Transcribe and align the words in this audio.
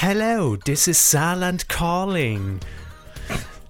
Hello, 0.00 0.54
this 0.54 0.86
is 0.86 0.96
Saarland 0.96 1.66
calling. 1.66 2.60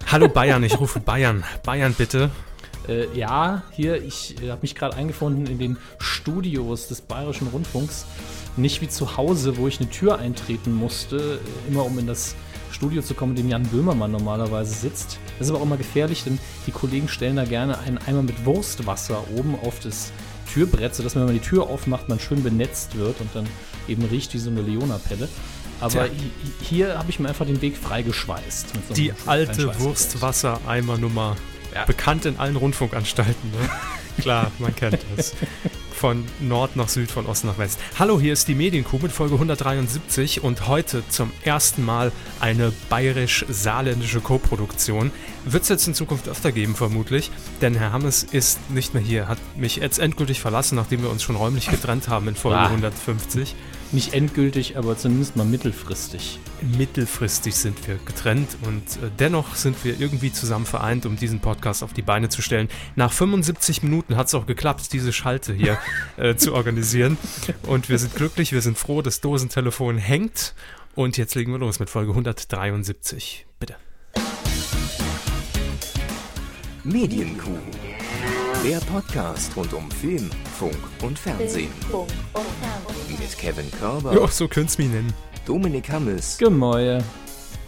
Hallo 0.09 0.29
Bayern, 0.29 0.63
ich 0.63 0.79
rufe 0.79 1.01
Bayern. 1.01 1.43
Bayern 1.65 1.95
bitte. 1.95 2.31
Äh, 2.87 3.07
ja, 3.17 3.63
hier, 3.73 4.05
ich 4.05 4.37
äh, 4.43 4.51
habe 4.51 4.61
mich 4.61 4.75
gerade 4.75 4.95
eingefunden 4.99 5.47
in 5.47 5.59
den 5.59 5.79
Studios 5.99 6.87
des 6.89 7.01
Bayerischen 7.01 7.47
Rundfunks. 7.47 8.05
Nicht 8.59 8.83
wie 8.83 8.89
zu 8.89 9.17
Hause, 9.17 9.57
wo 9.57 9.69
ich 9.69 9.81
eine 9.81 9.89
Tür 9.89 10.19
eintreten 10.19 10.75
musste, 10.75 11.17
äh, 11.17 11.69
immer 11.69 11.87
um 11.87 11.99
in 11.99 12.07
das 12.07 12.35
Studio 12.73 13.01
zu 13.01 13.15
kommen, 13.15 13.35
in 13.35 13.45
dem 13.45 13.49
Jan 13.49 13.63
Böhmermann 13.63 14.11
normalerweise 14.11 14.75
sitzt. 14.75 15.19
Das 15.39 15.47
ist 15.47 15.51
aber 15.51 15.61
auch 15.61 15.67
immer 15.67 15.79
gefährlich, 15.79 16.25
denn 16.25 16.39
die 16.67 16.73
Kollegen 16.73 17.09
stellen 17.09 17.37
da 17.37 17.47
gerne 17.47 17.79
einen 17.79 17.97
Eimer 17.97 18.23
mit 18.23 18.45
Wurstwasser 18.45 19.25
oben 19.35 19.59
auf 19.65 19.81
das 19.81 20.13
Türbrett, 20.53 20.95
sodass 20.95 21.15
man, 21.15 21.27
wenn 21.27 21.35
man 21.35 21.43
die 21.43 21.49
Tür 21.49 21.71
aufmacht, 21.71 22.11
man 22.11 22.21
schön 22.21 22.43
benetzt 22.43 22.99
wird 22.99 23.19
und 23.23 23.31
dann 23.35 23.47
eben 23.89 24.05
riecht 24.05 24.35
wie 24.35 24.39
so 24.39 24.51
eine 24.51 24.61
Leona-Pelle. 24.61 25.27
Aber 25.81 25.91
Tja. 25.93 26.03
hi- 26.03 26.11
hier 26.65 26.99
habe 26.99 27.11
ich 27.11 27.19
mir 27.21 27.29
einfach 27.29 27.47
den 27.47 27.61
Weg 27.63 27.77
freigeschweißt. 27.77 28.67
so 28.89 28.95
Die 28.95 29.13
alte. 29.27 29.79
Wurstwassereimernummer. 29.81 31.37
Ja. 31.75 31.85
Bekannt 31.85 32.25
in 32.25 32.39
allen 32.39 32.57
Rundfunkanstalten. 32.57 33.51
Ne? 33.51 33.69
Klar, 34.23 34.51
man 34.59 34.75
kennt 34.75 34.99
es. 35.17 35.35
Von 35.93 36.25
Nord 36.41 36.75
nach 36.77 36.89
Süd, 36.89 37.11
von 37.11 37.27
Ost 37.27 37.45
nach 37.45 37.59
West. 37.59 37.79
Hallo, 37.99 38.19
hier 38.21 38.33
ist 38.33 38.49
die 38.49 38.55
Medienkuh 38.55 38.99
mit 39.01 39.13
Folge 39.13 39.35
173 39.35 40.43
und 40.43 40.67
heute 40.67 41.03
zum 41.09 41.31
ersten 41.45 41.85
Mal 41.85 42.11
eine 42.41 42.73
bayerisch-saarländische 42.89 44.21
Koproduktion. 44.21 45.11
Wird 45.45 45.65
es 45.65 45.69
jetzt 45.69 45.87
in 45.87 45.95
Zukunft 45.95 46.29
öfter 46.29 46.53
geben, 46.53 46.75
vermutlich, 46.75 47.31
denn 47.61 47.75
Herr 47.75 47.93
Hammes 47.93 48.23
ist 48.25 48.71
nicht 48.71 48.95
mehr 48.95 49.03
hier, 49.03 49.29
hat 49.29 49.39
mich 49.57 49.77
jetzt 49.77 49.99
endgültig 49.99 50.41
verlassen, 50.41 50.77
nachdem 50.77 51.03
wir 51.03 51.11
uns 51.11 51.23
schon 51.23 51.37
räumlich 51.37 51.69
getrennt 51.69 52.09
haben 52.09 52.29
in 52.29 52.35
Folge 52.37 52.59
Ah. 52.59 52.69
150. 52.69 53.55
Nicht 53.91 54.13
endgültig, 54.13 54.77
aber 54.77 54.99
zumindest 54.99 55.37
mal 55.37 55.47
mittelfristig. 55.47 56.39
Mittelfristig 56.77 57.55
sind 57.55 57.89
wir 57.89 57.99
getrennt 58.05 58.59
und 58.63 58.83
äh, 59.03 59.11
dennoch 59.19 59.55
sind 59.55 59.83
wir 59.83 59.99
irgendwie 59.99 60.31
zusammen 60.31 60.67
vereint, 60.67 61.07
um 61.07 61.17
diesen 61.17 61.41
Podcast 61.41 61.83
auf 61.83 61.95
die 61.95 62.03
Beine 62.03 62.29
zu 62.29 62.43
stellen. 62.43 62.69
Nach 62.97 63.11
75 63.11 63.83
Minuten 63.83 64.17
hat 64.17 64.27
es 64.27 64.35
auch 64.35 64.45
geklappt, 64.45 64.93
diese 64.93 65.15
Schalte 65.15 65.55
hier 65.55 65.79
äh, 66.19 66.37
zu 66.37 66.53
organisieren. 66.53 67.17
Und 67.63 67.89
wir 67.89 67.99
sind 67.99 68.15
glücklich, 68.15 68.53
wir 68.53 68.61
sind 68.61 68.77
froh, 68.77 69.01
das 69.01 69.23
Dosentelefon 69.23 69.97
hängt. 69.97 70.55
Und 70.95 71.17
jetzt 71.17 71.35
legen 71.35 71.53
wir 71.53 71.59
los 71.59 71.81
mit 71.81 71.89
Folge 71.89 72.11
173. 72.11 73.47
Bitte. 73.59 73.77
Medienkuh. 76.85 77.59
Der 78.65 78.79
Podcast 78.81 79.57
rund 79.57 79.73
um 79.73 79.91
Film, 79.91 80.29
Funk 80.59 80.77
und 81.03 81.19
Fernsehen. 81.19 81.71
Funk 81.91 82.09
und 82.33 82.45
Fernsehen. 82.61 83.19
Mit 83.21 83.39
Kevin 83.39 83.71
Körber, 83.71 84.15
Ja, 84.21 84.27
so 84.29 84.49
könnt's 84.49 84.77
mich 84.79 84.89
nennen. 84.89 85.13
Dominik 85.47 85.89
Hammes 85.91 86.37
Gemäue. 86.39 87.03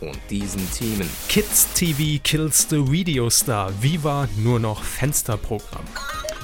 und 0.00 0.19
diesen 0.28 0.69
Themen. 0.72 1.08
Kids 1.28 1.68
TV 1.74 2.20
kills 2.24 2.66
the 2.68 2.91
Videostar. 2.91 3.70
Viva 3.80 4.28
nur 4.38 4.58
noch 4.58 4.83
Fensterprogramm. 4.83 5.84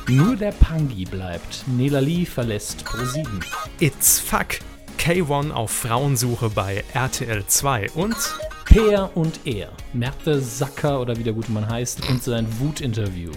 Nur 0.08 0.36
der 0.36 0.52
Pangi 0.52 1.04
bleibt. 1.04 1.64
Nelali 1.66 2.24
verlässt 2.24 2.84
Pro7. 2.86 3.26
It's 3.80 4.20
fuck. 4.20 4.58
K1 4.98 5.50
auf 5.50 5.70
Frauensuche 5.70 6.48
bei 6.50 6.84
RTL 6.94 7.44
2 7.46 7.90
und 7.94 8.16
Peer 8.64 9.10
und 9.14 9.40
er. 9.44 9.70
Märte 9.92 10.40
Sacker 10.40 11.00
oder 11.00 11.16
wie 11.16 11.22
der 11.24 11.32
gute 11.32 11.50
Mann 11.52 11.68
heißt 11.68 12.08
und 12.08 12.22
sein 12.22 12.46
Wutinterview. 12.60 13.32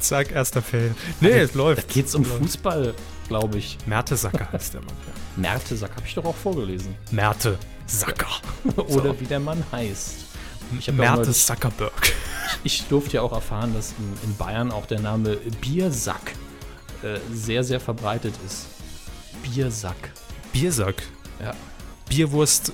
Zack, 0.00 0.32
erster 0.32 0.62
Fail. 0.62 0.94
Nee, 1.20 1.30
es 1.30 1.52
Da 1.52 1.58
läuft. 1.58 1.88
geht's 1.88 2.14
um 2.14 2.24
Fußball, 2.24 2.94
glaube 3.28 3.58
ich. 3.58 3.78
Mertesacker 3.86 4.48
heißt 4.52 4.74
der 4.74 4.80
Mann. 4.82 4.94
Ja. 5.06 5.40
Märte 5.40 5.76
Sacker 5.76 5.96
habe 5.96 6.06
ich 6.06 6.14
doch 6.14 6.24
auch 6.24 6.34
vorgelesen. 6.36 6.94
Merte 7.10 7.58
Sacker. 7.86 8.40
Oder 8.76 9.18
wie 9.20 9.24
der 9.26 9.40
Mann 9.40 9.62
heißt. 9.70 10.24
Ich, 10.78 10.90
Merte 10.92 11.30
Zuckerberg. 11.32 12.12
ich 12.64 12.84
durfte 12.88 13.16
ja 13.18 13.22
auch 13.22 13.32
erfahren, 13.32 13.72
dass 13.74 13.94
in, 13.98 14.30
in 14.30 14.36
Bayern 14.36 14.72
auch 14.72 14.86
der 14.86 15.00
Name 15.00 15.36
Biersack 15.60 16.32
äh, 17.02 17.18
sehr, 17.32 17.62
sehr 17.62 17.78
verbreitet 17.80 18.34
ist. 18.44 18.66
Biersack. 19.42 20.10
Biersack. 20.52 21.02
Ja. 21.40 21.54
Bierwurst 22.08 22.72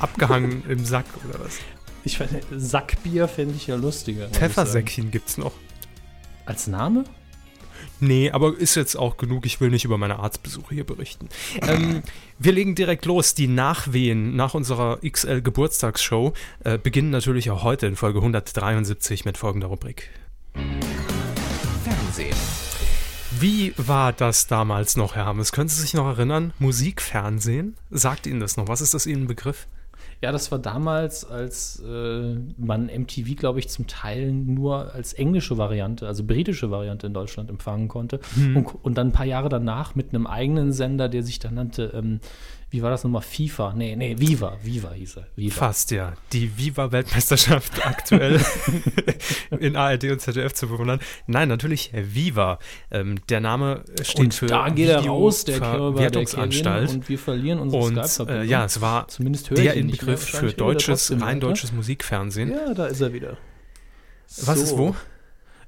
abgehangen 0.00 0.64
im 0.68 0.84
Sack 0.84 1.06
oder 1.28 1.38
was? 1.44 1.58
Ich 2.04 2.18
Sackbier 2.50 3.28
fände 3.28 3.54
ich 3.54 3.68
ja 3.68 3.76
lustiger. 3.76 4.28
Pfeffersäckchen 4.28 5.10
gibt's 5.10 5.38
noch. 5.38 5.52
Als 6.44 6.66
Name? 6.66 7.04
Nee, 8.00 8.30
aber 8.30 8.56
ist 8.56 8.74
jetzt 8.74 8.96
auch 8.96 9.16
genug. 9.16 9.46
Ich 9.46 9.60
will 9.60 9.70
nicht 9.70 9.84
über 9.84 9.96
meine 9.96 10.18
Arztbesuche 10.18 10.74
hier 10.74 10.84
berichten. 10.84 11.28
Ähm, 11.60 12.02
wir 12.38 12.52
legen 12.52 12.74
direkt 12.74 13.04
los. 13.04 13.34
Die 13.34 13.46
Nachwehen 13.46 14.34
nach 14.34 14.54
unserer 14.54 14.98
XL-Geburtstagsshow 15.08 16.32
äh, 16.64 16.78
beginnen 16.78 17.10
natürlich 17.10 17.50
auch 17.50 17.62
heute 17.62 17.86
in 17.86 17.96
Folge 17.96 18.18
173 18.18 19.24
mit 19.24 19.38
folgender 19.38 19.68
Rubrik. 19.68 20.10
Fernsehen. 21.84 22.36
Wie 23.38 23.72
war 23.76 24.12
das 24.12 24.46
damals 24.46 24.96
noch, 24.96 25.14
Herr 25.14 25.26
Hammes? 25.26 25.52
Können 25.52 25.68
Sie 25.68 25.80
sich 25.80 25.94
noch 25.94 26.06
erinnern? 26.06 26.52
Musikfernsehen? 26.58 27.76
Sagt 27.90 28.26
Ihnen 28.26 28.40
das 28.40 28.56
noch? 28.56 28.68
Was 28.68 28.80
ist 28.80 28.94
das 28.94 29.06
Ihnen 29.06 29.24
ein 29.24 29.28
Begriff? 29.28 29.66
Ja, 30.22 30.30
das 30.30 30.52
war 30.52 30.60
damals, 30.60 31.24
als 31.28 31.82
äh, 31.84 32.36
man 32.56 32.86
MTV, 32.86 33.34
glaube 33.36 33.58
ich, 33.58 33.68
zum 33.68 33.88
Teil 33.88 34.32
nur 34.32 34.94
als 34.94 35.14
englische 35.14 35.58
Variante, 35.58 36.06
also 36.06 36.22
britische 36.22 36.70
Variante 36.70 37.08
in 37.08 37.12
Deutschland 37.12 37.50
empfangen 37.50 37.88
konnte. 37.88 38.20
Und, 38.54 38.84
und 38.84 38.96
dann 38.96 39.08
ein 39.08 39.12
paar 39.12 39.26
Jahre 39.26 39.48
danach 39.48 39.96
mit 39.96 40.10
einem 40.10 40.28
eigenen 40.28 40.72
Sender, 40.72 41.08
der 41.08 41.24
sich 41.24 41.40
dann 41.40 41.54
nannte, 41.54 41.90
ähm, 41.94 42.20
wie 42.72 42.80
war 42.82 42.90
das 42.90 43.04
nochmal? 43.04 43.20
FIFA? 43.20 43.74
Nee, 43.76 43.94
nee, 43.96 44.16
Viva. 44.18 44.56
Viva 44.62 44.92
hieß 44.92 45.18
er. 45.18 45.26
Viva. 45.36 45.54
Fast, 45.54 45.90
ja. 45.90 46.14
Die 46.32 46.56
Viva-Weltmeisterschaft 46.56 47.86
aktuell 47.86 48.40
in 49.60 49.76
ARD 49.76 50.04
und 50.04 50.20
ZDF 50.20 50.54
zu 50.54 50.68
bewundern. 50.68 50.98
Nein, 51.26 51.48
natürlich 51.48 51.92
Viva. 51.94 52.58
Ähm, 52.90 53.20
der 53.28 53.40
Name 53.40 53.84
steht 54.02 54.18
Und 54.20 54.34
für 54.34 54.46
da 54.46 54.70
geht 54.70 54.88
er 54.88 55.04
raus, 55.06 55.44
der 55.44 55.58
Verwertungsanstalt. 55.58 56.90
Und 56.90 57.08
wir 57.10 57.18
verlieren 57.18 57.58
unsere 57.58 57.82
Und 57.82 57.98
äh, 57.98 58.04
Skype-Verbindung. 58.06 58.48
ja, 58.48 58.64
es 58.64 58.80
war 58.80 59.06
Zumindest 59.08 59.50
der. 59.50 59.74
Inbegriff 59.74 60.24
für 60.24 60.52
deutsches, 60.52 61.12
rein 61.20 61.40
deutsches 61.40 61.72
Musikfernsehen. 61.72 62.50
Ja, 62.50 62.72
da 62.74 62.86
ist 62.86 63.00
er 63.02 63.12
wieder. 63.12 63.36
Was 64.46 64.58
So. 64.58 64.64
ist 64.64 64.78
wo? 64.78 64.96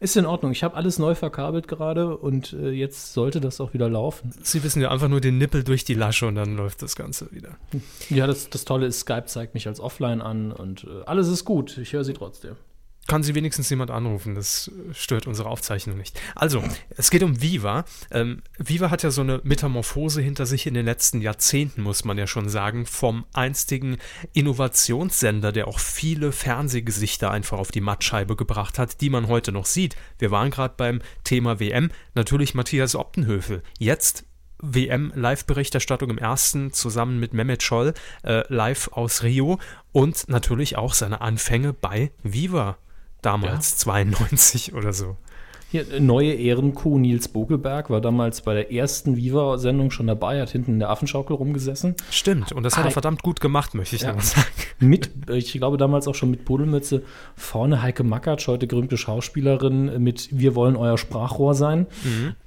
Ist 0.00 0.16
in 0.16 0.26
Ordnung. 0.26 0.52
Ich 0.52 0.64
habe 0.64 0.74
alles 0.74 0.98
neu 0.98 1.14
verkabelt 1.14 1.68
gerade 1.68 2.16
und 2.16 2.52
äh, 2.52 2.70
jetzt 2.70 3.12
sollte 3.12 3.40
das 3.40 3.60
auch 3.60 3.74
wieder 3.74 3.88
laufen. 3.88 4.32
Sie 4.42 4.62
wissen 4.64 4.82
ja 4.82 4.90
einfach 4.90 5.08
nur 5.08 5.20
den 5.20 5.38
Nippel 5.38 5.64
durch 5.64 5.84
die 5.84 5.94
Lasche 5.94 6.26
und 6.26 6.34
dann 6.34 6.56
läuft 6.56 6.82
das 6.82 6.96
Ganze 6.96 7.30
wieder. 7.32 7.56
Ja, 8.10 8.26
das, 8.26 8.50
das 8.50 8.64
Tolle 8.64 8.86
ist, 8.86 9.00
Skype 9.00 9.26
zeigt 9.26 9.54
mich 9.54 9.66
als 9.66 9.80
offline 9.80 10.20
an 10.20 10.52
und 10.52 10.84
äh, 10.84 11.04
alles 11.06 11.28
ist 11.28 11.44
gut. 11.44 11.78
Ich 11.78 11.92
höre 11.92 12.04
sie 12.04 12.12
trotzdem. 12.12 12.56
Kann 13.06 13.22
Sie 13.22 13.34
wenigstens 13.34 13.68
jemand 13.68 13.90
anrufen, 13.90 14.34
das 14.34 14.70
stört 14.92 15.26
unsere 15.26 15.50
Aufzeichnung 15.50 15.98
nicht. 15.98 16.18
Also, 16.34 16.64
es 16.96 17.10
geht 17.10 17.22
um 17.22 17.42
Viva. 17.42 17.84
Ähm, 18.10 18.42
Viva 18.58 18.88
hat 18.88 19.02
ja 19.02 19.10
so 19.10 19.20
eine 19.20 19.42
Metamorphose 19.44 20.22
hinter 20.22 20.46
sich 20.46 20.66
in 20.66 20.72
den 20.72 20.86
letzten 20.86 21.20
Jahrzehnten, 21.20 21.82
muss 21.82 22.04
man 22.04 22.16
ja 22.16 22.26
schon 22.26 22.48
sagen, 22.48 22.86
vom 22.86 23.26
einstigen 23.34 23.98
Innovationssender, 24.32 25.52
der 25.52 25.68
auch 25.68 25.80
viele 25.80 26.32
Fernsehgesichter 26.32 27.30
einfach 27.30 27.58
auf 27.58 27.70
die 27.70 27.82
Mattscheibe 27.82 28.36
gebracht 28.36 28.78
hat, 28.78 29.02
die 29.02 29.10
man 29.10 29.28
heute 29.28 29.52
noch 29.52 29.66
sieht. 29.66 29.96
Wir 30.18 30.30
waren 30.30 30.50
gerade 30.50 30.74
beim 30.74 31.02
Thema 31.24 31.60
WM, 31.60 31.90
natürlich 32.14 32.54
Matthias 32.54 32.96
Optenhöfel. 32.96 33.62
Jetzt 33.78 34.24
WM-Live-Berichterstattung 34.62 36.08
im 36.08 36.18
ersten 36.18 36.72
zusammen 36.72 37.20
mit 37.20 37.34
Mehmet 37.34 37.62
Scholl 37.62 37.92
äh, 38.22 38.44
live 38.48 38.88
aus 38.92 39.22
Rio 39.22 39.58
und 39.92 40.26
natürlich 40.28 40.78
auch 40.78 40.94
seine 40.94 41.20
Anfänge 41.20 41.74
bei 41.74 42.12
Viva 42.22 42.78
damals 43.24 43.76
92 43.78 44.74
oder 44.74 44.92
so. 44.92 45.16
Hier, 45.70 45.90
äh, 45.92 45.98
neue 45.98 46.32
Ehrenkuh 46.34 46.98
Nils 46.98 47.26
Bogelberg 47.26 47.90
war 47.90 48.00
damals 48.00 48.42
bei 48.42 48.54
der 48.54 48.70
ersten 48.72 49.16
Viva-Sendung 49.16 49.90
schon 49.90 50.06
dabei, 50.06 50.40
hat 50.40 50.50
hinten 50.50 50.72
in 50.74 50.78
der 50.78 50.90
Affenschaukel 50.90 51.34
rumgesessen. 51.34 51.96
Stimmt, 52.10 52.52
und 52.52 52.62
das 52.62 52.76
hat 52.76 52.84
er 52.84 52.92
verdammt 52.92 53.22
gut 53.22 53.40
gemacht, 53.40 53.74
möchte 53.74 53.96
ich 53.96 54.02
Ja. 54.02 54.18
sagen. 54.20 54.46
Mit, 54.78 55.10
ich 55.30 55.52
glaube 55.52 55.76
damals 55.76 56.06
auch 56.06 56.14
schon 56.14 56.30
mit 56.30 56.44
Pudelmütze. 56.44 57.02
Vorne 57.36 57.80
Heike 57.82 58.04
Makatsch, 58.04 58.46
heute 58.48 58.66
gerühmte 58.66 58.96
Schauspielerin, 58.96 60.02
mit 60.02 60.28
Wir 60.30 60.54
wollen 60.54 60.76
euer 60.76 60.98
Sprachrohr 60.98 61.54
sein. 61.54 61.86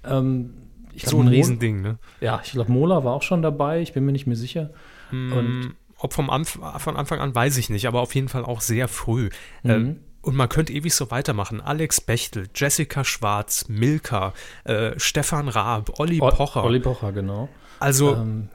Ähm, 0.05 0.53
ich 0.93 1.03
Mhm. 1.03 1.09
So 1.09 1.17
glaub, 1.17 1.21
ein 1.21 1.25
Mo- 1.25 1.31
Riesending, 1.31 1.81
ne? 1.81 1.97
Ja, 2.21 2.41
ich 2.43 2.51
glaube, 2.51 2.71
Mola 2.71 3.03
war 3.03 3.13
auch 3.13 3.21
schon 3.23 3.41
dabei, 3.41 3.81
ich 3.81 3.93
bin 3.93 4.05
mir 4.05 4.11
nicht 4.11 4.27
mehr 4.27 4.35
sicher. 4.35 4.69
Und 5.11 5.73
Ob 5.99 6.13
vom 6.13 6.29
Anf 6.29 6.59
von 6.77 6.95
Anfang 6.97 7.19
an 7.19 7.33
weiß 7.33 7.57
ich 7.57 7.69
nicht, 7.69 7.87
aber 7.87 8.01
auf 8.01 8.13
jeden 8.15 8.27
Fall 8.29 8.45
auch 8.45 8.61
sehr 8.61 8.87
früh. 8.87 9.29
Mhm. 9.63 9.69
Ähm, 9.71 9.95
und 10.21 10.35
man 10.35 10.49
könnte 10.49 10.73
ewig 10.73 10.93
so 10.93 11.09
weitermachen. 11.11 11.61
Alex 11.61 12.01
Bechtel, 12.01 12.49
Jessica 12.55 13.03
Schwarz, 13.03 13.65
Milka, 13.69 14.33
äh, 14.65 14.91
Stefan 14.97 15.47
Raab, 15.47 15.99
Olli 15.99 16.19
O- 16.21 16.29
Pocher. 16.29 16.63
Olli 16.63 16.79
Pocher, 16.79 17.11
genau. 17.13 17.49
also 17.79 18.15
Ähm, 18.15 18.49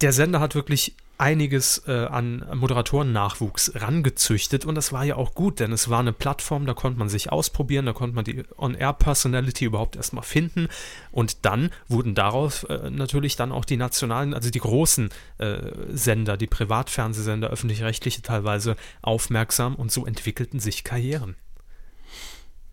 der 0.00 0.12
Sender 0.12 0.40
hat 0.40 0.54
wirklich 0.54 0.96
einiges 1.22 1.84
äh, 1.86 2.06
an 2.06 2.44
Moderatoren-Nachwuchs 2.52 3.76
rangezüchtet 3.76 4.64
und 4.64 4.74
das 4.74 4.92
war 4.92 5.04
ja 5.04 5.14
auch 5.14 5.34
gut, 5.34 5.60
denn 5.60 5.70
es 5.70 5.88
war 5.88 6.00
eine 6.00 6.12
Plattform, 6.12 6.66
da 6.66 6.74
konnte 6.74 6.98
man 6.98 7.08
sich 7.08 7.30
ausprobieren, 7.30 7.86
da 7.86 7.92
konnte 7.92 8.16
man 8.16 8.24
die 8.24 8.42
On-Air-Personality 8.58 9.66
überhaupt 9.66 9.94
erstmal 9.94 10.24
finden 10.24 10.66
und 11.12 11.44
dann 11.44 11.70
wurden 11.86 12.16
darauf 12.16 12.68
äh, 12.68 12.90
natürlich 12.90 13.36
dann 13.36 13.52
auch 13.52 13.64
die 13.64 13.76
nationalen, 13.76 14.34
also 14.34 14.50
die 14.50 14.58
großen 14.58 15.10
äh, 15.38 15.70
Sender, 15.90 16.36
die 16.36 16.48
Privatfernsehsender, 16.48 17.50
öffentlich-rechtliche 17.50 18.22
teilweise 18.22 18.74
aufmerksam 19.00 19.76
und 19.76 19.92
so 19.92 20.04
entwickelten 20.04 20.58
sich 20.58 20.82
Karrieren. 20.82 21.36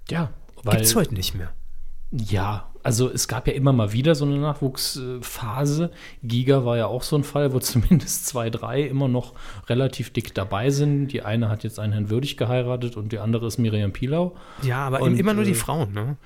Ja, 0.09 0.33
Gibt 0.63 0.81
es 0.81 0.95
heute 0.95 1.13
nicht 1.13 1.35
mehr. 1.35 1.53
Ja, 2.11 2.68
also 2.83 3.09
es 3.09 3.27
gab 3.27 3.47
ja 3.47 3.53
immer 3.53 3.73
mal 3.73 3.93
wieder 3.93 4.15
so 4.15 4.25
eine 4.25 4.37
Nachwuchsphase. 4.37 5.91
Giga 6.23 6.65
war 6.65 6.77
ja 6.77 6.87
auch 6.87 7.03
so 7.03 7.15
ein 7.15 7.23
Fall, 7.23 7.53
wo 7.53 7.59
zumindest 7.59 8.27
zwei, 8.27 8.49
drei 8.49 8.81
immer 8.83 9.07
noch 9.07 9.33
relativ 9.67 10.11
dick 10.11 10.33
dabei 10.33 10.69
sind. 10.69 11.07
Die 11.09 11.21
eine 11.21 11.49
hat 11.49 11.63
jetzt 11.63 11.79
einen 11.79 11.93
Herrn 11.93 12.09
Würdig 12.09 12.37
geheiratet 12.37 12.97
und 12.97 13.11
die 13.11 13.19
andere 13.19 13.47
ist 13.47 13.57
Miriam 13.57 13.91
Pilau. 13.91 14.35
Ja, 14.61 14.87
aber 14.87 15.01
Und, 15.01 15.19
immer 15.19 15.33
nur 15.33 15.43
die 15.43 15.51
äh, 15.51 15.55
Frauen, 15.55 15.93
ne? 15.93 16.17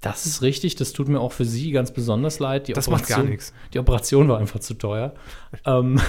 Das 0.00 0.26
ist 0.26 0.42
richtig, 0.42 0.76
das 0.76 0.92
tut 0.92 1.08
mir 1.08 1.18
auch 1.18 1.32
für 1.32 1.44
sie 1.44 1.72
ganz 1.72 1.92
besonders 1.92 2.38
leid. 2.38 2.68
Die 2.68 2.72
Das 2.72 2.88
macht 2.88 3.08
gar 3.08 3.24
nichts. 3.24 3.52
Die 3.74 3.80
Operation 3.80 4.28
war 4.28 4.38
einfach 4.38 4.60
zu 4.60 4.74
teuer. 4.74 5.12
ähm, 5.64 6.00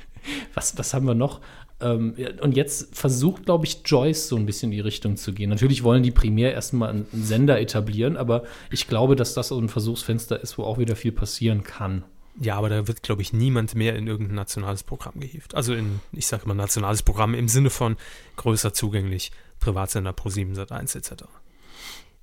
was, 0.54 0.78
was 0.78 0.94
haben 0.94 1.06
wir 1.06 1.14
noch? 1.14 1.40
Ähm, 1.82 2.14
und 2.40 2.56
jetzt 2.56 2.96
versucht, 2.96 3.44
glaube 3.44 3.66
ich, 3.66 3.80
Joyce 3.84 4.28
so 4.28 4.36
ein 4.36 4.46
bisschen 4.46 4.70
in 4.70 4.76
die 4.76 4.80
Richtung 4.80 5.16
zu 5.16 5.32
gehen. 5.32 5.50
Natürlich 5.50 5.82
wollen 5.82 6.02
die 6.02 6.10
primär 6.10 6.52
erstmal 6.52 6.90
einen, 6.90 7.06
einen 7.12 7.24
Sender 7.24 7.60
etablieren, 7.60 8.16
aber 8.16 8.44
ich 8.70 8.88
glaube, 8.88 9.16
dass 9.16 9.34
das 9.34 9.48
so 9.48 9.58
ein 9.58 9.68
Versuchsfenster 9.68 10.40
ist, 10.40 10.58
wo 10.58 10.64
auch 10.64 10.78
wieder 10.78 10.96
viel 10.96 11.12
passieren 11.12 11.64
kann. 11.64 12.04
Ja, 12.40 12.56
aber 12.56 12.68
da 12.68 12.88
wird, 12.88 13.02
glaube 13.02 13.22
ich, 13.22 13.32
niemand 13.32 13.74
mehr 13.74 13.94
in 13.94 14.06
irgendein 14.06 14.36
nationales 14.36 14.82
Programm 14.82 15.20
gehievt. 15.20 15.54
Also 15.54 15.74
in, 15.74 16.00
ich 16.12 16.26
sage 16.26 16.46
mal, 16.46 16.54
nationales 16.54 17.02
Programm 17.02 17.34
im 17.34 17.48
Sinne 17.48 17.70
von 17.70 17.96
größer 18.36 18.72
zugänglich, 18.72 19.32
Privatsender 19.60 20.12
Pro 20.12 20.30
7 20.30 20.54
Sat 20.54 20.72
1 20.72 20.94
etc. 20.94 21.24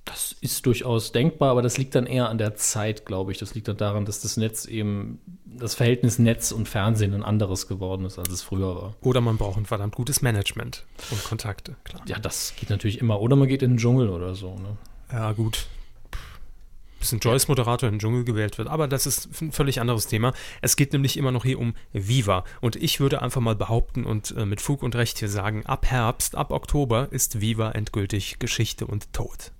Das 0.04 0.34
ist 0.40 0.66
durchaus 0.66 1.12
denkbar, 1.12 1.50
aber 1.50 1.62
das 1.62 1.78
liegt 1.78 1.94
dann 1.94 2.06
eher 2.06 2.28
an 2.28 2.38
der 2.38 2.56
Zeit, 2.56 3.06
glaube 3.06 3.32
ich. 3.32 3.38
Das 3.38 3.54
liegt 3.54 3.68
dann 3.68 3.76
daran, 3.76 4.04
dass 4.04 4.20
das 4.20 4.36
Netz 4.36 4.64
eben, 4.64 5.20
das 5.58 5.74
Verhältnis 5.74 6.18
Netz 6.18 6.52
und 6.52 6.68
Fernsehen 6.68 7.14
ein 7.14 7.22
anderes 7.22 7.68
geworden 7.68 8.04
ist, 8.04 8.18
als 8.18 8.28
es 8.30 8.42
früher 8.42 8.74
war. 8.74 8.94
Oder 9.00 9.20
man 9.20 9.36
braucht 9.36 9.58
ein 9.58 9.66
verdammt 9.66 9.94
gutes 9.94 10.22
Management 10.22 10.84
und 11.10 11.24
Kontakte, 11.24 11.76
klar. 11.84 12.02
Ja, 12.06 12.18
das 12.18 12.54
geht 12.56 12.70
natürlich 12.70 13.00
immer. 13.00 13.20
Oder 13.20 13.36
man 13.36 13.48
geht 13.48 13.62
in 13.62 13.72
den 13.72 13.78
Dschungel 13.78 14.08
oder 14.10 14.34
so. 14.34 14.54
Ne? 14.56 14.76
Ja, 15.12 15.32
gut. 15.32 15.66
Bis 16.98 17.12
ein 17.12 17.18
Joyce-Moderator 17.18 17.88
in 17.88 17.94
den 17.94 17.98
Dschungel 17.98 18.24
gewählt 18.24 18.58
wird. 18.58 18.68
Aber 18.68 18.86
das 18.86 19.06
ist 19.06 19.40
ein 19.40 19.52
völlig 19.52 19.80
anderes 19.80 20.06
Thema. 20.06 20.34
Es 20.60 20.76
geht 20.76 20.92
nämlich 20.92 21.16
immer 21.16 21.32
noch 21.32 21.44
hier 21.44 21.58
um 21.58 21.74
Viva. 21.92 22.44
Und 22.60 22.76
ich 22.76 23.00
würde 23.00 23.22
einfach 23.22 23.40
mal 23.40 23.56
behaupten 23.56 24.04
und 24.04 24.32
äh, 24.36 24.44
mit 24.44 24.60
Fug 24.60 24.82
und 24.82 24.94
Recht 24.94 25.18
hier 25.18 25.30
sagen, 25.30 25.64
ab 25.64 25.86
Herbst, 25.86 26.36
ab 26.36 26.50
Oktober 26.50 27.08
ist 27.10 27.40
Viva 27.40 27.70
endgültig 27.70 28.38
Geschichte 28.38 28.86
und 28.86 29.12
Tod. 29.14 29.52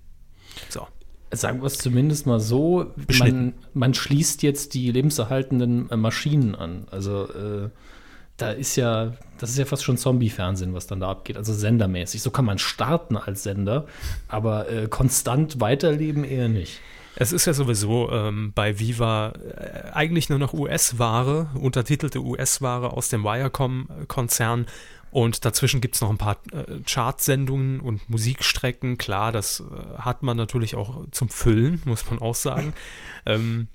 So. 0.69 0.87
Sagen 1.31 1.61
wir 1.61 1.67
es 1.67 1.77
zumindest 1.77 2.25
mal 2.25 2.39
so, 2.39 2.91
man, 3.19 3.53
man 3.73 3.93
schließt 3.93 4.43
jetzt 4.43 4.73
die 4.73 4.91
lebenserhaltenden 4.91 5.89
äh, 5.89 5.97
Maschinen 5.97 6.55
an. 6.55 6.87
Also 6.91 7.23
äh, 7.29 7.69
da 8.37 8.51
ist 8.51 8.75
ja, 8.75 9.13
das 9.37 9.51
ist 9.51 9.57
ja 9.57 9.65
fast 9.65 9.83
schon 9.83 9.97
Zombie-Fernsehen, 9.97 10.73
was 10.73 10.87
dann 10.87 10.99
da 10.99 11.09
abgeht, 11.09 11.37
also 11.37 11.53
sendermäßig. 11.53 12.21
So 12.21 12.31
kann 12.31 12.45
man 12.45 12.57
starten 12.57 13.17
als 13.17 13.43
Sender, 13.43 13.85
aber 14.27 14.69
äh, 14.69 14.87
konstant 14.87 15.59
weiterleben 15.61 16.23
eher 16.23 16.49
nicht. 16.49 16.79
Es 17.15 17.33
ist 17.33 17.45
ja 17.45 17.53
sowieso 17.53 18.09
ähm, 18.11 18.51
bei 18.55 18.79
Viva 18.79 19.33
äh, 19.33 19.91
eigentlich 19.91 20.29
nur 20.29 20.39
noch 20.39 20.53
US-Ware, 20.53 21.49
untertitelte 21.55 22.19
US-Ware 22.19 22.93
aus 22.93 23.09
dem 23.09 23.23
Viacom-Konzern. 23.23 24.65
Und 25.11 25.43
dazwischen 25.45 25.81
gibt 25.81 25.95
es 25.95 26.01
noch 26.01 26.09
ein 26.09 26.17
paar 26.17 26.37
äh, 26.53 26.79
Chartsendungen 26.85 27.81
und 27.81 28.09
Musikstrecken. 28.09 28.97
Klar, 28.97 29.31
das 29.31 29.59
äh, 29.59 29.97
hat 29.97 30.23
man 30.23 30.37
natürlich 30.37 30.75
auch 30.75 31.05
zum 31.11 31.29
Füllen, 31.29 31.81
muss 31.85 32.09
man 32.09 32.19
auch 32.19 32.35
sagen. 32.35 32.73
Ähm, 33.23 33.67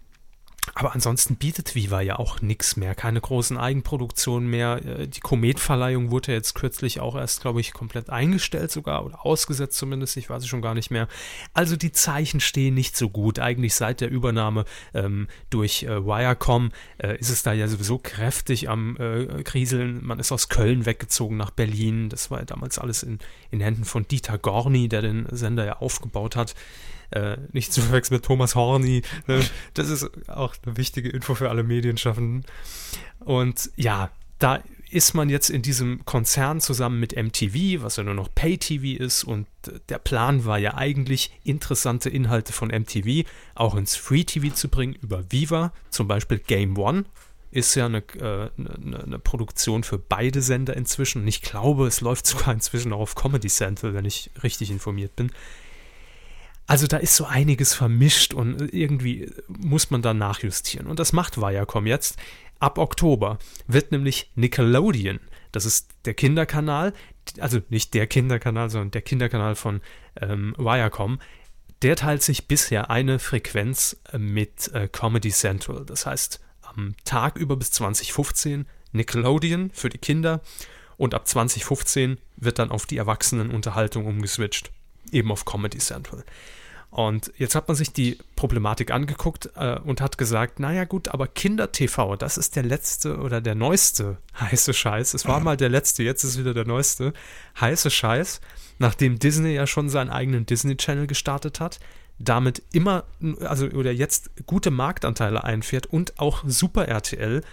aber 0.74 0.94
ansonsten 0.94 1.36
bietet 1.36 1.74
Viva 1.74 2.00
ja 2.00 2.18
auch 2.18 2.40
nichts 2.40 2.76
mehr, 2.76 2.94
keine 2.94 3.20
großen 3.20 3.56
Eigenproduktionen 3.56 4.48
mehr. 4.48 4.84
Äh, 4.84 5.08
Die 5.08 5.20
Kometverleihung 5.20 6.10
wurde 6.10 6.32
ja 6.32 6.38
jetzt 6.38 6.54
kürzlich 6.54 7.00
auch 7.00 7.16
erst, 7.16 7.40
glaube 7.40 7.60
ich, 7.60 7.72
komplett 7.72 8.10
eingestellt 8.10 8.70
sogar 8.70 9.04
oder 9.04 9.24
ausgesetzt 9.24 9.78
zumindest, 9.78 10.16
ich 10.16 10.28
weiß 10.28 10.42
es 10.42 10.48
schon 10.48 10.62
gar 10.62 10.74
nicht 10.74 10.90
mehr. 10.90 11.08
Also 11.54 11.76
die 11.76 11.92
Zeichen 11.92 12.40
stehen 12.40 12.74
nicht 12.74 12.96
so 12.96 13.08
gut. 13.08 13.38
Eigentlich 13.38 13.74
seit 13.74 14.00
der 14.00 14.10
Übernahme 14.10 14.64
ähm, 14.94 15.28
durch 15.50 15.84
äh, 15.84 16.04
Wirecom 16.04 16.72
äh, 16.98 17.18
ist 17.18 17.30
es 17.30 17.42
da 17.42 17.52
ja 17.52 17.68
sowieso 17.68 17.98
kräftig 17.98 18.68
am 18.68 18.96
äh, 18.96 19.42
Kriseln. 19.42 20.04
Man 20.04 20.18
ist 20.18 20.32
aus 20.32 20.48
Köln 20.48 20.86
weggezogen 20.86 21.36
nach 21.36 21.50
Berlin. 21.50 22.08
Das 22.08 22.30
war 22.30 22.40
ja 22.40 22.44
damals 22.44 22.78
alles 22.78 23.02
in, 23.02 23.18
in 23.50 23.60
Händen 23.60 23.84
von 23.84 24.06
Dieter 24.08 24.38
Gorni, 24.38 24.88
der 24.88 25.02
den 25.02 25.26
Sender 25.30 25.64
ja 25.64 25.78
aufgebaut 25.78 26.36
hat. 26.36 26.54
Äh, 27.10 27.36
nicht 27.52 27.72
zu 27.72 27.80
verwechseln 27.82 28.16
mit 28.16 28.24
Thomas 28.24 28.54
Horny. 28.54 29.02
Ne? 29.26 29.40
Das 29.74 29.88
ist 29.88 30.10
auch 30.28 30.54
eine 30.64 30.76
wichtige 30.76 31.08
Info 31.08 31.34
für 31.34 31.50
alle 31.50 31.62
Medienschaffenden. 31.62 32.44
Und 33.20 33.70
ja, 33.76 34.10
da 34.38 34.62
ist 34.90 35.14
man 35.14 35.28
jetzt 35.28 35.50
in 35.50 35.62
diesem 35.62 36.04
Konzern 36.04 36.60
zusammen 36.60 37.00
mit 37.00 37.16
MTV, 37.16 37.82
was 37.82 37.96
ja 37.96 38.04
nur 38.04 38.14
noch 38.14 38.32
Pay-TV 38.34 39.02
ist. 39.02 39.24
Und 39.24 39.46
der 39.88 39.98
Plan 39.98 40.44
war 40.44 40.58
ja 40.58 40.74
eigentlich, 40.74 41.32
interessante 41.42 42.08
Inhalte 42.08 42.52
von 42.52 42.68
MTV 42.68 43.28
auch 43.54 43.74
ins 43.74 43.96
Free-TV 43.96 44.54
zu 44.54 44.68
bringen 44.68 44.94
über 44.94 45.24
Viva. 45.30 45.72
Zum 45.90 46.06
Beispiel 46.06 46.38
Game 46.38 46.78
One 46.78 47.04
ist 47.50 47.74
ja 47.74 47.86
eine, 47.86 47.98
äh, 47.98 48.50
eine, 48.58 49.02
eine 49.02 49.18
Produktion 49.18 49.82
für 49.82 49.98
beide 49.98 50.42
Sender 50.42 50.76
inzwischen. 50.76 51.22
Und 51.22 51.28
ich 51.28 51.42
glaube, 51.42 51.86
es 51.86 52.00
läuft 52.00 52.26
sogar 52.26 52.54
inzwischen 52.54 52.92
auch 52.92 53.00
auf 53.00 53.14
Comedy 53.14 53.48
Central, 53.48 53.94
wenn 53.94 54.04
ich 54.04 54.30
richtig 54.42 54.70
informiert 54.70 55.16
bin. 55.16 55.32
Also 56.66 56.86
da 56.86 56.96
ist 56.96 57.14
so 57.14 57.24
einiges 57.26 57.74
vermischt 57.74 58.34
und 58.34 58.72
irgendwie 58.74 59.30
muss 59.48 59.90
man 59.90 60.02
da 60.02 60.14
nachjustieren. 60.14 60.86
Und 60.86 60.98
das 60.98 61.12
macht 61.12 61.38
Viacom 61.38 61.86
jetzt. 61.86 62.18
Ab 62.58 62.78
Oktober 62.78 63.38
wird 63.66 63.92
nämlich 63.92 64.32
Nickelodeon, 64.34 65.20
das 65.52 65.64
ist 65.64 65.90
der 66.06 66.14
Kinderkanal, 66.14 66.92
also 67.38 67.60
nicht 67.68 67.94
der 67.94 68.06
Kinderkanal, 68.06 68.70
sondern 68.70 68.90
der 68.92 69.02
Kinderkanal 69.02 69.54
von 69.54 69.80
ähm, 70.20 70.54
Viacom, 70.58 71.20
der 71.82 71.96
teilt 71.96 72.22
sich 72.22 72.48
bisher 72.48 72.90
eine 72.90 73.18
Frequenz 73.18 73.98
äh, 74.12 74.18
mit 74.18 74.72
äh, 74.72 74.88
Comedy 74.88 75.30
Central. 75.30 75.84
Das 75.84 76.06
heißt, 76.06 76.40
am 76.62 76.94
Tag 77.04 77.36
über 77.36 77.56
bis 77.56 77.70
2015 77.72 78.66
Nickelodeon 78.92 79.70
für 79.72 79.88
die 79.88 79.98
Kinder 79.98 80.40
und 80.96 81.14
ab 81.14 81.28
2015 81.28 82.18
wird 82.36 82.58
dann 82.58 82.70
auf 82.70 82.86
die 82.86 82.96
Erwachsenenunterhaltung 82.96 84.06
umgeswitcht, 84.06 84.70
eben 85.12 85.30
auf 85.30 85.44
Comedy 85.44 85.78
Central. 85.78 86.24
Und 86.96 87.30
jetzt 87.36 87.54
hat 87.54 87.68
man 87.68 87.76
sich 87.76 87.92
die 87.92 88.16
Problematik 88.36 88.90
angeguckt 88.90 89.50
äh, 89.54 89.78
und 89.80 90.00
hat 90.00 90.16
gesagt, 90.16 90.60
naja 90.60 90.84
gut, 90.86 91.08
aber 91.08 91.26
Kinder-TV, 91.26 92.16
das 92.16 92.38
ist 92.38 92.56
der 92.56 92.62
letzte 92.62 93.18
oder 93.18 93.42
der 93.42 93.54
neueste 93.54 94.16
heiße 94.40 94.72
Scheiß. 94.72 95.12
Es 95.12 95.28
war 95.28 95.40
mal 95.40 95.58
der 95.58 95.68
letzte, 95.68 96.02
jetzt 96.02 96.24
ist 96.24 96.38
wieder 96.38 96.54
der 96.54 96.64
neueste 96.64 97.12
heiße 97.60 97.90
Scheiß, 97.90 98.40
nachdem 98.78 99.18
Disney 99.18 99.52
ja 99.52 99.66
schon 99.66 99.90
seinen 99.90 100.08
eigenen 100.08 100.46
Disney-Channel 100.46 101.06
gestartet 101.06 101.60
hat, 101.60 101.80
damit 102.18 102.62
immer, 102.72 103.04
also 103.40 103.66
oder 103.66 103.92
jetzt 103.92 104.30
gute 104.46 104.70
Marktanteile 104.70 105.44
einfährt 105.44 105.84
und 105.84 106.18
auch 106.18 106.44
Super 106.46 106.88
RTL 106.88 107.44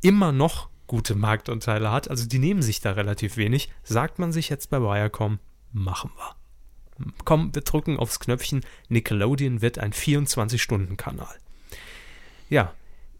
immer 0.00 0.30
noch 0.30 0.68
gute 0.86 1.16
Marktanteile 1.16 1.90
hat. 1.90 2.08
Also 2.08 2.28
die 2.28 2.38
nehmen 2.38 2.62
sich 2.62 2.80
da 2.80 2.92
relativ 2.92 3.36
wenig. 3.36 3.68
Sagt 3.82 4.20
man 4.20 4.30
sich 4.30 4.48
jetzt 4.48 4.70
bei 4.70 4.80
Viacom, 4.80 5.40
machen 5.72 6.12
wir 6.16 6.41
komm, 7.24 7.54
wir 7.54 7.62
drücken 7.62 7.98
aufs 7.98 8.20
Knöpfchen, 8.20 8.64
Nickelodeon 8.88 9.62
wird 9.62 9.78
ein 9.78 9.92
24-Stunden-Kanal. 9.92 11.34
Ja, 12.48 12.74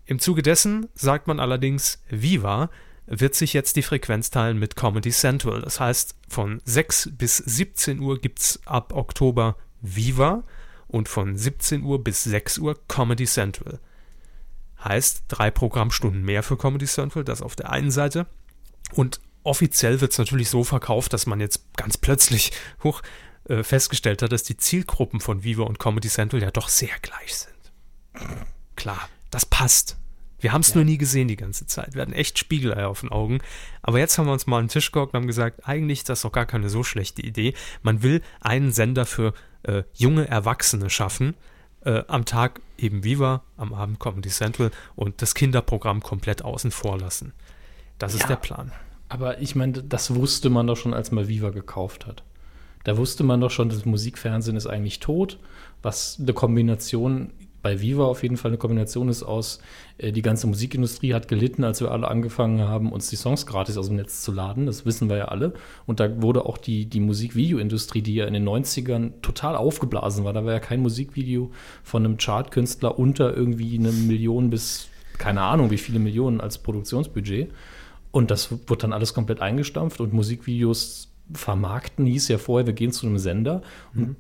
im 0.07 0.19
Zuge 0.19 0.43
dessen 0.43 0.89
sagt 0.95 1.27
man 1.27 1.41
allerdings, 1.41 2.03
Viva 2.09 2.71
wird 3.07 3.35
sich 3.35 3.53
jetzt 3.53 3.77
die 3.77 3.83
Frequenz 3.83 4.31
teilen 4.31 4.59
mit 4.59 4.77
Comedy 4.77 5.11
Central. 5.11 5.63
Das 5.63 5.81
heißt, 5.81 6.15
von 6.29 6.61
6 6.65 7.11
bis 7.13 7.37
17 7.37 8.01
Uhr 8.01 8.21
gibt 8.21 8.41
es 8.41 8.61
ab 8.67 8.93
Oktober 8.93 9.57
Viva 9.81 10.45
und 10.87 11.09
von 11.09 11.37
17 11.37 11.83
Uhr 11.83 12.03
bis 12.03 12.25
6 12.25 12.59
Uhr 12.59 12.79
Comedy 12.89 13.25
Central. 13.25 13.81
Heißt, 14.83 15.25
drei 15.29 15.51
Programmstunden 15.51 16.23
mehr 16.23 16.43
für 16.43 16.57
Comedy 16.57 16.87
Central, 16.87 17.25
das 17.25 17.43
auf 17.43 17.57
der 17.57 17.71
einen 17.71 17.91
Seite. 17.91 18.27
Und 18.93 19.21
offiziell 19.45 20.01
wird 20.01 20.13
es 20.13 20.19
natürlich 20.19 20.49
so 20.49 20.65
verkauft, 20.65 21.13
dass 21.13 21.27
man 21.27 21.41
jetzt 21.41 21.75
ganz 21.77 21.97
plötzlich, 21.97 22.53
hoch, 22.83 23.03
äh, 23.53 23.63
festgestellt 23.63 24.23
hat, 24.23 24.33
dass 24.33 24.45
die 24.45 24.57
Zielgruppen 24.57 25.21
von 25.21 25.45
Viva 25.45 25.65
und 25.65 25.79
Comedy 25.79 26.09
Central 26.09 26.41
ja 26.41 26.51
doch 26.51 26.69
sehr 26.69 26.95
gleich 27.03 27.35
sind. 27.35 28.33
Klar, 28.77 29.09
das 29.31 29.45
passt. 29.45 29.99
Wir 30.41 30.53
haben 30.53 30.63
es 30.63 30.71
ja. 30.71 30.77
nur 30.77 30.85
nie 30.85 30.97
gesehen 30.97 31.29
die 31.29 31.37
ganze 31.37 31.67
Zeit. 31.67 31.95
Wir 31.95 32.01
hatten 32.01 32.15
echt 32.15 32.39
Spiegeleier 32.39 32.89
auf 32.89 33.01
den 33.01 33.11
Augen. 33.11 33.41
Aber 33.83 33.99
jetzt 33.99 34.17
haben 34.17 34.27
wir 34.27 34.33
uns 34.33 34.47
mal 34.47 34.59
an 34.59 34.65
den 34.65 34.71
Tisch 34.71 34.91
gehockt 34.91 35.13
und 35.13 35.21
haben 35.21 35.27
gesagt, 35.27 35.69
eigentlich 35.69 35.99
ist 36.01 36.09
das 36.09 36.23
doch 36.23 36.33
gar 36.33 36.47
keine 36.47 36.71
so 36.71 36.83
schlechte 36.83 37.21
Idee. 37.21 37.53
Man 37.83 38.03
will 38.03 38.23
einen 38.41 38.73
Sender 38.73 39.05
für 39.05 39.35
äh, 39.65 39.83
junge 39.93 40.27
Erwachsene 40.27 40.89
schaffen. 40.89 41.35
Äh, 41.85 42.05
am 42.09 42.25
Tag 42.25 42.61
eben 42.79 43.05
Viva, 43.05 43.43
am 43.59 43.75
Abend 43.75 44.01
Comedy 44.01 44.31
Central 44.31 44.71
und 44.97 45.21
das 45.21 45.35
Kinderprogramm 45.35 46.03
komplett 46.03 46.43
außen 46.43 46.71
vor 46.71 46.99
lassen. 46.99 47.35
Das 47.99 48.15
ist 48.15 48.23
Ja. 48.23 48.29
der 48.29 48.37
Plan. 48.37 48.73
Aber 49.11 49.41
ich 49.43 49.55
meine, 49.55 49.83
das 49.83 50.15
wusste 50.15 50.49
man 50.49 50.67
doch 50.67 50.77
schon, 50.77 50.95
als 50.95 51.13
man 51.13 51.29
Viva 51.29 51.51
gekauft 51.51 52.07
hat. 52.07 52.25
Da 52.85 52.97
wusste 52.97 53.25
man 53.25 53.41
doch 53.41 53.51
schon, 53.51 53.69
das 53.69 53.85
Musikfernsehen 53.85 54.57
ist 54.57 54.67
eigentlich 54.67 55.01
tot, 55.01 55.39
was 55.83 56.19
eine 56.21 56.33
Kombination 56.33 57.31
bei 57.63 57.81
Viva 57.81 58.05
auf 58.05 58.25
jeden 58.25 58.37
Fall 58.37 58.51
eine 58.51 58.59
Kombination 58.59 59.09
ist 59.09 59.23
aus, 59.23 59.61
äh, 59.99 60.11
die 60.11 60.23
ganze 60.23 60.49
Musikindustrie 60.49 61.15
hat 61.15 61.29
gelitten, 61.29 61.63
als 61.63 61.81
wir 61.81 61.93
alle 61.93 62.09
angefangen 62.09 62.63
haben, 62.63 62.93
uns 62.93 63.09
die 63.09 63.17
Songs 63.17 63.47
gratis 63.47 63.79
aus 63.79 63.87
dem 63.87 63.97
Netz 63.97 64.23
zu 64.23 64.33
laden. 64.33 64.67
Das 64.67 64.85
wissen 64.85 65.09
wir 65.09 65.17
ja 65.17 65.25
alle. 65.27 65.55
Und 65.87 66.01
da 66.01 66.21
wurde 66.21 66.45
auch 66.45 66.59
die, 66.59 66.87
die 66.87 66.99
Musikvideoindustrie, 67.01 68.03
die 68.03 68.17
ja 68.17 68.27
in 68.27 68.35
den 68.35 68.49
90ern 68.49 69.13
total 69.23 69.55
aufgeblasen 69.55 70.25
war. 70.25 70.33
Da 70.33 70.45
war 70.45 70.53
ja 70.53 70.61
kein 70.61 70.81
Musikvideo 70.81 71.53
von 71.85 72.05
einem 72.05 72.17
Chartkünstler 72.17 72.99
unter 72.99 73.37
irgendwie 73.37 73.79
eine 73.79 73.93
Million 73.93 74.51
bis 74.51 74.89
keine 75.19 75.43
Ahnung, 75.43 75.71
wie 75.71 75.79
viele 75.79 76.01
Millionen 76.01 76.41
als 76.41 76.59
Produktionsbudget. 76.59 77.53
Und 78.11 78.31
das 78.31 78.51
wurde 78.51 78.83
dann 78.83 78.93
alles 78.93 79.15
komplett 79.15 79.41
eingestampft 79.41 80.01
und 80.01 80.13
Musikvideos 80.13 81.12
vermarkten 81.33 82.07
hieß 82.07 82.29
ja 82.29 82.39
vorher, 82.39 82.67
wir 82.67 82.75
gehen 82.75 82.93
zu 82.93 83.07
einem 83.07 83.19
Sender 83.19 83.63
und 83.95 84.17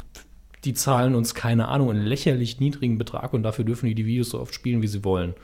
die 0.64 0.74
zahlen 0.74 1.14
uns, 1.14 1.34
keine 1.34 1.68
Ahnung, 1.68 1.90
einen 1.90 2.06
lächerlich 2.06 2.60
niedrigen 2.60 2.98
Betrag 2.98 3.32
und 3.32 3.42
dafür 3.42 3.64
dürfen 3.64 3.86
die 3.86 3.94
die 3.94 4.06
Videos 4.06 4.30
so 4.30 4.40
oft 4.40 4.54
spielen, 4.54 4.82
wie 4.82 4.86
sie 4.86 5.04
wollen. 5.04 5.34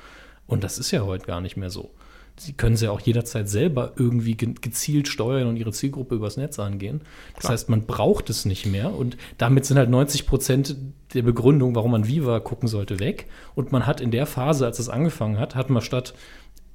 Und 0.46 0.64
das 0.64 0.78
ist 0.78 0.90
ja 0.90 1.02
heute 1.02 1.26
gar 1.26 1.40
nicht 1.40 1.56
mehr 1.56 1.70
so. 1.70 1.90
Sie 2.36 2.52
können 2.52 2.76
sie 2.76 2.84
ja 2.84 2.92
auch 2.92 3.00
jederzeit 3.00 3.48
selber 3.48 3.94
irgendwie 3.96 4.36
ge 4.36 4.54
gezielt 4.60 5.08
steuern 5.08 5.48
und 5.48 5.56
ihre 5.56 5.72
Zielgruppe 5.72 6.14
übers 6.14 6.36
Netz 6.36 6.60
angehen. 6.60 7.00
Das 7.34 7.40
Klar. 7.40 7.52
heißt, 7.52 7.68
man 7.68 7.84
braucht 7.84 8.30
es 8.30 8.44
nicht 8.44 8.64
mehr 8.66 8.94
und 8.94 9.16
damit 9.38 9.64
sind 9.64 9.76
halt 9.76 9.90
90 9.90 10.26
Prozent 10.26 10.76
der 11.14 11.22
Begründung, 11.22 11.74
warum 11.74 11.90
man 11.90 12.06
Viva 12.06 12.38
gucken 12.38 12.68
sollte, 12.68 13.00
weg. 13.00 13.26
Und 13.56 13.72
man 13.72 13.86
hat 13.86 14.00
in 14.00 14.12
der 14.12 14.26
Phase, 14.26 14.66
als 14.66 14.78
es 14.78 14.88
angefangen 14.88 15.38
hat, 15.38 15.56
hat 15.56 15.68
man 15.68 15.82
statt 15.82 16.14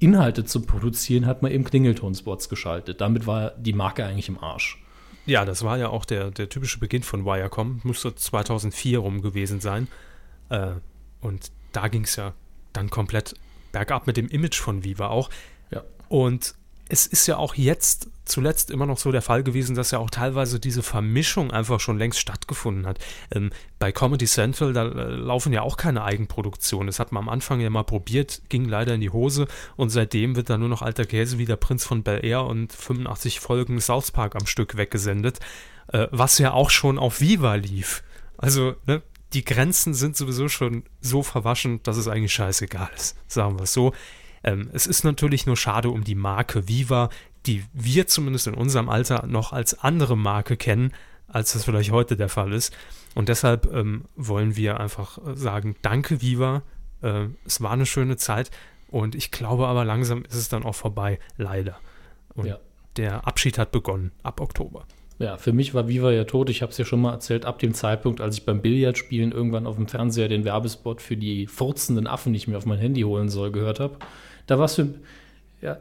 Inhalte 0.04 0.44
zu 0.44 0.62
produzieren, 0.62 1.26
hat 1.26 1.42
man 1.42 1.52
eben 1.52 1.64
Klingeltonspots 1.64 2.50
geschaltet. 2.50 3.02
Damit 3.02 3.26
war 3.26 3.52
die 3.52 3.74
Marke 3.74 4.06
eigentlich 4.06 4.30
im 4.30 4.38
Arsch. 4.38 4.84
Ja, 5.26 5.46
das 5.46 5.64
war 5.64 5.78
ja 5.78 5.90
auch 5.90 6.06
der, 6.06 6.32
der 6.32 6.50
typische 6.50 6.80
Beginn 6.80 7.04
von 7.04 7.26
Wirecom. 7.26 7.82
Müsste 7.84 8.14
2004 8.14 9.00
rum 9.00 9.22
gewesen 9.22 9.62
sein. 9.62 9.88
Äh, 10.50 10.72
und 11.22 11.52
da 11.72 11.88
ging 11.88 12.04
es 12.04 12.18
ja 12.18 12.34
dann 12.74 12.90
komplett 12.90 13.36
bergab 13.72 14.06
mit 14.06 14.18
dem 14.18 14.28
Image 14.28 14.60
von 14.60 14.84
Viva 14.84 15.08
auch. 15.08 15.30
Ja. 15.72 15.84
Und 16.10 16.56
es 16.90 17.08
ist 17.08 17.28
ja 17.28 17.38
auch 17.38 17.56
jetzt 17.56 18.10
zuletzt 18.26 18.72
immer 18.72 18.86
noch 18.86 18.98
so 18.98 19.12
der 19.12 19.22
Fall 19.22 19.44
gewesen, 19.44 19.76
dass 19.76 19.92
ja 19.92 20.00
auch 20.00 20.10
teilweise 20.10 20.60
diese 20.60 20.84
Vermischung 20.84 21.52
einfach 21.52 21.80
schon 21.80 21.98
längst 21.98 22.20
stattgefunden 22.20 22.86
hat. 22.86 23.00
Ähm, 23.34 23.52
bei 23.80 23.92
Comedy 23.92 24.26
Central, 24.26 24.74
da 24.74 24.86
äh, 24.88 25.10
laufen 25.12 25.54
ja 25.54 25.62
auch 25.62 25.78
keine 25.78 26.04
Eigenproduktionen. 26.04 26.88
Das 26.88 27.00
hat 27.00 27.12
man 27.12 27.24
am 27.24 27.30
Anfang 27.30 27.60
ja 27.60 27.70
mal 27.70 27.84
probiert, 27.84 28.42
ging 28.50 28.66
leider 28.66 28.94
in 28.94 29.02
die 29.02 29.10
Hose 29.10 29.48
und 29.76 29.90
seitdem 29.90 30.36
wird 30.36 30.50
da 30.50 30.58
nur 30.58 30.70
noch 30.70 30.82
alter 30.82 31.06
Käse 31.06 31.38
wie 31.38 31.46
der 31.46 31.58
Prinz 31.58 31.86
von 31.86 32.04
Bel 32.04 32.24
Air 32.24 32.46
und 32.46 32.72
85 32.74 33.40
Folgen 33.40 33.80
South 33.82 34.12
Park 34.12 34.36
am 34.36 34.46
Stück 34.46 34.78
weggesendet, 34.78 35.40
äh, 35.88 36.08
was 36.12 36.38
ja 36.38 36.54
auch 36.54 36.70
schon 36.70 36.98
auf 36.98 37.22
Viva 37.22 37.56
lief. 37.56 38.04
Also, 38.38 38.76
ne, 38.86 39.02
die 39.34 39.44
Grenzen 39.44 39.94
sind 39.94 40.16
sowieso 40.16 40.48
schon 40.48 40.84
so 41.02 41.24
verwaschen, 41.24 41.82
dass 41.84 41.98
es 41.98 42.08
eigentlich 42.08 42.34
scheißegal 42.34 42.90
ist, 42.96 43.18
sagen 43.28 43.58
wir 43.58 43.64
es 43.64 43.74
so. 43.74 43.94
Ähm, 44.44 44.70
es 44.74 44.88
ist 44.88 45.04
natürlich 45.04 45.46
nur 45.46 45.58
schade 45.58 45.90
um 45.90 46.04
die 46.04 46.16
Marke 46.16 46.68
Viva, 46.68 47.10
die 47.46 47.64
wir 47.74 48.08
zumindest 48.08 48.48
in 48.48 48.54
unserem 48.54 48.90
Alter 48.90 49.26
noch 49.28 49.54
als 49.54 49.80
andere 49.80 50.18
Marke 50.18 50.58
kennen, 50.58 50.92
als 51.28 51.54
das 51.54 51.66
vielleicht 51.66 51.92
heute 51.92 52.16
der 52.18 52.30
Fall 52.30 52.54
ist. 52.54 52.74
Und 53.16 53.30
deshalb 53.30 53.72
ähm, 53.74 54.06
wollen 54.16 54.56
wir 54.56 54.80
einfach 54.80 55.18
äh, 55.20 55.36
sagen, 55.36 55.76
danke 55.82 56.22
Viva, 56.22 56.64
äh, 57.02 57.26
es 57.46 57.62
war 57.62 57.72
eine 57.72 57.86
schöne 57.86 58.18
Zeit 58.18 58.50
und 58.90 59.16
ich 59.16 59.32
glaube 59.32 59.68
aber 59.68 59.86
langsam 59.86 60.24
ist 60.26 60.36
es 60.36 60.50
dann 60.50 60.64
auch 60.64 60.76
vorbei, 60.76 61.20
leider. 61.38 61.80
Und 62.36 62.46
Ja. 62.48 62.60
der 62.98 63.28
Abschied 63.28 63.58
hat 63.58 63.72
begonnen, 63.72 64.12
ab 64.24 64.40
Oktober. 64.42 64.86
Ja, 65.20 65.38
für 65.38 65.54
mich 65.54 65.74
war 65.76 65.88
Viva 65.88 66.12
ja 66.12 66.24
tot. 66.24 66.50
Ich 66.50 66.62
habe 66.64 66.72
es 66.72 66.78
ja 66.78 66.86
schon 66.86 67.00
mal 67.02 67.12
erzählt, 67.14 67.46
ab 67.46 67.60
dem 67.60 67.74
Zeitpunkt, 67.76 68.20
als 68.20 68.36
ich 68.38 68.46
beim 68.46 68.62
Billardspielen 68.62 69.32
irgendwann 69.32 69.68
auf 69.68 69.76
dem 69.76 69.88
Fernseher 69.88 70.28
den 70.28 70.44
Werbespot 70.44 71.02
für 71.02 71.16
die 71.16 71.46
furzenden 71.46 72.08
Affen 72.08 72.32
nicht 72.32 72.48
mehr 72.48 72.58
auf 72.58 72.66
mein 72.66 72.80
Handy 72.80 73.02
holen 73.02 73.30
soll, 73.30 73.52
gehört 73.52 73.80
habe. 73.80 73.98
Da 74.48 74.58
war 74.58 74.66
es 74.66 74.76
für. 74.76 74.90
Ja, 75.62 75.78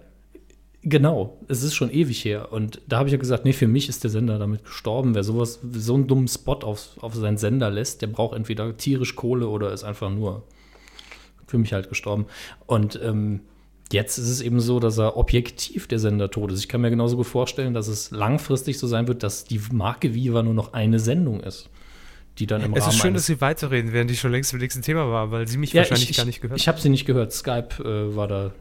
genau. 0.83 1.39
Es 1.49 1.63
ist 1.63 1.75
schon 1.75 1.91
ewig 1.91 2.25
her. 2.25 2.53
Und 2.53 2.81
da 2.89 2.99
habe 2.99 3.09
ich 3.09 3.13
ja 3.13 3.19
gesagt, 3.19 3.45
nee, 3.45 3.53
für 3.53 3.69
mich 3.69 3.89
ist 3.89 4.05
der 4.05 4.11
Sender 4.11 4.39
damit 4.39 4.65
gestorben. 4.65 5.15
Wer 5.15 5.25
sowas, 5.25 5.61
so 5.73 5.95
einen 5.95 6.07
dummen 6.07 6.29
Spot 6.29 6.55
auf, 6.55 6.97
auf 7.01 7.15
seinen 7.15 7.39
Sender 7.39 7.71
lässt, 7.71 8.03
der 8.03 8.09
braucht 8.09 8.37
entweder 8.37 8.77
tierisch 8.77 9.17
Kohle 9.17 9.49
oder 9.49 9.73
ist 9.73 9.85
einfach 9.85 10.11
nur 10.11 10.45
für 11.47 11.59
mich 11.59 11.73
halt 11.73 11.89
gestorben. 11.89 12.27
Und 12.67 12.99
ähm, 13.03 13.41
jetzt 13.93 14.19
ist 14.19 14.29
es 14.29 14.41
eben 14.41 14.61
so, 14.61 14.81
dass 14.81 14.99
er 14.99 15.17
objektiv 15.17 15.87
der 15.87 15.99
Sender 15.99 16.31
tot 16.31 16.51
ist. 16.51 16.61
Ich 16.61 16.69
kann 16.69 16.81
mir 16.81 16.91
genauso 16.91 17.17
gut 17.17 17.27
vorstellen, 17.27 17.75
dass 17.75 17.89
es 17.89 18.11
langfristig 18.11 18.79
so 18.79 18.87
sein 18.87 19.07
wird, 19.07 19.23
dass 19.23 19.45
die 19.45 19.61
Marke 19.71 20.15
Viva 20.15 20.43
nur 20.43 20.55
noch 20.55 20.73
eine 20.73 20.99
Sendung 20.99 21.41
ist. 21.41 21.69
Die 22.39 22.47
dann 22.47 22.63
im 22.63 22.73
Es 22.73 22.85
Rahmen 22.85 22.93
ist 22.93 23.01
schön, 23.03 23.15
dass 23.15 23.27
Sie 23.27 23.43
weiterreden, 23.43 23.93
während 23.93 24.11
ich 24.11 24.19
schon 24.19 24.33
längst 24.33 24.55
im 24.55 24.59
nächsten 24.59 24.81
Thema 24.81 25.11
war, 25.11 25.31
weil 25.31 25.47
Sie 25.47 25.59
mich 25.59 25.75
Ja, 25.75 25.81
wahrscheinlich 25.81 26.11
ich, 26.11 26.17
gar 26.17 26.25
nicht 26.25 26.41
gehört 26.41 26.59
Ich 26.59 26.67
habe 26.67 26.81
sie 26.81 26.89
nicht 26.89 27.05
gehört. 27.05 27.33
Skype 27.33 27.85
äh, 27.85 28.17
war 28.17 28.27
da 28.27 28.53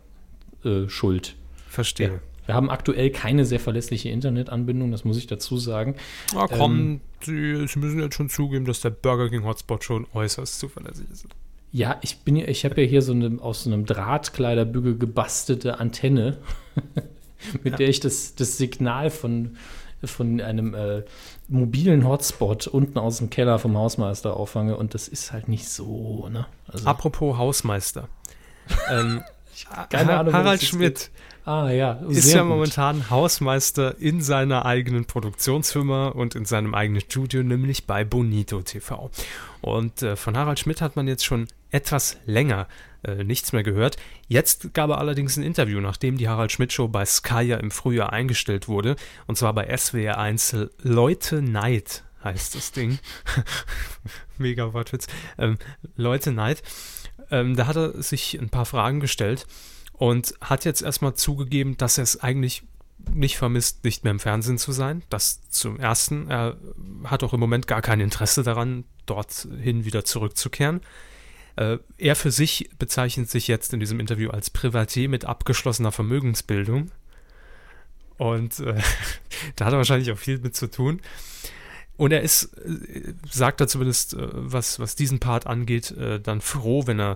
äh, 0.65 0.89
schuld. 0.89 1.35
Verstehe. 1.71 2.19
Wir 2.45 2.55
haben 2.55 2.69
aktuell 2.69 3.11
keine 3.11 3.45
sehr 3.45 3.61
verlässliche 3.61 4.09
Internetanbindung, 4.09 4.91
das 4.91 5.05
muss 5.05 5.17
ich 5.17 5.25
dazu 5.25 5.57
sagen. 5.57 5.95
Ähm, 6.33 6.47
komm, 6.49 7.01
Sie, 7.21 7.65
Sie 7.65 7.79
müssen 7.79 7.99
jetzt 8.01 8.15
schon 8.15 8.29
zugeben, 8.29 8.65
dass 8.65 8.81
der 8.81 8.89
Burger 8.89 9.29
King 9.29 9.45
Hotspot 9.45 9.83
schon 9.83 10.05
äußerst 10.13 10.59
zuverlässig 10.59 11.05
ist. 11.09 11.27
Ja, 11.71 11.97
ich 12.01 12.19
bin 12.19 12.35
ja, 12.35 12.47
ich 12.49 12.65
habe 12.65 12.81
ja 12.81 12.87
hier 12.87 13.01
so 13.01 13.13
eine 13.13 13.41
aus 13.41 13.63
so 13.63 13.71
einem 13.71 13.85
Drahtkleiderbügel 13.85 14.97
gebastelte 14.97 15.79
Antenne, 15.79 16.39
mit 17.63 17.79
der 17.79 17.87
ich 17.87 18.01
das, 18.01 18.35
das 18.35 18.57
Signal 18.57 19.09
von, 19.11 19.55
von 20.03 20.41
einem 20.41 20.73
äh, 20.73 21.03
mobilen 21.47 22.05
Hotspot 22.05 22.67
unten 22.67 22.99
aus 22.99 23.19
dem 23.19 23.29
Keller 23.29 23.59
vom 23.59 23.77
Hausmeister 23.77 24.35
auffange 24.35 24.75
und 24.75 24.93
das 24.93 25.07
ist 25.07 25.31
halt 25.31 25.47
nicht 25.47 25.69
so, 25.69 26.27
ne? 26.29 26.47
Also, 26.67 26.85
Apropos 26.85 27.37
Hausmeister. 27.37 28.09
ähm, 28.91 29.23
keine 29.89 30.19
Ahnung, 30.19 30.33
Harald 30.33 30.61
Schmidt 30.61 31.11
ah 31.45 31.69
ja, 31.69 31.93
ist 32.09 32.33
ja 32.33 32.41
gut. 32.41 32.49
momentan 32.49 33.09
Hausmeister 33.09 33.95
in 33.99 34.21
seiner 34.21 34.65
eigenen 34.65 35.05
Produktionsfirma 35.05 36.09
und 36.09 36.35
in 36.35 36.45
seinem 36.45 36.73
eigenen 36.73 37.01
Studio, 37.01 37.43
nämlich 37.43 37.85
bei 37.85 38.03
Bonito 38.03 38.61
TV. 38.61 39.09
Und 39.61 40.01
äh, 40.01 40.15
von 40.15 40.37
Harald 40.37 40.59
Schmidt 40.59 40.81
hat 40.81 40.95
man 40.95 41.07
jetzt 41.07 41.25
schon 41.25 41.47
etwas 41.71 42.17
länger 42.25 42.67
äh, 43.03 43.23
nichts 43.23 43.53
mehr 43.53 43.63
gehört. 43.63 43.97
Jetzt 44.27 44.73
gab 44.73 44.89
er 44.89 44.97
allerdings 44.97 45.37
ein 45.37 45.43
Interview, 45.43 45.79
nachdem 45.79 46.17
die 46.17 46.27
Harald 46.27 46.51
Schmidt 46.51 46.73
Show 46.73 46.87
bei 46.87 47.05
Sky 47.05 47.41
ja 47.41 47.57
im 47.57 47.71
Frühjahr 47.71 48.13
eingestellt 48.13 48.67
wurde. 48.67 48.95
Und 49.27 49.37
zwar 49.37 49.53
bei 49.53 49.75
SWR 49.75 50.17
1 50.17 50.55
Leute 50.83 51.41
Neid 51.41 52.03
heißt 52.23 52.55
das 52.55 52.71
Ding. 52.71 52.99
Mega 54.37 54.73
Wortwitz. 54.73 55.07
Ähm, 55.37 55.57
Leute 55.95 56.31
Neid. 56.31 56.61
Ähm, 57.31 57.55
da 57.55 57.67
hat 57.67 57.77
er 57.77 58.01
sich 58.01 58.39
ein 58.39 58.49
paar 58.49 58.65
Fragen 58.65 58.99
gestellt 58.99 59.47
und 60.01 60.33
hat 60.41 60.65
jetzt 60.65 60.81
erstmal 60.81 61.13
zugegeben, 61.13 61.77
dass 61.77 61.99
er 61.99 62.03
es 62.03 62.19
eigentlich 62.19 62.63
nicht 63.13 63.37
vermisst, 63.37 63.83
nicht 63.83 64.03
mehr 64.03 64.09
im 64.09 64.19
Fernsehen 64.19 64.57
zu 64.57 64.71
sein. 64.71 65.03
Das 65.11 65.47
zum 65.51 65.79
Ersten. 65.79 66.27
Er 66.27 66.57
hat 67.03 67.21
auch 67.21 67.33
im 67.33 67.39
Moment 67.39 67.67
gar 67.67 67.83
kein 67.83 67.99
Interesse 67.99 68.41
daran, 68.41 68.83
dorthin 69.05 69.85
wieder 69.85 70.03
zurückzukehren. 70.03 70.81
Äh, 71.55 71.77
er 71.99 72.15
für 72.15 72.31
sich 72.31 72.71
bezeichnet 72.79 73.29
sich 73.29 73.47
jetzt 73.47 73.73
in 73.75 73.79
diesem 73.79 73.99
Interview 73.99 74.31
als 74.31 74.49
Privatier 74.49 75.07
mit 75.07 75.25
abgeschlossener 75.25 75.91
Vermögensbildung. 75.91 76.89
Und 78.17 78.59
äh, 78.59 78.81
da 79.55 79.65
hat 79.65 79.73
er 79.73 79.77
wahrscheinlich 79.77 80.11
auch 80.11 80.17
viel 80.17 80.39
mit 80.39 80.55
zu 80.55 80.65
tun. 80.65 80.99
Und 82.01 82.11
er 82.11 82.23
ist, 82.23 82.57
äh, 82.57 83.13
sagt 83.29 83.61
er 83.61 83.67
zumindest, 83.67 84.15
äh, 84.15 84.27
was, 84.31 84.79
was 84.79 84.95
diesen 84.95 85.19
Part 85.19 85.45
angeht, 85.45 85.91
äh, 85.91 86.19
dann 86.19 86.41
froh, 86.41 86.87
wenn 86.87 86.99
er 86.99 87.15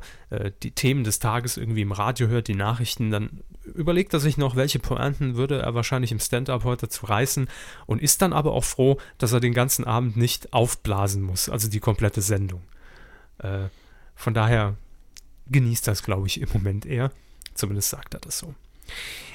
die 0.62 0.72
Themen 0.72 1.04
des 1.04 1.18
Tages 1.18 1.58
irgendwie 1.58 1.82
im 1.82 1.92
Radio 1.92 2.27
hört, 2.27 2.48
die 2.48 2.56
Nachrichten, 2.56 3.10
dann 3.10 3.42
überlegt 3.63 4.13
er 4.13 4.20
sich 4.20 4.38
noch, 4.38 4.56
welche 4.56 4.77
Pointen 4.77 5.36
würde 5.36 5.60
er 5.60 5.74
wahrscheinlich 5.74 6.12
im 6.12 6.20
Stand-up 6.20 6.65
heute 6.65 6.88
zu 6.88 7.08
reißen 7.08 7.48
und 7.88 8.01
ist 8.01 8.22
dann 8.22 8.32
aber 8.32 8.51
auch 8.51 8.63
froh, 8.63 9.00
dass 9.18 9.32
er 9.32 9.39
den 9.39 9.56
ganzen 9.56 9.86
Abend 9.86 10.18
nicht 10.18 10.54
aufblasen 10.54 11.24
muss, 11.24 11.50
also 11.50 11.68
die 11.68 11.80
komplette 11.80 12.22
Sendung. 12.22 12.62
Von 14.15 14.34
daher 14.34 14.75
genießt 15.48 15.88
das, 15.88 16.04
glaube 16.04 16.27
ich, 16.27 16.42
im 16.42 16.50
Moment 16.54 16.86
eher. 16.86 17.12
Zumindest 17.54 17.89
sagt 17.89 18.13
er 18.13 18.20
das 18.20 18.38
so. 18.39 18.54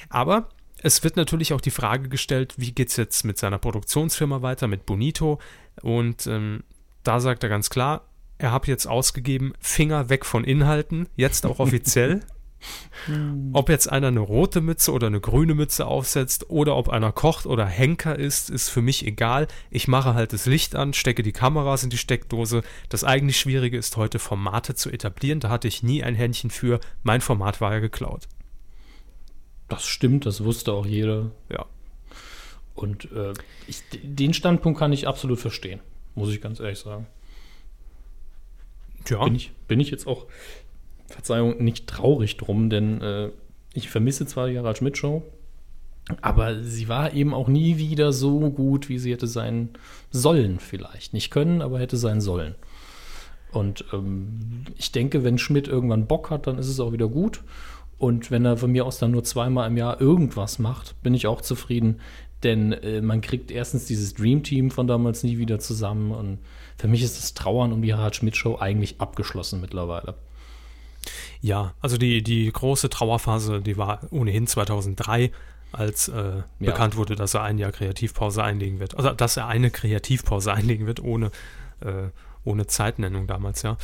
Aber 0.09 0.49
es 0.83 1.03
wird 1.03 1.15
natürlich 1.15 1.53
auch 1.53 1.61
die 1.61 1.71
Frage 1.71 2.09
gestellt, 2.09 2.55
wie 2.57 2.71
geht 2.71 2.89
es 2.89 2.97
jetzt 2.97 3.23
mit 3.23 3.37
seiner 3.37 3.59
Produktionsfirma 3.59 4.41
weiter, 4.41 4.67
mit 4.67 4.85
Bonito? 4.85 5.39
Und 5.81 6.27
ähm, 6.27 6.63
da 7.03 7.19
sagt 7.19 7.43
er 7.43 7.49
ganz 7.49 7.69
klar, 7.69 8.07
er 8.37 8.51
hat 8.51 8.67
jetzt 8.67 8.87
ausgegeben, 8.87 9.53
Finger 9.59 10.09
weg 10.09 10.25
von 10.25 10.43
Inhalten, 10.43 11.07
jetzt 11.15 11.45
auch 11.45 11.59
offiziell. 11.59 12.21
ob 13.53 13.69
jetzt 13.69 13.91
einer 13.91 14.09
eine 14.09 14.19
rote 14.19 14.61
Mütze 14.61 14.91
oder 14.91 15.07
eine 15.07 15.19
grüne 15.19 15.55
Mütze 15.55 15.85
aufsetzt 15.85 16.49
oder 16.49 16.75
ob 16.75 16.89
einer 16.89 17.11
kocht 17.11 17.47
oder 17.47 17.65
Henker 17.65 18.17
ist, 18.17 18.49
ist 18.49 18.69
für 18.69 18.81
mich 18.81 19.05
egal. 19.05 19.47
Ich 19.69 19.87
mache 19.87 20.13
halt 20.13 20.33
das 20.33 20.45
Licht 20.45 20.75
an, 20.75 20.93
stecke 20.93 21.23
die 21.23 21.31
Kameras 21.31 21.83
in 21.83 21.89
die 21.89 21.97
Steckdose. 21.97 22.61
Das 22.89 23.03
eigentlich 23.03 23.39
Schwierige 23.39 23.77
ist 23.77 23.97
heute 23.97 24.19
Formate 24.19 24.75
zu 24.75 24.91
etablieren. 24.91 25.39
Da 25.39 25.49
hatte 25.49 25.67
ich 25.67 25.83
nie 25.83 26.03
ein 26.03 26.15
Händchen 26.15 26.51
für. 26.51 26.79
Mein 27.03 27.21
Format 27.21 27.61
war 27.61 27.73
ja 27.73 27.79
geklaut. 27.79 28.27
Das 29.71 29.87
stimmt, 29.87 30.25
das 30.25 30.43
wusste 30.43 30.73
auch 30.73 30.85
jeder. 30.85 31.31
Ja. 31.49 31.65
Und 32.75 33.09
äh, 33.13 33.31
ich, 33.67 33.81
den 34.03 34.33
Standpunkt 34.33 34.77
kann 34.77 34.91
ich 34.91 35.07
absolut 35.07 35.39
verstehen, 35.39 35.79
muss 36.13 36.29
ich 36.33 36.41
ganz 36.41 36.59
ehrlich 36.59 36.79
sagen. 36.79 37.07
Ja. 39.07 39.23
Bin, 39.23 39.35
ich, 39.35 39.53
bin 39.69 39.79
ich 39.79 39.89
jetzt 39.89 40.07
auch, 40.07 40.25
Verzeihung, 41.07 41.63
nicht 41.63 41.87
traurig 41.87 42.35
drum, 42.35 42.69
denn 42.69 42.99
äh, 42.99 43.29
ich 43.73 43.89
vermisse 43.89 44.25
zwar 44.25 44.49
die 44.49 44.57
Harald 44.57 44.77
Schmidt 44.77 44.97
Show, 44.97 45.23
aber 46.19 46.61
sie 46.61 46.89
war 46.89 47.13
eben 47.13 47.33
auch 47.33 47.47
nie 47.47 47.77
wieder 47.77 48.11
so 48.11 48.49
gut, 48.49 48.89
wie 48.89 48.99
sie 48.99 49.13
hätte 49.13 49.27
sein 49.27 49.69
sollen, 50.09 50.59
vielleicht. 50.59 51.13
Nicht 51.13 51.31
können, 51.31 51.61
aber 51.61 51.79
hätte 51.79 51.95
sein 51.95 52.19
sollen. 52.19 52.55
Und 53.53 53.85
ähm, 53.93 54.65
ich 54.75 54.91
denke, 54.91 55.23
wenn 55.23 55.37
Schmidt 55.37 55.69
irgendwann 55.69 56.07
Bock 56.07 56.29
hat, 56.29 56.47
dann 56.47 56.57
ist 56.57 56.67
es 56.67 56.81
auch 56.81 56.91
wieder 56.91 57.07
gut. 57.07 57.41
Und 58.01 58.31
wenn 58.31 58.43
er 58.45 58.57
von 58.57 58.71
mir 58.71 58.85
aus 58.85 58.97
dann 58.97 59.11
nur 59.11 59.23
zweimal 59.23 59.67
im 59.67 59.77
Jahr 59.77 60.01
irgendwas 60.01 60.57
macht, 60.57 60.95
bin 61.03 61.13
ich 61.13 61.27
auch 61.27 61.41
zufrieden. 61.41 61.99
Denn 62.41 62.71
äh, 62.73 62.99
man 63.01 63.21
kriegt 63.21 63.51
erstens 63.51 63.85
dieses 63.85 64.15
Dream 64.15 64.41
Team 64.41 64.71
von 64.71 64.87
damals 64.87 65.21
nie 65.23 65.37
wieder 65.37 65.59
zusammen. 65.59 66.11
Und 66.11 66.39
für 66.79 66.87
mich 66.87 67.03
ist 67.03 67.17
das 67.19 67.35
Trauern 67.35 67.71
um 67.71 67.83
die 67.83 67.93
Harald 67.93 68.15
Schmidt 68.15 68.35
Show 68.35 68.57
eigentlich 68.59 68.99
abgeschlossen 68.99 69.61
mittlerweile. 69.61 70.15
Ja, 71.41 71.73
also 71.79 71.97
die, 71.97 72.23
die 72.23 72.51
große 72.51 72.89
Trauerphase, 72.89 73.61
die 73.61 73.77
war 73.77 73.99
ohnehin 74.11 74.47
2003, 74.47 75.31
als 75.71 76.07
äh, 76.07 76.13
Ja. 76.13 76.43
bekannt 76.59 76.95
wurde, 76.97 77.15
dass 77.15 77.33
er 77.35 77.43
ein 77.43 77.57
Jahr 77.57 77.71
Kreativpause 77.71 78.43
einlegen 78.43 78.79
wird. 78.79 78.95
Also, 78.97 79.11
dass 79.11 79.37
er 79.37 79.47
eine 79.47 79.69
Kreativpause 79.71 80.53
einlegen 80.55 80.87
wird, 80.87 81.01
ohne, 81.03 81.27
äh, 81.81 82.09
ohne 82.43 82.65
Zeitnennung 82.67 83.27
damals, 83.27 83.61
ja. 83.61 83.77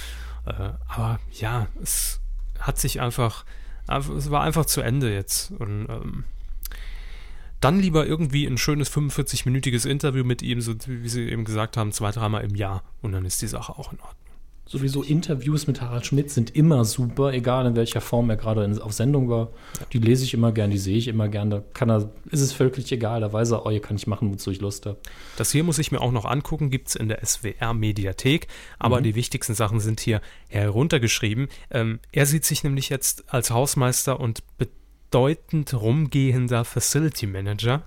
Äh, 0.46 0.72
aber 0.88 1.20
ja, 1.40 1.68
es 1.82 2.20
hat 2.60 2.80
sich 2.80 3.00
einfach, 3.02 3.46
einfach- 3.46 3.46
es 3.88 4.32
war 4.32 4.42
einfach 4.42 4.66
zu 4.66 4.82
Ende 4.82 5.14
jetzt. 5.14 5.52
Und 5.52 5.88
ähm, 5.90 6.24
dann 7.60 7.80
lieber 7.80 8.06
irgendwie 8.06 8.46
ein 8.46 8.58
schönes 8.58 8.92
45-minütiges 8.92 9.88
Interview 9.88 10.24
mit 10.24 10.42
ihm, 10.42 10.62
so 10.62 10.76
wie 10.86 11.10
Sie 11.10 11.30
eben 11.30 11.46
gesagt 11.46 11.78
haben, 11.78 11.92
zwei, 11.92 12.12
dreimal 12.12 12.44
im 12.44 12.56
Jahr. 12.56 12.84
Und 13.02 13.14
dann 13.14 13.26
ist 13.26 13.42
die 13.42 13.48
Sache 13.48 13.74
auch 13.78 13.92
in 13.92 14.00
Ordnung. 14.00 14.27
Sowieso 14.68 15.02
Interviews 15.02 15.66
mit 15.66 15.80
Harald 15.80 16.06
Schmidt 16.06 16.30
sind 16.30 16.54
immer 16.56 16.84
super, 16.84 17.32
egal 17.32 17.66
in 17.66 17.76
welcher 17.78 18.02
Form 18.02 18.30
er 18.30 18.36
gerade 18.36 18.66
in, 18.66 18.78
auf 18.82 18.92
Sendung 18.92 19.30
war. 19.30 19.50
Die 19.94 19.98
lese 20.00 20.26
ich 20.26 20.34
immer 20.34 20.52
gern, 20.52 20.72
die 20.72 20.78
sehe 20.78 20.98
ich 20.98 21.08
immer 21.08 21.30
gern. 21.30 21.50
Da 21.50 21.64
kann 21.74 21.90
er, 21.90 22.10
ist 22.32 22.42
es 22.42 22.52
völlig 22.52 22.92
egal, 22.92 23.22
da 23.22 23.32
weiß 23.32 23.52
er, 23.52 23.66
oh, 23.66 23.72
hier 23.72 23.82
kann 23.82 23.96
ich 23.96 24.08
machen, 24.08 24.30
wozu 24.32 24.52
ich 24.52 24.60
Lust 24.60 24.86
habe. 24.86 24.98
Das 25.38 25.52
hier 25.52 25.64
muss 25.64 25.80
ich 25.80 25.94
mir 25.94 26.02
auch 26.02 26.12
noch 26.12 26.26
angucken, 26.26 26.70
gibt 26.70 26.90
es 26.90 26.96
in 26.96 27.08
der 27.08 27.26
SWR-Mediathek, 27.26 28.48
aber 28.78 29.02
die 29.02 29.16
wichtigsten 29.16 29.56
Sachen 29.56 29.80
sind 29.80 30.02
hier 30.02 30.22
heruntergeschrieben. 30.50 31.48
Ähm, 31.72 32.00
er 32.12 32.26
sieht 32.26 32.44
sich 32.44 32.64
nämlich 32.66 32.90
jetzt 32.90 33.34
als 33.34 33.52
Hausmeister 33.52 34.20
und 34.20 34.44
bedeutend 34.58 35.74
rumgehender 35.74 36.66
Facility 36.66 37.26
Manager. 37.26 37.84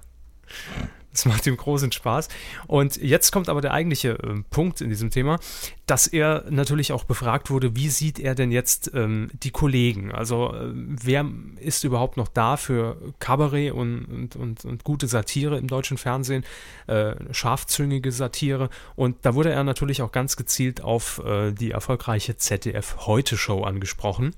Das 1.13 1.25
macht 1.25 1.47
ihm 1.47 1.57
großen 1.57 1.91
Spaß. 1.91 2.29
Und 2.69 2.97
jetzt 2.97 3.33
kommt 3.33 3.49
aber 3.49 3.61
der 3.61 3.73
eigentliche 3.73 4.11
ähm, 4.23 4.45
Punkt 4.49 4.81
in 4.81 4.91
diesem 4.91 5.11
Thema, 5.11 5.39
dass 5.87 6.07
er 6.07 6.45
natürlich 6.51 6.93
auch 6.93 7.03
befragt 7.03 7.51
wurde, 7.51 7.75
wie 7.75 7.89
sieht 7.89 8.21
er 8.21 8.37
denn 8.37 8.53
jetzt 8.53 8.93
ähm, 8.95 9.29
die 9.43 9.51
Kollegen? 9.51 10.13
Also 10.13 10.55
ähm, 10.55 10.97
wer 11.03 11.27
ist 11.59 11.83
überhaupt 11.83 12.17
noch 12.17 12.29
da 12.29 12.57
für 12.57 12.97
Kabarett 13.19 13.73
und, 13.73 14.05
und, 14.05 14.37
und, 14.37 14.65
und 14.65 14.85
gute 14.85 15.09
Satire 15.09 15.59
im 15.59 15.67
deutschen 15.67 15.99
Fernsehen, 15.99 16.45
äh, 16.87 17.15
scharfzüngige 17.33 18.13
Satire? 18.13 18.71
Und 18.95 19.17
da 19.23 19.35
wurde 19.35 19.51
er 19.51 19.65
natürlich 19.65 20.03
auch 20.03 20.13
ganz 20.13 20.37
gezielt 20.37 20.81
auf 20.81 21.21
äh, 21.25 21.51
die 21.51 21.73
erfolgreiche 21.73 22.37
ZDF 22.37 23.07
Heute 23.07 23.37
Show 23.37 23.65
angesprochen. 23.65 24.35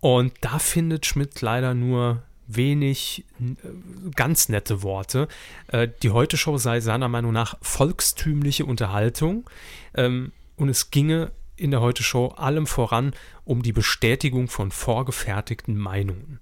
Und 0.00 0.34
da 0.40 0.58
findet 0.58 1.06
Schmidt 1.06 1.40
leider 1.40 1.74
nur 1.74 2.22
wenig 2.46 3.24
äh, 3.40 4.10
ganz 4.14 4.48
nette 4.48 4.82
Worte. 4.82 5.28
Äh, 5.68 5.88
die 6.02 6.10
Heute-Show 6.10 6.58
sei 6.58 6.80
seiner 6.80 7.08
Meinung 7.08 7.32
nach 7.32 7.56
volkstümliche 7.60 8.64
Unterhaltung 8.64 9.48
ähm, 9.94 10.32
und 10.56 10.68
es 10.68 10.90
ginge 10.90 11.32
in 11.56 11.70
der 11.70 11.80
Heute-Show 11.80 12.28
allem 12.36 12.66
voran 12.66 13.14
um 13.44 13.62
die 13.62 13.72
Bestätigung 13.72 14.48
von 14.48 14.70
vorgefertigten 14.70 15.76
Meinungen. 15.76 16.40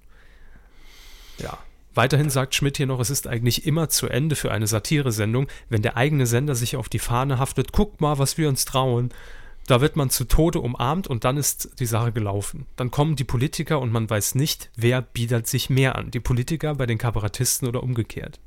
Ja. 1.39 1.59
Weiterhin 1.95 2.29
sagt 2.29 2.57
Schmidt 2.57 2.77
hier 2.77 2.87
noch, 2.87 2.99
es 2.99 3.11
ist 3.11 3.29
eigentlich 3.29 3.67
immer 3.67 3.89
zu 3.89 4.09
Ende 4.09 4.35
für 4.35 4.51
eine 4.51 4.67
Satiresendung, 4.67 5.47
wenn 5.69 5.83
der 5.83 5.97
eigene 5.97 6.27
Sender 6.27 6.57
sich 6.57 6.75
auf 6.75 6.89
die 6.89 6.99
Fahne 6.99 7.39
haftet, 7.39 7.71
guckt 7.71 8.01
mal, 8.01 8.19
was 8.19 8.37
wir 8.37 8.49
uns 8.49 8.65
trauen. 8.65 9.11
Da 9.67 9.81
wird 9.81 9.97
man 9.97 10.11
zu 10.11 10.25
Tode 10.25 10.61
umarmt 10.61 11.07
und 11.07 11.25
dann 11.25 11.37
ist 11.37 11.81
die 11.81 11.87
Sache 11.87 12.13
gelaufen. 12.13 12.67
Dann 12.77 12.91
kommen 12.91 13.17
die 13.17 13.25
Politiker 13.25 13.81
und 13.81 13.93
man 13.93 14.09
weiß 14.09 14.35
nicht, 14.35 14.71
wer 14.77 15.01
bietet 15.01 15.47
sich 15.47 15.71
mehr 15.71 15.97
an. 15.97 16.11
Die 16.11 16.21
Politiker 16.21 16.75
bei 16.75 16.87
den 16.87 16.99
Kabarettisten 16.99 17.67
oder 17.67 17.83
umgekehrt. 17.83 18.41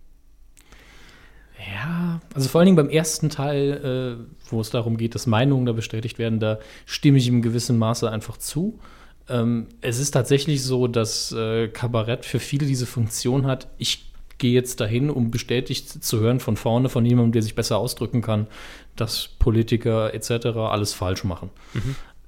Ja, 1.73 2.21
also 2.35 2.49
vor 2.49 2.59
allen 2.59 2.67
Dingen 2.67 2.75
beim 2.75 2.89
ersten 2.89 3.29
Teil, 3.29 4.19
äh, 4.21 4.51
wo 4.51 4.61
es 4.61 4.69
darum 4.69 4.97
geht, 4.97 5.15
dass 5.15 5.25
Meinungen 5.25 5.65
da 5.65 5.71
bestätigt 5.71 6.19
werden, 6.19 6.39
da 6.39 6.59
stimme 6.85 7.17
ich 7.17 7.27
im 7.27 7.41
gewissen 7.41 7.79
Maße 7.79 8.09
einfach 8.11 8.37
zu. 8.37 8.79
Ähm, 9.27 9.67
es 9.81 9.97
ist 9.99 10.11
tatsächlich 10.11 10.63
so, 10.63 10.87
dass 10.87 11.31
äh, 11.31 11.67
Kabarett 11.67 12.25
für 12.25 12.39
viele 12.39 12.67
diese 12.67 12.85
Funktion 12.85 13.47
hat. 13.47 13.67
Ich 13.79 14.11
gehe 14.37 14.53
jetzt 14.53 14.79
dahin, 14.79 15.09
um 15.09 15.31
bestätigt 15.31 16.03
zu 16.03 16.19
hören 16.19 16.39
von 16.39 16.57
vorne 16.57 16.89
von 16.89 17.05
jemandem, 17.05 17.31
der 17.31 17.41
sich 17.41 17.55
besser 17.55 17.77
ausdrücken 17.77 18.21
kann, 18.21 18.47
dass 19.01 19.27
Politiker 19.39 20.13
etc. 20.13 20.47
alles 20.57 20.93
falsch 20.93 21.23
machen. 21.23 21.49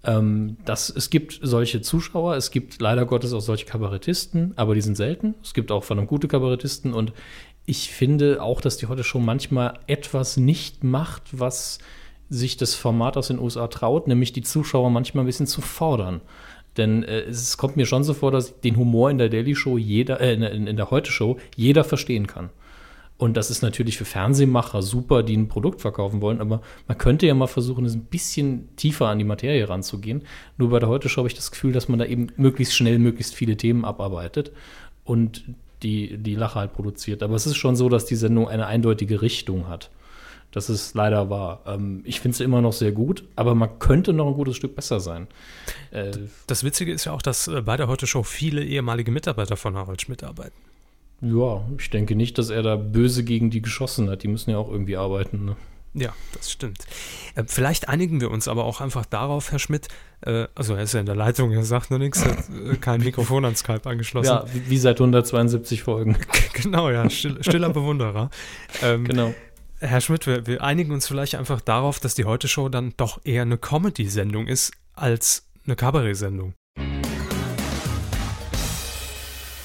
Ähm, 0.03 0.57
das, 0.65 0.89
es 0.89 1.09
gibt 1.09 1.39
solche 1.41 1.81
Zuschauer, 1.81 2.35
es 2.35 2.51
gibt 2.51 2.81
leider 2.81 3.05
Gottes 3.05 3.33
auch 3.33 3.41
solche 3.41 3.65
Kabarettisten, 3.65 4.53
aber 4.55 4.75
die 4.75 4.81
sind 4.81 4.95
selten. 4.95 5.35
Es 5.43 5.53
gibt 5.53 5.71
auch 5.71 5.83
verdammt 5.83 6.07
gute 6.07 6.27
Kabarettisten 6.27 6.93
und 6.93 7.11
ich 7.65 7.91
finde 7.91 8.41
auch, 8.41 8.61
dass 8.61 8.77
die 8.77 8.87
heute 8.87 9.03
schon 9.03 9.25
manchmal 9.25 9.77
etwas 9.87 10.37
nicht 10.37 10.83
macht, 10.83 11.23
was 11.31 11.79
sich 12.29 12.57
das 12.57 12.75
Format 12.75 13.17
aus 13.17 13.27
den 13.27 13.39
USA 13.39 13.67
traut, 13.67 14.07
nämlich 14.07 14.33
die 14.33 14.41
Zuschauer 14.41 14.89
manchmal 14.89 15.23
ein 15.23 15.27
bisschen 15.27 15.47
zu 15.47 15.61
fordern. 15.61 16.21
Denn 16.77 17.03
äh, 17.03 17.21
es 17.21 17.57
kommt 17.57 17.75
mir 17.75 17.85
schon 17.85 18.03
so 18.03 18.13
vor, 18.13 18.31
dass 18.31 18.61
den 18.61 18.77
Humor 18.77 19.11
in 19.11 19.17
der 19.17 19.29
Daily 19.29 19.55
Show 19.55 19.77
jeder, 19.77 20.21
äh, 20.21 20.33
in, 20.33 20.67
in 20.67 20.77
der 20.77 20.91
Heute 20.91 21.11
Show 21.11 21.37
jeder 21.55 21.83
verstehen 21.83 22.27
kann. 22.27 22.49
Und 23.19 23.35
das 23.35 23.51
ist 23.51 23.61
natürlich 23.61 23.97
für 23.97 24.05
Fernsehmacher 24.05 24.81
super, 24.81 25.23
die 25.23 25.35
ein 25.35 25.49
Produkt 25.49 25.81
verkaufen 25.81 26.21
wollen, 26.21 26.39
aber 26.39 26.61
man 26.87 26.97
könnte 26.97 27.27
ja 27.27 27.33
mal 27.33 27.47
versuchen, 27.47 27.83
es 27.83 27.93
ein 27.93 28.05
bisschen 28.05 28.73
tiefer 28.77 29.07
an 29.07 29.19
die 29.19 29.25
Materie 29.25 29.67
ranzugehen. 29.67 30.23
Nur 30.57 30.69
bei 30.69 30.79
der 30.79 30.87
Heute 30.87 31.09
Show 31.09 31.17
habe 31.17 31.27
ich 31.27 31.33
das 31.33 31.51
Gefühl, 31.51 31.73
dass 31.73 31.89
man 31.89 31.99
da 31.99 32.05
eben 32.05 32.27
möglichst 32.37 32.73
schnell 32.75 32.97
möglichst 32.97 33.35
viele 33.35 33.57
Themen 33.57 33.83
abarbeitet 33.83 34.53
und 35.03 35.43
die, 35.83 36.17
die 36.17 36.35
Lache 36.35 36.59
halt 36.59 36.71
produziert. 36.71 37.21
Aber 37.21 37.35
es 37.35 37.45
ist 37.45 37.57
schon 37.57 37.75
so, 37.75 37.89
dass 37.89 38.05
die 38.05 38.15
Sendung 38.15 38.47
eine 38.47 38.67
eindeutige 38.67 39.21
Richtung 39.21 39.67
hat. 39.67 39.89
Das 40.51 40.69
ist 40.69 40.95
leider 40.95 41.29
wahr. 41.29 41.59
Ähm, 41.67 42.01
ich 42.05 42.21
finde 42.21 42.37
sie 42.37 42.45
immer 42.45 42.61
noch 42.61 42.73
sehr 42.73 42.93
gut, 42.93 43.25
aber 43.35 43.53
man 43.53 43.79
könnte 43.79 44.13
noch 44.13 44.27
ein 44.27 44.33
gutes 44.33 44.55
Stück 44.55 44.77
besser 44.77 45.01
sein. 45.01 45.27
Äh, 45.91 46.11
Das 46.47 46.63
Witzige 46.63 46.93
ist 46.93 47.03
ja 47.03 47.11
auch, 47.11 47.21
dass 47.21 47.49
äh, 47.49 47.61
bei 47.63 47.75
der 47.75 47.89
Heute-Show 47.89 48.23
viele 48.23 48.63
ehemalige 48.63 49.11
Mitarbeiter 49.11 49.57
von 49.57 49.75
Harald 49.75 50.01
Schmidt 50.01 50.23
arbeiten. 50.23 50.68
Ja, 51.21 51.65
ich 51.77 51.89
denke 51.89 52.15
nicht, 52.15 52.37
dass 52.37 52.49
er 52.49 52.63
da 52.63 52.75
böse 52.75 53.23
gegen 53.23 53.49
die 53.49 53.61
geschossen 53.61 54.09
hat. 54.09 54.23
Die 54.23 54.27
müssen 54.27 54.51
ja 54.51 54.57
auch 54.57 54.69
irgendwie 54.69 54.97
arbeiten. 54.97 55.45
Ne? 55.45 55.55
Ja, 55.93 56.13
das 56.33 56.51
stimmt. 56.51 56.85
Äh, 57.35 57.43
vielleicht 57.47 57.89
einigen 57.89 58.21
wir 58.21 58.31
uns 58.31 58.47
aber 58.47 58.65
auch 58.65 58.79
einfach 58.79 59.05
darauf, 59.05 59.51
Herr 59.51 59.59
Schmidt. 59.59 59.87
Äh, 60.21 60.47
also 60.55 60.75
er 60.75 60.83
ist 60.83 60.93
ja 60.93 60.99
in 60.99 61.05
der 61.05 61.15
Leitung, 61.15 61.51
er 61.51 61.63
sagt 61.63 61.89
nur 61.89 61.99
nichts, 61.99 62.23
hat 62.23 62.37
äh, 62.49 62.75
kein 62.75 63.01
Mikrofon 63.01 63.43
an 63.43 63.55
Skype 63.55 63.89
angeschlossen. 63.89 64.29
Ja, 64.29 64.45
wie, 64.53 64.69
wie 64.69 64.77
seit 64.77 64.99
172 64.99 65.83
Folgen. 65.83 66.17
genau, 66.53 66.89
ja, 66.89 67.09
still, 67.09 67.43
stiller 67.43 67.69
Bewunderer. 67.69 68.29
Ähm, 68.81 69.05
genau. 69.05 69.33
Herr 69.79 70.01
Schmidt, 70.01 70.27
wir, 70.27 70.45
wir 70.45 70.61
einigen 70.61 70.91
uns 70.91 71.07
vielleicht 71.07 71.35
einfach 71.35 71.61
darauf, 71.61 71.99
dass 71.99 72.13
die 72.13 72.25
Heute-Show 72.25 72.69
dann 72.69 72.93
doch 72.97 73.19
eher 73.23 73.43
eine 73.43 73.57
Comedy-Sendung 73.57 74.47
ist 74.47 74.73
als 74.93 75.47
eine 75.65 75.75
Kabarett-Sendung. 75.75 76.53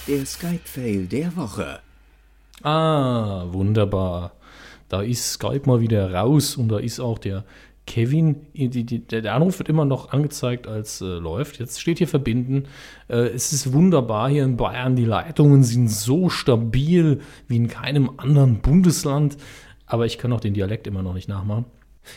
Der 0.06 0.26
Skype-Fail 0.26 1.06
der 1.06 1.34
Woche. 1.34 1.78
Ah, 2.62 3.46
wunderbar. 3.52 4.32
Da 4.90 5.00
ist 5.00 5.32
Skype 5.32 5.62
mal 5.64 5.80
wieder 5.80 6.12
raus 6.12 6.58
und 6.58 6.68
da 6.68 6.78
ist 6.78 7.00
auch 7.00 7.18
der 7.18 7.42
Kevin. 7.86 8.44
Die, 8.52 8.68
die, 8.68 8.98
der 8.98 9.34
Anruf 9.34 9.58
wird 9.58 9.70
immer 9.70 9.86
noch 9.86 10.12
angezeigt 10.12 10.66
als 10.66 11.00
äh, 11.00 11.06
läuft. 11.06 11.58
Jetzt 11.58 11.80
steht 11.80 11.96
hier 11.96 12.08
verbinden. 12.08 12.64
Äh, 13.08 13.28
es 13.28 13.54
ist 13.54 13.72
wunderbar 13.72 14.28
hier 14.28 14.44
in 14.44 14.58
Bayern. 14.58 14.94
Die 14.94 15.06
Leitungen 15.06 15.64
sind 15.64 15.88
so 15.88 16.28
stabil 16.28 17.22
wie 17.48 17.56
in 17.56 17.68
keinem 17.68 18.10
anderen 18.18 18.60
Bundesland. 18.60 19.38
Aber 19.86 20.04
ich 20.04 20.18
kann 20.18 20.34
auch 20.34 20.40
den 20.40 20.52
Dialekt 20.52 20.86
immer 20.86 21.02
noch 21.02 21.14
nicht 21.14 21.30
nachmachen. 21.30 21.64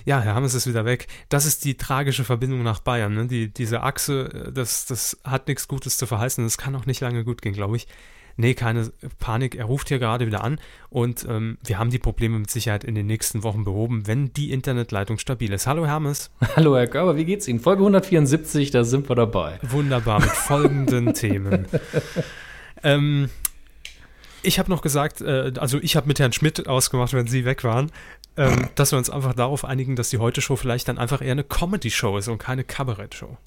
Ja, 0.05 0.19
Herr 0.21 0.35
Hammes 0.35 0.53
ist 0.53 0.67
wieder 0.67 0.85
weg. 0.85 1.07
Das 1.29 1.45
ist 1.45 1.65
die 1.65 1.77
tragische 1.77 2.23
Verbindung 2.23 2.63
nach 2.63 2.79
Bayern. 2.79 3.13
Ne? 3.13 3.27
Die, 3.27 3.53
diese 3.53 3.83
Achse, 3.83 4.47
äh, 4.47 4.51
das, 4.51 4.85
das 4.85 5.17
hat 5.23 5.47
nichts 5.47 5.67
Gutes 5.67 5.97
zu 5.97 6.05
verheißen. 6.05 6.43
Das 6.43 6.57
kann 6.57 6.75
auch 6.75 6.85
nicht 6.85 7.01
lange 7.01 7.23
gut 7.23 7.41
gehen, 7.41 7.53
glaube 7.53 7.77
ich. 7.77 7.87
Nee, 8.39 8.53
keine 8.53 8.91
Panik. 9.17 9.55
Er 9.55 9.65
ruft 9.65 9.87
hier 9.87 9.97
gerade 9.97 10.27
wieder 10.27 10.43
an 10.43 10.59
und 10.91 11.25
ähm, 11.27 11.57
wir 11.65 11.79
haben 11.79 11.89
die 11.89 11.97
Probleme 11.97 12.37
mit 12.37 12.51
Sicherheit 12.51 12.83
in 12.83 12.93
den 12.93 13.07
nächsten 13.07 13.41
Wochen 13.41 13.63
behoben, 13.63 14.05
wenn 14.05 14.31
die 14.31 14.51
Internetleitung 14.51 15.17
stabil 15.17 15.51
ist. 15.51 15.65
Hallo 15.65 15.87
Hermes. 15.87 16.29
Hallo 16.55 16.77
Herr 16.77 16.85
Körber, 16.85 17.17
wie 17.17 17.25
geht's 17.25 17.47
Ihnen? 17.47 17.59
Folge 17.59 17.81
174, 17.81 18.69
da 18.69 18.83
sind 18.83 19.09
wir 19.09 19.15
dabei. 19.15 19.59
Wunderbar, 19.63 20.19
mit 20.19 20.29
folgenden 20.29 21.15
Themen. 21.15 21.65
Ähm, 22.83 23.31
ich 24.43 24.59
habe 24.59 24.69
noch 24.69 24.81
gesagt, 24.81 25.21
äh, 25.21 25.53
also 25.57 25.79
ich 25.81 25.95
habe 25.95 26.07
mit 26.07 26.19
Herrn 26.19 26.31
Schmidt 26.31 26.67
ausgemacht, 26.67 27.13
wenn 27.13 27.27
Sie 27.27 27.43
weg 27.43 27.63
waren, 27.63 27.91
ähm, 28.37 28.69
dass 28.75 28.91
wir 28.91 28.97
uns 28.97 29.09
einfach 29.09 29.33
darauf 29.33 29.65
einigen, 29.65 29.95
dass 29.95 30.09
die 30.09 30.19
Heute-Show 30.19 30.55
vielleicht 30.55 30.87
dann 30.87 30.97
einfach 30.97 31.21
eher 31.21 31.31
eine 31.31 31.43
Comedy-Show 31.43 32.17
ist 32.17 32.27
und 32.27 32.37
keine 32.37 32.63
Kabarett-Show. 32.63 33.37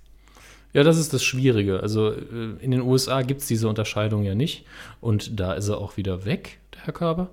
Ja, 0.73 0.85
das 0.85 0.99
ist 0.99 1.13
das 1.13 1.25
Schwierige. 1.25 1.81
Also 1.81 2.11
äh, 2.11 2.57
in 2.61 2.71
den 2.71 2.83
USA 2.83 3.23
gibt 3.23 3.41
es 3.41 3.49
diese 3.49 3.69
Unterscheidung 3.69 4.23
ja 4.23 4.35
nicht. 4.35 4.65
Und 5.01 5.41
da 5.41 5.55
ist 5.55 5.69
er 5.69 5.79
auch 5.79 5.97
wieder 5.97 6.25
weg, 6.25 6.59
der 6.75 6.87
Herr 6.87 6.93
Körber. 6.93 7.31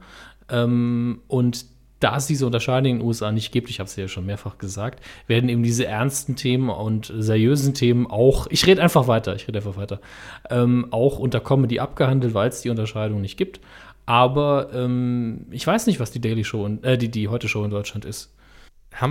Ähm, 0.49 1.21
und 1.27 1.65
da 1.99 2.17
es 2.17 2.27
diese 2.27 2.45
Unterscheidung 2.45 2.91
in 2.91 2.99
den 2.99 3.07
USA 3.07 3.31
nicht 3.31 3.51
gibt, 3.51 3.69
ich 3.69 3.79
habe 3.79 3.87
es 3.87 3.95
ja 3.95 4.07
schon 4.07 4.25
mehrfach 4.25 4.57
gesagt, 4.59 5.03
werden 5.25 5.49
eben 5.49 5.63
diese 5.63 5.85
ernsten 5.85 6.35
Themen 6.35 6.69
und 6.69 7.11
seriösen 7.17 7.73
Themen 7.73 8.05
auch, 8.05 8.47
ich 8.51 8.67
rede 8.67 8.83
einfach 8.83 9.07
weiter, 9.07 9.35
ich 9.35 9.47
rede 9.47 9.59
einfach 9.59 9.77
weiter, 9.77 9.99
ähm, 10.49 10.87
auch 10.91 11.17
unter 11.17 11.39
Comedy 11.39 11.79
abgehandelt, 11.79 12.35
weil 12.35 12.49
es 12.49 12.61
die 12.61 12.69
Unterscheidung 12.69 13.21
nicht 13.21 13.37
gibt. 13.37 13.59
Aber 14.07 14.69
ähm, 14.73 15.45
ich 15.51 15.67
weiß 15.67 15.85
nicht, 15.85 15.99
was 15.99 16.11
die 16.11 16.21
Daily 16.21 16.43
Show, 16.43 16.63
und, 16.63 16.83
äh, 16.83 16.97
die, 16.97 17.11
die 17.11 17.27
Heute 17.27 17.47
Show 17.47 17.63
in 17.63 17.69
Deutschland 17.69 18.05
ist. 18.05 18.33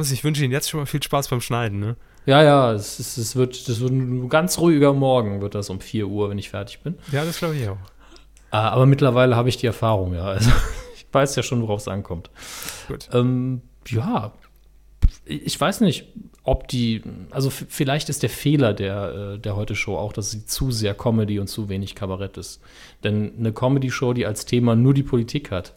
Sie, 0.01 0.15
ich 0.15 0.25
wünsche 0.25 0.43
Ihnen 0.43 0.53
jetzt 0.53 0.71
schon 0.71 0.81
mal 0.81 0.87
viel 0.87 1.03
Spaß 1.03 1.29
beim 1.29 1.41
Schneiden, 1.41 1.79
ne? 1.79 1.97
Ja, 2.25 2.43
ja, 2.43 2.73
es, 2.73 2.99
ist, 2.99 3.19
es 3.19 3.37
wird, 3.37 3.69
das 3.69 3.81
wird 3.81 3.93
ein 3.93 4.29
ganz 4.29 4.59
ruhiger 4.59 4.93
Morgen, 4.95 5.41
wird 5.43 5.55
das 5.55 5.71
um 5.71 5.81
4 5.81 6.09
Uhr, 6.09 6.31
wenn 6.31 6.39
ich 6.39 6.51
fertig 6.51 6.81
bin. 6.81 6.99
Ja, 7.13 7.25
das 7.25 7.39
glaube 7.39 7.55
ich 7.55 7.69
auch. 7.69 7.77
Ah, 8.51 8.71
aber 8.71 8.87
mittlerweile 8.87 9.37
habe 9.37 9.49
ich 9.49 9.59
die 9.59 9.67
Erfahrung, 9.67 10.15
ja. 10.15 10.25
Also 10.25 10.51
ich 10.97 11.07
weiß 11.13 11.37
ja 11.37 11.43
schon, 11.43 11.63
worauf 11.63 11.81
es 11.81 11.89
ankommt. 11.89 12.31
Gut. 12.89 13.09
Ähm, 13.13 13.61
ja, 13.87 14.33
ich 15.25 15.61
weiß 15.61 15.81
nicht, 15.81 16.07
ob 16.43 16.69
die, 16.69 17.03
also 17.31 17.51
vielleicht 17.51 18.09
ist 18.09 18.23
der 18.23 18.31
Fehler 18.31 18.73
der, 18.75 19.35
äh, 19.35 19.39
der 19.39 19.57
Heute-Show 19.57 19.97
auch, 19.97 20.13
dass 20.13 20.31
sie 20.31 20.47
zu 20.47 20.71
sehr 20.71 20.95
Comedy 20.95 21.39
und 21.41 21.49
zu 21.49 21.69
wenig 21.69 21.95
Kabarett 21.95 22.37
ist. 22.37 22.61
Denn 23.03 23.33
eine 23.39 23.53
Comedy-Show, 23.53 24.13
die 24.13 24.27
als 24.27 24.47
Thema 24.47 24.77
nur 24.77 24.95
die 24.95 25.03
Politik 25.03 25.51
hat, 25.51 25.75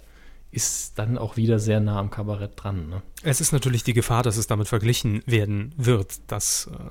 ist 0.51 0.97
dann 0.97 1.17
auch 1.17 1.37
wieder 1.37 1.59
sehr 1.59 1.79
nah 1.79 1.99
am 1.99 2.09
Kabarett 2.09 2.51
dran. 2.55 2.89
Ne? 2.89 3.01
Es 3.23 3.39
ist 3.41 3.51
natürlich 3.51 3.83
die 3.83 3.93
Gefahr, 3.93 4.23
dass 4.23 4.37
es 4.37 4.47
damit 4.47 4.67
verglichen 4.67 5.21
werden 5.25 5.73
wird. 5.77 6.19
Das 6.27 6.69
äh, 6.73 6.89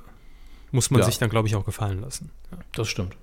muss 0.71 0.91
man 0.91 0.99
Ja. 1.01 1.05
sich 1.05 1.17
dann, 1.17 1.29
glaube 1.29 1.47
ich, 1.47 1.55
auch 1.55 1.65
gefallen 1.65 2.01
lassen. 2.01 2.31
Ja. 2.51 2.57
Das 2.73 2.87
stimmt. 2.87 3.15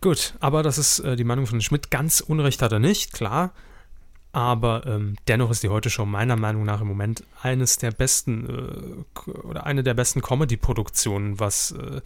Gut, 0.00 0.34
aber 0.40 0.62
das 0.62 0.78
ist 0.78 1.00
äh, 1.00 1.16
die 1.16 1.24
Meinung 1.24 1.46
von 1.46 1.60
Schmidt. 1.60 1.90
Ganz 1.90 2.20
Unrecht 2.20 2.62
hat 2.62 2.72
er 2.72 2.78
nicht, 2.78 3.12
klar. 3.12 3.52
Aber 4.38 4.86
ähm, 4.86 5.16
dennoch 5.26 5.50
ist 5.50 5.64
die 5.64 5.68
Heute 5.68 5.90
Show 5.90 6.06
meiner 6.06 6.36
Meinung 6.36 6.62
nach 6.62 6.80
im 6.80 6.86
Moment 6.86 7.24
eines 7.42 7.76
der 7.76 7.90
besten 7.90 9.02
äh, 9.26 9.30
oder 9.30 9.66
eine 9.66 9.82
der 9.82 9.94
besten 9.94 10.22
Comedy-Produktionen, 10.22 11.40
was, 11.40 11.72
äh, 11.72 12.00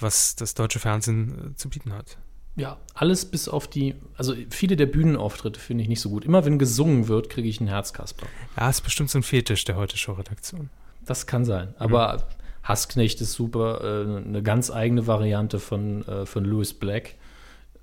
was 0.00 0.36
das 0.36 0.54
deutsche 0.54 0.78
Fernsehen 0.78 1.52
äh, 1.52 1.56
zu 1.56 1.68
bieten 1.68 1.92
hat. 1.92 2.16
Ja, 2.54 2.78
alles 2.94 3.26
bis 3.26 3.46
auf 3.46 3.68
die, 3.68 3.94
also 4.16 4.34
viele 4.48 4.76
der 4.76 4.86
Bühnenauftritte 4.86 5.60
finde 5.60 5.82
ich 5.82 5.90
nicht 5.90 6.00
so 6.00 6.08
gut. 6.08 6.24
Immer 6.24 6.46
wenn 6.46 6.58
gesungen 6.58 7.08
wird, 7.08 7.28
kriege 7.28 7.46
ich 7.46 7.60
einen 7.60 7.68
Herzkasper. 7.68 8.26
Ja, 8.56 8.70
ist 8.70 8.80
bestimmt 8.80 9.10
so 9.10 9.18
ein 9.18 9.22
Fetisch 9.22 9.66
der 9.66 9.76
Heute 9.76 9.98
Show-Redaktion. 9.98 10.70
Das 11.04 11.26
kann 11.26 11.44
sein. 11.44 11.74
Aber 11.78 12.26
Hassknecht 12.62 13.20
ist 13.20 13.34
super, 13.34 13.82
äh, 13.84 14.26
eine 14.26 14.42
ganz 14.42 14.70
eigene 14.70 15.06
Variante 15.06 15.58
von, 15.58 16.08
äh, 16.08 16.24
von 16.24 16.42
Louis 16.42 16.72
Black. 16.72 17.16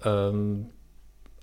Ähm, 0.04 0.72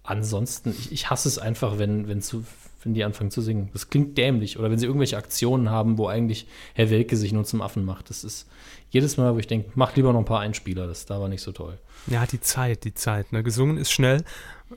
ansonsten, 0.02 0.70
ich, 0.70 0.92
ich 0.92 1.10
hasse 1.10 1.28
es 1.28 1.38
einfach, 1.38 1.78
wenn, 1.78 2.08
wenn, 2.08 2.22
zu, 2.22 2.44
wenn 2.82 2.94
die 2.94 3.04
anfangen 3.04 3.30
zu 3.30 3.42
singen. 3.42 3.70
Das 3.72 3.90
klingt 3.90 4.16
dämlich. 4.18 4.58
Oder 4.58 4.70
wenn 4.70 4.78
sie 4.78 4.86
irgendwelche 4.86 5.16
Aktionen 5.16 5.70
haben, 5.70 5.98
wo 5.98 6.08
eigentlich 6.08 6.46
Herr 6.74 6.90
Welke 6.90 7.16
sich 7.16 7.32
nur 7.32 7.44
zum 7.44 7.62
Affen 7.62 7.84
macht. 7.84 8.10
Das 8.10 8.24
ist 8.24 8.48
jedes 8.90 9.16
Mal, 9.16 9.34
wo 9.34 9.38
ich 9.38 9.46
denke, 9.46 9.70
mach 9.74 9.94
lieber 9.96 10.12
noch 10.12 10.20
ein 10.20 10.24
paar 10.24 10.40
Einspieler. 10.40 10.86
Das 10.86 11.06
da 11.06 11.20
war 11.20 11.28
nicht 11.28 11.42
so 11.42 11.52
toll. 11.52 11.78
Ja, 12.06 12.26
die 12.26 12.40
Zeit, 12.40 12.84
die 12.84 12.94
Zeit. 12.94 13.32
Ne? 13.32 13.42
Gesungen 13.42 13.76
ist 13.76 13.92
schnell. 13.92 14.24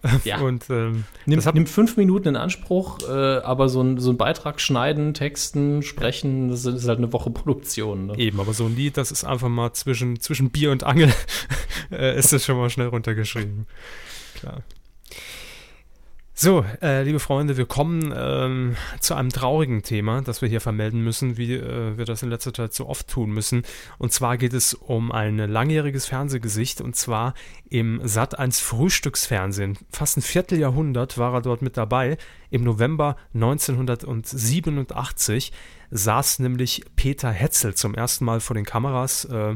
Ja. 0.23 0.39
Und 0.39 0.71
ähm, 0.71 1.03
Nimm, 1.27 1.37
das 1.37 1.45
hat, 1.45 1.53
nimm 1.53 1.67
fünf 1.67 1.97
Minuten 1.97 2.29
in 2.29 2.35
Anspruch, 2.35 2.97
äh, 3.07 3.11
aber 3.11 3.69
so 3.69 3.81
ein, 3.81 3.99
so 3.99 4.09
ein 4.09 4.17
Beitrag 4.17 4.59
schneiden, 4.59 5.13
texten, 5.13 5.83
sprechen, 5.83 6.49
das 6.49 6.65
ist 6.65 6.87
halt 6.87 6.97
eine 6.97 7.13
Woche 7.13 7.29
Produktion. 7.29 8.07
Ne? 8.07 8.17
Eben, 8.17 8.39
aber 8.39 8.53
so 8.53 8.65
ein 8.65 8.75
Lied, 8.75 8.97
das 8.97 9.11
ist 9.11 9.23
einfach 9.23 9.49
mal 9.49 9.71
zwischen, 9.73 10.19
zwischen 10.19 10.49
Bier 10.49 10.71
und 10.71 10.83
Angel, 10.83 11.13
äh, 11.91 12.17
ist 12.17 12.33
das 12.33 12.43
schon 12.43 12.57
mal 12.57 12.71
schnell 12.71 12.87
runtergeschrieben. 12.87 13.67
Klar. 14.33 14.63
So, 16.35 16.65
äh, 16.81 17.03
liebe 17.03 17.19
Freunde, 17.19 17.57
wir 17.57 17.67
kommen 17.67 18.11
ähm, 18.15 18.75
zu 18.99 19.13
einem 19.13 19.29
traurigen 19.29 19.83
Thema, 19.83 20.23
das 20.23 20.41
wir 20.41 20.49
hier 20.49 20.61
vermelden 20.61 21.03
müssen, 21.03 21.37
wie 21.37 21.53
äh, 21.53 21.95
wir 21.95 22.05
das 22.05 22.23
in 22.23 22.29
letzter 22.29 22.51
Zeit 22.51 22.73
so 22.73 22.87
oft 22.87 23.07
tun 23.07 23.29
müssen. 23.29 23.61
Und 23.99 24.13
zwar 24.13 24.37
geht 24.37 24.53
es 24.53 24.73
um 24.73 25.11
ein 25.11 25.37
langjähriges 25.37 26.07
Fernsehgesicht 26.07 26.81
und 26.81 26.95
zwar 26.95 27.35
im 27.69 28.01
Sat1 28.01 28.63
Frühstücksfernsehen. 28.63 29.77
Fast 29.91 30.17
ein 30.17 30.23
Vierteljahrhundert 30.23 31.19
war 31.19 31.35
er 31.35 31.41
dort 31.41 31.61
mit 31.61 31.77
dabei. 31.77 32.17
Im 32.49 32.63
November 32.63 33.15
1987 33.35 35.51
saß 35.91 36.39
nämlich 36.39 36.83
Peter 36.95 37.29
Hetzel 37.29 37.75
zum 37.75 37.93
ersten 37.93 38.25
Mal 38.25 38.39
vor 38.39 38.55
den 38.55 38.65
Kameras 38.65 39.25
äh, 39.25 39.55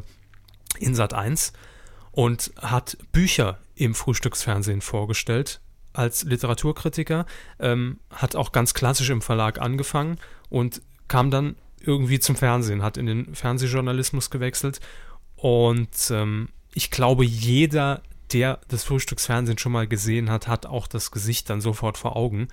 in 0.80 0.96
Sat1 0.96 1.54
und 2.18 2.52
hat 2.60 2.98
Bücher 3.12 3.60
im 3.76 3.94
Frühstücksfernsehen 3.94 4.82
vorgestellt 4.82 5.62
als 5.94 6.24
Literaturkritiker, 6.24 7.28
ähm, 7.60 8.00
hat 8.10 8.36
auch 8.36 8.52
ganz 8.52 8.74
klassisch 8.74 9.12
im 9.12 9.22
Verlag 9.22 9.62
angefangen 9.62 10.18
und 10.50 10.82
kam 11.08 11.30
dann 11.30 11.58
irgendwie 11.80 12.18
zum 12.18 12.36
Fernsehen, 12.36 12.82
hat 12.82 12.98
in 12.98 13.06
den 13.06 13.36
Fernsehjournalismus 13.36 14.32
gewechselt 14.32 14.80
und 15.36 16.10
ähm, 16.10 16.50
ich 16.74 16.90
glaube, 16.90 17.24
jeder, 17.24 18.02
der 18.34 18.62
das 18.68 18.84
Frühstücksfernsehen 18.84 19.60
schon 19.60 19.74
mal 19.74 19.88
gesehen 19.88 20.32
hat, 20.32 20.48
hat 20.48 20.66
auch 20.66 20.88
das 20.88 21.12
Gesicht 21.12 21.52
dann 21.52 21.62
sofort 21.62 22.00
vor 22.00 22.16
Augen. 22.16 22.48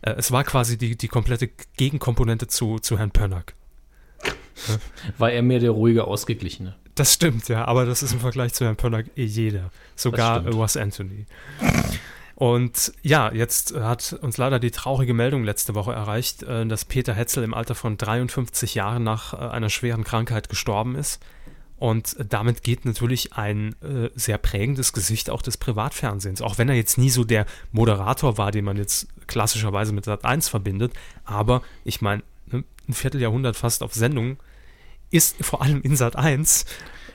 Äh, 0.00 0.12
es 0.12 0.32
war 0.32 0.44
quasi 0.44 0.78
die, 0.78 0.96
die 0.96 1.08
komplette 1.08 1.50
Gegenkomponente 1.76 2.46
zu, 2.46 2.78
zu 2.78 2.98
Herrn 2.98 3.10
Pönnack. 3.10 3.54
War 5.18 5.30
er 5.30 5.42
mehr 5.42 5.58
der 5.58 5.72
ruhige, 5.72 6.04
ausgeglichene. 6.04 6.74
Das 6.94 7.12
stimmt, 7.12 7.48
ja, 7.48 7.64
aber 7.64 7.86
das 7.86 8.02
ist 8.02 8.12
im 8.12 8.20
Vergleich 8.20 8.54
zu 8.54 8.64
Herrn 8.64 8.76
Pönnack 8.76 9.06
eh 9.16 9.24
jeder. 9.24 9.70
Sogar 9.96 10.42
stimmt. 10.42 10.76
äh, 10.76 10.80
Anthony. 10.80 11.26
Und 12.36 12.92
ja, 13.02 13.32
jetzt 13.32 13.74
hat 13.74 14.12
uns 14.20 14.38
leider 14.38 14.58
die 14.58 14.70
traurige 14.70 15.14
Meldung 15.14 15.44
letzte 15.44 15.74
Woche 15.74 15.92
erreicht, 15.92 16.42
äh, 16.42 16.66
dass 16.66 16.84
Peter 16.84 17.14
Hetzel 17.14 17.44
im 17.44 17.54
Alter 17.54 17.74
von 17.74 17.96
53 17.96 18.74
Jahren 18.74 19.04
nach 19.04 19.34
äh, 19.34 19.36
einer 19.36 19.70
schweren 19.70 20.04
Krankheit 20.04 20.48
gestorben 20.48 20.96
ist. 20.96 21.20
Und 21.76 22.16
damit 22.28 22.62
geht 22.62 22.84
natürlich 22.84 23.34
ein 23.34 23.74
äh, 23.82 24.08
sehr 24.14 24.38
prägendes 24.38 24.92
Gesicht 24.92 25.30
auch 25.30 25.42
des 25.42 25.56
Privatfernsehens. 25.56 26.40
Auch 26.40 26.58
wenn 26.58 26.68
er 26.68 26.76
jetzt 26.76 26.98
nie 26.98 27.10
so 27.10 27.24
der 27.24 27.46
Moderator 27.72 28.38
war, 28.38 28.52
den 28.52 28.64
man 28.64 28.76
jetzt 28.76 29.08
klassischerweise 29.26 29.92
mit 29.92 30.04
Sat 30.04 30.24
1 30.24 30.48
verbindet. 30.48 30.92
Aber 31.24 31.62
ich 31.84 32.00
meine, 32.00 32.22
ne, 32.46 32.64
ein 32.88 32.94
Vierteljahrhundert 32.94 33.56
fast 33.56 33.82
auf 33.82 33.92
Sendung 33.92 34.38
ist 35.10 35.44
vor 35.44 35.62
allem 35.62 35.82
in 35.82 35.96
Sat 35.96 36.16
1 36.16 36.66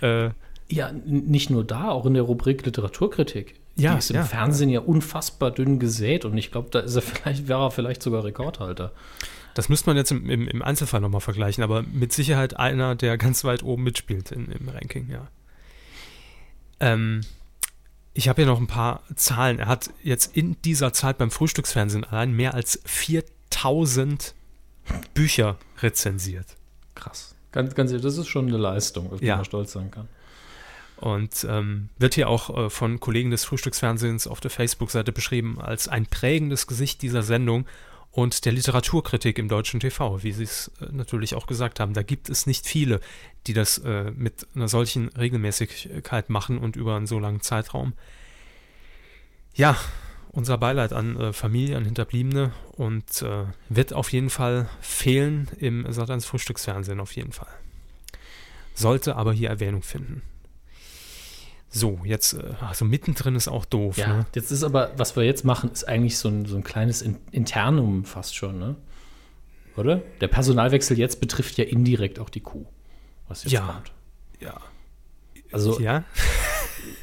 äh, 0.02 0.30
Ja, 0.70 0.92
nicht 0.92 1.50
nur 1.50 1.64
da, 1.64 1.90
auch 1.90 2.06
in 2.06 2.14
der 2.14 2.24
Rubrik 2.24 2.66
Literaturkritik. 2.66 3.56
Ja, 3.76 3.94
Die 3.94 4.00
ist 4.00 4.10
im 4.10 4.18
ja. 4.18 4.26
Fernsehen 4.26 4.70
ja 4.70 4.82
unfassbar 4.82 5.52
dünn 5.52 5.80
gesät 5.80 6.26
und 6.26 6.38
ich 6.38 6.52
glaube, 6.52 6.70
da 6.72 6.80
ist 6.80 6.96
er 6.96 7.02
vielleicht, 7.04 7.48
wäre 7.48 7.62
er 7.62 7.72
vielleicht 7.72 8.04
sogar 8.04 8.24
Rekordhalter. 8.24 8.92
Das 9.54 9.70
müsste 9.70 9.90
man 9.90 9.98
jetzt 9.98 10.12
im, 10.12 10.30
im, 10.30 10.48
im 10.48 10.62
Einzelfall 10.62 11.02
nochmal 11.02 11.22
vergleichen, 11.22 11.64
aber 11.64 11.84
mit 11.84 12.14
Sicherheit 12.14 12.58
einer, 12.58 12.96
der 12.96 13.18
ganz 13.18 13.44
weit 13.44 13.64
oben 13.64 13.84
mitspielt 13.84 14.32
in, 14.32 14.52
im 14.52 14.70
Ranking, 14.70 15.10
ja. 15.10 15.28
Ähm, 16.80 17.22
ich 18.14 18.28
habe 18.28 18.42
hier 18.42 18.52
noch 18.52 18.60
ein 18.60 18.68
paar 18.68 19.04
Zahlen. 19.16 19.60
Er 19.60 19.68
hat 19.68 19.92
jetzt 20.04 20.36
in 20.36 20.62
dieser 20.64 20.94
Zeit 20.94 21.18
beim 21.18 21.32
Frühstücksfernsehen 21.32 22.04
allein 22.04 22.34
mehr 22.34 22.54
als 22.54 22.82
4000 22.86 24.34
Bücher 25.14 25.58
rezensiert. 25.82 26.58
Krass. 26.96 27.36
Ganz, 27.52 27.74
ganz 27.76 27.92
ehrlich, 27.92 28.04
das 28.04 28.18
ist 28.18 28.28
schon 28.28 28.48
eine 28.48 28.58
Leistung, 28.58 29.12
auf 29.12 29.20
die 29.20 29.26
Ja. 29.26 29.38
man 29.38 29.46
stolz 29.46 29.72
sein 29.72 29.92
kann. 29.92 30.08
Und 30.98 31.46
ähm, 31.50 31.90
wird 31.98 32.16
hier 32.16 32.28
auch 32.30 32.66
äh, 32.66 32.70
von 32.70 33.00
Kollegen 33.00 33.32
des 33.32 33.46
Frühstücksfernsehens 33.46 34.28
auf 34.28 34.42
der 34.42 34.52
Facebook-Seite 34.52 35.12
beschrieben 35.14 35.60
als 35.62 35.88
ein 35.88 36.06
prägendes 36.06 36.68
Gesicht 36.68 37.02
dieser 37.02 37.24
Sendung 37.24 37.66
und 38.12 38.44
der 38.46 38.52
Literaturkritik 38.52 39.38
im 39.40 39.48
deutschen 39.48 39.80
TV, 39.80 40.24
wie 40.24 40.32
Sie 40.34 40.44
es 40.44 40.72
äh, 40.82 40.88
natürlich 40.92 41.36
auch 41.36 41.48
gesagt 41.48 41.80
haben. 41.80 41.94
Da 41.94 42.04
gibt 42.04 42.30
es 42.30 42.48
nicht 42.48 42.66
viele, 42.68 43.00
die 43.48 43.54
das 43.54 43.78
äh, 43.78 44.12
mit 44.12 44.46
einer 44.56 44.68
solchen 44.68 45.08
Regelmäßigkeit 45.10 46.30
machen 46.30 46.58
und 46.58 46.76
über 46.76 46.98
einen 46.98 47.08
so 47.08 47.18
langen 47.18 47.42
Zeitraum. 47.42 47.94
Ja, 49.56 49.78
unser 50.32 50.58
Beileid 50.58 50.94
an 50.94 51.20
äh, 51.20 51.34
Familie, 51.34 51.78
an 51.78 51.86
Hinterbliebene 51.86 52.52
und 52.74 53.22
äh, 53.22 53.46
wird 53.70 53.94
auf 53.94 54.12
jeden 54.12 54.30
Fall 54.30 54.70
fehlen 54.82 55.50
im 55.60 55.86
Sat1 55.88 56.26
Frühstücksfernsehen, 56.26 57.00
auf 57.00 57.12
jeden 57.16 57.32
Fall. 57.32 57.48
Sollte 58.76 59.16
aber 59.16 59.34
hier 59.34 59.50
Erwähnung 59.50 59.82
finden. 59.82 60.22
So, 61.72 62.00
jetzt, 62.04 62.36
also 62.62 62.84
mittendrin 62.86 63.36
ist 63.36 63.48
auch 63.48 63.64
doof. 63.66 63.98
Ja, 63.98 64.08
Ne? 64.08 64.26
jetzt 64.34 64.52
ist 64.52 64.64
aber, 64.64 64.92
was 64.98 65.16
wir 65.16 65.24
jetzt 65.24 65.46
machen, 65.46 65.70
ist 65.72 65.88
eigentlich 65.88 66.18
so 66.18 66.28
ein, 66.30 66.46
so 66.46 66.56
ein 66.56 66.64
kleines 66.64 67.02
In 67.04 67.18
Internum 67.32 68.06
fast 68.06 68.36
schon, 68.36 68.58
ne? 68.58 68.76
Oder? 69.78 70.02
Der 70.20 70.28
Personalwechsel 70.28 70.98
jetzt 70.98 71.20
betrifft 71.22 71.58
ja 71.58 71.64
indirekt 71.66 72.20
auch 72.20 72.30
die 72.30 72.40
Kuh. 72.42 72.66
Was 73.28 73.44
jetzt 73.44 73.52
Ja. 73.54 73.68
kommt. 73.68 73.92
Ja. 74.40 74.60
Also 75.52 75.80
ja. 75.80 76.04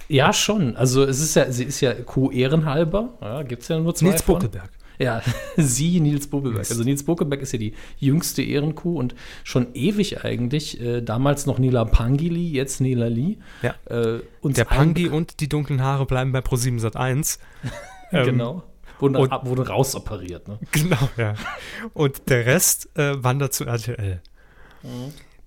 Ja, 0.08 0.32
schon. 0.32 0.76
Also 0.76 1.02
es 1.04 1.20
ist 1.20 1.34
ja, 1.36 1.50
sie 1.50 1.64
ist 1.64 1.80
ja 1.80 1.92
Co-Ehrenhalber. 1.94 3.14
Ja, 3.20 3.42
Gibt 3.42 3.62
es 3.62 3.68
ja 3.68 3.78
nur 3.78 3.94
zwei. 3.94 4.08
Nils 4.10 4.22
von. 4.22 4.34
Buckelberg. 4.36 4.70
Ja, 4.98 5.20
sie, 5.56 6.00
Nils 6.00 6.26
Buckelberg. 6.28 6.70
Also 6.70 6.82
Nils 6.82 7.04
Buckelberg 7.04 7.42
ist 7.42 7.52
ja 7.52 7.58
die 7.58 7.74
jüngste 7.98 8.42
Ehrenkuh 8.42 8.98
und 8.98 9.14
schon 9.44 9.74
ewig 9.74 10.24
eigentlich. 10.24 10.80
Äh, 10.80 11.02
damals 11.02 11.44
noch 11.46 11.58
Nila 11.58 11.84
Pangili, 11.84 12.48
jetzt 12.50 12.80
Nela 12.80 13.08
Lee. 13.08 13.36
Ja. 13.62 13.74
Äh, 13.86 14.20
Der 14.42 14.64
Pangi 14.64 15.08
und 15.08 15.40
die 15.40 15.48
dunklen 15.48 15.82
Haare 15.82 16.06
bleiben 16.06 16.32
bei 16.32 16.38
Pro7 16.38 16.78
Sat 16.78 16.96
1. 16.96 17.38
allen- 18.12 18.24
Genau. 18.24 18.62
Wurden, 18.98 19.16
und- 19.16 19.30
ab, 19.32 19.44
wurden 19.44 19.66
rausoperiert. 19.66 20.48
Ne? 20.48 20.58
Genau, 20.72 21.08
ja. 21.18 21.34
Und 21.92 22.30
der 22.30 22.46
Rest 22.46 22.88
äh, 22.96 23.22
wandert 23.22 23.52
zu 23.52 23.64
RTL. 23.66 24.22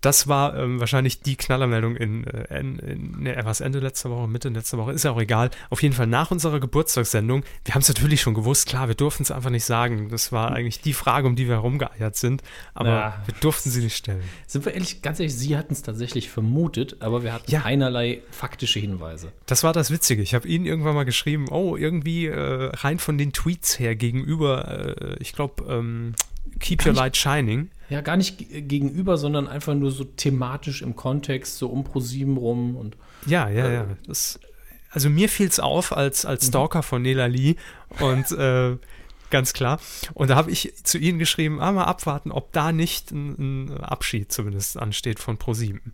Das 0.02 0.28
war 0.28 0.56
ähm, 0.58 0.80
wahrscheinlich 0.80 1.22
die 1.22 1.36
Knallermeldung 1.36 1.96
in, 1.98 2.26
äh, 2.26 2.60
in, 2.60 2.80
in 2.80 3.24
ne, 3.24 3.40
was 3.44 3.60
Ende 3.60 3.80
letzter 3.80 4.10
Woche, 4.10 4.28
Mitte 4.28 4.50
letzter 4.50 4.78
Woche, 4.78 4.94
ist 4.94 5.04
ja 5.04 5.12
auch 5.12 5.20
egal. 5.20 5.50
Auf 5.70 5.82
jeden 5.84 5.94
Fall 5.94 6.08
nach 6.08 6.32
unserer 6.32 6.60
Geburtstagssendung. 6.60 7.44
Wir 7.66 7.74
haben 7.74 7.82
es 7.82 7.90
natürlich 7.90 8.22
schon 8.22 8.34
gewusst, 8.34 8.68
klar, 8.68 8.88
wir 8.88 8.96
durften 8.96 9.24
es 9.24 9.32
einfach 9.32 9.50
nicht 9.50 9.66
sagen. 9.66 10.10
Das 10.10 10.32
war 10.32 10.52
eigentlich 10.54 10.82
die 10.82 10.94
Frage, 10.94 11.28
um 11.28 11.36
die 11.36 11.48
wir 11.48 11.56
herumgeeiert 11.56 12.16
sind. 12.16 12.44
Aber 12.74 12.90
Ja. 12.90 13.24
wir 13.26 13.34
durften 13.42 13.70
sie 13.70 13.82
nicht 13.82 13.98
stellen. 13.98 14.24
Sind 14.48 14.66
wir 14.66 14.74
ehrlich, 14.74 15.02
ganz 15.02 15.20
ehrlich, 15.20 15.36
sie 15.36 15.58
hatten 15.58 15.74
es 15.74 15.82
tatsächlich 15.82 16.30
vermutet, 16.30 16.98
aber 17.02 17.24
wir 17.24 17.34
hatten 17.34 17.52
Ja. 17.52 17.62
keinerlei 17.62 18.22
faktische 18.32 18.80
Hinweise. 18.80 19.32
Das 19.48 19.64
war 19.64 19.74
das 19.74 19.92
Witzige. 19.92 20.22
Ich 20.22 20.34
habe 20.34 20.48
Ihnen 20.48 20.66
irgendwann 20.66 20.96
mal 20.96 21.04
geschrieben, 21.06 21.48
oh, 21.50 21.76
irgendwie 21.76 22.28
äh, 22.28 22.72
rein 22.74 23.00
von 23.00 23.18
den 23.18 23.34
Tweets 23.34 23.80
her 23.80 23.96
gegenüber, 23.96 24.96
äh, 25.02 25.16
ich 25.20 25.34
glaube, 25.34 25.64
ähm, 25.68 26.14
Keep 26.60 26.86
Your 26.86 26.94
Light 26.94 27.18
Shining. 27.18 27.70
Ja, 27.90 28.02
gar 28.02 28.18
nicht 28.18 28.38
ge- 28.38 28.62
gegenüber, 28.62 29.18
sondern 29.18 29.48
einfach 29.48 29.74
nur 29.74 29.92
so 29.92 30.04
thematisch 30.04 30.82
im 30.82 30.96
Kontext, 30.96 31.58
so 31.58 31.68
um 31.70 31.84
Pro7 31.86 32.38
rum 32.38 32.76
und 32.76 32.96
Ja, 33.26 33.50
ja, 33.50 33.70
ja. 33.72 33.88
Das, 34.08 34.40
also 34.92 35.10
mir 35.10 35.30
fiel 35.30 35.48
es 35.48 35.60
auf 35.60 35.96
als, 35.96 36.26
als 36.26 36.48
Stalker 36.48 36.84
von 36.84 37.02
Nela 37.02 37.26
Lee 37.26 37.56
und 38.00 38.32
äh, 38.38 38.78
ganz 39.32 39.54
klar. 39.54 39.80
Und 40.14 40.30
da 40.30 40.36
habe 40.36 40.52
ich 40.52 40.74
zu 40.84 40.98
Ihnen 40.98 41.20
geschrieben, 41.20 41.60
ah, 41.62 41.72
mal 41.72 41.86
abwarten, 41.86 42.32
ob 42.32 42.52
da 42.54 42.72
nicht 42.72 43.12
ein, 43.12 43.68
ein 43.70 43.78
Abschied 43.82 44.32
zumindest 44.32 44.78
ansteht 44.78 45.20
von 45.20 45.38
ProSieben. 45.38 45.94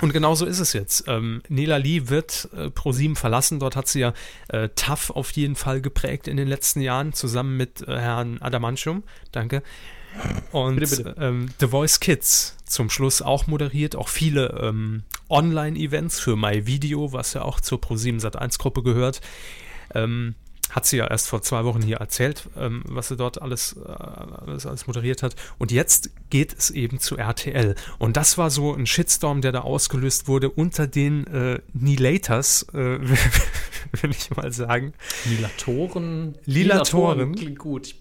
Und 0.00 0.12
genau 0.12 0.34
so 0.34 0.44
ist 0.44 0.58
es 0.58 0.72
jetzt. 0.72 1.04
Ähm, 1.06 1.40
Nela 1.48 1.76
Lee 1.76 2.08
wird 2.08 2.48
äh, 2.56 2.68
ProSieben 2.68 3.14
verlassen. 3.14 3.60
Dort 3.60 3.76
hat 3.76 3.86
sie 3.86 4.00
ja 4.00 4.12
äh, 4.48 4.68
TAF 4.74 5.10
auf 5.10 5.30
jeden 5.32 5.54
Fall 5.54 5.80
geprägt 5.80 6.26
in 6.26 6.36
den 6.36 6.48
letzten 6.48 6.80
Jahren, 6.80 7.12
zusammen 7.12 7.56
mit 7.56 7.80
äh, 7.86 7.96
Herrn 7.96 8.42
Adamantium. 8.42 9.04
Danke. 9.30 9.62
Und 10.52 10.76
Bitte, 10.76 10.96
bitte. 10.96 11.16
Ähm, 11.18 11.48
The 11.58 11.68
Voice 11.68 12.00
Kids 12.00 12.56
zum 12.64 12.90
Schluss 12.90 13.22
auch 13.22 13.46
moderiert, 13.46 13.96
auch 13.96 14.08
viele 14.08 14.58
ähm, 14.60 15.02
Online-Events 15.28 16.20
für 16.20 16.36
MyVideo, 16.36 17.12
was 17.12 17.34
ja 17.34 17.42
auch 17.42 17.60
zur 17.60 17.78
Pro7 17.78 18.20
Sat1 18.20 18.58
Gruppe 18.58 18.82
gehört. 18.82 19.20
Ähm, 19.94 20.34
hat 20.74 20.86
sie 20.86 20.96
ja 20.96 21.06
erst 21.06 21.28
vor 21.28 21.40
zwei 21.40 21.64
Wochen 21.64 21.82
hier 21.82 21.98
erzählt, 21.98 22.48
ähm, 22.58 22.82
was 22.88 23.08
sie 23.08 23.16
dort 23.16 23.40
alles, 23.40 23.76
äh, 23.76 23.88
alles, 23.88 24.66
alles 24.66 24.88
moderiert 24.88 25.22
hat. 25.22 25.36
Und 25.56 25.70
jetzt 25.70 26.10
geht 26.30 26.52
es 26.52 26.70
eben 26.70 26.98
zu 26.98 27.16
RTL. 27.16 27.76
Und 27.98 28.16
das 28.16 28.38
war 28.38 28.50
so 28.50 28.74
ein 28.74 28.84
Shitstorm, 28.84 29.40
der 29.40 29.52
da 29.52 29.60
ausgelöst 29.60 30.26
wurde 30.26 30.50
unter 30.50 30.88
den 30.88 31.28
äh, 31.28 31.60
Nilators, 31.74 32.66
äh, 32.74 32.98
will 34.02 34.10
ich 34.10 34.34
mal 34.34 34.52
sagen. 34.52 34.94
Nilatoren. 35.26 36.34
Lilatoren. 36.44 37.36
Klingt 37.36 37.58
gut. 37.60 37.94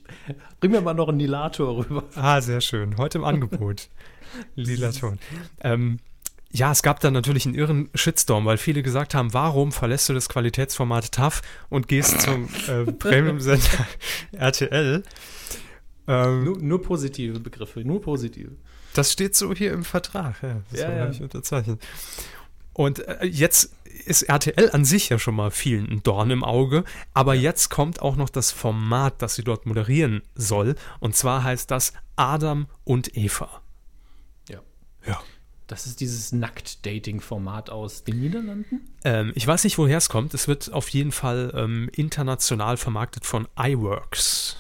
Bring 0.60 0.72
mir 0.72 0.82
mal 0.82 0.96
noch 0.96 1.10
einen 1.10 1.18
Nilator 1.18 1.78
rüber. 1.78 2.06
Ah, 2.16 2.42
sehr 2.42 2.62
schön. 2.62 2.98
Heute 2.98 3.20
im 3.20 3.24
Angebot. 3.24 3.90
Lila 4.56 4.92
Ton. 4.92 5.20
Ähm, 5.62 6.00
ja, 6.56 6.72
es 6.72 6.84
gab 6.84 7.00
dann 7.00 7.14
natürlich 7.14 7.46
einen 7.46 7.56
irren 7.56 7.90
Shitstorm, 7.96 8.46
weil 8.46 8.58
viele 8.58 8.84
gesagt 8.84 9.16
haben, 9.16 9.34
warum 9.34 9.72
verlässt 9.72 10.08
du 10.08 10.14
das 10.14 10.30
Qualitätsformat 10.30 11.12
TAF 11.12 11.42
und 11.70 11.88
gehst 11.88 12.22
zum 12.22 12.48
äh, 12.68 12.86
Premium-Sender 12.92 13.88
RTL? 14.34 15.04
Ähm, 16.08 16.44
Nur, 16.44 16.58
nur 16.60 16.82
positive 16.82 17.40
Begriffe, 17.40 17.80
nur 17.82 18.02
positive. 18.02 18.52
das 18.94 19.12
steht 19.12 19.36
so 19.36 19.54
hier 19.54 19.72
im 19.74 19.84
Vertrag. 19.84 20.36
Ja, 20.44 20.62
das 20.70 20.80
Ja, 20.82 20.88
habe 20.88 20.98
ja. 20.98 21.10
ich 21.10 21.22
unterzeichnet. 21.22 21.82
Und 22.74 23.00
äh, 23.08 23.26
jetzt 23.26 23.74
ist 24.06 24.24
RTL 24.24 24.70
an 24.72 24.84
sich 24.86 25.10
ja 25.10 25.18
schon 25.20 25.36
mal 25.36 25.50
vielen 25.50 25.88
ein 25.90 26.04
Dorn 26.04 26.30
im 26.32 26.44
Auge, 26.44 26.84
aber 27.14 27.34
jetzt 27.36 27.70
kommt 27.70 28.02
auch 28.02 28.16
noch 28.16 28.30
das 28.30 28.52
Format, 28.52 29.22
das 29.22 29.36
sie 29.36 29.44
dort 29.44 29.66
moderieren 29.66 30.22
soll. 30.36 30.76
Und 31.00 31.16
zwar 31.16 31.44
heißt 31.44 31.72
das 31.72 31.94
Adam 32.16 32.68
und 32.84 33.16
Eva. 33.18 33.62
Ja. 34.50 34.60
Ja. 35.08 35.22
Das 35.68 35.86
ist 35.86 36.02
dieses 36.02 36.32
Nackt-Dating-Format 36.32 37.70
aus 37.70 38.04
den 38.04 38.20
Niederlanden. 38.20 38.82
Ähm, 39.04 39.32
ich 39.36 39.48
weiß 39.48 39.64
nicht, 39.64 39.78
woher 39.78 39.98
es 39.98 40.10
kommt. 40.10 40.34
Es 40.34 40.48
wird 40.48 40.74
auf 40.74 40.90
jeden 40.90 41.12
Fall 41.12 41.54
ähm, 41.56 41.90
international 41.94 42.78
vermarktet 42.78 43.26
von 43.26 43.48
iWorks. 43.58 44.58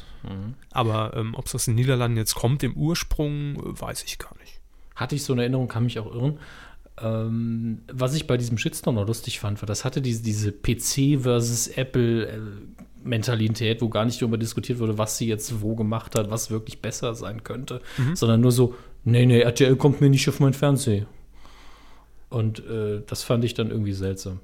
Aber 0.72 1.14
ähm, 1.16 1.36
ob 1.36 1.48
es 1.48 1.56
aus 1.56 1.66
den 1.66 1.76
Niederlanden 1.76 2.18
jetzt 2.18 2.36
kommt 2.36 2.64
im 2.64 2.76
Ursprung, 2.76 3.56
äh, 3.56 3.82
weiß 3.82 4.04
ich 4.04 4.20
gar 4.20 4.36
nicht. 4.40 4.62
Hatte 4.96 5.16
ich 5.16 5.24
so 5.24 5.34
eine 5.34 5.44
Erinnerung, 5.44 5.68
kann 5.68 5.84
mich 5.84 6.00
auch 6.00 6.14
irren. 6.14 6.40
Ähm, 7.02 7.82
was 7.92 8.14
ich 8.14 8.28
bei 8.28 8.38
diesem 8.38 8.58
Shitstorm 8.58 8.96
noch 8.96 9.08
lustig 9.08 9.40
fand, 9.40 9.62
war, 9.62 9.68
das 9.68 9.84
hatte 9.84 10.02
diese, 10.02 10.22
diese 10.24 10.52
PC 10.52 11.22
versus 11.22 11.68
Apple 11.68 12.28
äh, 12.28 12.40
Mentalität, 13.04 13.82
wo 13.82 13.90
gar 13.90 14.06
nicht 14.06 14.22
darüber 14.22 14.38
diskutiert 14.38 14.80
wurde, 14.80 14.98
was 14.98 15.18
sie 15.18 15.28
jetzt 15.28 15.62
wo 15.62 15.76
gemacht 15.76 16.16
hat, 16.16 16.30
was 16.30 16.52
wirklich 16.52 16.82
besser 16.82 17.16
sein 17.16 17.44
könnte, 17.44 17.82
sondern 18.16 18.42
nur 18.42 18.52
so, 18.52 18.76
nee, 19.04 19.26
nee, 19.26 19.42
RTL 19.42 19.76
kommt 19.76 20.02
mir 20.02 20.10
nicht 20.10 20.28
auf 20.30 20.40
mein 20.40 20.54
Fernseher. 20.54 21.06
Und 22.30 22.60
äh, 22.68 23.02
das 23.06 23.24
fand 23.24 23.44
ich 23.46 23.54
dann 23.54 23.70
irgendwie 23.70 23.94
seltsam. 23.94 24.40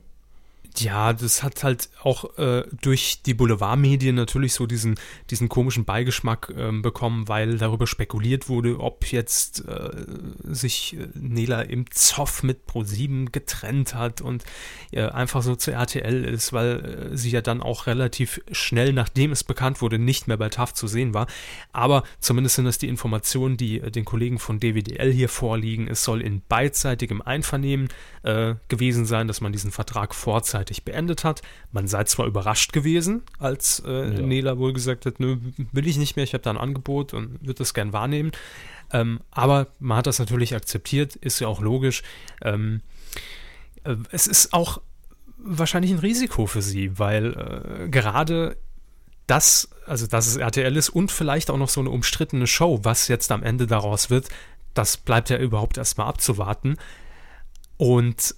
Ja, 0.80 1.14
das 1.14 1.44
hat 1.44 1.64
halt 1.64 1.90
auch 2.02 2.38
äh, 2.38 2.64
durch 2.82 3.22
die 3.24 3.34
Boulevardmedien 3.34 4.16
natürlich 4.16 4.54
so 4.54 4.66
diesen, 4.66 4.96
diesen 5.30 5.50
komischen 5.50 5.86
Beigeschmack 5.86 6.54
ähm, 6.56 6.82
bekommen, 6.82 7.28
weil 7.28 7.58
darüber 7.58 7.88
spekuliert 7.88 8.50
wurde, 8.50 8.80
ob 8.80 9.12
jetzt 9.12 9.68
äh, 9.68 9.90
sich 10.44 10.98
äh, 10.98 11.08
Nela 11.14 11.62
im 11.62 11.90
Zoff 11.92 12.44
mit 12.44 12.68
Pro7 12.68 13.32
getrennt 13.32 13.96
hat 13.96 14.22
und 14.22 14.44
äh, 14.92 15.04
einfach 15.04 15.42
so 15.42 15.56
zu 15.56 15.72
RTL 15.72 16.24
ist, 16.26 16.54
weil 16.54 17.12
äh, 17.14 17.18
sie 17.18 17.32
ja 17.32 17.42
dann 17.42 17.62
auch 17.62 17.88
relativ 17.88 18.42
schnell, 18.52 18.94
nachdem 18.94 19.32
es 19.32 19.44
bekannt 19.44 19.82
wurde, 19.82 20.00
nicht 20.00 20.28
mehr 20.28 20.38
bei 20.38 20.50
TAF 20.50 20.74
zu 20.74 20.88
sehen 20.88 21.14
war. 21.14 21.28
Aber 21.74 22.04
zumindest 22.20 22.56
sind 22.56 22.66
das 22.66 22.78
die 22.78 22.88
Informationen, 22.88 23.58
die 23.58 23.82
äh, 23.82 23.92
den 23.92 24.06
Kollegen 24.06 24.40
von 24.40 24.60
DWDL 24.60 25.12
hier 25.12 25.30
vorliegen. 25.30 25.88
Es 25.88 26.04
soll 26.04 26.22
in 26.22 26.42
beidseitigem 26.48 27.22
Einvernehmen 27.22 27.90
äh, 28.24 28.56
gewesen 28.68 29.06
sein, 29.06 29.28
dass 29.28 29.42
man 29.42 29.52
diesen 29.52 29.72
Vertrag 29.72 30.14
vorzeitig 30.14 30.84
beendet 30.84 31.24
hat. 31.24 31.42
Man 31.72 31.88
sei 31.88 32.04
zwar 32.04 32.26
überrascht 32.26 32.74
gewesen, 32.74 33.24
als 33.38 33.82
äh, 33.86 34.14
Ja. 34.14 34.22
Nela 34.22 34.58
wohl 34.58 34.74
gesagt 34.74 35.06
hat, 35.06 35.20
nö, 35.20 35.38
will 35.72 35.88
ich 35.88 35.98
nicht 35.98 36.16
mehr, 36.16 36.24
ich 36.24 36.34
habe 36.34 36.44
da 36.44 36.50
ein 36.50 36.58
Angebot 36.58 37.14
und 37.14 37.42
würde 37.42 37.56
das 37.56 37.74
gern 37.74 37.94
wahrnehmen. 37.94 38.32
Ähm, 38.92 39.20
aber 39.32 39.68
man 39.80 39.98
hat 39.98 40.08
das 40.08 40.20
natürlich 40.20 40.56
akzeptiert, 40.56 41.16
ist 41.16 41.40
ja 41.40 41.48
auch 41.48 41.62
logisch. 41.62 42.02
Ähm, 42.44 42.82
äh, 43.84 43.96
es 44.12 44.28
ist 44.28 44.54
auch 44.54 44.82
wahrscheinlich 45.38 45.92
ein 45.92 46.00
Risiko 46.00 46.48
für 46.48 46.62
sie, 46.62 46.98
weil 47.00 47.86
äh, 47.86 47.90
gerade 47.90 48.58
das, 49.28 49.70
also 49.86 50.08
dass 50.08 50.28
es 50.28 50.38
RTL 50.38 50.76
ist 50.76 50.90
und 50.90 51.12
vielleicht 51.12 51.52
auch 51.52 51.58
noch 51.58 51.70
so 51.70 51.80
eine 51.80 51.92
umstrittene 51.92 52.48
Show, 52.48 52.80
was 52.84 53.08
jetzt 53.08 53.32
am 53.32 53.44
Ende 53.44 53.68
daraus 53.68 54.10
wird, 54.10 54.30
das 54.74 54.98
bleibt 54.98 55.30
ja 55.30 55.38
überhaupt 55.38 55.78
erstmal 55.78 56.08
abzuwarten. 56.08 56.78
Und 57.80 58.36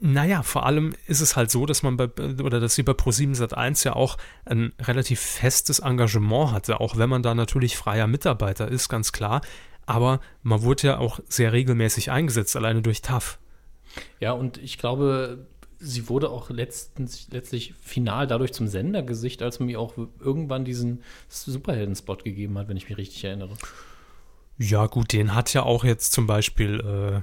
naja, 0.00 0.42
vor 0.42 0.64
allem 0.64 0.94
ist 1.06 1.20
es 1.20 1.36
halt 1.36 1.50
so, 1.50 1.66
dass 1.66 1.82
man 1.82 1.98
bei, 1.98 2.08
oder 2.42 2.60
dass 2.60 2.74
sie 2.74 2.82
bei 2.82 2.92
Pro7 2.92 3.36
Sat1 3.36 3.84
ja 3.84 3.94
auch 3.94 4.16
ein 4.46 4.72
relativ 4.80 5.20
festes 5.20 5.80
Engagement 5.80 6.52
hatte, 6.52 6.80
auch 6.80 6.96
wenn 6.96 7.10
man 7.10 7.22
da 7.22 7.34
natürlich 7.34 7.76
freier 7.76 8.06
Mitarbeiter 8.06 8.66
ist, 8.66 8.88
ganz 8.88 9.12
klar. 9.12 9.42
Aber 9.84 10.20
man 10.42 10.62
wurde 10.62 10.86
ja 10.86 10.98
auch 10.98 11.20
sehr 11.28 11.52
regelmäßig 11.52 12.10
eingesetzt, 12.10 12.56
alleine 12.56 12.80
durch 12.80 13.02
TAF. 13.02 13.38
Ja, 14.18 14.32
und 14.32 14.56
ich 14.56 14.78
glaube, 14.78 15.46
sie 15.78 16.08
wurde 16.08 16.30
auch 16.30 16.48
letztens, 16.48 17.28
letztlich 17.30 17.74
final 17.82 18.26
dadurch 18.26 18.54
zum 18.54 18.66
Sendergesicht, 18.66 19.42
als 19.42 19.60
man 19.60 19.68
ihr 19.68 19.78
auch 19.78 19.98
irgendwann 20.20 20.64
diesen 20.64 21.02
Superhelden-Spot 21.28 22.16
gegeben 22.16 22.56
hat, 22.56 22.68
wenn 22.68 22.78
ich 22.78 22.88
mich 22.88 22.96
richtig 22.96 23.24
erinnere. 23.24 23.52
Ja, 24.56 24.86
gut, 24.86 25.12
den 25.12 25.34
hat 25.34 25.52
ja 25.52 25.64
auch 25.64 25.84
jetzt 25.84 26.12
zum 26.12 26.26
Beispiel 26.26 26.80
äh, 26.80 27.20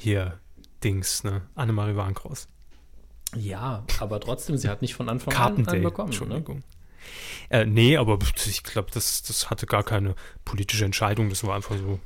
hier 0.00 0.38
Dings, 0.86 1.24
ne? 1.24 1.42
Annemarie 1.56 1.96
Warnkross. 1.96 2.48
Ja, 3.34 3.84
aber 3.98 4.20
trotzdem, 4.20 4.56
sie 4.56 4.68
hat 4.68 4.82
nicht 4.82 4.94
von 4.94 5.08
Anfang 5.08 5.34
an, 5.34 5.66
an 5.66 5.82
bekommen. 5.82 6.10
Ne? 6.10 6.14
Entschuldigung. 6.16 6.62
Äh, 7.50 7.66
nee, 7.66 7.96
aber 7.96 8.18
ich 8.46 8.62
glaube, 8.62 8.90
das, 8.92 9.22
das 9.22 9.50
hatte 9.50 9.66
gar 9.66 9.82
keine 9.82 10.14
politische 10.44 10.84
Entscheidung. 10.84 11.28
Das 11.28 11.44
war 11.44 11.56
einfach 11.56 11.76
so. 11.76 11.98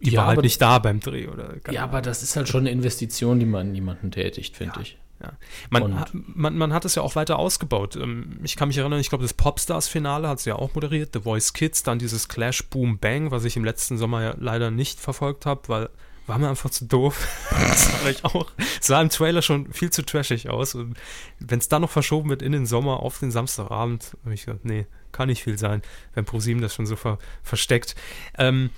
Die 0.00 0.10
Ja, 0.10 0.20
war 0.20 0.26
halt 0.28 0.42
nicht 0.42 0.60
da 0.60 0.78
beim 0.78 1.00
Dreh 1.00 1.26
oder 1.26 1.54
Ja, 1.70 1.84
aber 1.84 2.02
das 2.02 2.22
ist 2.22 2.36
halt 2.36 2.48
schon 2.48 2.60
eine 2.60 2.70
Investition, 2.70 3.40
die 3.40 3.46
man 3.46 3.72
niemanden 3.72 4.10
tätigt, 4.10 4.56
finde 4.56 4.80
ich. 4.82 4.98
Ja. 5.20 5.32
Man, 5.70 6.04
man, 6.12 6.56
man 6.56 6.72
hat 6.72 6.84
es 6.84 6.94
ja 6.94 7.02
auch 7.02 7.16
weiter 7.16 7.38
ausgebaut. 7.38 7.96
Ähm, 7.96 8.38
Ich 8.44 8.56
kann 8.56 8.68
mich 8.68 8.78
erinnern, 8.78 9.00
ich 9.00 9.08
glaube, 9.08 9.24
das 9.24 9.34
Popstars-Finale 9.34 10.28
hat 10.28 10.38
sie 10.38 10.50
ja 10.50 10.56
auch 10.56 10.74
moderiert, 10.74 11.10
The 11.14 11.20
Voice 11.20 11.54
Kids, 11.54 11.82
dann 11.82 11.98
dieses 11.98 12.28
Clash 12.28 12.68
Boom 12.68 12.98
Bang, 12.98 13.32
was 13.32 13.44
ich 13.44 13.56
im 13.56 13.64
letzten 13.64 13.98
Sommer 13.98 14.22
ja 14.22 14.34
leider 14.38 14.70
nicht 14.70 15.00
verfolgt 15.00 15.46
habe, 15.46 15.62
weil 15.68 15.88
war 16.28 16.38
mir 16.38 16.48
einfach 16.48 16.70
zu 16.70 16.84
doof. 16.84 17.26
das 17.50 18.02
sah 18.02 18.08
ich 18.08 18.24
auch. 18.24 18.50
Sah 18.80 19.00
im 19.00 19.08
Trailer 19.08 19.42
schon 19.42 19.72
viel 19.72 19.90
zu 19.90 20.02
trashig 20.02 20.48
aus. 20.48 20.74
Und 20.74 20.96
wenn 21.40 21.58
es 21.58 21.68
dann 21.68 21.82
noch 21.82 21.90
verschoben 21.90 22.28
wird 22.28 22.42
in 22.42 22.52
den 22.52 22.66
Sommer 22.66 23.00
auf 23.00 23.18
den 23.18 23.30
Samstagabend, 23.30 24.16
habe 24.24 24.34
ich 24.34 24.44
gedacht, 24.44 24.64
nee, 24.64 24.86
kann 25.10 25.28
nicht 25.28 25.42
viel 25.42 25.58
sein, 25.58 25.82
wenn 26.14 26.24
ProSieben 26.24 26.62
das 26.62 26.74
schon 26.74 26.86
so 26.86 26.96
ver 26.96 27.18
versteckt. 27.42 27.96
Ähm, 28.36 28.70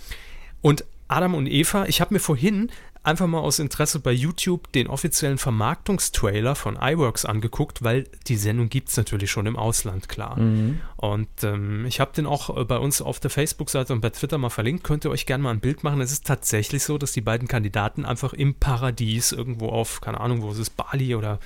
und 0.62 0.84
Adam 1.08 1.34
und 1.34 1.48
Eva, 1.48 1.86
ich 1.86 2.00
habe 2.00 2.14
mir 2.14 2.20
vorhin 2.20 2.70
einfach 3.02 3.26
mal 3.26 3.38
aus 3.40 3.58
Interesse 3.58 3.98
bei 4.00 4.12
YouTube 4.12 4.70
den 4.72 4.86
offiziellen 4.86 5.38
Vermarktungstrailer 5.38 6.54
von 6.54 6.76
iWorks 6.80 7.24
angeguckt, 7.24 7.82
weil 7.82 8.04
die 8.26 8.36
Sendung 8.36 8.68
gibt 8.68 8.90
es 8.90 8.96
natürlich 8.96 9.30
schon 9.30 9.46
im 9.46 9.56
Ausland, 9.56 10.08
klar. 10.08 10.38
Mhm. 10.38 10.80
Und 10.96 11.28
ähm, 11.42 11.86
ich 11.86 11.98
habe 12.00 12.12
den 12.14 12.26
auch 12.26 12.56
äh, 12.56 12.64
bei 12.64 12.76
uns 12.78 13.00
auf 13.00 13.18
der 13.20 13.30
Facebook-Seite 13.30 13.92
und 13.92 14.00
bei 14.00 14.10
Twitter 14.10 14.36
mal 14.38 14.50
verlinkt. 14.50 14.84
Könnt 14.84 15.04
ihr 15.04 15.10
euch 15.10 15.24
gerne 15.26 15.42
mal 15.42 15.50
ein 15.50 15.60
Bild 15.60 15.82
machen. 15.82 16.00
Es 16.00 16.12
ist 16.12 16.26
tatsächlich 16.26 16.84
so, 16.84 16.98
dass 16.98 17.12
die 17.12 17.22
beiden 17.22 17.48
Kandidaten 17.48 18.04
einfach 18.04 18.32
im 18.34 18.54
Paradies 18.54 19.32
irgendwo 19.32 19.70
auf, 19.70 20.00
keine 20.00 20.20
Ahnung, 20.20 20.42
wo 20.42 20.50
es 20.50 20.58
ist, 20.58 20.76
Bali 20.76 21.14
oder 21.14 21.40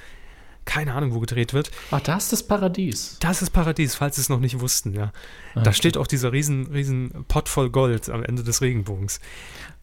keine 0.65 0.95
Ahnung, 0.95 1.15
wo 1.15 1.21
gedreht 1.21 1.53
wird. 1.53 1.71
Ach, 1.91 2.01
da 2.01 2.17
ist 2.17 2.33
das 2.33 2.43
Paradies. 2.43 3.19
Das 3.21 3.43
ist 3.43 3.51
Paradies, 3.51 3.95
falls 3.97 4.17
sie 4.17 4.23
es 4.23 4.29
noch 4.31 4.41
nicht 4.41 4.61
wussten, 4.61 4.95
ja. 4.95 5.13
Da 5.55 5.61
Okay. 5.61 5.73
steht 5.75 5.97
auch 5.99 6.07
dieser 6.07 6.33
riesen, 6.33 6.69
riesen 6.69 7.27
Pott 7.29 7.51
voll 7.51 7.69
Gold 7.69 8.09
am 8.09 8.25
Ende 8.25 8.43
des 8.43 8.63
Regenbogens. 8.63 9.21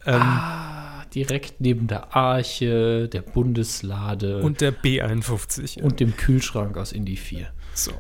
Ähm, 0.07 0.19
Ah, 0.21 0.90
direkt 1.13 1.61
neben 1.61 1.87
der 1.87 2.15
Arche, 2.15 3.07
der 3.09 3.21
Bundeslade 3.21 4.41
Und 4.41 4.61
der 4.61 4.73
B51. 4.73 5.79
ja. 5.79 5.83
und 5.83 5.99
dem 5.99 6.15
Kühlschrank 6.15 6.77
aus 6.77 6.91
Indie 6.91 7.17
4. 7.17 7.51
So. 7.73 7.91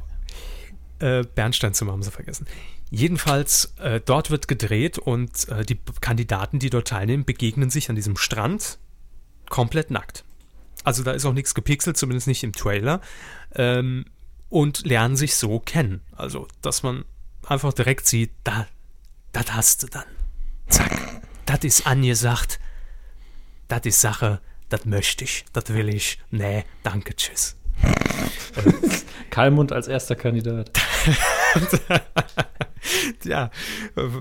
Äh, 0.99 1.23
Bernsteinzimmer 1.23 1.91
haben 1.91 2.03
sie 2.03 2.11
vergessen. 2.11 2.47
Jedenfalls, 2.89 3.73
äh, 3.79 4.01
dort 4.03 4.31
wird 4.31 4.47
gedreht 4.47 4.97
und 4.97 5.47
äh, 5.49 5.65
die 5.65 5.79
Kandidaten, 6.01 6.59
die 6.59 6.69
dort 6.69 6.89
teilnehmen, 6.89 7.25
begegnen 7.25 7.69
sich 7.69 7.89
an 7.89 7.95
diesem 7.95 8.17
Strand 8.17 8.79
komplett 9.49 9.91
nackt. 9.91 10.23
Also 10.83 11.03
da 11.03 11.11
ist 11.11 11.25
auch 11.25 11.33
nichts 11.33 11.53
gepixelt, 11.53 11.97
zumindest 11.97 12.27
nicht 12.27 12.43
im 12.43 12.53
Trailer. 12.53 13.01
Ähm, 13.55 14.05
und 14.49 14.85
lernen 14.85 15.15
sich 15.15 15.35
so 15.35 15.59
kennen. 15.59 16.01
Also, 16.11 16.47
dass 16.61 16.83
man 16.83 17.05
einfach 17.47 17.71
direkt 17.73 18.05
sieht, 18.05 18.31
da, 18.43 18.67
das 19.31 19.53
hast 19.53 19.83
du 19.83 19.87
dann. 19.87 20.03
Zack. 20.67 21.21
Das 21.45 21.59
ist 21.63 21.87
angesagt. 21.87 22.59
Das 23.71 23.85
ist 23.85 24.01
Sache. 24.01 24.41
Das 24.67 24.83
möchte 24.83 25.23
ich. 25.23 25.45
Das 25.53 25.69
will 25.69 25.87
ich. 25.87 26.19
Nee, 26.29 26.65
danke, 26.83 27.15
tschüss. 27.15 27.55
Kalmund 29.29 29.71
als 29.71 29.87
erster 29.87 30.15
Kandidat. 30.15 30.71
Ja, 33.23 33.51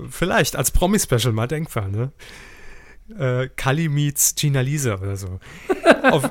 vielleicht 0.09 0.55
als 0.55 0.69
Promi-Special 0.69 1.33
mal 1.33 1.47
denkbar, 1.47 1.87
ne? 1.87 2.11
Äh, 3.17 3.49
Kali 3.55 3.89
meets 3.89 4.35
Gina 4.35 4.61
Lisa 4.61 4.95
oder 4.95 5.17
so. 5.17 5.39
auf, 6.03 6.29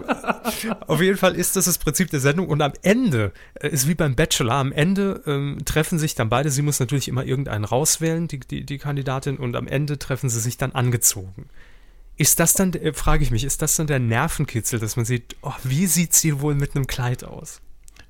auf 0.87 1.01
jeden 1.01 1.19
Fall 1.19 1.35
ist 1.35 1.57
das 1.57 1.65
das 1.65 1.79
Prinzip 1.79 2.11
der 2.11 2.21
Sendung 2.21 2.49
und 2.49 2.63
am 2.63 2.73
Ende 2.83 3.33
äh, 3.55 3.69
ist 3.69 3.89
wie 3.89 3.97
beim 3.97 4.15
Bachelor, 4.15 4.55
am 4.55 4.71
Ende 4.71 5.23
ähm, 5.27 5.59
treffen 5.65 5.99
sich 5.99 6.15
dann 6.15 6.29
beide, 6.29 6.51
sie 6.51 6.63
muss 6.63 6.79
natürlich 6.79 7.09
immer 7.09 7.25
irgendeinen 7.25 7.65
rauswählen, 7.65 8.29
die, 8.29 8.39
die, 8.39 8.65
die 8.65 8.79
Kandidatin, 8.79 9.37
und 9.37 9.57
am 9.57 9.67
Ende 9.67 9.99
treffen 9.99 10.31
sie 10.31 10.41
sich 10.41 10.57
dann 10.57 10.73
angezogen. 10.73 11.51
Ist 12.21 12.39
das 12.39 12.53
dann, 12.53 12.75
äh, 12.75 12.93
frage 12.93 13.25
ich 13.25 13.31
mich, 13.31 13.45
ist 13.45 13.63
das 13.63 13.77
dann 13.77 13.87
der 13.87 13.99
Nervenkitzel, 13.99 14.79
dass 14.79 14.97
man 14.97 15.07
sieht, 15.07 15.37
oh, 15.41 15.55
wie 15.65 15.87
sieht 15.87 16.13
sie 16.13 16.43
wohl 16.43 16.55
mit 16.55 16.77
einem 16.77 16.87
Kleid 16.87 17.25
aus? 17.25 17.63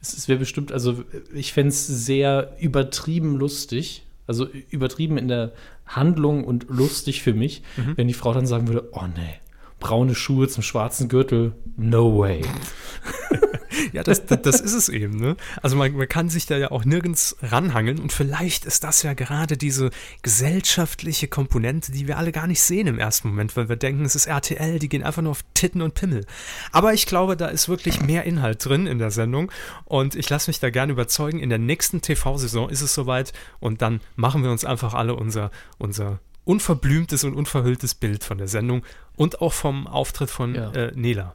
Es 0.03 0.27
wäre 0.27 0.41
bestimmt, 0.41 0.73
also 0.73 1.05
ich 1.33 1.53
fände 1.53 1.69
es 1.69 1.87
sehr 1.87 2.57
übertrieben 2.59 3.37
lustig, 3.37 4.05
also 4.27 4.49
übertrieben 4.71 5.17
in 5.17 5.29
der 5.29 5.53
Handlung 5.87 6.43
und 6.43 6.67
lustig 6.69 7.23
für 7.23 7.35
mich, 7.35 7.63
wenn 7.95 8.09
die 8.09 8.15
Frau 8.15 8.35
dann 8.35 8.49
sagen 8.49 8.67
würde, 8.67 8.89
oh 8.91 9.07
nee, 9.07 9.35
braune 9.81 10.15
Schuhe 10.15 10.49
zum 10.49 10.63
schwarzen 10.63 11.09
Gürtel, 11.09 11.55
no 11.77 12.19
way. 12.19 12.43
Ja, 13.93 14.03
das, 14.03 14.27
das, 14.27 14.43
das 14.43 14.61
ist 14.61 14.75
es 14.75 14.89
eben. 14.89 15.19
Ne? 15.19 15.37
Also 15.63 15.77
man, 15.77 15.93
man 15.93 16.09
kann 16.09 16.29
sich 16.29 16.47
da 16.47 16.57
ja 16.57 16.71
auch 16.71 16.85
nirgends 16.85 17.37
ranhangeln 17.43 17.99
und 17.99 18.13
vielleicht 18.13 18.65
ist 18.65 18.85
das 18.85 19.03
ja 19.03 19.15
gerade 19.15 19.57
diese 19.57 19.91
gesellschaftliche 20.23 21.29
Komponente, 21.29 21.93
die 21.93 22.07
wir 22.07 22.19
alle 22.19 22.33
gar 22.33 22.47
nicht 22.47 22.61
sehen 22.61 22.87
im 22.87 22.99
ersten 22.99 23.29
Moment, 23.29 23.57
weil 23.57 23.69
wir 23.69 23.77
denken, 23.77 24.05
es 24.05 24.15
ist 24.15 24.27
RTL, 24.27 24.79
die 24.79 24.89
gehen 24.89 25.03
einfach 25.03 25.23
nur 25.23 25.33
auf 25.33 25.45
Titten 25.55 25.83
und 25.83 25.95
Pimmel. 25.95 26.27
Aber 26.73 26.93
ich 26.95 27.07
glaube, 27.07 27.37
da 27.37 27.47
ist 27.47 27.69
wirklich 27.69 28.01
mehr 28.01 28.25
Inhalt 28.25 28.65
drin 28.65 28.87
in 28.87 28.99
der 28.99 29.11
Sendung 29.11 29.51
und 29.85 30.15
ich 30.15 30.29
lasse 30.29 30.51
mich 30.51 30.61
da 30.61 30.71
gerne 30.71 30.93
überzeugen. 30.93 31.39
In 31.39 31.51
der 31.51 31.59
nächsten 31.59 32.01
TV-Saison 32.01 32.69
ist 32.69 32.83
es 32.83 32.95
soweit 32.95 33.33
und 33.61 33.83
dann 33.83 34.01
machen 34.17 34.43
wir 34.43 34.51
uns 34.51 34.65
einfach 34.65 34.95
alle 34.95 35.15
unser, 35.15 35.51
unser 35.79 36.21
unverblümtes 36.45 37.25
und 37.25 37.35
unverhülltes 37.35 37.95
Bild 37.95 38.25
von 38.25 38.39
der 38.39 38.49
Sendung 38.49 38.83
und 39.21 39.43
auch 39.43 39.53
vom 39.53 39.87
Auftritt 39.87 40.31
von 40.31 40.55
Ja. 40.55 40.71
äh, 40.73 40.93
Nela. 40.95 41.35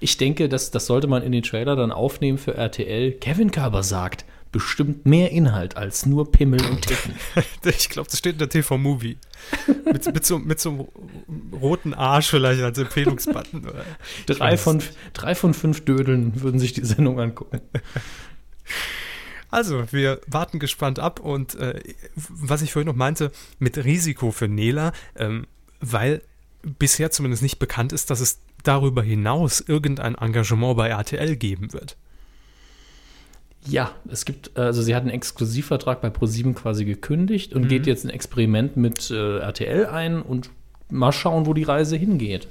Ich 0.00 0.16
denke, 0.16 0.48
das, 0.48 0.70
das 0.70 0.86
sollte 0.86 1.06
man 1.06 1.22
in 1.22 1.32
den 1.32 1.42
Trailer 1.42 1.76
dann 1.76 1.92
aufnehmen 1.92 2.38
für 2.38 2.54
RTL. 2.54 3.12
Kevin 3.12 3.50
Körber 3.50 3.82
sagt, 3.82 4.24
bestimmt 4.52 5.04
mehr 5.04 5.32
Inhalt 5.32 5.76
als 5.76 6.06
nur 6.06 6.32
Pimmel 6.32 6.64
und 6.64 6.80
Titten. 6.86 7.14
Ich 7.64 7.90
glaube, 7.90 8.08
das 8.08 8.18
steht 8.18 8.34
in 8.34 8.38
der 8.38 8.48
TV-Movie. 8.48 9.18
mit, 9.84 10.14
mit, 10.14 10.24
so, 10.24 10.38
mit 10.38 10.60
so 10.60 10.70
einem 10.70 11.52
roten 11.52 11.92
Arsch 11.92 12.28
vielleicht 12.30 12.62
als 12.62 12.78
Empfehlungsbutton. 12.78 13.66
Drei 14.24 14.56
von, 14.56 14.76
nicht. 14.78 14.94
drei 15.12 15.34
von 15.34 15.52
fünf 15.52 15.84
Dödeln 15.84 16.40
würden 16.40 16.58
sich 16.58 16.72
die 16.72 16.84
Sendung 16.86 17.20
angucken. 17.20 17.60
Also, 19.50 19.84
wir 19.92 20.20
warten 20.26 20.58
gespannt 20.58 20.98
ab 20.98 21.20
und 21.20 21.54
äh, 21.56 21.80
was 22.14 22.62
ich 22.62 22.72
vorhin 22.72 22.88
noch 22.88 22.96
meinte, 22.96 23.30
mit 23.58 23.76
Risiko 23.76 24.30
für 24.30 24.48
Nela, 24.48 24.92
ähm, 25.16 25.46
weil 25.80 26.22
bisher 26.78 27.10
zumindest 27.10 27.42
nicht 27.42 27.58
bekannt 27.58 27.92
ist, 27.92 28.10
dass 28.10 28.20
es 28.20 28.40
darüber 28.64 29.02
hinaus 29.02 29.60
irgendein 29.60 30.14
Engagement 30.16 30.76
bei 30.76 30.88
RTL 30.88 31.36
geben 31.36 31.72
wird. 31.72 31.96
Ja, 33.68 33.90
es 34.08 34.24
gibt, 34.24 34.56
also 34.56 34.80
sie 34.82 34.94
hat 34.94 35.02
einen 35.02 35.10
Exklusivvertrag 35.10 36.00
bei 36.00 36.10
ProSieben 36.10 36.54
quasi 36.54 36.84
gekündigt 36.84 37.54
Mhm. 37.54 37.62
und 37.62 37.68
geht 37.68 37.86
jetzt 37.86 38.04
ein 38.04 38.10
Experiment 38.10 38.76
mit 38.76 39.10
äh, 39.10 39.38
RTL 39.38 39.86
ein 39.86 40.22
und 40.22 40.50
mal 40.88 41.12
schauen, 41.12 41.46
wo 41.46 41.54
die 41.54 41.64
Reise 41.64 41.96
hingeht. 41.96 42.46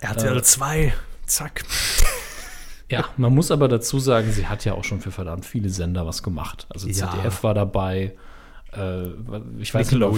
RTL 0.00 0.42
2, 0.42 0.92
zack. 1.26 1.64
Ja, 2.88 3.06
man 3.16 3.34
muss 3.34 3.50
aber 3.50 3.66
dazu 3.66 3.98
sagen, 3.98 4.30
sie 4.30 4.46
hat 4.46 4.64
ja 4.64 4.74
auch 4.74 4.84
schon 4.84 5.00
für 5.00 5.10
verdammt 5.10 5.44
viele 5.44 5.70
Sender 5.70 6.06
was 6.06 6.22
gemacht. 6.22 6.68
Also 6.68 6.86
Ja. 6.86 7.10
ZDF 7.10 7.42
war 7.42 7.52
dabei, 7.52 8.12
äh, 8.72 9.08
ich 9.58 9.74
weiß 9.74 9.90
nicht 9.90 10.00
auf 10.04 10.16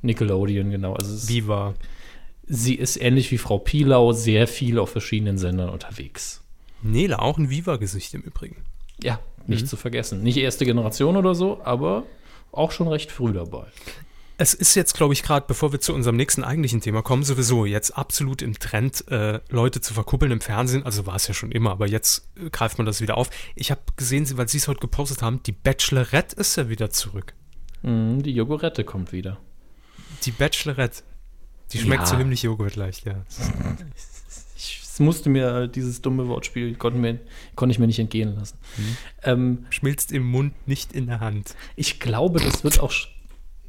Nickelodeon. 0.00 0.70
genau. 0.70 0.94
Also 0.94 1.28
Viva. 1.28 1.74
Sie 2.46 2.74
ist 2.74 2.96
ähnlich 3.00 3.30
wie 3.30 3.38
Frau 3.38 3.58
Pilau 3.58 4.12
sehr 4.12 4.46
viel 4.46 4.78
auf 4.78 4.90
verschiedenen 4.90 5.38
Sendern 5.38 5.68
unterwegs. 5.70 6.42
Nela, 6.82 7.18
auch 7.20 7.38
ein 7.38 7.50
Viva-Gesicht 7.50 8.14
im 8.14 8.20
Übrigen. 8.22 8.64
Ja, 9.02 9.18
nicht 9.46 9.62
Mhm. 9.62 9.66
zu 9.66 9.76
vergessen. 9.76 10.22
Nicht 10.22 10.36
erste 10.36 10.64
Generation 10.64 11.16
oder 11.16 11.34
so, 11.34 11.60
aber 11.64 12.04
auch 12.52 12.70
schon 12.72 12.88
recht 12.88 13.10
früh 13.12 13.32
dabei. 13.32 13.66
Es 14.38 14.52
ist 14.52 14.74
jetzt, 14.74 14.92
glaube 14.94 15.14
ich, 15.14 15.22
gerade, 15.22 15.46
bevor 15.48 15.72
wir 15.72 15.80
zu 15.80 15.94
unserem 15.94 16.16
nächsten 16.16 16.44
eigentlichen 16.44 16.82
Thema 16.82 17.00
kommen, 17.00 17.22
sowieso 17.22 17.64
jetzt 17.64 17.96
absolut 17.96 18.42
im 18.42 18.58
Trend, 18.58 19.08
äh, 19.08 19.40
Leute 19.48 19.80
zu 19.80 19.94
verkuppeln 19.94 20.30
im 20.30 20.42
Fernsehen. 20.42 20.82
Also 20.84 21.06
war 21.06 21.16
es 21.16 21.26
ja 21.26 21.32
schon 21.32 21.50
immer, 21.52 21.70
aber 21.70 21.88
jetzt 21.88 22.28
äh, 22.38 22.50
greift 22.50 22.76
man 22.76 22.86
das 22.86 23.00
wieder 23.00 23.16
auf. 23.16 23.30
Ich 23.54 23.70
habe 23.70 23.80
gesehen, 23.96 24.26
sie- 24.26 24.36
weil 24.36 24.46
sie 24.48 24.58
es 24.58 24.68
heute 24.68 24.80
gepostet 24.80 25.22
haben, 25.22 25.42
die 25.44 25.52
Bachelorette 25.52 26.36
ist 26.36 26.54
ja 26.56 26.68
wieder 26.68 26.90
zurück. 26.90 27.32
Mhm, 27.82 28.22
die 28.22 28.32
Jogurette 28.32 28.84
kommt 28.84 29.10
wieder. 29.12 29.38
Die 30.24 30.32
Bachelorette. 30.32 31.02
Die 31.72 31.78
schmeckt 31.78 32.02
Ja. 32.02 32.06
so 32.06 32.16
himmlisch 32.16 32.44
Joghurt 32.44 32.76
leicht, 32.76 33.06
ja. 33.06 33.24
Ich 34.56 34.80
es 34.96 35.00
musste 35.00 35.28
mir 35.28 35.68
dieses 35.68 36.00
dumme 36.00 36.26
Wortspiel, 36.26 36.74
konnte, 36.74 36.98
mir, 36.98 37.18
konnte 37.54 37.70
ich 37.70 37.78
mir 37.78 37.86
nicht 37.86 37.98
entgehen 37.98 38.34
lassen. 38.34 38.56
Mhm. 38.78 38.96
Ähm, 39.24 39.66
Schmilzt 39.68 40.10
im 40.10 40.24
Mund, 40.24 40.54
nicht 40.66 40.94
in 40.94 41.06
der 41.06 41.20
Hand. 41.20 41.54
ich 41.76 42.00
glaube, 42.00 42.40
das 42.40 42.64
wird 42.64 42.80
auch 42.80 42.94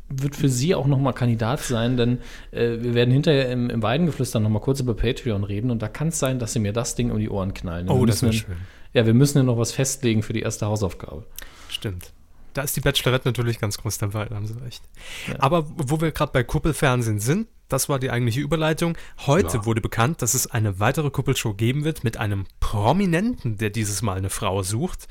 wird 0.10 0.38
für 0.38 0.48
sie 0.48 0.74
auch 0.74 0.88
nochmal 0.88 1.12
Kandidat 1.12 1.60
sein, 1.60 1.98
denn 1.98 2.20
äh, 2.52 2.78
wir 2.80 2.94
werden 2.94 3.12
hinterher 3.12 3.52
im, 3.52 3.70
im 3.70 3.84
Weidengeflüster 3.84 4.40
nochmal 4.40 4.62
kurz 4.62 4.80
über 4.80 4.94
Patreon 4.94 5.44
reden 5.44 5.70
und 5.70 5.82
da 5.82 5.90
kann 5.90 6.08
es 6.08 6.20
sein, 6.20 6.40
dass 6.40 6.54
sie 6.54 6.60
mir 6.60 6.72
das 6.72 6.96
Ding 6.96 7.12
um 7.12 7.20
die 7.20 7.30
Ohren 7.30 7.54
knallen. 7.54 7.90
Oh, 7.90 8.06
das 8.06 8.24
wäre 8.24 8.32
schön. 8.32 8.56
Ja, 8.94 9.06
wir 9.06 9.14
müssen 9.14 9.40
ja 9.40 9.44
noch 9.44 9.58
was 9.58 9.74
festlegen 9.74 10.24
für 10.24 10.32
die 10.32 10.44
erste 10.44 10.66
Hausaufgabe. 10.66 11.26
Stimmt. 11.68 12.14
Da 12.54 12.62
ist 12.62 12.78
die 12.78 12.80
Bachelorette 12.80 13.28
natürlich 13.28 13.60
ganz 13.60 13.78
groß 13.78 13.98
dabei, 13.98 14.28
da 14.28 14.36
haben 14.36 14.48
Sie 14.48 14.58
recht. 14.64 14.82
Ja. 15.28 15.36
Aber 15.40 15.66
wo 15.76 16.00
wir 16.00 16.14
gerade 16.14 16.32
bei 16.32 16.46
Kuppelfernsehen 16.46 17.20
sind, 17.20 17.50
das 17.70 17.90
war 17.90 18.00
die 18.00 18.12
eigentliche 18.12 18.40
Überleitung. 18.42 18.98
Heute 19.26 19.58
Ja. 19.58 19.66
wurde 19.66 19.82
bekannt, 19.82 20.22
dass 20.22 20.34
es 20.34 20.48
eine 20.48 20.80
weitere 20.80 21.10
Kuppelshow 21.10 21.54
geben 21.54 21.84
wird 21.84 22.04
mit 22.04 22.18
einem 22.18 22.46
Prominenten, 22.60 23.58
der 23.58 23.70
dieses 23.70 24.02
Mal 24.02 24.18
eine 24.18 24.30
Frau 24.30 24.64
sucht. 24.64 25.08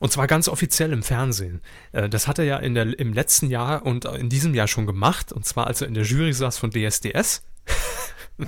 Und 0.00 0.12
zwar 0.12 0.26
ganz 0.26 0.48
offiziell 0.48 0.92
im 0.92 1.02
Fernsehen. 1.02 1.60
Äh, 1.92 2.08
Das 2.08 2.26
hat 2.28 2.38
er 2.38 2.44
ja 2.44 2.56
in 2.58 2.74
der, 2.74 2.98
im 2.98 3.12
letzten 3.12 3.48
Jahr 3.48 3.86
und 3.86 4.04
in 4.04 4.28
diesem 4.28 4.54
Jahr 4.54 4.68
schon 4.68 4.86
gemacht. 4.86 5.32
Und 5.32 5.46
zwar, 5.46 5.66
als 5.66 5.80
er 5.80 5.88
in 5.88 5.94
der 5.94 6.04
Jury 6.04 6.32
saß 6.32 6.58
von 6.58 6.70
DSDS. 6.70 7.42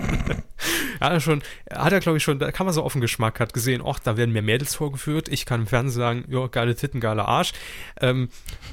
Ja, 1.01 1.09
er 1.11 1.21
schon, 1.21 1.43
hat 1.71 1.93
er 1.93 2.01
glaube 2.01 2.19
ich 2.19 2.25
schon, 2.25 2.41
da 2.41 2.51
kann 2.51 2.67
man 2.67 2.75
so 2.75 2.83
auf 2.83 2.93
den 2.93 3.01
Geschmack, 3.01 3.39
hat 3.39 3.53
gesehen, 3.53 3.83
ach, 3.87 4.01
da 4.01 4.17
werden 4.17 4.33
mir 4.33 4.43
Mädels 4.43 4.75
vorgeführt, 4.75 5.29
ich 5.29 5.47
kann 5.47 5.61
im 5.61 5.67
Fernsehen 5.69 5.97
sagen, 6.01 6.25
ja, 6.29 6.47
geile 6.49 6.75
Titten, 6.75 6.99
geiler 7.01 7.29
Arsch. 7.29 7.53
Ähm, 8.01 8.29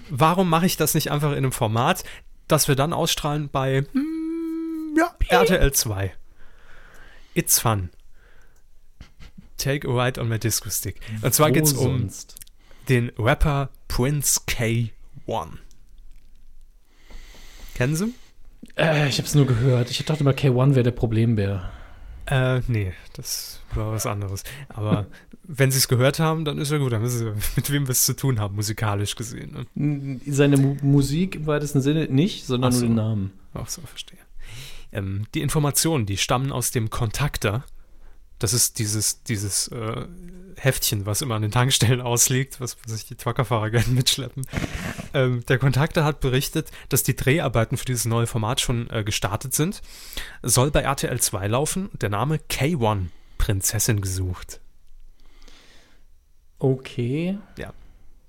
warum 0.10 0.50
mache 0.50 0.66
ich 0.66 0.76
das 0.76 0.96
nicht 0.96 1.12
einfach 1.12 1.32
in 1.32 1.38
einem 1.38 1.52
Format, 1.52 2.04
das 2.48 2.68
wir 2.68 2.76
dann 2.76 2.94
ausstrahlen 2.94 3.50
bei, 3.50 3.86
hm, 3.92 4.13
ja, 4.96 5.16
RTL 5.30 5.72
2? 5.72 6.14
It's 7.36 7.60
Fun. 7.60 7.90
Take 9.58 9.88
a 9.88 9.92
ride 9.92 10.20
on 10.20 10.30
my 10.30 10.38
disco 10.38 10.70
stick. 10.70 11.00
Und 11.22 11.34
zwar 11.34 11.50
Wo 11.50 11.54
geht 11.54 11.66
es 11.66 11.74
um 11.74 12.00
sonst? 12.00 12.36
den 12.90 13.12
Rapper 13.18 13.70
Prince 13.88 14.42
K1. 14.48 14.90
Kennen 17.76 17.96
Sie? 17.96 18.14
Äh, 18.78 19.08
ich 19.10 19.20
hab's 19.20 19.36
nur 19.36 19.46
gehört. 19.48 19.90
Ich 19.90 20.04
dachte 20.06 20.24
mal, 20.24 20.34
K1 20.34 20.72
wäre 20.72 20.84
der 20.84 20.92
Problembär. 20.92 21.72
Äh, 22.26 22.62
nee, 22.68 22.94
das 23.14 23.62
war 23.74 23.92
was 23.92 24.06
anderes. 24.06 24.44
Aber 24.70 25.08
wenn 25.44 25.72
Sie 25.72 25.78
es 25.78 25.88
gehört 25.88 26.20
haben, 26.20 26.46
dann 26.46 26.58
ist 26.58 26.72
ja 26.72 26.78
gut. 26.78 26.92
Dann 26.92 27.02
wissen 27.02 27.20
Sie, 27.36 27.46
mit 27.56 27.72
wem 27.72 27.88
wir 27.88 27.92
es 27.92 28.06
zu 28.06 28.16
tun 28.16 28.40
haben, 28.40 28.56
musikalisch 28.56 29.16
gesehen. 29.16 29.66
Ne? 29.76 30.20
Seine 30.28 30.58
Mu 30.58 30.76
Musik 30.82 31.36
im 31.36 31.48
weitesten 31.48 31.82
Sinne 31.82 32.06
nicht, 32.06 32.46
sondern 32.46 32.70
Ach 32.70 32.74
nur 32.74 32.80
so. 32.82 32.86
den 32.88 32.96
Namen. 32.96 33.34
Auch 33.54 33.68
so, 33.68 33.82
verstehe. 33.82 34.20
Ähm, 34.94 35.26
die 35.34 35.42
Informationen, 35.42 36.06
die 36.06 36.18
stammen 36.18 36.52
aus 36.52 36.72
dem 36.72 36.90
Kontakter. 36.90 37.64
Das 38.40 38.54
ist 38.54 38.80
dieses, 38.80 39.24
dieses 39.24 39.70
äh, 39.70 40.06
Heftchen, 40.58 41.06
was 41.06 41.22
immer 41.22 41.36
an 41.36 41.42
den 41.42 41.52
Tankstellen 41.52 42.02
ausliegt, 42.14 42.60
was, 42.62 42.78
was 42.84 42.94
sich 42.94 43.06
die 43.06 43.16
Truckerfahrer 43.16 43.70
gerne 43.70 43.90
mitschleppen. 43.90 44.46
Ähm, 45.14 45.44
der 45.48 45.58
Kontakter 45.58 46.04
hat 46.04 46.20
berichtet, 46.20 46.72
dass 46.90 47.04
die 47.04 47.16
Dreharbeiten 47.16 47.78
für 47.78 47.86
dieses 47.86 48.06
neue 48.06 48.28
Format 48.28 48.62
schon 48.62 48.90
äh, 48.90 49.04
gestartet 49.04 49.54
sind. 49.54 49.82
Soll 50.42 50.72
bei 50.72 50.82
RTL 50.82 51.20
2 51.20 51.48
laufen. 51.48 51.90
Der 52.00 52.10
Name 52.10 52.40
K1, 52.50 53.08
Prinzessin 53.38 54.02
gesucht. 54.02 54.60
Okay. 56.60 57.38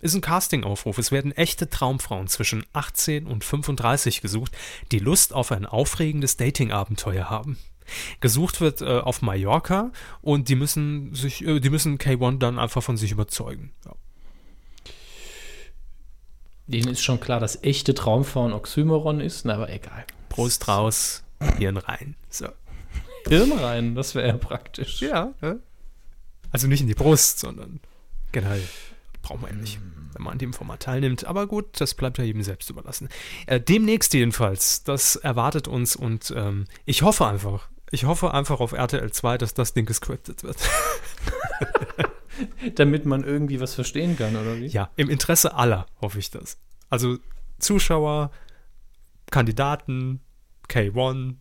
Ist 0.05 0.15
ein 0.15 0.21
Castingaufruf. 0.21 0.99
Es 0.99 1.13
werden 1.13 1.33
echte 1.33 1.71
Traumfrauen 1.71 2.29
zwischen 2.29 2.67
18 2.75 3.27
und 3.27 3.43
35 3.43 4.21
gesucht, 4.21 4.55
die 4.93 4.99
Lust 4.99 5.33
auf 5.33 5.51
ein 5.51 5.65
aufregendes 5.65 6.37
Dating-Abenteuer 6.37 7.31
haben. 7.31 7.57
Gesucht 8.21 8.61
wird 8.61 8.83
äh, 8.83 8.99
auf 8.99 9.23
Mallorca 9.23 9.93
und 10.21 10.51
die 10.51 10.57
müssen 10.57 11.15
sich, 11.15 11.43
äh, 11.47 11.59
die 11.59 11.71
müssen 11.71 11.97
K1 11.97 12.37
dann 12.37 12.59
einfach 12.59 12.83
von 12.83 12.99
sich 12.99 13.13
überzeugen. 13.13 13.73
Ja. 13.87 13.93
Denen 16.67 16.89
ist 16.89 17.03
schon 17.03 17.19
klar, 17.19 17.41
dass 17.41 17.63
echte 17.63 17.95
Traumfrau 17.95 18.45
ein 18.45 18.53
Oxymoron 18.53 19.21
ist, 19.21 19.47
na, 19.47 19.55
aber 19.55 19.71
egal. 19.71 20.05
Prost 20.29 20.69
raus, 20.69 21.25
Hirn 21.57 21.79
rein. 21.79 22.15
So. 22.29 22.49
Hirn 23.27 23.53
rein, 23.53 23.95
das 23.95 24.15
wäre 24.15 24.29
ja 24.29 24.37
praktisch. 24.37 25.01
Ja. 25.01 25.33
Also 26.51 26.67
nicht 26.67 26.83
in 26.83 26.89
die 26.89 26.95
Brust, 26.95 27.39
sondern 27.39 27.81
generell 28.33 28.69
braucht 29.25 29.43
man 29.43 29.51
ja 29.51 29.57
nicht, 29.57 29.81
wenn 30.13 30.23
man 30.23 30.35
an 30.35 30.39
dem 30.39 30.53
Format 30.53 30.83
teilnimmt. 30.83 31.25
Aber 31.25 31.47
gut, 31.47 31.81
das 31.81 31.95
bleibt 31.95 32.19
ja 32.19 32.25
jedem 32.25 32.43
selbst 32.43 32.71
überlassen. 32.71 33.09
Äh, 33.47 33.61
demnächst 33.61 34.15
jedenfalls, 34.15 34.85
das 34.85 35.17
erwartet 35.17 35.67
uns 35.67 35.97
und 35.97 36.33
ähm, 36.37 36.67
ich 36.85 37.03
hoffe 37.03 37.27
einfach, 37.27 37.69
ich 37.91 38.05
hoffe 38.05 38.33
einfach 38.33 38.61
auf 38.61 38.73
RTL 38.73 39.11
2, 39.11 39.39
dass 39.39 39.55
das 39.55 39.75
Ding 39.75 39.87
gescriptet 39.87 40.45
wird. 40.45 40.59
Damit 42.75 43.07
man 43.07 43.25
irgendwie 43.25 43.61
was 43.61 43.75
verstehen 43.75 44.17
kann, 44.17 44.37
oder 44.37 44.57
wie? 44.57 44.67
ja, 44.67 44.91
im 44.97 45.09
Interesse 45.09 45.55
aller 45.55 45.87
hoffe 46.01 46.19
ich 46.19 46.31
das. 46.31 46.59
Also 46.91 47.19
Zuschauer, 47.59 48.31
Kandidaten, 49.31 50.21
K1. 50.69 51.35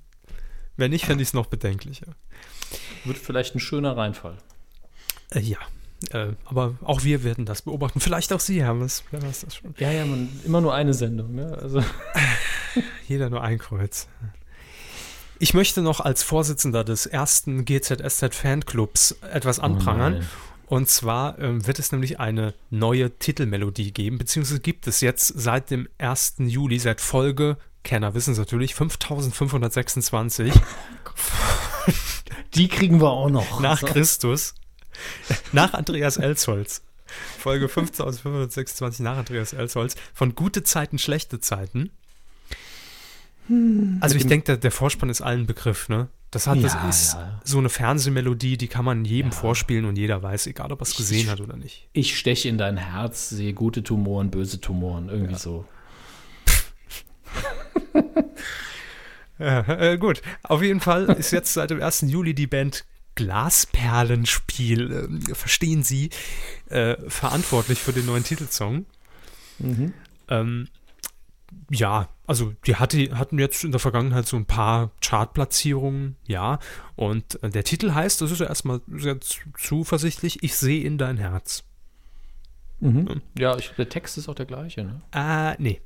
Wenn 0.77 0.91
nicht, 0.91 1.05
fände 1.05 1.21
ich 1.21 1.29
es 1.29 1.33
noch 1.33 1.47
bedenklicher. 1.47 2.15
Wird 3.03 3.17
vielleicht 3.17 3.55
ein 3.55 3.59
schöner 3.59 3.97
Reinfall. 3.97 4.37
Äh, 5.31 5.39
ja. 5.39 5.57
Äh, 6.11 6.33
aber 6.45 6.75
auch 6.83 7.03
wir 7.03 7.23
werden 7.23 7.45
das 7.45 7.61
beobachten. 7.63 7.99
Vielleicht 7.99 8.33
auch 8.33 8.39
Sie, 8.39 8.61
Hermes. 8.61 9.03
Wer 9.11 9.21
weiß 9.21 9.41
das 9.41 9.55
schon. 9.55 9.73
Ja, 9.77 9.91
ja, 9.91 10.05
man, 10.05 10.29
immer 10.45 10.61
nur 10.61 10.73
eine 10.73 10.93
Sendung, 10.93 11.35
ne? 11.35 11.57
Also. 11.61 11.83
Jeder 13.07 13.29
nur 13.29 13.41
ein 13.41 13.57
Kreuz. 13.59 14.07
Ich 15.39 15.53
möchte 15.53 15.81
noch 15.81 15.99
als 15.99 16.23
Vorsitzender 16.23 16.83
des 16.83 17.05
ersten 17.05 17.65
GZSZ 17.65 18.33
Fanclubs 18.33 19.17
etwas 19.31 19.59
anprangern. 19.59 20.13
nein. 20.13 20.27
und 20.67 20.89
zwar 20.89 21.37
ähm, 21.39 21.65
wird 21.67 21.79
es 21.79 21.91
nämlich 21.91 22.19
eine 22.19 22.53
neue 22.69 23.11
Titelmelodie 23.17 23.91
geben, 23.91 24.17
beziehungsweise 24.17 24.61
gibt 24.61 24.87
es 24.87 25.01
jetzt 25.01 25.27
seit 25.27 25.69
dem 25.69 25.89
1. 25.97 26.35
Juli, 26.39 26.79
seit 26.79 27.01
Folge, 27.01 27.57
Kenner 27.83 28.13
wissen 28.13 28.31
es 28.31 28.37
natürlich, 28.37 28.73
5526 28.75 30.53
Die 32.55 32.67
kriegen 32.69 33.01
wir 33.01 33.09
auch 33.09 33.29
noch. 33.29 33.59
nach 33.59 33.79
So. 33.81 33.87
Christus, 33.87 34.55
nach 35.51 35.73
Andreas 35.73 36.17
Elsholz. 36.17 36.81
Folge 37.39 37.69
5526 37.69 39.03
nach 39.03 39.17
Andreas 39.17 39.53
Elsholz 39.53 39.95
von 40.13 40.35
Gute 40.35 40.63
Zeiten, 40.63 40.97
schlechte 40.97 41.39
Zeiten. 41.39 41.91
Also 43.99 44.15
ich 44.15 44.25
denke, 44.25 44.45
der, 44.45 44.57
der 44.57 44.71
Vorspann 44.71 45.09
ist 45.09 45.21
allen 45.21 45.45
Begriff, 45.45 45.89
ne? 45.89 46.07
Das 46.31 46.47
hat, 46.47 46.63
das 46.63 46.73
Ja, 46.73 46.89
ist 46.89 47.13
ja. 47.13 47.41
so 47.43 47.59
eine 47.59 47.69
Fernsehmelodie, 47.69 48.57
die 48.57 48.67
kann 48.67 48.85
man 48.85 49.05
jedem 49.05 49.31
Ja. 49.31 49.37
vorspielen 49.37 49.85
und 49.85 49.97
jeder 49.97 50.23
weiß, 50.23 50.47
egal 50.47 50.71
ob 50.71 50.79
er 50.81 50.83
es 50.83 50.95
gesehen 50.95 51.29
hat 51.29 51.41
oder 51.41 51.57
nicht. 51.57 51.87
Ich 51.93 52.17
steche 52.17 52.47
in 52.49 52.57
dein 52.57 52.77
Herz, 52.77 53.29
sehe 53.29 53.53
gute 53.53 53.83
Tumoren, 53.83 54.31
böse 54.31 54.59
Tumoren, 54.61 55.09
irgendwie 55.09 55.35
so. 55.35 55.65
Ja, 59.39 59.61
äh, 59.67 59.97
gut, 59.97 60.21
auf 60.43 60.61
jeden 60.61 60.79
Fall 60.79 61.05
ist 61.05 61.31
jetzt 61.31 61.53
seit 61.53 61.71
dem 61.71 61.81
1. 61.81 62.01
Juli 62.07 62.33
die 62.35 62.47
Band 62.47 62.85
Glasperlenspiel, 63.15 64.91
ähm, 64.91 65.21
verstehen 65.21 65.83
Sie, 65.83 66.09
äh, 66.69 66.95
verantwortlich 67.07 67.79
für 67.79 67.93
den 67.93 68.05
neuen 68.05 68.23
Titelsong. 68.23 68.85
Mhm. 69.59 69.93
Ähm, 70.29 70.67
ja, 71.69 72.09
also 72.25 72.53
die 72.65 72.75
hatte, 72.77 73.17
hatten 73.17 73.37
jetzt 73.37 73.63
in 73.63 73.71
der 73.71 73.79
Vergangenheit 73.79 74.25
so 74.25 74.37
ein 74.37 74.45
paar 74.45 74.91
Chartplatzierungen, 75.01 76.15
ja. 76.25 76.59
Und 76.95 77.41
äh, 77.43 77.49
der 77.49 77.63
Titel 77.63 77.93
heißt, 77.93 78.21
das 78.21 78.31
ist 78.31 78.39
ja 78.39 78.47
erstmal 78.47 78.81
sehr 78.87 79.21
zu- 79.21 79.39
zuversichtlich, 79.57 80.41
ich 80.41 80.55
sehe 80.55 80.83
in 80.83 80.97
dein 80.97 81.17
Herz. 81.17 81.63
Mhm. 82.79 83.21
Ja, 83.37 83.55
ich, 83.57 83.69
der 83.77 83.87
Text 83.89 84.17
ist 84.17 84.27
auch 84.27 84.35
der 84.35 84.45
gleiche, 84.45 84.83
ne? 84.83 85.01
Äh, 85.13 85.61
nee. 85.61 85.81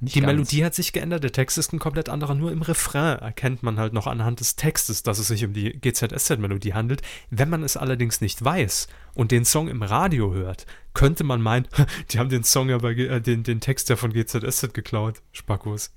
Nicht 0.00 0.14
Die 0.14 0.20
ganz. 0.20 0.32
Melodie 0.32 0.64
hat 0.64 0.74
sich 0.74 0.92
geändert, 0.92 1.24
der 1.24 1.32
Text 1.32 1.58
ist 1.58 1.72
ein 1.72 1.80
komplett 1.80 2.08
anderer. 2.08 2.36
Nur 2.36 2.52
im 2.52 2.62
Refrain 2.62 3.18
erkennt 3.18 3.64
man 3.64 3.78
halt 3.78 3.92
noch 3.92 4.06
anhand 4.06 4.38
des 4.38 4.54
Textes, 4.54 5.02
dass 5.02 5.18
es 5.18 5.26
sich 5.26 5.44
um 5.44 5.52
die 5.52 5.72
GZSZ-Melodie 5.72 6.72
handelt. 6.72 7.02
Wenn 7.30 7.50
man 7.50 7.64
es 7.64 7.76
allerdings 7.76 8.20
nicht 8.20 8.44
weiß 8.44 8.86
und 9.14 9.32
den 9.32 9.44
Song 9.44 9.66
im 9.66 9.82
Radio 9.82 10.32
hört, 10.32 10.66
könnte 10.94 11.24
man 11.24 11.42
meinen, 11.42 11.66
die 12.10 12.20
haben 12.20 12.28
den 12.28 12.44
Song 12.44 12.68
ja 12.68 12.78
bei, 12.78 12.92
äh, 12.92 13.20
den, 13.20 13.42
den 13.42 13.60
Text 13.60 13.88
ja 13.88 13.96
von 13.96 14.12
GZSZ 14.12 14.72
geklaut. 14.72 15.20
Spackos. 15.32 15.92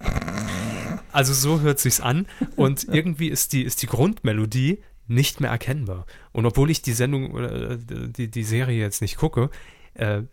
Also 1.11 1.33
so 1.33 1.61
hört 1.61 1.79
sich's 1.79 1.99
an 1.99 2.25
und 2.55 2.83
irgendwie 2.91 3.27
ist 3.27 3.53
die, 3.53 3.61
ist 3.61 3.83
die 3.83 3.87
Grundmelodie 3.87 4.81
nicht 5.07 5.41
mehr 5.41 5.51
erkennbar. 5.51 6.07
Und 6.31 6.47
obwohl 6.47 6.71
ich 6.71 6.81
die 6.81 6.93
Sendung 6.93 7.31
oder 7.31 7.71
äh, 7.71 7.77
die, 7.77 8.31
die 8.31 8.43
Serie 8.43 8.79
jetzt 8.79 9.01
nicht 9.01 9.17
gucke, 9.17 9.51
äh, 9.93 10.23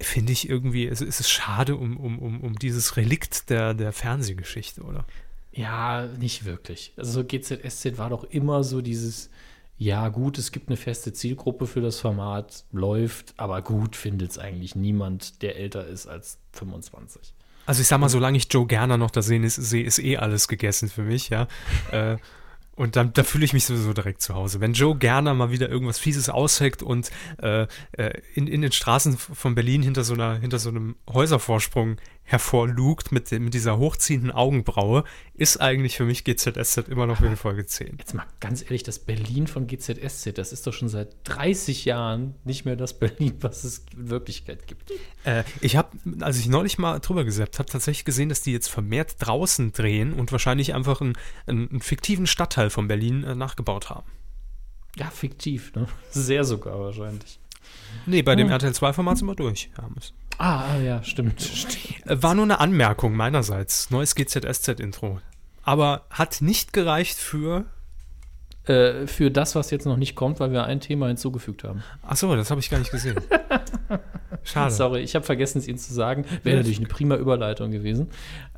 finde 0.00 0.32
ich 0.32 0.48
irgendwie, 0.48 0.86
es, 0.86 1.00
es 1.00 1.20
ist 1.20 1.30
schade 1.30 1.76
um, 1.76 1.96
um, 1.96 2.18
um, 2.18 2.40
um 2.40 2.54
dieses 2.56 2.96
Relikt 2.96 3.50
der, 3.50 3.74
der 3.74 3.92
Fernsehgeschichte, 3.92 4.82
oder? 4.82 5.04
Ja, 5.52 6.06
nicht 6.06 6.44
wirklich. 6.44 6.92
Also 6.96 7.12
so 7.12 7.24
GZSZ 7.24 7.98
war 7.98 8.10
doch 8.10 8.24
immer 8.24 8.62
so 8.62 8.80
dieses, 8.80 9.28
ja 9.76 10.08
gut, 10.08 10.38
es 10.38 10.52
gibt 10.52 10.68
eine 10.68 10.76
feste 10.76 11.12
Zielgruppe 11.12 11.66
für 11.66 11.80
das 11.80 11.98
Format, 11.98 12.64
läuft, 12.72 13.34
aber 13.36 13.62
gut 13.62 13.96
findet 13.96 14.32
es 14.32 14.38
eigentlich 14.38 14.76
niemand, 14.76 15.42
der 15.42 15.56
älter 15.56 15.86
ist 15.86 16.06
als 16.06 16.38
25. 16.52 17.34
Also 17.66 17.82
ich 17.82 17.88
sag 17.88 17.98
mal, 17.98 18.08
solange 18.08 18.38
ich 18.38 18.46
Joe 18.50 18.66
Gerner 18.66 18.96
noch 18.96 19.10
da 19.10 19.20
sehen 19.20 19.44
ist, 19.44 19.56
sehe, 19.56 19.84
ist 19.84 19.98
eh 19.98 20.16
alles 20.16 20.48
gegessen 20.48 20.88
für 20.88 21.02
mich, 21.02 21.28
ja. 21.28 21.48
äh, 21.92 22.16
und 22.78 22.94
dann, 22.94 23.12
da 23.12 23.24
fühle 23.24 23.44
ich 23.44 23.52
mich 23.52 23.64
sowieso 23.64 23.92
direkt 23.92 24.22
zu 24.22 24.34
Hause. 24.34 24.60
Wenn 24.60 24.72
Joe 24.72 24.96
Gerner 24.96 25.34
mal 25.34 25.50
wieder 25.50 25.68
irgendwas 25.68 25.98
Fieses 25.98 26.28
ausheckt 26.28 26.80
und 26.80 27.10
äh, 27.42 27.66
äh, 27.92 28.20
in, 28.34 28.46
in 28.46 28.62
den 28.62 28.70
Straßen 28.70 29.18
von 29.18 29.56
Berlin 29.56 29.82
hinter 29.82 30.04
so, 30.04 30.14
einer, 30.14 30.38
hinter 30.38 30.60
so 30.60 30.68
einem 30.68 30.94
Häuservorsprung 31.12 31.96
hervorlugt 32.30 33.10
mit, 33.10 33.30
dem- 33.30 33.44
mit 33.44 33.54
dieser 33.54 33.78
hochziehenden 33.78 34.30
Augenbraue, 34.30 35.02
ist 35.32 35.56
eigentlich 35.62 35.96
für 35.96 36.04
mich 36.04 36.24
GZSZ 36.24 36.86
immer 36.88 37.06
noch 37.06 37.22
wie 37.22 37.26
eine 37.26 37.36
Folge 37.38 37.64
10. 37.64 37.96
Jetzt 37.98 38.12
mal 38.12 38.26
ganz 38.38 38.62
ehrlich, 38.62 38.82
das 38.82 38.98
Berlin 38.98 39.46
von 39.46 39.66
GZSZ, 39.66 40.36
das 40.36 40.52
ist 40.52 40.66
doch 40.66 40.74
schon 40.74 40.90
seit 40.90 41.16
30 41.24 41.86
Jahren 41.86 42.34
nicht 42.44 42.66
mehr 42.66 42.76
das 42.76 42.98
Berlin, 42.98 43.34
was 43.40 43.64
es 43.64 43.86
in 43.96 44.10
Wirklichkeit 44.10 44.66
gibt. 44.66 44.92
Äh, 45.24 45.44
ich 45.62 45.76
habe, 45.76 45.88
als 46.20 46.38
ich 46.38 46.48
neulich 46.48 46.76
mal 46.76 46.98
drüber 46.98 47.24
gesäppt 47.24 47.58
habe, 47.58 47.70
tatsächlich 47.70 48.04
gesehen, 48.04 48.28
dass 48.28 48.42
die 48.42 48.52
jetzt 48.52 48.68
vermehrt 48.68 49.16
draußen 49.20 49.72
drehen 49.72 50.12
und 50.12 50.30
wahrscheinlich 50.30 50.74
einfach 50.74 51.00
einen, 51.00 51.14
einen, 51.46 51.80
fiktiven 51.80 52.26
Stadtteil 52.26 52.68
von 52.68 52.88
Berlin 52.88 53.24
äh, 53.24 53.34
nachgebaut 53.34 53.88
haben. 53.88 54.10
Ja, 54.96 55.06
fiktiv, 55.10 55.72
ne? 55.74 55.86
Sehr 56.10 56.44
sogar 56.44 56.78
wahrscheinlich. 56.78 57.40
Nee, 58.06 58.22
bei 58.22 58.34
dem 58.36 58.48
Oh. 58.48 58.50
RTL 58.50 58.72
2-Format 58.72 59.18
sind 59.18 59.26
wir 59.28 59.34
durch, 59.34 59.70
Hermes. 59.76 60.12
Ah, 60.38 60.64
ah, 60.72 60.78
ja, 60.80 61.02
stimmt. 61.02 61.42
stimmt. 61.42 62.06
Äh, 62.06 62.22
war 62.22 62.34
nur 62.34 62.44
eine 62.44 62.60
Anmerkung 62.60 63.14
meinerseits. 63.14 63.90
Neues 63.90 64.14
GZSZ-Intro. 64.14 65.20
Aber 65.64 66.02
hat 66.10 66.40
nicht 66.40 66.72
gereicht 66.72 67.18
für. 67.18 67.66
Äh, 68.64 69.06
für 69.06 69.30
das, 69.30 69.54
was 69.54 69.70
jetzt 69.70 69.84
noch 69.84 69.96
nicht 69.96 70.14
kommt, 70.14 70.40
weil 70.40 70.52
wir 70.52 70.64
ein 70.64 70.80
Thema 70.80 71.08
hinzugefügt 71.08 71.64
haben. 71.64 71.82
Achso, 72.02 72.34
das 72.36 72.50
habe 72.50 72.60
ich 72.60 72.70
gar 72.70 72.78
nicht 72.78 72.90
gesehen. 72.92 73.16
Schade. 74.44 74.72
Sorry, 74.72 75.00
ich 75.00 75.14
habe 75.14 75.24
vergessen, 75.24 75.58
es 75.58 75.66
Ihnen 75.66 75.78
zu 75.78 75.92
sagen. 75.92 76.24
Wäre 76.42 76.58
natürlich 76.58 76.78
eine 76.78 76.86
prima 76.86 77.16
Überleitung 77.16 77.70
gewesen. 77.70 78.08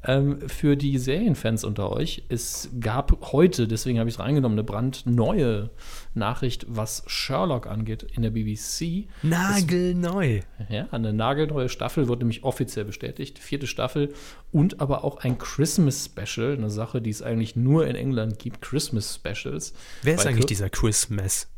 Ähm, 0.05 0.39
für 0.49 0.77
die 0.77 0.99
Serienfans 0.99 1.65
unter 1.65 1.91
euch, 1.93 2.25
es 2.29 2.71
gab 2.79 3.33
heute, 3.33 3.67
deswegen 3.67 3.99
habe 3.99 4.09
ich 4.09 4.17
es 4.17 4.21
reingenommen, 4.21 4.59
eine 4.59 4.65
brandneue 4.65 5.71
Nachricht, 6.15 6.67
was 6.69 7.05
Sherlock 7.07 7.67
angeht 7.67 8.03
in 8.03 8.23
der 8.23 8.31
BBC. 8.31 9.09
Nagelneu. 9.23 10.41
Ja, 10.69 10.89
eine 10.91 11.13
nagelneue 11.13 11.69
Staffel 11.69 12.09
wird 12.09 12.19
nämlich 12.19 12.43
offiziell 12.43 12.85
bestätigt. 12.85 13.39
Vierte 13.39 13.67
Staffel 13.67 14.13
und 14.51 14.81
aber 14.81 15.05
auch 15.05 15.19
ein 15.19 15.39
Christmas 15.39 16.07
Special, 16.07 16.55
eine 16.55 16.71
Sache, 16.71 17.01
die 17.01 17.11
es 17.11 17.23
eigentlich 17.23 17.55
nur 17.57 17.87
in 17.87 17.95
England 17.95 18.39
gibt, 18.39 18.61
Christmas 18.61 19.15
Specials. 19.15 19.73
Wer 20.03 20.17
ist 20.17 20.27
eigentlich 20.27 20.47
dieser 20.47 20.71
Chris 20.71 21.11
Mess? 21.11 21.49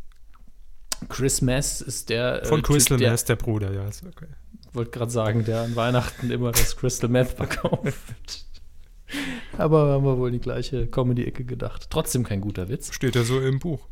Chris 1.08 1.40
Mess 1.40 1.80
ist 1.80 2.10
der. 2.10 2.44
Von 2.44 2.60
äh, 2.60 2.62
Crystal 2.62 2.98
der, 2.98 3.16
der 3.16 3.36
Bruder, 3.36 3.72
ja. 3.72 3.88
Ist 3.88 4.04
okay. 4.04 4.26
wollte 4.72 4.90
gerade 4.90 5.10
sagen, 5.10 5.44
der 5.44 5.62
an 5.62 5.76
Weihnachten 5.76 6.30
immer 6.30 6.52
das 6.52 6.76
Crystal 6.76 7.08
Meth 7.10 7.28
verkauft. 7.36 8.46
Aber 9.58 9.92
haben 9.92 10.04
wir 10.04 10.16
wohl 10.18 10.30
die 10.30 10.40
gleiche 10.40 10.86
Comedy-Ecke 10.86 11.44
gedacht. 11.44 11.88
Trotzdem 11.90 12.24
kein 12.24 12.40
guter 12.40 12.68
Witz. 12.68 12.92
Steht 12.94 13.14
ja 13.14 13.24
so 13.24 13.40
im 13.40 13.58
Buch. 13.58 13.88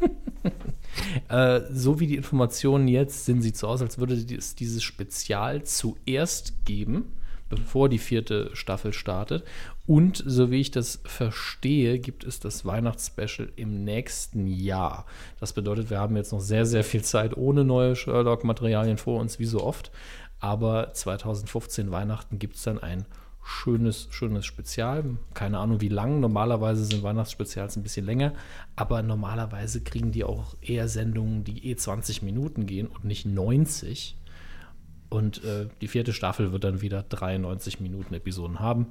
Äh, 1.28 1.60
so 1.70 2.00
wie 2.00 2.06
die 2.06 2.16
Informationen 2.16 2.88
jetzt 2.88 3.24
sind, 3.24 3.42
sieht 3.42 3.56
so 3.56 3.68
aus, 3.68 3.82
als 3.82 3.98
würde 3.98 4.14
es 4.14 4.54
dieses 4.54 4.82
Spezial 4.82 5.62
zuerst 5.64 6.64
geben, 6.64 7.12
bevor 7.48 7.88
die 7.88 7.98
vierte 7.98 8.50
Staffel 8.54 8.92
startet. 8.92 9.44
Und 9.86 10.22
so 10.26 10.50
wie 10.50 10.60
ich 10.60 10.70
das 10.70 11.00
verstehe, 11.04 11.98
gibt 11.98 12.24
es 12.24 12.40
das 12.40 12.64
Weihnachtsspecial 12.64 13.50
im 13.56 13.84
nächsten 13.84 14.46
Jahr. 14.46 15.06
Das 15.38 15.52
bedeutet, 15.52 15.90
wir 15.90 16.00
haben 16.00 16.16
jetzt 16.16 16.32
noch 16.32 16.40
sehr, 16.40 16.66
sehr 16.66 16.84
viel 16.84 17.02
Zeit 17.02 17.36
ohne 17.36 17.64
neue 17.64 17.94
Sherlock-Materialien 17.94 18.98
vor 18.98 19.20
uns, 19.20 19.38
wie 19.38 19.44
so 19.44 19.62
oft. 19.62 19.90
Aber 20.40 20.92
2015 20.92 21.90
Weihnachten 21.90 22.38
gibt 22.38 22.56
es 22.56 22.62
dann 22.62 22.78
ein 22.78 23.06
schönes, 23.46 24.08
schönes 24.10 24.44
Spezial. 24.44 25.04
Keine 25.32 25.58
Ahnung, 25.58 25.80
wie 25.80 25.88
lang. 25.88 26.18
Normalerweise 26.18 26.84
sind 26.84 27.04
Weihnachtsspezials 27.04 27.76
ein 27.76 27.84
bisschen 27.84 28.04
länger, 28.04 28.32
aber 28.74 29.02
normalerweise 29.02 29.82
kriegen 29.82 30.10
die 30.10 30.24
auch 30.24 30.56
eher 30.60 30.88
Sendungen, 30.88 31.44
die 31.44 31.70
eh 31.70 31.76
20 31.76 32.22
Minuten 32.22 32.66
gehen 32.66 32.88
und 32.88 33.04
nicht 33.04 33.24
90. 33.24 34.16
Und 35.08 35.44
äh, 35.44 35.68
die 35.80 35.86
vierte 35.86 36.12
Staffel 36.12 36.50
wird 36.50 36.64
dann 36.64 36.80
wieder 36.80 37.04
93 37.04 37.78
Minuten 37.78 38.14
Episoden 38.14 38.58
haben. 38.58 38.88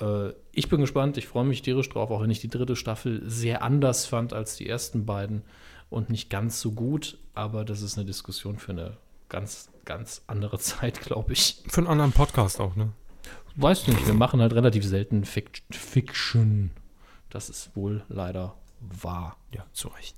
Äh, 0.00 0.30
ich 0.52 0.70
bin 0.70 0.80
gespannt, 0.80 1.18
ich 1.18 1.28
freue 1.28 1.44
mich 1.44 1.60
tierisch 1.60 1.90
drauf, 1.90 2.10
auch 2.10 2.22
wenn 2.22 2.30
ich 2.30 2.40
die 2.40 2.48
dritte 2.48 2.76
Staffel 2.76 3.22
sehr 3.26 3.62
anders 3.62 4.06
fand 4.06 4.32
als 4.32 4.56
die 4.56 4.66
ersten 4.66 5.04
beiden 5.04 5.42
und 5.90 6.08
nicht 6.08 6.30
ganz 6.30 6.62
so 6.62 6.72
gut. 6.72 7.18
Aber 7.34 7.66
das 7.66 7.82
ist 7.82 7.98
eine 7.98 8.06
Diskussion 8.06 8.58
für 8.58 8.72
eine 8.72 8.96
ganz, 9.28 9.68
ganz 9.84 10.22
andere 10.26 10.58
Zeit, 10.60 11.02
glaube 11.02 11.34
ich. 11.34 11.62
Für 11.68 11.82
einen 11.82 11.88
anderen 11.88 12.12
Podcast 12.12 12.58
auch, 12.58 12.74
ne? 12.74 12.92
Weiß 13.56 13.86
nicht, 13.86 14.06
wir 14.06 14.14
machen 14.14 14.40
halt 14.40 14.54
relativ 14.54 14.84
selten 14.84 15.24
Fic 15.24 15.62
Fiction. 15.70 16.70
Das 17.30 17.48
ist 17.50 17.74
wohl 17.76 18.02
leider 18.08 18.54
wahr. 18.80 19.36
Ja, 19.52 19.64
zu 19.72 19.88
Recht. 19.88 20.16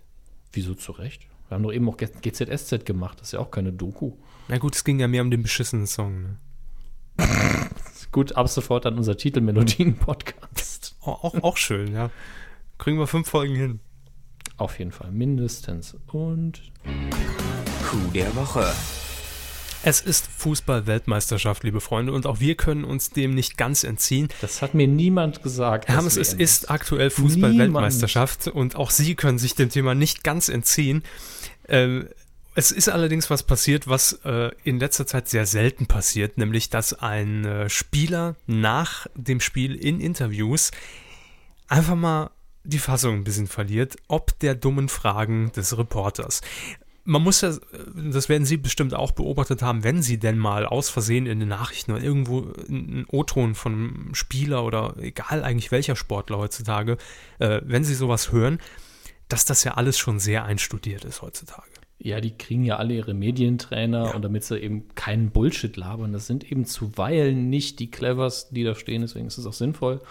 Wieso 0.52 0.74
zu 0.74 0.92
Recht? 0.92 1.26
Wir 1.48 1.56
haben 1.56 1.62
doch 1.62 1.72
eben 1.72 1.88
auch 1.88 1.96
G- 1.96 2.06
GZSZ 2.22 2.84
gemacht, 2.86 3.20
das 3.20 3.28
ist 3.28 3.32
ja 3.32 3.40
auch 3.40 3.50
keine 3.50 3.72
Doku. 3.72 4.12
Na 4.48 4.58
gut, 4.58 4.74
es 4.76 4.84
ging 4.84 4.98
ja 5.00 5.08
mehr 5.08 5.22
um 5.22 5.30
den 5.30 5.42
beschissenen 5.42 5.86
Song, 5.86 6.22
ne? 6.22 6.38
Gut, 8.12 8.36
ab 8.36 8.48
sofort 8.48 8.84
dann 8.84 8.96
unser 8.96 9.16
Titelmelodien-Podcast. 9.16 10.94
Auch, 11.00 11.22
auch, 11.24 11.34
auch 11.42 11.56
schön, 11.56 11.92
ja. 11.92 12.10
Kriegen 12.78 12.98
wir 12.98 13.06
fünf 13.06 13.28
Folgen 13.28 13.54
hin. 13.56 13.80
Auf 14.56 14.78
jeden 14.78 14.90
Fall, 14.92 15.10
mindestens. 15.10 15.96
Und 16.12 16.62
Coup 17.90 18.12
der 18.14 18.34
Woche. 18.36 18.64
Es 19.86 20.00
ist 20.00 20.26
Fußball-Weltmeisterschaft, 20.38 21.62
liebe 21.62 21.80
Freunde, 21.80 22.12
und 22.12 22.26
auch 22.26 22.40
wir 22.40 22.54
können 22.54 22.84
uns 22.84 23.10
dem 23.10 23.34
nicht 23.34 23.58
ganz 23.58 23.84
entziehen. 23.84 24.28
das 24.40 24.62
hat 24.62 24.72
mir 24.72 24.88
niemand 24.88 25.42
gesagt. 25.42 25.88
Hermes, 25.88 26.16
es 26.16 26.32
ist 26.32 26.70
aktuell 26.70 27.10
Fußball-Weltmeisterschaft 27.10 28.48
und 28.48 28.76
auch 28.76 28.90
Sie 28.90 29.14
können 29.14 29.38
sich 29.38 29.54
dem 29.54 29.68
Thema 29.68 29.94
nicht 29.94 30.24
ganz 30.24 30.48
entziehen. 30.48 31.02
Ähm, 31.68 32.08
es 32.54 32.70
ist 32.70 32.88
allerdings 32.88 33.28
was 33.28 33.42
passiert, 33.42 33.86
was 33.86 34.20
äh, 34.24 34.52
in 34.62 34.78
letzter 34.78 35.06
Zeit 35.06 35.28
sehr 35.28 35.44
selten 35.44 35.86
passiert, 35.86 36.38
nämlich 36.38 36.70
dass 36.70 36.94
ein 36.94 37.44
äh, 37.44 37.68
Spieler 37.68 38.36
nach 38.46 39.06
dem 39.14 39.40
Spiel 39.40 39.74
in 39.74 40.00
Interviews 40.00 40.70
einfach 41.68 41.96
mal 41.96 42.30
die 42.62 42.78
Fassung 42.78 43.16
ein 43.16 43.24
bisschen 43.24 43.48
verliert, 43.48 43.96
ob 44.08 44.38
der 44.38 44.54
dummen 44.54 44.88
Fragen 44.88 45.52
des 45.52 45.76
Reporters. 45.76 46.40
Man 47.04 47.22
muss 47.22 47.42
ja, 47.42 47.54
das 47.94 48.28
werden 48.28 48.46
Sie 48.46 48.56
bestimmt 48.56 48.94
auch 48.94 49.12
beobachtet 49.12 49.60
haben, 49.62 49.84
wenn 49.84 50.02
Sie 50.02 50.18
denn 50.18 50.38
mal 50.38 50.64
aus 50.64 50.88
Versehen 50.88 51.26
in 51.26 51.38
den 51.38 51.48
Nachrichten 51.48 51.92
oder 51.92 52.02
irgendwo 52.02 52.52
einen 52.68 53.04
O-Ton 53.08 53.54
von 53.54 53.72
einem 53.72 54.14
Spieler 54.14 54.64
oder 54.64 54.94
egal 54.98 55.44
eigentlich 55.44 55.70
welcher 55.70 55.96
Sportler 55.96 56.38
heutzutage, 56.38 56.96
äh, 57.38 57.60
wenn 57.64 57.84
Sie 57.84 57.94
sowas 57.94 58.32
hören, 58.32 58.58
dass 59.28 59.44
das 59.44 59.64
ja 59.64 59.74
alles 59.74 59.98
schon 59.98 60.18
sehr 60.18 60.44
einstudiert 60.44 61.04
ist 61.04 61.20
heutzutage. 61.20 61.70
Ja, 61.98 62.20
die 62.20 62.36
kriegen 62.36 62.64
ja 62.64 62.76
alle 62.76 62.94
ihre 62.94 63.14
Medientrainer 63.14 64.14
und 64.14 64.22
damit 64.22 64.44
sie 64.44 64.58
eben 64.58 64.94
keinen 64.94 65.30
Bullshit 65.30 65.74
labern. 65.76 66.12
Das 66.12 66.26
sind 66.26 66.50
eben 66.50 66.66
zuweilen 66.66 67.48
nicht 67.48 67.78
die 67.78 67.90
cleversten, 67.90 68.54
die 68.54 68.64
da 68.64 68.74
stehen, 68.74 69.02
deswegen 69.02 69.26
ist 69.26 69.38
es 69.38 69.46
auch 69.46 69.54
sinnvoll. 69.54 70.02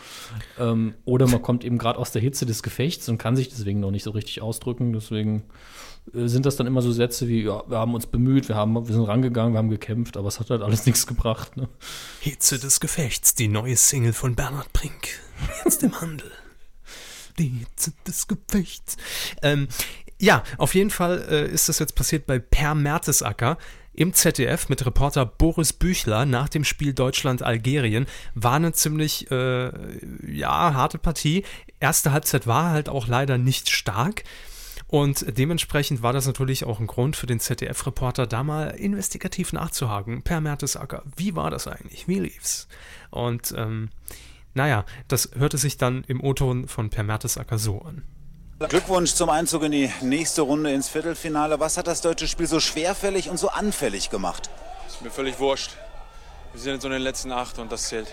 Ähm, 0.60 0.96
oder 1.06 1.28
man 1.28 1.42
kommt 1.42 1.64
eben 1.64 1.78
gerade 1.78 2.00
aus 2.00 2.12
der 2.12 2.22
Hitze 2.22 2.46
des 2.46 2.64
Gefechts 2.64 3.10
und 3.10 3.18
kann 3.18 3.36
sich 3.36 3.50
deswegen 3.50 3.80
noch 3.80 3.92
nicht 3.92 4.04
so 4.04 4.12
richtig 4.12 4.42
ausdrücken. 4.42 4.94
Deswegen 4.94 5.44
sind 6.12 6.46
das 6.46 6.56
dann 6.56 6.68
immer 6.68 6.82
so 6.82 6.92
Sätze 6.92 7.28
wie, 7.28 7.44
ja, 7.44 7.64
wir 7.68 7.78
haben 7.78 7.94
uns 7.94 8.06
bemüht, 8.08 8.50
wir, 8.50 8.56
haben, 8.56 8.76
wir 8.76 8.94
sind 8.94 9.04
rangegangen, 9.04 9.54
wir 9.54 9.58
haben 9.58 9.70
gekämpft, 9.70 10.18
aber 10.18 10.28
es 10.28 10.40
hat 10.40 10.50
halt 10.50 10.62
alles 10.62 10.86
nichts 10.86 11.08
gebracht. 11.08 11.58
Ne? 11.58 11.70
Hitze 12.20 12.60
des 12.60 12.80
Gefechts, 12.80 13.36
die 13.36 13.48
neue 13.48 13.78
Single 13.78 14.14
von 14.14 14.36
Bernhard 14.36 14.72
Brink. 14.74 15.20
Jetzt 15.66 15.84
im 15.84 16.00
Handel. 16.00 16.32
Die 17.40 17.48
Hitze 17.48 17.94
des 18.06 18.28
Gefechts. 18.28 18.98
Ähm, 19.42 19.68
ja, 20.20 20.44
auf 20.58 20.76
jeden 20.76 20.92
Fall 20.92 21.26
äh, 21.30 21.52
ist 21.52 21.70
das 21.70 21.80
jetzt 21.80 21.96
passiert 21.96 22.26
bei 22.28 22.40
Per 22.40 22.76
Mertesacker 22.76 23.58
im 23.94 24.14
ZDF 24.14 24.70
mit 24.70 24.86
Reporter 24.86 25.26
Boris 25.26 25.74
Büchler 25.74 26.26
nach 26.26 26.50
dem 26.50 26.64
Spiel 26.64 26.94
Deutschland-Algerien. 26.94 28.08
War 28.34 28.56
eine 28.56 28.74
ziemlich, 28.74 29.30
äh, 29.32 29.72
ja, 30.26 30.74
harte 30.74 30.98
Partie. 30.98 31.44
Erste 31.80 32.12
Halbzeit 32.12 32.48
war 32.48 32.72
halt 32.72 32.90
auch 32.90 33.08
leider 33.08 33.38
nicht 33.38 33.70
stark. 33.70 34.24
Und 34.88 35.38
dementsprechend 35.38 36.02
war 36.02 36.14
das 36.14 36.28
natürlich 36.28 36.66
auch 36.66 36.80
ein 36.80 36.88
Grund 36.88 37.16
für 37.16 37.28
den 37.28 37.40
ZDF-Reporter, 37.40 38.28
da 38.28 38.44
mal 38.44 38.70
investigativ 38.70 39.54
nachzuhaken. 39.54 40.24
Per 40.24 40.42
Mertesacker, 40.42 41.04
wie 41.16 41.36
war 41.36 41.52
das 41.52 41.68
eigentlich? 41.68 42.08
Wie 42.08 42.20
lief's? 42.20 42.68
Und 43.10 43.54
ähm, 43.58 43.90
naja, 44.54 44.86
das 45.08 45.32
hörte 45.36 45.58
sich 45.58 45.78
dann 45.78 46.04
im 46.08 46.24
O-Ton 46.24 46.68
von 46.68 46.90
Per 46.90 47.04
Mertesacker 47.04 47.58
so 47.58 47.82
an. 47.82 48.04
Glückwunsch 48.60 49.14
zum 49.14 49.30
Einzug 49.30 49.64
in 49.64 49.72
die 49.72 49.92
nächste 50.02 50.44
Runde 50.44 50.72
ins 50.72 50.88
Viertelfinale. 50.88 51.60
Was 51.60 51.78
hat 51.78 51.88
das 51.88 52.02
deutsche 52.02 52.28
Spiel 52.28 52.48
so 52.48 52.60
schwerfällig 52.60 53.30
und 53.30 53.38
so 53.38 53.50
anfällig 53.50 54.10
gemacht? 54.10 54.50
Ist 54.88 55.02
mir 55.02 55.12
völlig 55.12 55.40
wurscht. 55.40 55.72
Wir 56.54 56.62
sind 56.62 56.74
jetzt 56.74 56.84
so 56.84 56.88
in 56.88 56.94
den 56.94 57.02
letzten 57.02 57.32
acht 57.32 57.60
und 57.60 57.72
das 57.72 57.90
zählt. 57.90 58.08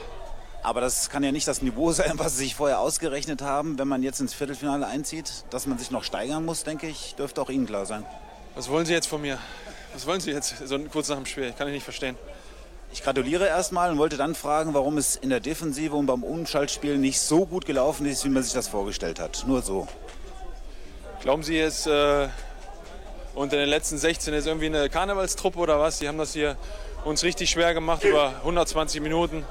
Aber 0.62 0.80
das 0.80 1.08
kann 1.10 1.22
ja 1.22 1.32
nicht 1.32 1.48
das 1.48 1.62
Niveau 1.62 1.92
sein, 1.92 2.12
was 2.16 2.36
Sie 2.36 2.44
sich 2.44 2.54
vorher 2.54 2.80
ausgerechnet 2.80 3.42
haben, 3.42 3.78
wenn 3.78 3.88
man 3.88 4.02
jetzt 4.02 4.20
ins 4.20 4.34
Viertelfinale 4.34 4.86
einzieht. 4.86 5.44
Dass 5.50 5.66
man 5.66 5.78
sich 5.78 5.90
noch 5.90 6.04
steigern 6.04 6.44
muss, 6.44 6.64
denke 6.64 6.86
ich, 6.86 7.14
dürfte 7.16 7.40
auch 7.40 7.50
Ihnen 7.50 7.66
klar 7.66 7.86
sein. 7.86 8.04
Was 8.54 8.68
wollen 8.68 8.86
Sie 8.86 8.92
jetzt 8.92 9.06
von 9.06 9.20
mir? 9.20 9.38
Was 9.94 10.06
wollen 10.06 10.20
Sie 10.20 10.30
jetzt 10.30 10.54
so 10.66 10.78
kurz 10.90 11.08
nach 11.08 11.16
dem 11.16 11.26
Spiel? 11.26 11.52
Kann 11.56 11.68
ich 11.68 11.74
nicht 11.74 11.84
verstehen. 11.84 12.16
Ich 12.92 13.04
gratuliere 13.04 13.46
erstmal 13.46 13.92
und 13.92 13.98
wollte 13.98 14.16
dann 14.16 14.34
fragen, 14.34 14.74
warum 14.74 14.98
es 14.98 15.14
in 15.14 15.30
der 15.30 15.38
Defensive 15.38 15.94
und 15.94 16.06
beim 16.06 16.24
Umschaltspiel 16.24 16.98
nicht 16.98 17.20
so 17.20 17.46
gut 17.46 17.64
gelaufen 17.64 18.04
ist, 18.06 18.24
wie 18.24 18.28
man 18.28 18.42
sich 18.42 18.52
das 18.52 18.66
vorgestellt 18.66 19.20
hat. 19.20 19.44
Nur 19.46 19.62
so. 19.62 19.86
Glauben 21.22 21.44
Sie 21.44 21.54
jetzt, 21.54 21.86
äh, 21.86 22.28
unter 23.34 23.56
den 23.56 23.68
letzten 23.68 23.96
16 23.96 24.34
ist 24.34 24.46
irgendwie 24.46 24.66
eine 24.66 24.90
Karnevalstruppe 24.90 25.58
oder 25.58 25.78
was? 25.78 26.00
Die 26.00 26.08
haben 26.08 26.18
das 26.18 26.32
hier 26.32 26.56
uns 27.04 27.22
richtig 27.22 27.50
schwer 27.50 27.74
gemacht 27.74 28.02
über 28.02 28.34
120 28.40 29.00
Minuten. 29.00 29.44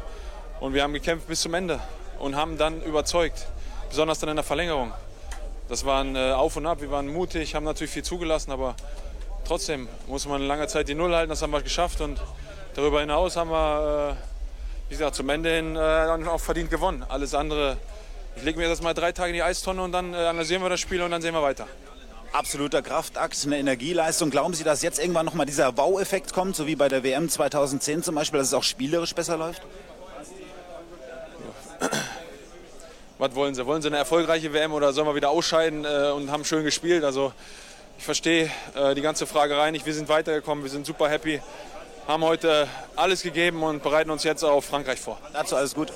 Und 0.59 0.73
wir 0.73 0.83
haben 0.83 0.93
gekämpft 0.93 1.27
bis 1.27 1.41
zum 1.41 1.53
Ende 1.53 1.79
und 2.19 2.35
haben 2.35 2.57
dann 2.57 2.81
überzeugt. 2.81 3.47
Besonders 3.89 4.19
dann 4.19 4.29
in 4.29 4.35
der 4.35 4.43
Verlängerung. 4.43 4.91
Das 5.69 5.85
war 5.85 6.03
ein 6.03 6.15
äh, 6.15 6.31
Auf 6.31 6.57
und 6.57 6.65
Ab. 6.65 6.81
Wir 6.81 6.91
waren 6.91 7.07
mutig, 7.07 7.55
haben 7.55 7.63
natürlich 7.63 7.91
viel 7.91 8.03
zugelassen, 8.03 8.51
aber 8.51 8.75
trotzdem 9.47 9.87
muss 10.07 10.27
man 10.27 10.41
lange 10.41 10.67
Zeit 10.67 10.89
die 10.89 10.95
Null 10.95 11.15
halten. 11.15 11.29
Das 11.29 11.41
haben 11.41 11.51
wir 11.51 11.61
geschafft. 11.61 12.01
Und 12.01 12.19
darüber 12.75 12.99
hinaus 12.99 13.37
haben 13.37 13.51
wir, 13.51 14.17
äh, 14.17 14.89
wie 14.89 14.95
gesagt, 14.95 15.15
zum 15.15 15.29
Ende 15.29 15.49
hin 15.55 15.75
äh, 15.77 16.27
auch 16.27 16.41
verdient 16.41 16.69
gewonnen. 16.69 17.05
Alles 17.07 17.33
andere, 17.33 17.77
ich 18.35 18.43
lege 18.43 18.59
mir 18.59 18.67
das 18.67 18.81
mal 18.81 18.93
drei 18.93 19.13
Tage 19.13 19.29
in 19.29 19.35
die 19.35 19.43
Eistonne 19.43 19.81
und 19.81 19.93
dann 19.93 20.13
analysieren 20.13 20.61
wir 20.61 20.69
das 20.69 20.81
Spiel 20.81 21.01
und 21.01 21.11
dann 21.11 21.21
sehen 21.21 21.33
wir 21.33 21.41
weiter. 21.41 21.67
Absoluter 22.33 22.81
Kraftakt, 22.81 23.43
eine 23.45 23.57
Energieleistung. 23.57 24.29
Glauben 24.29 24.53
Sie, 24.53 24.63
dass 24.63 24.81
jetzt 24.81 24.99
irgendwann 24.99 25.25
nochmal 25.25 25.45
dieser 25.45 25.77
Wow-Effekt 25.77 26.33
kommt, 26.33 26.55
so 26.55 26.67
wie 26.67 26.75
bei 26.75 26.89
der 26.89 27.03
WM 27.03 27.29
2010 27.29 28.03
zum 28.03 28.15
Beispiel, 28.15 28.39
dass 28.39 28.49
es 28.49 28.53
auch 28.53 28.63
spielerisch 28.63 29.15
besser 29.15 29.37
läuft? 29.37 29.63
Was 33.17 33.35
wollen 33.35 33.53
Sie? 33.53 33.65
Wollen 33.65 33.81
Sie 33.81 33.89
eine 33.89 33.97
erfolgreiche 33.97 34.53
WM 34.53 34.71
oder 34.71 34.93
sollen 34.93 35.07
wir 35.07 35.15
wieder 35.15 35.29
ausscheiden 35.29 35.83
äh, 35.83 36.11
und 36.11 36.31
haben 36.31 36.45
schön 36.45 36.63
gespielt? 36.63 37.03
Also 37.03 37.33
Ich 37.97 38.05
verstehe 38.05 38.49
äh, 38.75 38.95
die 38.95 39.01
ganze 39.01 39.27
Fragerei 39.27 39.71
nicht. 39.71 39.85
Wir 39.85 39.93
sind 39.93 40.07
weitergekommen, 40.07 40.63
wir 40.63 40.71
sind 40.71 40.85
super 40.85 41.09
happy, 41.09 41.41
haben 42.07 42.23
heute 42.23 42.67
alles 42.95 43.21
gegeben 43.21 43.61
und 43.61 43.83
bereiten 43.83 44.09
uns 44.09 44.23
jetzt 44.23 44.43
auf 44.43 44.63
Frankreich 44.63 45.01
vor. 45.01 45.19
Dazu 45.33 45.57
alles 45.57 45.75
gut. 45.75 45.91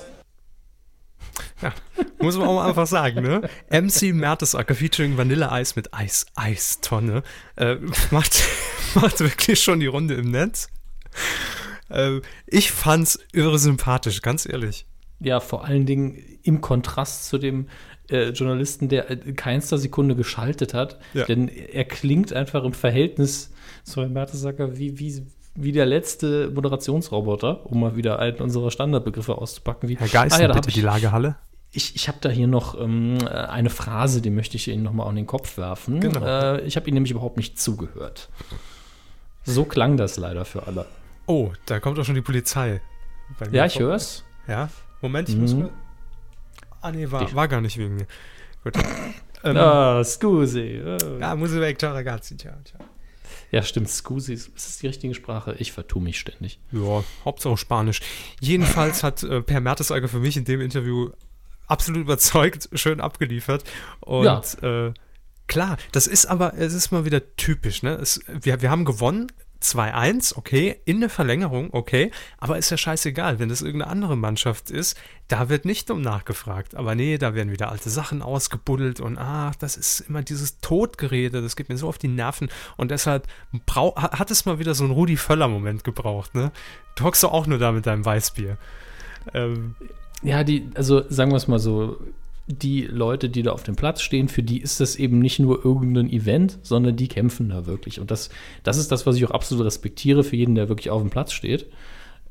Ja, 1.62 1.72
muss 2.18 2.36
man 2.36 2.46
auch 2.46 2.56
mal 2.56 2.68
einfach 2.68 2.86
sagen, 2.86 3.22
ne? 3.22 3.48
MC 3.70 4.12
Mertesacker 4.12 4.74
featuring 4.74 5.16
Vanilleeis 5.16 5.76
mit 5.76 5.94
Eis, 5.94 6.26
Eistonne 6.34 7.22
äh, 7.56 7.76
macht, 8.10 8.42
macht 8.94 9.20
wirklich 9.20 9.62
schon 9.62 9.80
die 9.80 9.86
Runde 9.86 10.14
im 10.14 10.30
Netz. 10.30 10.68
Äh, 11.88 12.20
ich 12.46 12.70
fand's 12.70 13.18
irre 13.32 13.58
sympathisch, 13.58 14.20
ganz 14.20 14.46
ehrlich. 14.46 14.86
Ja, 15.24 15.40
vor 15.40 15.64
allen 15.64 15.86
Dingen 15.86 16.16
im 16.42 16.60
Kontrast 16.60 17.26
zu 17.26 17.38
dem 17.38 17.68
äh, 18.10 18.30
Journalisten, 18.30 18.88
der 18.88 19.10
äh, 19.10 19.16
keinster 19.32 19.78
Sekunde 19.78 20.14
geschaltet 20.14 20.74
hat. 20.74 20.98
Ja. 21.14 21.24
Denn 21.24 21.48
er 21.48 21.84
klingt 21.84 22.32
einfach 22.32 22.64
im 22.64 22.72
Verhältnis 22.74 23.50
zu 23.82 24.02
Herrn 24.02 24.12
Mertesacker 24.12 24.76
wie, 24.76 24.98
wie, 24.98 25.22
wie 25.54 25.72
der 25.72 25.86
letzte 25.86 26.50
Moderationsroboter, 26.50 27.64
um 27.70 27.80
mal 27.80 27.96
wieder 27.96 28.18
einen 28.18 28.38
unserer 28.38 28.70
Standardbegriffe 28.70 29.36
auszupacken. 29.38 29.88
Wie, 29.88 29.96
Herr 29.96 30.08
Geist, 30.08 30.36
Ah 30.36 30.42
ja, 30.42 30.52
bitte 30.52 30.68
ich, 30.68 30.74
die 30.74 30.80
Lagerhalle. 30.82 31.36
ich, 31.72 31.96
ich 31.96 32.08
habe 32.08 32.18
da 32.20 32.28
hier 32.28 32.46
noch 32.46 32.78
ähm, 32.78 33.18
äh, 33.22 33.28
eine 33.28 33.70
Phrase, 33.70 34.20
die 34.20 34.30
möchte 34.30 34.56
ich 34.56 34.68
Ihnen 34.68 34.82
nochmal 34.82 35.08
an 35.08 35.16
den 35.16 35.26
Kopf 35.26 35.56
werfen. 35.56 36.00
Genau. 36.00 36.24
Äh, 36.24 36.60
ich 36.62 36.76
habe 36.76 36.86
Ihnen 36.88 36.94
nämlich 36.94 37.12
überhaupt 37.12 37.38
nicht 37.38 37.58
zugehört. 37.58 38.28
So 39.44 39.64
klang 39.64 39.96
das 39.96 40.16
leider 40.16 40.44
für 40.44 40.66
alle. 40.66 40.86
Oh, 41.26 41.50
da 41.66 41.80
kommt 41.80 41.98
auch 41.98 42.04
schon 42.04 42.14
die 42.14 42.20
Polizei. 42.22 42.80
Ja, 43.50 43.64
ich 43.64 43.78
höre 43.78 43.94
es. 43.94 44.24
Ja, 44.46 44.68
Moment, 45.04 45.28
ich 45.28 45.36
Mhm. 45.36 45.40
muss. 45.42 45.70
Ah, 46.80 46.90
nee, 46.92 47.10
war, 47.10 47.32
war 47.34 47.46
gar 47.48 47.60
nicht 47.60 47.76
wegen 47.78 47.94
mir. 47.96 48.06
Gut. 48.62 48.74
Ähm, 49.44 49.56
Ah, 49.58 50.02
scusi. 50.02 50.80
Ah. 50.84 50.96
Ja, 51.20 51.36
muss 51.36 51.52
ich 51.52 51.60
weg, 51.60 51.78
ciao 51.78 51.92
ragazzi, 51.92 52.36
ciao, 52.36 52.54
ciao. 52.64 52.80
Ja, 53.50 53.62
stimmt, 53.62 53.88
scusi. 53.90 54.32
Ist 54.32 54.50
das 54.56 54.78
die 54.78 54.86
richtige 54.86 55.12
Sprache? 55.14 55.54
Ich 55.58 55.72
vertue 55.72 56.02
mich 56.02 56.18
ständig. 56.18 56.58
Ja, 56.72 57.04
Hauptsache 57.24 57.56
Spanisch. 57.58 58.00
Jedenfalls 58.40 59.02
hat 59.02 59.22
äh, 59.22 59.42
Per 59.42 59.60
Mertesacker 59.60 60.08
für 60.08 60.18
mich 60.20 60.36
in 60.38 60.44
dem 60.44 60.60
Interview 60.62 61.10
absolut 61.66 62.00
überzeugt, 62.00 62.68
schön 62.72 63.00
abgeliefert. 63.00 63.64
Und 64.00 64.24
Ja. 64.24 64.42
äh, 64.88 64.94
klar, 65.46 65.76
das 65.92 66.06
ist 66.06 66.26
aber, 66.26 66.54
es 66.54 66.72
ist 66.72 66.90
mal 66.90 67.04
wieder 67.04 67.36
typisch, 67.36 67.82
ne? 67.82 67.94
Es, 67.94 68.20
wir, 68.26 68.60
wir 68.62 68.70
haben 68.70 68.84
gewonnen. 68.86 69.30
2-1, 69.64 70.36
okay, 70.36 70.80
in 70.84 71.00
der 71.00 71.10
Verlängerung, 71.10 71.70
okay, 71.72 72.10
aber 72.38 72.58
ist 72.58 72.70
ja 72.70 72.76
scheißegal, 72.76 73.38
wenn 73.38 73.48
das 73.48 73.62
irgendeine 73.62 73.90
andere 73.90 74.16
Mannschaft 74.16 74.70
ist, 74.70 74.96
da 75.28 75.48
wird 75.48 75.64
nicht 75.64 75.90
um 75.90 76.02
nachgefragt, 76.02 76.74
aber 76.74 76.94
nee, 76.94 77.16
da 77.18 77.34
werden 77.34 77.50
wieder 77.50 77.72
alte 77.72 77.90
Sachen 77.90 78.22
ausgebuddelt 78.22 79.00
und 79.00 79.18
ach, 79.18 79.54
das 79.56 79.76
ist 79.76 80.00
immer 80.00 80.22
dieses 80.22 80.58
Todgerede, 80.58 81.42
das 81.42 81.56
geht 81.56 81.68
mir 81.68 81.78
so 81.78 81.88
auf 81.88 81.98
die 81.98 82.08
Nerven 82.08 82.48
und 82.76 82.90
deshalb 82.90 83.26
hat 83.96 84.30
es 84.30 84.44
mal 84.44 84.58
wieder 84.58 84.74
so 84.74 84.84
einen 84.84 84.92
Rudi 84.92 85.16
Völler-Moment 85.16 85.82
gebraucht, 85.82 86.34
ne? 86.34 86.52
Du 86.94 87.04
hockst 87.04 87.24
doch 87.24 87.32
auch 87.32 87.46
nur 87.46 87.58
da 87.58 87.72
mit 87.72 87.86
deinem 87.86 88.04
Weißbier. 88.04 88.56
Ähm, 89.32 89.74
Ja, 90.22 90.44
die, 90.44 90.70
also 90.74 91.02
sagen 91.10 91.32
wir 91.32 91.36
es 91.36 91.48
mal 91.48 91.58
so, 91.58 91.98
die 92.46 92.82
Leute, 92.82 93.30
die 93.30 93.42
da 93.42 93.52
auf 93.52 93.62
dem 93.62 93.76
Platz 93.76 94.02
stehen, 94.02 94.28
für 94.28 94.42
die 94.42 94.60
ist 94.60 94.80
das 94.80 94.96
eben 94.96 95.18
nicht 95.18 95.38
nur 95.38 95.64
irgendein 95.64 96.10
Event, 96.10 96.58
sondern 96.62 96.96
die 96.96 97.08
kämpfen 97.08 97.48
da 97.48 97.66
wirklich. 97.66 98.00
Und 98.00 98.10
das, 98.10 98.28
das 98.62 98.76
ist 98.76 98.92
das, 98.92 99.06
was 99.06 99.16
ich 99.16 99.24
auch 99.24 99.30
absolut 99.30 99.64
respektiere 99.64 100.24
für 100.24 100.36
jeden, 100.36 100.54
der 100.54 100.68
wirklich 100.68 100.90
auf 100.90 101.00
dem 101.00 101.10
Platz 101.10 101.32
steht. 101.32 101.66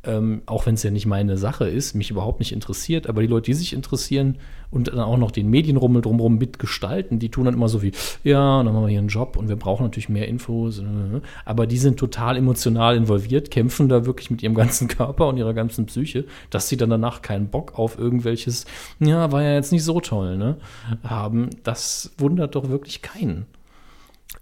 Ähm, 0.05 0.41
auch 0.47 0.65
wenn 0.65 0.75
es 0.75 0.83
ja 0.83 0.91
nicht 0.91 1.05
meine 1.05 1.37
Sache 1.37 1.67
ist, 1.67 1.93
mich 1.93 2.11
überhaupt 2.11 2.39
nicht 2.39 2.51
interessiert, 2.51 3.07
aber 3.07 3.21
die 3.21 3.27
Leute, 3.27 3.45
die 3.45 3.53
sich 3.53 3.71
interessieren 3.71 4.37
und 4.69 4.89
dann 4.89 4.99
auch 4.99 5.17
noch 5.17 5.31
den 5.31 5.49
Medienrummel 5.49 6.01
drumherum 6.01 6.37
mitgestalten, 6.37 7.19
die 7.19 7.29
tun 7.29 7.45
dann 7.45 7.53
immer 7.53 7.69
so 7.69 7.81
wie, 7.81 7.93
ja, 8.23 8.61
dann 8.61 8.73
machen 8.73 8.83
wir 8.83 8.89
hier 8.89 8.99
einen 8.99 9.07
Job 9.07 9.37
und 9.37 9.47
wir 9.47 9.55
brauchen 9.55 9.83
natürlich 9.83 10.09
mehr 10.09 10.27
Infos, 10.27 10.79
äh, 10.79 11.21
aber 11.45 11.67
die 11.67 11.77
sind 11.77 11.97
total 11.97 12.35
emotional 12.35 12.97
involviert, 12.97 13.49
kämpfen 13.49 13.87
da 13.87 14.05
wirklich 14.05 14.29
mit 14.29 14.43
ihrem 14.43 14.55
ganzen 14.55 14.87
Körper 14.89 15.27
und 15.27 15.37
ihrer 15.37 15.53
ganzen 15.53 15.85
Psyche, 15.85 16.25
dass 16.49 16.67
sie 16.67 16.75
dann 16.75 16.89
danach 16.89 17.21
keinen 17.21 17.47
Bock 17.47 17.79
auf 17.79 17.97
irgendwelches, 17.97 18.65
ja, 18.99 19.31
war 19.31 19.41
ja 19.41 19.53
jetzt 19.53 19.71
nicht 19.71 19.83
so 19.85 20.01
toll, 20.01 20.37
ne, 20.37 20.57
haben, 21.03 21.49
das 21.63 22.11
wundert 22.17 22.55
doch 22.55 22.67
wirklich 22.67 23.01
keinen. 23.01 23.45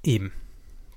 Eben. 0.04 0.32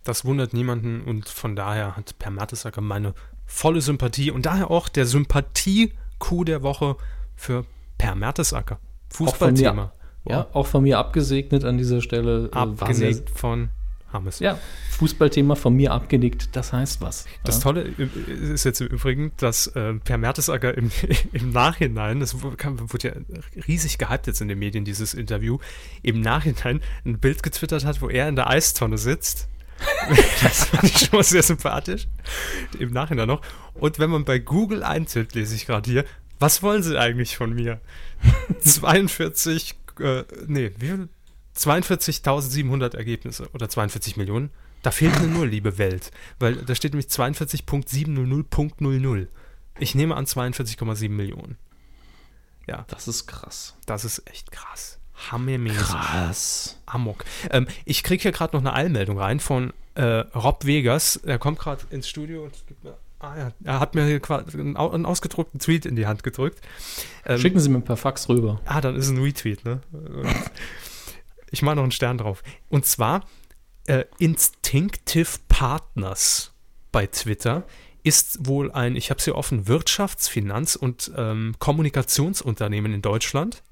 Das 0.04 0.24
wundert 0.26 0.52
niemanden 0.52 1.02
und 1.02 1.28
von 1.28 1.56
daher 1.56 1.96
hat 1.96 2.18
Per 2.18 2.30
Mertesacker 2.30 2.82
meine 2.82 3.14
volle 3.46 3.80
Sympathie 3.80 4.30
und 4.30 4.46
daher 4.46 4.70
auch 4.70 4.88
der 4.88 5.06
Sympathie-Coup 5.06 6.44
der 6.44 6.62
Woche 6.62 6.96
für 7.36 7.64
Per 7.98 8.14
Mertesacker. 8.14 8.78
Fußballthema. 9.10 9.92
Ja, 10.26 10.46
auch 10.52 10.66
von 10.66 10.82
mir 10.82 10.98
abgesegnet 10.98 11.64
an 11.64 11.76
dieser 11.76 12.00
Stelle. 12.00 12.50
äh, 12.52 12.56
Abgenickt 12.56 13.28
von 13.30 13.68
Hammes. 14.14 14.38
Ja, 14.38 14.58
Fußballthema 14.92 15.54
von 15.56 15.74
mir 15.74 15.92
abgenickt, 15.92 16.56
das 16.56 16.72
heißt 16.72 17.02
was. 17.02 17.26
Das 17.42 17.56
ja. 17.56 17.62
Tolle 17.62 17.82
ist 17.82 18.64
jetzt 18.64 18.80
im 18.80 18.86
Übrigen, 18.86 19.32
dass 19.36 19.66
äh, 19.66 19.94
Per 19.94 20.16
Mertesacker 20.16 20.76
im, 20.78 20.90
im 21.32 21.50
Nachhinein, 21.50 22.20
das 22.20 22.42
wurde 22.42 23.08
ja 23.08 23.12
riesig 23.68 23.98
gehypt 23.98 24.26
jetzt 24.26 24.40
in 24.40 24.48
den 24.48 24.58
Medien, 24.58 24.84
dieses 24.84 25.12
Interview, 25.12 25.58
im 26.02 26.20
Nachhinein 26.20 26.80
ein 27.04 27.18
Bild 27.18 27.42
getwittert 27.42 27.84
hat, 27.84 28.00
wo 28.00 28.08
er 28.08 28.28
in 28.28 28.36
der 28.36 28.48
Eistonne 28.48 28.96
sitzt. 28.96 29.48
das 30.42 30.64
fand 30.66 30.84
ich 30.84 30.98
schon 30.98 31.16
mal 31.18 31.22
sehr 31.24 31.42
sympathisch. 31.42 32.06
Im 32.78 32.92
Nachhinein 32.92 33.28
noch. 33.28 33.42
Und 33.74 33.98
wenn 33.98 34.10
man 34.10 34.24
bei 34.24 34.38
Google 34.38 34.82
eintippt, 34.82 35.34
lese 35.34 35.54
ich 35.54 35.66
gerade 35.66 35.90
hier, 35.90 36.04
was 36.38 36.62
wollen 36.62 36.82
sie 36.82 36.98
eigentlich 36.98 37.36
von 37.36 37.54
mir? 37.54 37.80
42, 38.60 39.74
äh, 40.00 40.24
nee, 40.46 40.72
wie 40.78 40.86
viel? 40.86 41.08
42.700 41.56 42.96
Ergebnisse 42.96 43.48
oder 43.52 43.68
42 43.68 44.16
Millionen. 44.16 44.50
Da 44.82 44.90
fehlt 44.90 45.16
eine 45.16 45.28
Null, 45.28 45.48
liebe 45.48 45.78
Welt. 45.78 46.10
Weil 46.38 46.56
da 46.56 46.74
steht 46.74 46.92
nämlich 46.92 47.06
42.700.00. 47.08 49.28
Ich 49.78 49.94
nehme 49.94 50.16
an 50.16 50.26
42,7 50.26 51.08
Millionen. 51.08 51.56
Ja, 52.66 52.84
Das 52.88 53.08
ist 53.08 53.26
krass. 53.26 53.76
das 53.86 54.04
ist 54.04 54.28
echt 54.28 54.50
krass. 54.50 54.93
Hammermäßig. 55.30 55.78
Krass. 55.78 56.78
Amok. 56.86 57.24
Ähm, 57.50 57.66
ich 57.84 58.02
kriege 58.02 58.22
hier 58.22 58.32
gerade 58.32 58.56
noch 58.56 58.62
eine 58.62 58.74
Eilmeldung 58.74 59.18
rein 59.18 59.40
von 59.40 59.72
äh, 59.94 60.02
Rob 60.02 60.64
Vegas. 60.64 61.16
Er 61.16 61.38
kommt 61.38 61.58
gerade 61.58 61.82
ins 61.90 62.08
Studio 62.08 62.44
und 62.44 62.52
gibt 62.66 62.84
mir. 62.84 62.96
Ah 63.20 63.38
ja, 63.38 63.52
er 63.64 63.80
hat 63.80 63.94
mir 63.94 64.04
hier 64.04 64.20
quasi 64.20 64.58
einen, 64.58 64.76
einen 64.76 65.06
ausgedruckten 65.06 65.58
Tweet 65.58 65.86
in 65.86 65.96
die 65.96 66.06
Hand 66.06 66.22
gedrückt. 66.22 66.60
Ähm, 67.24 67.38
Schicken 67.38 67.58
Sie 67.58 67.70
mir 67.70 67.80
per 67.80 67.96
Fax 67.96 68.28
rüber. 68.28 68.60
Ah, 68.66 68.80
dann 68.80 68.96
ist 68.96 69.06
es 69.06 69.12
ein 69.12 69.22
Retweet, 69.22 69.64
ne? 69.64 69.80
Ich 71.50 71.62
mache 71.62 71.76
noch 71.76 71.84
einen 71.84 71.92
Stern 71.92 72.18
drauf. 72.18 72.42
Und 72.68 72.84
zwar 72.84 73.24
äh, 73.86 74.04
Instinctive 74.18 75.38
Partners 75.48 76.52
bei 76.92 77.06
Twitter 77.06 77.64
ist 78.02 78.46
wohl 78.46 78.70
ein, 78.72 78.96
ich 78.96 79.10
habe 79.10 79.18
es 79.18 79.24
hier 79.24 79.34
offen, 79.34 79.64
Wirtschafts-, 79.66 80.28
Finanz- 80.28 80.76
und 80.76 81.10
ähm, 81.16 81.54
Kommunikationsunternehmen 81.58 82.92
in 82.92 83.00
Deutschland. 83.00 83.62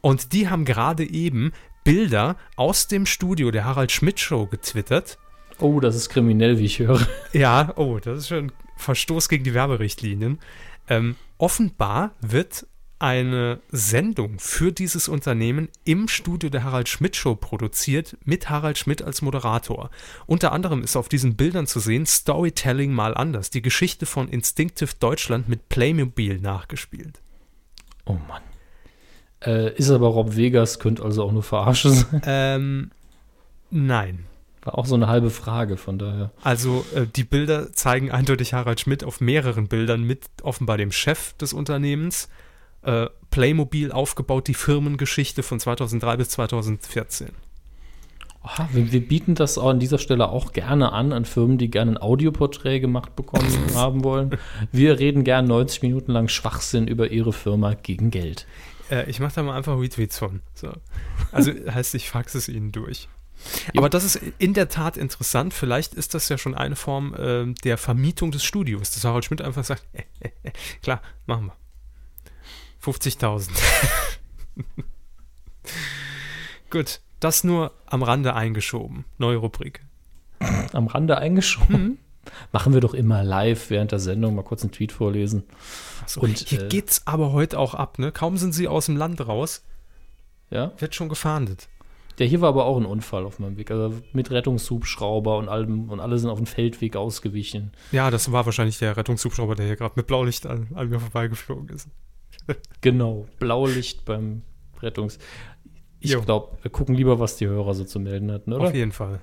Und 0.00 0.32
die 0.32 0.48
haben 0.48 0.64
gerade 0.64 1.08
eben 1.08 1.52
Bilder 1.84 2.36
aus 2.56 2.88
dem 2.88 3.06
Studio 3.06 3.50
der 3.50 3.64
Harald 3.64 3.92
Schmidt 3.92 4.20
Show 4.20 4.46
getwittert. 4.46 5.18
Oh, 5.58 5.80
das 5.80 5.96
ist 5.96 6.08
kriminell, 6.08 6.58
wie 6.58 6.64
ich 6.64 6.78
höre. 6.78 7.06
Ja, 7.32 7.72
oh, 7.76 7.98
das 7.98 8.18
ist 8.18 8.28
schon 8.28 8.46
ein 8.46 8.52
Verstoß 8.76 9.28
gegen 9.28 9.44
die 9.44 9.54
Werberichtlinien. 9.54 10.38
Ähm, 10.88 11.16
offenbar 11.38 12.12
wird 12.20 12.66
eine 12.98 13.60
Sendung 13.68 14.38
für 14.38 14.70
dieses 14.70 15.08
Unternehmen 15.08 15.68
im 15.84 16.06
Studio 16.06 16.50
der 16.50 16.62
Harald 16.62 16.88
Schmidt 16.88 17.16
Show 17.16 17.34
produziert, 17.34 18.16
mit 18.24 18.48
Harald 18.48 18.78
Schmidt 18.78 19.02
als 19.02 19.22
Moderator. 19.22 19.90
Unter 20.26 20.52
anderem 20.52 20.84
ist 20.84 20.96
auf 20.96 21.08
diesen 21.08 21.34
Bildern 21.34 21.66
zu 21.66 21.80
sehen 21.80 22.06
Storytelling 22.06 22.92
mal 22.92 23.14
anders, 23.14 23.50
die 23.50 23.60
Geschichte 23.60 24.06
von 24.06 24.28
Instinctive 24.28 24.92
Deutschland 25.00 25.48
mit 25.48 25.68
Playmobil 25.68 26.38
nachgespielt. 26.38 27.20
Oh 28.04 28.16
Mann. 28.28 28.42
Äh, 29.44 29.74
ist 29.76 29.90
aber 29.90 30.08
Rob 30.08 30.36
Vegas, 30.36 30.78
könnte 30.78 31.02
also 31.02 31.24
auch 31.24 31.32
nur 31.32 31.42
Verarsche 31.42 31.90
sein. 31.90 32.22
Ähm, 32.26 32.90
nein. 33.70 34.24
War 34.64 34.78
auch 34.78 34.86
so 34.86 34.94
eine 34.94 35.08
halbe 35.08 35.30
Frage, 35.30 35.76
von 35.76 35.98
daher. 35.98 36.30
Also 36.42 36.84
äh, 36.94 37.06
die 37.06 37.24
Bilder 37.24 37.72
zeigen 37.72 38.12
eindeutig 38.12 38.54
Harald 38.54 38.80
Schmidt 38.80 39.02
auf 39.02 39.20
mehreren 39.20 39.66
Bildern 39.66 40.04
mit 40.04 40.20
offenbar 40.42 40.76
dem 40.76 40.92
Chef 40.92 41.32
des 41.34 41.52
Unternehmens. 41.52 42.28
Äh, 42.82 43.06
Playmobil 43.30 43.90
aufgebaut, 43.90 44.48
die 44.48 44.54
Firmengeschichte 44.54 45.42
von 45.42 45.58
2003 45.58 46.16
bis 46.16 46.28
2014. 46.30 47.30
Aha, 48.44 48.68
wir, 48.72 48.90
wir 48.92 49.06
bieten 49.06 49.34
das 49.34 49.56
auch 49.56 49.70
an 49.70 49.78
dieser 49.78 49.98
Stelle 49.98 50.28
auch 50.28 50.52
gerne 50.52 50.92
an, 50.92 51.12
an 51.12 51.24
Firmen, 51.24 51.58
die 51.58 51.70
gerne 51.70 51.92
ein 51.92 51.98
Audioporträt 51.98 52.80
gemacht 52.80 53.14
bekommen 53.14 53.46
haben 53.74 54.04
wollen. 54.04 54.36
Wir 54.72 54.98
reden 54.98 55.24
gern 55.24 55.46
90 55.46 55.82
Minuten 55.82 56.12
lang 56.12 56.28
Schwachsinn 56.28 56.88
über 56.88 57.10
ihre 57.10 57.32
Firma 57.32 57.74
gegen 57.74 58.10
Geld. 58.10 58.46
Äh, 58.92 59.08
ich 59.08 59.20
mache 59.20 59.34
da 59.34 59.42
mal 59.42 59.56
einfach 59.56 59.78
Retweets 59.78 60.18
von. 60.18 60.40
So. 60.54 60.72
Also 61.32 61.52
heißt, 61.70 61.94
ich 61.94 62.10
faxe 62.10 62.38
es 62.38 62.48
Ihnen 62.48 62.72
durch. 62.72 63.08
Aber 63.76 63.88
das 63.88 64.04
ist 64.04 64.20
in 64.38 64.54
der 64.54 64.68
Tat 64.68 64.96
interessant. 64.96 65.52
Vielleicht 65.54 65.94
ist 65.94 66.14
das 66.14 66.28
ja 66.28 66.38
schon 66.38 66.54
eine 66.54 66.76
Form 66.76 67.14
äh, 67.14 67.52
der 67.64 67.78
Vermietung 67.78 68.30
des 68.30 68.44
Studios, 68.44 68.90
dass 68.92 69.04
Harald 69.04 69.24
Schmidt 69.24 69.40
einfach 69.40 69.64
sagt, 69.64 69.84
äh, 69.94 70.02
äh, 70.42 70.52
klar, 70.82 71.00
machen 71.26 71.46
wir. 71.46 71.56
50.000. 72.84 73.50
Gut. 76.70 77.00
Das 77.20 77.44
nur 77.44 77.72
am 77.86 78.02
Rande 78.02 78.34
eingeschoben. 78.34 79.04
Neue 79.16 79.36
Rubrik. 79.36 79.80
Am 80.72 80.88
Rande 80.88 81.18
eingeschoben. 81.18 81.98
Machen 82.52 82.72
wir 82.74 82.80
doch 82.80 82.94
immer 82.94 83.24
live 83.24 83.70
während 83.70 83.92
der 83.92 83.98
Sendung 83.98 84.34
mal 84.34 84.42
kurz 84.42 84.62
einen 84.62 84.72
Tweet 84.72 84.92
vorlesen. 84.92 85.44
So, 86.06 86.20
Und, 86.20 86.38
hier 86.38 86.62
äh, 86.62 86.68
geht's 86.68 87.06
aber 87.06 87.32
heute 87.32 87.58
auch 87.58 87.74
ab, 87.74 87.98
ne? 87.98 88.12
Kaum 88.12 88.36
sind 88.36 88.52
sie 88.52 88.68
aus 88.68 88.86
dem 88.86 88.96
Land 88.96 89.26
raus, 89.26 89.64
Ja? 90.50 90.72
wird 90.78 90.94
schon 90.94 91.08
gefahndet. 91.08 91.68
Der 92.18 92.26
hier 92.26 92.40
war 92.42 92.50
aber 92.50 92.66
auch 92.66 92.76
ein 92.76 92.84
Unfall 92.84 93.24
auf 93.24 93.38
meinem 93.38 93.56
Weg. 93.56 93.70
Also 93.70 93.94
mit 94.12 94.30
Rettungshubschrauber 94.30 95.38
und 95.38 95.48
allem 95.48 95.88
und 95.90 95.98
alle 95.98 96.18
sind 96.18 96.28
auf 96.28 96.38
dem 96.38 96.46
Feldweg 96.46 96.94
ausgewichen. 96.94 97.72
Ja, 97.90 98.10
das 98.10 98.30
war 98.30 98.44
wahrscheinlich 98.44 98.78
der 98.78 98.96
Rettungshubschrauber, 98.96 99.54
der 99.54 99.66
hier 99.66 99.76
gerade 99.76 99.94
mit 99.96 100.06
Blaulicht 100.06 100.46
an, 100.46 100.68
an 100.74 100.88
mir 100.88 101.00
vorbeigeflogen 101.00 101.68
ist. 101.70 101.88
Genau, 102.80 103.26
Blaulicht 103.38 104.04
beim 104.04 104.42
Rettungs. 104.80 105.18
Ich 106.00 106.18
glaube, 106.20 106.58
wir 106.62 106.70
gucken 106.70 106.94
lieber, 106.96 107.20
was 107.20 107.36
die 107.36 107.46
Hörer 107.46 107.74
so 107.74 107.84
zu 107.84 108.00
melden 108.00 108.32
hatten, 108.32 108.52
oder? 108.52 108.64
Auf 108.68 108.74
jeden 108.74 108.90
Fall. 108.92 109.20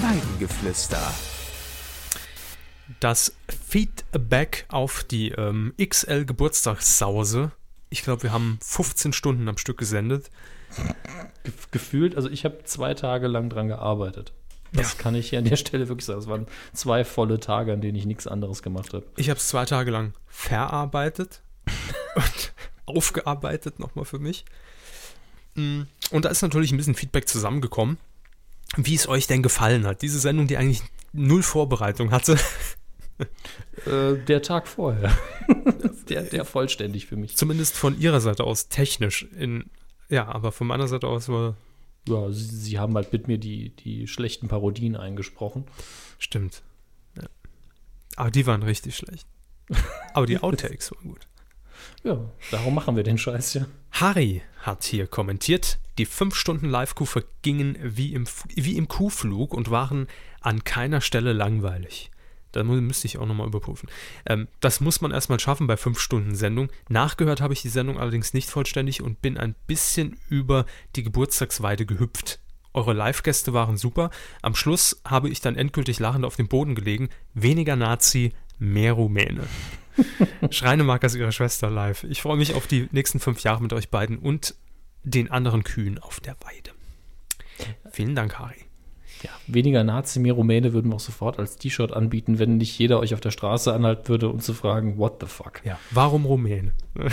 Weidengeflüster. 0.00 1.00
Das 3.00 3.32
Feedback 3.68 4.66
auf 4.68 5.04
die 5.04 5.30
ähm, 5.30 5.72
XL 5.82 6.24
Geburtstagssause. 6.24 7.52
Ich 7.90 8.02
glaube, 8.02 8.24
wir 8.24 8.32
haben 8.32 8.58
15 8.62 9.12
Stunden 9.12 9.48
am 9.48 9.56
Stück 9.56 9.78
gesendet. 9.78 10.30
Ge 11.44 11.52
gefühlt, 11.70 12.16
also 12.16 12.28
ich 12.28 12.44
habe 12.44 12.64
zwei 12.64 12.94
Tage 12.94 13.28
lang 13.28 13.48
dran 13.48 13.68
gearbeitet. 13.68 14.32
Das 14.72 14.98
kann 14.98 15.14
ich 15.14 15.30
hier 15.30 15.38
an 15.38 15.46
der 15.46 15.56
Stelle 15.56 15.88
wirklich 15.88 16.04
sagen. 16.04 16.18
Es 16.20 16.26
waren 16.26 16.46
zwei 16.74 17.04
volle 17.04 17.40
Tage, 17.40 17.72
an 17.72 17.80
denen 17.80 17.96
ich 17.96 18.04
nichts 18.04 18.26
anderes 18.26 18.62
gemacht 18.62 18.92
habe. 18.92 19.06
Ich 19.16 19.30
habe 19.30 19.38
es 19.38 19.48
zwei 19.48 19.64
Tage 19.64 19.90
lang 19.90 20.12
verarbeitet 20.26 21.40
und 22.14 22.52
aufgearbeitet 22.84 23.78
nochmal 23.78 24.04
für 24.04 24.18
mich. 24.18 24.44
Mm, 25.54 25.82
Und 26.10 26.24
da 26.24 26.28
ist 26.28 26.42
natürlich 26.42 26.72
ein 26.72 26.76
bisschen 26.76 26.94
Feedback 26.94 27.28
zusammengekommen, 27.28 27.96
wie 28.76 28.94
es 28.94 29.08
euch 29.08 29.26
denn 29.26 29.42
gefallen 29.42 29.86
hat. 29.86 30.02
Diese 30.02 30.18
Sendung, 30.18 30.46
die 30.46 30.56
eigentlich 30.58 30.82
null 31.12 31.42
Vorbereitung 31.42 32.10
hatte. 32.10 32.36
Äh, 33.86 34.16
der 34.26 34.42
Tag 34.42 34.68
vorher. 34.68 35.16
der, 36.08 36.22
der 36.22 36.44
vollständig 36.44 37.06
für 37.06 37.16
mich. 37.16 37.36
Zumindest 37.36 37.76
von 37.76 37.98
ihrer 37.98 38.20
Seite 38.20 38.44
aus 38.44 38.68
technisch. 38.68 39.26
In, 39.38 39.70
ja, 40.08 40.26
aber 40.26 40.52
von 40.52 40.66
meiner 40.66 40.88
Seite 40.88 41.06
aus 41.06 41.28
war. 41.28 41.56
Ja, 42.08 42.30
sie, 42.30 42.44
sie 42.44 42.78
haben 42.78 42.94
halt 42.94 43.12
mit 43.12 43.28
mir 43.28 43.38
die, 43.38 43.70
die 43.70 44.06
schlechten 44.06 44.48
Parodien 44.48 44.96
eingesprochen. 44.96 45.64
Stimmt. 46.18 46.62
Ja. 47.16 47.28
Aber 48.16 48.30
die 48.30 48.46
waren 48.46 48.62
richtig 48.62 48.96
schlecht. 48.96 49.26
Aber 50.14 50.26
die 50.26 50.38
Outtakes 50.38 50.92
waren 50.92 51.08
gut. 51.08 51.20
Ja, 52.02 52.18
darum 52.50 52.74
machen 52.74 52.96
wir 52.96 53.04
den 53.04 53.18
Scheiß 53.18 53.54
ja. 53.54 53.66
Harry 53.92 54.42
hat 54.60 54.84
hier 54.84 55.06
kommentiert, 55.06 55.78
die 55.96 56.06
fünf 56.06 56.34
Stunden 56.34 56.66
Live-Kuh 56.66 57.04
vergingen 57.04 57.78
wie 57.82 58.14
im, 58.14 58.26
wie 58.54 58.76
im 58.76 58.88
Kuhflug 58.88 59.54
und 59.54 59.70
waren 59.70 60.08
an 60.40 60.64
keiner 60.64 61.00
Stelle 61.00 61.32
langweilig. 61.32 62.10
Da 62.52 62.64
müsste 62.64 63.06
ich 63.06 63.18
auch 63.18 63.26
nochmal 63.26 63.46
überprüfen. 63.46 63.88
Ähm, 64.26 64.48
das 64.60 64.80
muss 64.80 65.00
man 65.00 65.10
erstmal 65.10 65.40
schaffen 65.40 65.66
bei 65.66 65.76
fünf 65.76 66.00
Stunden 66.00 66.34
Sendung. 66.34 66.70
Nachgehört 66.88 67.40
habe 67.40 67.52
ich 67.52 67.62
die 67.62 67.68
Sendung 67.68 67.98
allerdings 67.98 68.34
nicht 68.34 68.48
vollständig 68.50 69.02
und 69.02 69.20
bin 69.20 69.36
ein 69.36 69.54
bisschen 69.66 70.18
über 70.28 70.66
die 70.96 71.02
Geburtstagsweide 71.02 71.86
gehüpft. 71.86 72.40
Eure 72.74 72.92
Live-Gäste 72.92 73.52
waren 73.52 73.76
super. 73.76 74.10
Am 74.42 74.54
Schluss 74.54 75.00
habe 75.04 75.28
ich 75.28 75.40
dann 75.40 75.56
endgültig 75.56 75.98
lachend 75.98 76.24
auf 76.24 76.36
dem 76.36 76.48
Boden 76.48 76.74
gelegen. 76.74 77.08
Weniger 77.34 77.76
Nazi, 77.76 78.32
mehr 78.58 78.92
Rumäne. 78.92 79.46
Schreinemark 80.50 81.02
als 81.02 81.14
ihre 81.14 81.32
Schwester 81.32 81.70
live. 81.70 82.04
Ich 82.04 82.22
freue 82.22 82.36
mich 82.36 82.54
auf 82.54 82.66
die 82.66 82.88
nächsten 82.92 83.20
fünf 83.20 83.42
Jahre 83.42 83.62
mit 83.62 83.72
euch 83.72 83.90
beiden 83.90 84.18
und 84.18 84.54
den 85.02 85.30
anderen 85.30 85.64
Kühen 85.64 85.98
auf 85.98 86.20
der 86.20 86.36
Weide. 86.42 86.70
Vielen 87.90 88.14
Dank, 88.14 88.38
Harry. 88.38 88.67
Ja, 89.22 89.30
weniger 89.46 89.84
Nazi, 89.84 90.20
mehr 90.20 90.34
Rumäne 90.34 90.72
würden 90.72 90.90
wir 90.90 90.96
auch 90.96 91.00
sofort 91.00 91.38
als 91.38 91.56
T-Shirt 91.56 91.92
anbieten, 91.92 92.38
wenn 92.38 92.56
nicht 92.56 92.78
jeder 92.78 93.00
euch 93.00 93.14
auf 93.14 93.20
der 93.20 93.30
Straße 93.30 93.72
anhalten 93.72 94.08
würde, 94.08 94.28
um 94.28 94.40
zu 94.40 94.54
fragen, 94.54 94.98
what 94.98 95.16
the 95.20 95.26
fuck. 95.26 95.60
Ja. 95.64 95.78
Warum 95.90 96.24
Rumäne? 96.24 96.72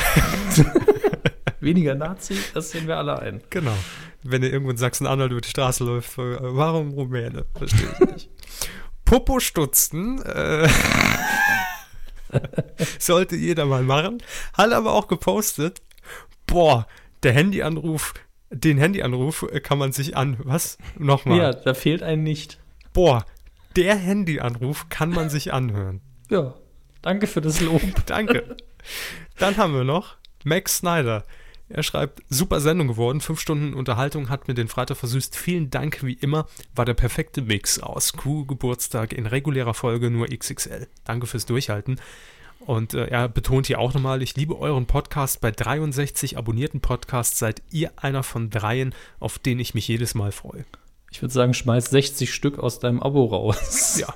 Weniger 1.60 1.96
Nazi, 1.96 2.38
das 2.54 2.72
sehen 2.72 2.88
wir 2.88 2.98
alle 2.98 3.20
ein. 3.20 3.42
Genau. 3.50 3.76
Wenn 4.24 4.44
ihr 4.44 4.52
irgendwo 4.52 4.72
in 4.72 4.78
Sachsen-Anhalt 4.78 5.32
über 5.32 5.42
die 5.42 5.50
Straße 5.50 5.84
läuft, 5.84 6.18
äh, 6.18 6.38
warum 6.40 6.92
Rumäne? 6.92 7.46
Verstehe 7.56 7.90
ich 7.94 8.00
nicht. 8.12 8.30
Popo-Stutzen 9.06 10.22
äh, 10.24 10.68
sollte 13.00 13.36
jeder 13.36 13.66
mal 13.66 13.84
machen. 13.84 14.22
Hat 14.54 14.72
aber 14.74 14.94
auch 14.94 15.08
gepostet, 15.08 15.82
boah, 16.48 16.88
der 17.24 17.34
Handyanruf, 17.34 18.14
den 18.56 18.78
Handyanruf 18.78 19.46
äh, 19.52 19.60
kann 19.60 19.78
man 19.78 19.92
sich 19.92 20.16
an, 20.16 20.38
was? 20.44 20.78
Nochmal. 20.98 21.38
Ja, 21.38 21.54
da 21.54 21.74
fehlt 21.74 22.04
ein 22.04 22.24
nicht. 22.24 22.60
Boah, 22.94 23.26
der 23.76 23.96
Handyanruf 23.96 24.88
kann 24.90 25.10
man 25.10 25.30
sich 25.30 25.54
anhören. 25.54 26.02
Ja, 26.32 26.56
danke 27.04 27.28
für 27.28 27.40
das 27.40 27.62
Lob. 27.62 27.84
Danke. 28.08 28.58
Dann 29.38 29.58
haben 29.58 29.76
wir 29.76 29.84
noch 29.84 30.16
Max 30.44 30.78
Snyder. 30.78 31.24
Er 31.70 31.84
schreibt, 31.84 32.24
super 32.30 32.60
Sendung 32.62 32.88
geworden, 32.88 33.22
fünf 33.22 33.40
Stunden 33.40 33.76
Unterhaltung 33.76 34.30
hat 34.30 34.48
mir 34.48 34.56
den 34.56 34.68
Freitag 34.68 34.98
versüßt. 34.98 35.38
Vielen 35.38 35.70
Dank, 35.70 36.04
wie 36.04 36.14
immer, 36.14 36.48
war 36.74 36.84
der 36.84 36.96
perfekte 36.96 37.44
Mix 37.44 37.80
aus 37.80 38.14
Kuh-Geburtstag 38.14 39.14
in 39.14 39.28
regulärer 39.28 39.76
Folge 39.76 40.10
nur 40.10 40.28
XXL. 40.28 40.88
Danke 41.04 41.28
fürs 41.28 41.46
Durchhalten. 41.46 42.00
Und 42.66 42.94
äh, 42.96 43.06
er 43.08 43.30
betont 43.30 43.68
hier 43.68 43.80
auch 43.80 43.94
nochmal, 43.94 44.22
ich 44.22 44.36
liebe 44.36 44.58
euren 44.58 44.88
Podcast. 44.88 45.40
Bei 45.42 45.52
63 45.52 46.38
abonnierten 46.38 46.82
Podcasts 46.82 47.38
seid 47.38 47.62
ihr 47.70 47.92
einer 47.98 48.24
von 48.24 48.50
dreien, 48.50 48.94
auf 49.20 49.38
den 49.38 49.60
ich 49.60 49.74
mich 49.76 49.88
jedes 49.88 50.16
Mal 50.16 50.32
freue. 50.32 50.66
Ich 51.12 51.22
würde 51.22 51.34
sagen, 51.34 51.54
schmeiß 51.54 51.92
60 51.92 52.34
Stück 52.34 52.58
aus 52.60 52.80
deinem 52.80 53.02
Abo 53.02 53.26
raus. 53.26 53.98
Ja, 54.00 54.14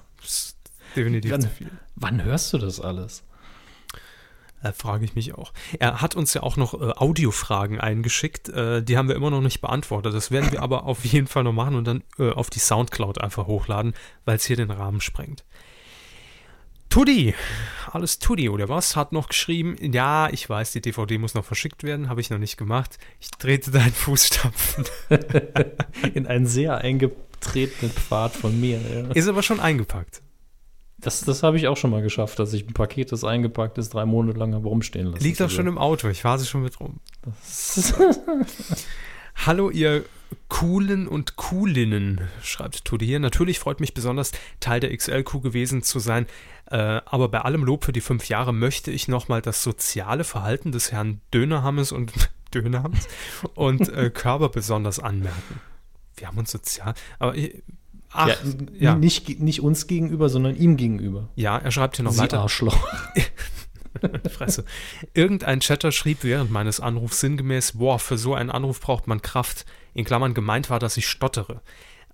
definitiv 0.95 1.31
Wann, 1.31 1.41
zu 1.41 1.49
viel. 1.49 1.69
wann 1.95 2.23
hörst 2.23 2.51
du 2.51 2.57
das 2.57 2.81
alles? 2.81 3.23
Äh, 4.61 4.73
frage 4.73 5.05
ich 5.05 5.15
mich 5.15 5.35
auch. 5.35 5.53
Er 5.79 6.01
hat 6.01 6.15
uns 6.15 6.33
ja 6.33 6.43
auch 6.43 6.57
noch 6.57 6.73
äh, 6.73 6.91
Audiofragen 6.97 7.79
eingeschickt. 7.79 8.49
Äh, 8.49 8.83
die 8.83 8.97
haben 8.97 9.07
wir 9.07 9.15
immer 9.15 9.29
noch 9.29 9.41
nicht 9.41 9.61
beantwortet. 9.61 10.13
Das 10.13 10.31
werden 10.31 10.51
wir 10.51 10.61
aber 10.61 10.83
auf 10.83 11.05
jeden 11.05 11.27
Fall 11.27 11.43
noch 11.43 11.53
machen 11.53 11.75
und 11.75 11.85
dann 11.85 12.03
äh, 12.17 12.31
auf 12.31 12.49
die 12.49 12.59
Soundcloud 12.59 13.21
einfach 13.21 13.47
hochladen, 13.47 13.93
weil 14.25 14.35
es 14.35 14.45
hier 14.45 14.57
den 14.57 14.71
Rahmen 14.71 14.99
sprengt. 14.99 15.45
Tudi, 16.89 17.35
alles 17.91 18.17
Tudi 18.17 18.49
oder 18.49 18.67
was, 18.67 18.95
hat 18.95 19.11
noch 19.11 19.29
geschrieben, 19.29 19.75
ja, 19.93 20.27
ich 20.31 20.49
weiß, 20.49 20.71
die 20.71 20.81
DVD 20.81 21.19
muss 21.19 21.35
noch 21.35 21.45
verschickt 21.45 21.83
werden, 21.83 22.09
habe 22.09 22.19
ich 22.19 22.31
noch 22.31 22.39
nicht 22.39 22.57
gemacht. 22.57 22.97
Ich 23.19 23.29
trete 23.29 23.69
deinen 23.69 23.93
Fußstapfen. 23.93 24.85
In 26.15 26.25
einen 26.25 26.47
sehr 26.47 26.79
eingetretenen 26.79 27.91
Pfad 27.91 28.35
von 28.35 28.59
mir. 28.59 28.79
Ja. 28.79 29.11
Ist 29.11 29.27
aber 29.27 29.43
schon 29.43 29.59
eingepackt. 29.59 30.23
Das, 30.97 31.21
das 31.21 31.43
habe 31.43 31.57
ich 31.57 31.67
auch 31.67 31.77
schon 31.77 31.91
mal 31.91 32.01
geschafft, 32.01 32.39
dass 32.39 32.51
ich 32.53 32.67
ein 32.67 32.73
Paket, 32.73 33.11
das 33.11 33.23
eingepackt 33.23 33.77
ist, 33.77 33.93
drei 33.93 34.05
Monate 34.05 34.37
lang 34.37 34.53
habe 34.53 34.67
rumstehen 34.67 35.07
lassen. 35.07 35.23
Liegt 35.23 35.39
doch 35.39 35.45
Also, 35.45 35.57
schon 35.57 35.67
im 35.67 35.77
Auto, 35.77 36.09
ich 36.09 36.21
fahre 36.23 36.39
sie 36.39 36.45
schon 36.45 36.63
mit 36.63 36.79
rum. 36.79 36.99
Hallo, 39.45 39.69
ihr 39.69 40.03
Coolen 40.49 41.07
und 41.07 41.37
Coolinnen, 41.37 42.21
schreibt 42.43 42.83
Tudi 42.83 43.05
hier. 43.05 43.19
Natürlich 43.19 43.59
freut 43.59 43.79
mich 43.79 43.93
besonders, 43.93 44.31
Teil 44.59 44.79
der 44.79 44.95
XL-Crew 44.95 45.39
gewesen 45.39 45.83
zu 45.83 45.99
sein. 45.99 46.27
Äh, 46.69 47.01
aber 47.05 47.29
bei 47.29 47.41
allem 47.41 47.63
Lob 47.63 47.85
für 47.85 47.91
die 47.91 48.01
fünf 48.01 48.29
Jahre 48.29 48.53
möchte 48.53 48.91
ich 48.91 49.07
nochmal 49.07 49.41
das 49.41 49.63
soziale 49.63 50.23
Verhalten 50.23 50.71
des 50.71 50.91
Herrn 50.91 51.19
Dönerhammes 51.33 51.91
und 51.91 52.13
Dönerhammes 52.53 53.07
und 53.55 53.89
äh, 53.89 54.09
Körber 54.13 54.49
besonders 54.49 54.99
anmerken. 54.99 55.61
Wir 56.15 56.27
haben 56.27 56.37
uns 56.37 56.51
sozial. 56.51 56.93
Aber 57.17 57.35
ich, 57.35 57.63
ach, 58.11 58.27
ja, 58.27 58.35
ja, 58.77 58.95
Nicht, 58.95 59.39
nicht 59.39 59.61
uns 59.61 59.87
gegenüber, 59.87 60.29
sondern 60.29 60.55
ihm 60.55 60.77
gegenüber. 60.77 61.29
ja, 61.35 61.57
er 61.57 61.71
schreibt 61.71 61.95
hier 61.95 62.05
noch 62.05 62.11
Sie 62.11 62.19
weiter. 62.19 62.41
Arschloch. 62.41 62.77
Fresse. 64.29 64.63
Irgendein 65.15 65.61
Chatter 65.61 65.91
schrieb 65.91 66.19
während 66.21 66.51
meines 66.51 66.79
Anrufs 66.79 67.19
sinngemäß, 67.19 67.73
boah, 67.73 67.97
für 67.97 68.17
so 68.19 68.35
einen 68.35 68.51
Anruf 68.51 68.79
braucht 68.79 69.07
man 69.07 69.21
Kraft. 69.23 69.65
In 69.95 70.05
Klammern 70.05 70.35
gemeint 70.35 70.69
war, 70.69 70.77
dass 70.77 70.97
ich 70.97 71.07
stottere. 71.07 71.61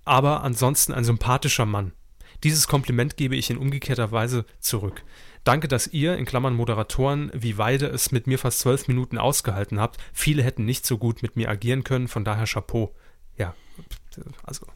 Aber 0.06 0.42
ansonsten 0.42 0.92
ein 0.94 1.04
sympathischer 1.04 1.66
Mann. 1.66 1.92
Dieses 2.44 2.68
Kompliment 2.68 3.16
gebe 3.16 3.36
ich 3.36 3.50
in 3.50 3.58
umgekehrter 3.58 4.12
Weise 4.12 4.44
zurück. 4.60 5.02
Danke, 5.44 5.68
dass 5.68 5.86
ihr, 5.86 6.16
in 6.16 6.24
Klammern 6.24 6.54
Moderatoren, 6.54 7.30
wie 7.32 7.56
Weide 7.56 7.86
es 7.86 8.10
mit 8.10 8.26
mir 8.26 8.38
fast 8.38 8.58
zwölf 8.58 8.88
Minuten 8.88 9.16
ausgehalten 9.16 9.78
habt. 9.78 9.98
Viele 10.12 10.42
hätten 10.42 10.64
nicht 10.64 10.84
so 10.86 10.98
gut 10.98 11.22
mit 11.22 11.36
mir 11.36 11.48
agieren 11.48 11.84
können, 11.84 12.08
von 12.08 12.24
daher 12.24 12.46
Chapeau. 12.46 12.92
Ja, 13.38 13.54
also, 14.42 14.66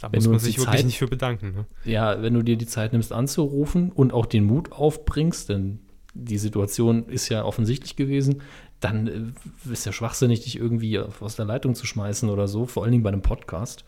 da 0.00 0.12
Wenn 0.12 0.18
muss 0.18 0.28
man 0.28 0.38
sich 0.38 0.56
die 0.56 0.60
wirklich 0.60 0.76
Zeit- 0.76 0.86
nicht 0.86 0.98
für 0.98 1.08
bedanken. 1.08 1.52
Ne? 1.52 1.66
Ja, 1.84 2.20
wenn 2.22 2.34
du 2.34 2.42
dir 2.42 2.56
die 2.56 2.66
Zeit 2.66 2.92
nimmst 2.92 3.12
anzurufen 3.12 3.90
und 3.90 4.12
auch 4.12 4.26
den 4.26 4.44
Mut 4.44 4.72
aufbringst, 4.72 5.48
denn 5.48 5.80
die 6.14 6.38
Situation 6.38 7.08
ist 7.08 7.28
ja 7.28 7.44
offensichtlich 7.44 7.96
gewesen, 7.96 8.42
dann 8.80 9.06
äh, 9.06 9.72
ist 9.72 9.86
ja 9.86 9.92
schwachsinnig, 9.92 10.40
dich 10.40 10.56
irgendwie 10.56 10.98
aus 10.98 11.36
der 11.36 11.44
Leitung 11.46 11.74
zu 11.74 11.86
schmeißen 11.86 12.28
oder 12.28 12.48
so, 12.48 12.66
vor 12.66 12.82
allen 12.82 12.92
Dingen 12.92 13.02
bei 13.02 13.10
einem 13.10 13.22
Podcast. 13.22 13.84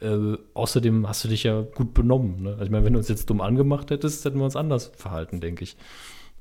Äh, 0.00 0.36
außerdem 0.54 1.08
hast 1.08 1.24
du 1.24 1.28
dich 1.28 1.44
ja 1.44 1.62
gut 1.62 1.94
benommen. 1.94 2.42
Ne? 2.42 2.50
Also 2.52 2.64
ich 2.64 2.70
meine, 2.70 2.84
wenn 2.84 2.92
du 2.92 2.98
uns 2.98 3.08
jetzt 3.08 3.30
dumm 3.30 3.40
angemacht 3.40 3.90
hättest, 3.90 4.24
hätten 4.24 4.38
wir 4.38 4.44
uns 4.44 4.56
anders 4.56 4.90
verhalten, 4.96 5.40
denke 5.40 5.64
ich. 5.64 5.76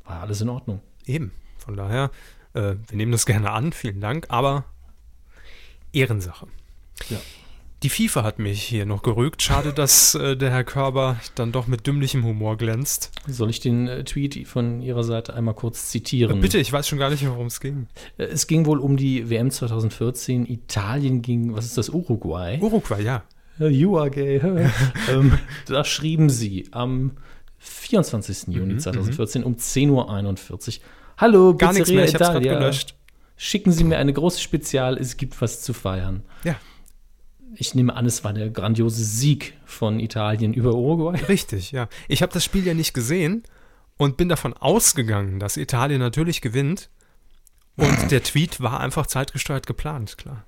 War 0.05 0.21
alles 0.21 0.41
in 0.41 0.49
Ordnung. 0.49 0.81
Eben. 1.05 1.31
Von 1.57 1.77
daher, 1.77 2.11
äh, 2.53 2.75
wir 2.87 2.97
nehmen 2.97 3.11
das 3.11 3.25
gerne 3.25 3.51
an, 3.51 3.71
vielen 3.71 4.01
Dank, 4.01 4.25
aber 4.29 4.65
Ehrensache. 5.93 6.47
Ja. 7.09 7.17
Die 7.83 7.89
FIFA 7.89 8.23
hat 8.23 8.39
mich 8.39 8.63
hier 8.63 8.85
noch 8.85 9.03
gerügt. 9.03 9.41
Schade, 9.41 9.73
dass 9.75 10.15
äh, 10.15 10.35
der 10.37 10.51
Herr 10.51 10.63
Körber 10.63 11.17
dann 11.35 11.51
doch 11.51 11.67
mit 11.67 11.85
dümmlichem 11.85 12.23
Humor 12.23 12.57
glänzt. 12.57 13.11
Soll 13.27 13.49
ich 13.49 13.59
den 13.59 13.87
äh, 13.87 14.03
Tweet 14.03 14.47
von 14.47 14.81
Ihrer 14.81 15.03
Seite 15.03 15.33
einmal 15.33 15.53
kurz 15.53 15.89
zitieren? 15.89 16.39
Bitte, 16.39 16.57
ich 16.59 16.71
weiß 16.71 16.87
schon 16.87 16.99
gar 16.99 17.09
nicht, 17.09 17.27
worum 17.27 17.47
es 17.47 17.59
ging. 17.59 17.87
Äh, 18.17 18.23
Es 18.23 18.47
ging 18.47 18.65
wohl 18.65 18.79
um 18.79 18.95
die 18.97 19.29
WM 19.29 19.51
2014. 19.51 20.45
Italien 20.45 21.21
gegen, 21.21 21.53
was 21.55 21.65
ist 21.65 21.77
das, 21.77 21.89
Uruguay? 21.89 22.57
Uruguay, 22.61 23.01
ja. 23.03 23.23
You 23.69 23.97
are 23.97 24.09
gay. 24.09 24.37
ähm, 25.11 25.37
da 25.67 25.83
schrieben 25.83 26.29
sie 26.29 26.67
am 26.71 27.11
24. 27.59 28.47
Mhm, 28.47 28.53
Juni 28.53 28.77
2014 28.77 29.43
um 29.43 29.55
10.41 29.55 29.89
Uhr. 30.79 30.83
Hallo, 31.17 31.55
Gar 31.55 31.73
nichts 31.73 31.89
mehr, 31.91 32.05
ich 32.05 32.15
hab's 32.15 32.29
Italia. 32.29 32.59
gelöscht. 32.59 32.95
Schicken 33.35 33.71
Sie 33.71 33.83
mir 33.83 33.97
eine 33.97 34.13
große 34.13 34.39
Spezial, 34.39 34.97
es 34.97 35.17
gibt 35.17 35.39
was 35.41 35.61
zu 35.61 35.73
feiern. 35.73 36.23
Ja, 36.43 36.55
Ich 37.55 37.73
nehme 37.75 37.95
an, 37.95 38.05
es 38.05 38.23
war 38.23 38.31
der 38.33 38.49
grandiose 38.49 39.03
Sieg 39.03 39.53
von 39.65 39.99
Italien 39.99 40.53
über 40.53 40.73
Uruguay. 40.75 41.17
richtig, 41.27 41.71
ja. 41.71 41.87
Ich 42.07 42.21
habe 42.21 42.31
das 42.33 42.43
Spiel 42.43 42.65
ja 42.65 42.73
nicht 42.73 42.93
gesehen 42.93 43.43
und 43.97 44.17
bin 44.17 44.29
davon 44.29 44.53
ausgegangen, 44.53 45.39
dass 45.39 45.57
Italien 45.57 45.99
natürlich 45.99 46.41
gewinnt. 46.41 46.89
Und 47.75 48.11
der 48.11 48.21
Tweet 48.21 48.61
war 48.61 48.79
einfach 48.79 49.07
zeitgesteuert 49.07 49.65
geplant, 49.65 50.17
klar. 50.17 50.45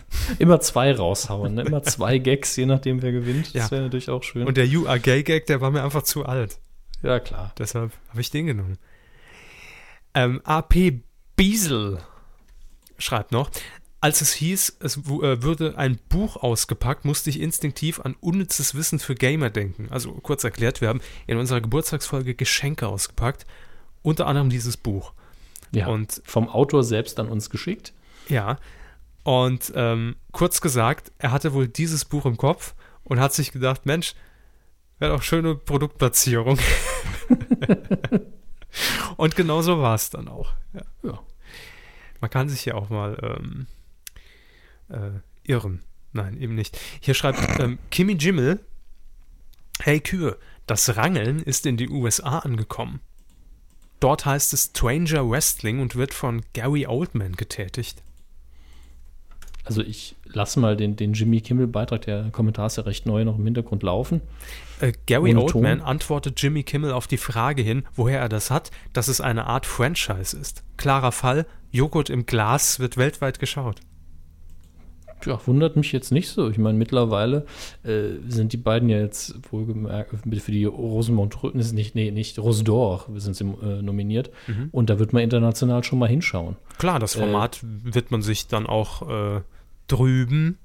Immer 0.38 0.60
zwei 0.60 0.94
raushauen, 0.94 1.54
ne? 1.54 1.62
immer 1.62 1.82
zwei 1.82 2.18
Gags, 2.18 2.56
je 2.56 2.66
nachdem 2.66 3.02
wer 3.02 3.12
gewinnt. 3.12 3.46
Das 3.54 3.64
Ja. 3.64 3.70
wäre 3.70 3.82
natürlich 3.82 4.08
auch 4.10 4.22
schön. 4.22 4.46
Und 4.46 4.56
der 4.56 4.66
You 4.66 4.86
Are 4.86 5.00
Gay 5.00 5.22
Gag, 5.22 5.46
der 5.46 5.60
war 5.60 5.70
mir 5.70 5.82
einfach 5.82 6.02
zu 6.02 6.24
alt. 6.24 6.58
ja, 7.02 7.18
klar. 7.20 7.52
Deshalb 7.58 7.92
habe 8.10 8.20
ich 8.20 8.30
den 8.30 8.46
genommen. 8.46 8.78
Ähm, 10.14 10.40
AP 10.44 11.00
Biesel 11.36 11.98
schreibt 12.98 13.32
noch, 13.32 13.50
als 14.00 14.20
es 14.20 14.32
hieß, 14.32 14.78
es 14.80 14.96
äh, 14.96 15.42
würde 15.42 15.78
ein 15.78 15.98
Buch 16.08 16.36
ausgepackt, 16.36 17.04
musste 17.04 17.30
ich 17.30 17.40
instinktiv 17.40 18.00
an 18.00 18.16
unnützes 18.20 18.74
Wissen 18.74 18.98
für 18.98 19.14
Gamer 19.14 19.48
denken. 19.50 19.88
Also 19.90 20.12
kurz 20.12 20.44
erklärt, 20.44 20.80
wir 20.80 20.88
haben 20.88 21.00
in 21.26 21.38
unserer 21.38 21.60
Geburtstagsfolge 21.60 22.34
Geschenke 22.34 22.88
ausgepackt, 22.88 23.46
unter 24.02 24.26
anderem 24.26 24.50
dieses 24.50 24.76
Buch. 24.76 25.12
Ja. 25.72 25.86
Und- 25.86 26.20
vom 26.24 26.48
Autor 26.48 26.84
selbst 26.84 27.18
an 27.20 27.28
uns 27.28 27.48
geschickt. 27.48 27.92
Ja, 28.28 28.58
und 29.22 29.72
ähm, 29.76 30.16
kurz 30.32 30.60
gesagt, 30.60 31.12
er 31.18 31.30
hatte 31.32 31.52
wohl 31.52 31.68
dieses 31.68 32.04
Buch 32.04 32.26
im 32.26 32.36
Kopf 32.36 32.74
und 33.04 33.20
hat 33.20 33.32
sich 33.32 33.52
gedacht, 33.52 33.86
Mensch, 33.86 34.14
wäre 34.98 35.12
doch 35.12 35.22
schöne 35.22 35.54
Produktplatzierung. 35.54 36.58
und 39.16 39.36
genau 39.36 39.62
so 39.62 39.80
war 39.80 39.94
es 39.94 40.10
dann 40.10 40.28
auch. 40.28 40.52
Ja. 40.72 40.82
Ja. 41.02 41.20
Man 42.20 42.30
kann 42.30 42.48
sich 42.48 42.64
ja 42.64 42.74
auch 42.74 42.88
mal 42.88 43.18
ähm, 43.22 43.66
äh, 44.88 45.20
irren. 45.44 45.82
Nein, 46.12 46.40
eben 46.40 46.54
nicht. 46.54 46.78
Hier 47.00 47.14
schreibt 47.14 47.60
ähm, 47.60 47.78
Kimi 47.90 48.14
Jimmel, 48.14 48.60
Hey 49.80 50.00
Kühe, 50.00 50.38
das 50.66 50.96
Rangeln 50.96 51.40
ist 51.40 51.66
in 51.66 51.76
die 51.76 51.88
USA 51.88 52.40
angekommen. 52.40 53.00
Dort 53.98 54.26
heißt 54.26 54.52
es 54.52 54.66
Stranger 54.66 55.28
Wrestling 55.28 55.80
und 55.80 55.96
wird 55.96 56.12
von 56.12 56.42
Gary 56.52 56.86
Oldman 56.86 57.32
getätigt. 57.34 58.02
Also 59.64 59.82
ich 59.82 60.16
lasse 60.24 60.58
mal 60.58 60.76
den, 60.76 60.96
den 60.96 61.12
Jimmy 61.12 61.40
Kimmel-Beitrag, 61.40 62.02
der 62.02 62.30
Kommentar 62.32 62.66
ist 62.66 62.76
ja 62.76 62.82
recht 62.82 63.06
neu, 63.06 63.24
noch 63.24 63.38
im 63.38 63.44
Hintergrund 63.44 63.82
laufen. 63.82 64.20
Äh, 64.80 64.92
Gary 65.06 65.30
Ohne 65.30 65.46
Ton? 65.46 65.64
Oldman 65.64 65.80
antwortet 65.80 66.42
Jimmy 66.42 66.64
Kimmel 66.64 66.92
auf 66.92 67.06
die 67.06 67.16
Frage 67.16 67.62
hin, 67.62 67.84
woher 67.94 68.20
er 68.20 68.28
das 68.28 68.50
hat, 68.50 68.70
dass 68.92 69.08
es 69.08 69.20
eine 69.20 69.46
Art 69.46 69.66
Franchise 69.66 70.36
ist. 70.36 70.64
Klarer 70.76 71.12
Fall, 71.12 71.46
Joghurt 71.70 72.10
im 72.10 72.26
Glas 72.26 72.80
wird 72.80 72.96
weltweit 72.96 73.38
geschaut. 73.38 73.80
Ja, 75.26 75.40
wundert 75.46 75.76
mich 75.76 75.92
jetzt 75.92 76.12
nicht 76.12 76.28
so. 76.28 76.48
Ich 76.48 76.58
meine, 76.58 76.78
mittlerweile 76.78 77.46
äh, 77.84 78.18
sind 78.28 78.52
die 78.52 78.56
beiden 78.56 78.88
ja 78.88 78.98
jetzt 78.98 79.34
wohlgemerkt 79.50 80.10
für 80.10 80.52
die 80.52 80.64
Rosemont 80.64 81.36
ist 81.54 81.72
nicht, 81.72 81.94
nee, 81.94 82.10
nicht 82.10 82.38
Rose 82.38 82.64
d'Or 82.64 83.02
sind 83.18 83.36
sie 83.36 83.44
äh, 83.44 83.82
nominiert. 83.82 84.30
Und 84.72 84.90
da 84.90 84.98
wird 84.98 85.12
man 85.12 85.22
international 85.22 85.84
schon 85.84 85.98
mal 85.98 86.08
hinschauen. 86.08 86.56
Klar, 86.78 86.98
das 86.98 87.14
Format 87.14 87.60
wird 87.62 88.10
man 88.10 88.22
sich 88.22 88.46
dann 88.48 88.66
auch 88.66 89.08
äh, 89.08 89.40
drüben 89.86 90.58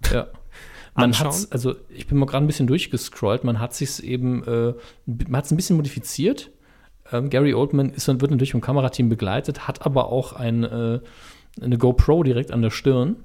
Ja. 0.12 0.26
Man 0.94 1.10
Anschauen? 1.10 1.28
hat's, 1.28 1.52
also 1.52 1.76
ich 1.90 2.08
bin 2.08 2.18
mal 2.18 2.26
gerade 2.26 2.44
ein 2.44 2.48
bisschen 2.48 2.66
durchgescrollt, 2.66 3.44
man 3.44 3.60
hat 3.60 3.72
sich 3.74 4.02
eben, 4.02 4.42
äh, 4.44 4.74
man 5.06 5.36
hat 5.36 5.44
es 5.44 5.52
ein 5.52 5.56
bisschen 5.56 5.76
modifiziert. 5.76 6.50
Ähm, 7.12 7.30
Gary 7.30 7.54
Oldman 7.54 7.90
ist, 7.90 8.08
wird 8.08 8.30
natürlich 8.30 8.52
vom 8.52 8.60
Kamerateam 8.60 9.08
begleitet, 9.08 9.68
hat 9.68 9.86
aber 9.86 10.10
auch 10.10 10.32
ein, 10.32 10.64
äh, 10.64 11.00
eine 11.60 11.78
GoPro 11.78 12.24
direkt 12.24 12.50
an 12.50 12.62
der 12.62 12.70
Stirn 12.70 13.16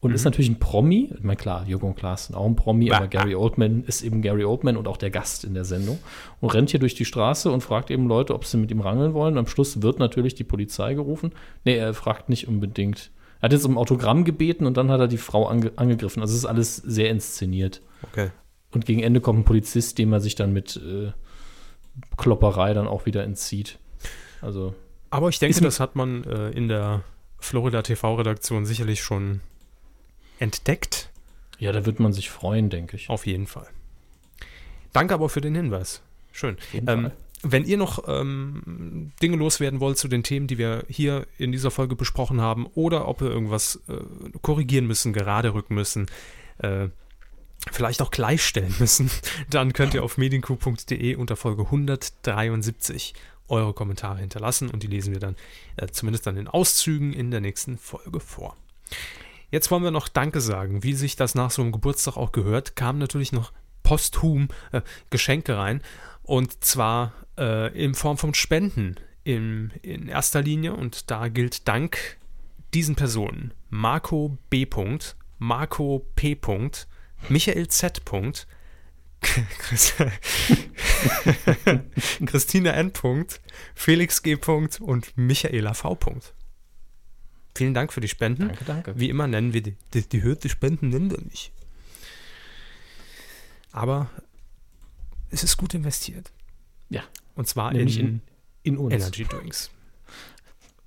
und 0.00 0.12
ist 0.12 0.24
natürlich 0.24 0.48
ein 0.50 0.58
Promi. 0.60 1.10
Ich 1.16 1.22
meine, 1.24 1.36
klar, 1.36 1.64
Jürgen 1.66 1.94
Klaas 1.94 2.26
sind 2.26 2.36
auch 2.36 2.46
ein 2.46 2.54
Promi, 2.56 2.92
aber 2.92 3.08
Gary 3.08 3.34
Oldman 3.34 3.82
ist 3.84 4.02
eben 4.02 4.22
Gary 4.22 4.44
Oldman 4.44 4.76
und 4.76 4.86
auch 4.86 4.96
der 4.96 5.10
Gast 5.10 5.42
in 5.44 5.54
der 5.54 5.64
Sendung 5.64 5.98
und 6.40 6.54
rennt 6.54 6.70
hier 6.70 6.78
durch 6.80 6.94
die 6.94 7.04
Straße 7.04 7.50
und 7.50 7.62
fragt 7.62 7.90
eben 7.90 8.06
Leute, 8.06 8.34
ob 8.34 8.44
sie 8.44 8.58
mit 8.58 8.70
ihm 8.70 8.80
rangeln 8.80 9.12
wollen. 9.14 9.36
Am 9.38 9.46
Schluss 9.48 9.82
wird 9.82 9.98
natürlich 9.98 10.34
die 10.36 10.44
Polizei 10.44 10.94
gerufen. 10.94 11.32
Nee, 11.64 11.76
er 11.76 11.94
fragt 11.94 12.28
nicht 12.28 12.46
unbedingt. 12.46 13.10
Er 13.40 13.44
hat 13.44 13.52
jetzt 13.52 13.64
um 13.66 13.76
Autogramm 13.78 14.24
gebeten 14.24 14.66
und 14.66 14.76
dann 14.76 14.90
hat 14.90 15.00
er 15.00 15.08
die 15.08 15.16
Frau 15.18 15.46
ange 15.46 15.72
angegriffen. 15.76 16.20
Also 16.22 16.32
es 16.32 16.38
ist 16.40 16.46
alles 16.46 16.76
sehr 16.76 17.10
inszeniert. 17.10 17.82
Okay. 18.10 18.30
Und 18.72 18.84
gegen 18.86 19.00
Ende 19.02 19.20
kommt 19.20 19.40
ein 19.40 19.44
Polizist, 19.44 19.98
dem 19.98 20.12
er 20.12 20.20
sich 20.20 20.34
dann 20.34 20.52
mit 20.52 20.76
äh, 20.76 21.10
Klopperei 22.16 22.74
dann 22.74 22.86
auch 22.86 23.06
wieder 23.06 23.24
entzieht. 23.24 23.78
Also, 24.40 24.74
Aber 25.10 25.28
ich 25.28 25.38
denke, 25.38 25.56
Ist- 25.56 25.64
das 25.64 25.80
hat 25.80 25.96
man 25.96 26.24
äh, 26.24 26.50
in 26.50 26.68
der 26.68 27.02
Florida 27.38 27.82
TV-Redaktion 27.82 28.66
sicherlich 28.66 29.00
schon 29.02 29.40
entdeckt. 30.38 31.10
ja, 31.58 31.72
da 31.72 31.86
wird 31.86 32.00
man 32.00 32.12
sich 32.12 32.30
freuen, 32.30 32.70
denke 32.70 32.96
ich. 32.96 33.08
Auf 33.10 33.26
jeden 33.26 33.46
Fall. 33.46 33.68
Danke 34.92 35.14
aber 35.14 35.28
für 35.28 35.40
den 35.40 35.54
Hinweis. 35.54 36.02
Schön. 36.32 36.56
Ähm, 36.72 37.10
wenn 37.42 37.64
ihr 37.64 37.76
noch 37.76 38.04
ähm, 38.08 39.12
Dinge 39.22 39.36
loswerden 39.36 39.80
wollt 39.80 39.98
zu 39.98 40.08
den 40.08 40.22
Themen, 40.22 40.46
die 40.46 40.58
wir 40.58 40.84
hier 40.88 41.26
in 41.36 41.52
dieser 41.52 41.70
Folge 41.70 41.94
besprochen 41.94 42.40
haben, 42.40 42.66
oder 42.74 43.06
ob 43.06 43.20
wir 43.20 43.28
irgendwas 43.28 43.80
äh, 43.88 43.94
korrigieren 44.42 44.86
müssen, 44.86 45.12
gerade 45.12 45.54
rücken 45.54 45.74
müssen, 45.74 46.06
äh, 46.58 46.88
vielleicht 47.70 48.02
auch 48.02 48.10
gleichstellen 48.10 48.74
müssen, 48.80 49.10
dann 49.50 49.72
könnt 49.72 49.94
ihr 49.94 50.02
auf 50.02 50.18
medienku.de 50.18 51.14
unter 51.16 51.36
Folge 51.36 51.64
173 51.64 53.14
eure 53.48 53.72
Kommentare 53.72 54.18
hinterlassen 54.18 54.68
und 54.68 54.82
die 54.82 54.88
lesen 54.88 55.12
wir 55.12 55.20
dann 55.20 55.36
äh, 55.76 55.86
zumindest 55.88 56.26
dann 56.26 56.36
in 56.36 56.48
Auszügen 56.48 57.12
in 57.12 57.30
der 57.30 57.40
nächsten 57.40 57.78
Folge 57.78 58.20
vor. 58.20 58.56
Jetzt 59.50 59.70
wollen 59.70 59.82
wir 59.82 59.90
noch 59.90 60.08
Danke 60.08 60.40
sagen. 60.40 60.82
Wie 60.82 60.94
sich 60.94 61.16
das 61.16 61.34
nach 61.34 61.50
so 61.50 61.62
einem 61.62 61.72
Geburtstag 61.72 62.16
auch 62.16 62.32
gehört, 62.32 62.76
kamen 62.76 62.98
natürlich 62.98 63.32
noch 63.32 63.52
posthum 63.82 64.48
äh, 64.72 64.82
Geschenke 65.10 65.56
rein. 65.56 65.82
Und 66.22 66.62
zwar 66.62 67.12
äh, 67.38 67.72
in 67.78 67.94
Form 67.94 68.18
von 68.18 68.34
Spenden 68.34 68.96
im, 69.24 69.70
in 69.82 70.08
erster 70.08 70.42
Linie. 70.42 70.74
Und 70.74 71.10
da 71.10 71.28
gilt 71.28 71.66
Dank 71.66 72.18
diesen 72.74 72.96
Personen. 72.96 73.54
Marco 73.70 74.36
B. 74.50 74.66
Marco 75.38 76.06
P. 76.14 76.36
Michael 77.28 77.68
Z. 77.68 78.02
Chris- 79.20 79.94
Christina 82.26 82.70
N. 82.72 82.92
Felix 83.74 84.22
G. 84.22 84.38
und 84.80 85.16
Michaela 85.16 85.74
V. 85.74 85.98
Vielen 87.58 87.74
Dank 87.74 87.92
für 87.92 88.00
die 88.00 88.06
Spenden. 88.06 88.46
Danke, 88.46 88.64
danke. 88.64 89.00
Wie 89.00 89.10
immer 89.10 89.26
nennen 89.26 89.52
wir 89.52 89.62
die, 89.62 89.74
die, 89.92 90.08
die 90.08 90.22
Höhe 90.22 90.36
die 90.36 90.48
Spenden 90.48 90.90
nennen 90.90 91.10
wir 91.10 91.18
nicht. 91.18 91.50
Aber 93.72 94.08
es 95.30 95.42
ist 95.42 95.56
gut 95.56 95.74
investiert. 95.74 96.30
Ja, 96.88 97.02
Und 97.34 97.48
zwar 97.48 97.74
in, 97.74 97.88
in, 97.88 98.20
in 98.62 98.78
uns. 98.78 98.94
Energy 98.94 99.24
Drinks. 99.24 99.72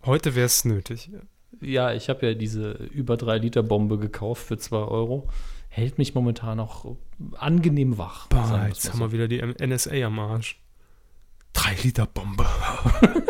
Heute 0.06 0.34
wäre 0.34 0.46
es 0.46 0.64
nötig. 0.64 1.12
Ja, 1.60 1.92
ich 1.92 2.08
habe 2.08 2.26
ja 2.26 2.34
diese 2.36 2.72
über 2.72 3.18
3 3.18 3.40
Liter 3.40 3.64
Bombe 3.64 3.98
gekauft 3.98 4.48
für 4.48 4.58
2 4.58 4.78
Euro. 4.78 5.28
Hält 5.68 5.98
mich 5.98 6.16
momentan 6.16 6.62
auch 6.62 6.96
angenehm 7.34 7.98
wach. 7.98 8.28
Boah, 8.28 8.66
jetzt 8.70 8.86
mal 8.86 8.94
haben 8.94 9.00
so. 9.00 9.00
wir 9.00 9.12
wieder 9.12 9.28
die 9.28 9.68
NSA 9.68 10.06
am 10.06 10.20
Arsch. 10.20 10.58
Drei 11.52 11.76
Liter 11.84 12.08
Bombe. 12.08 12.46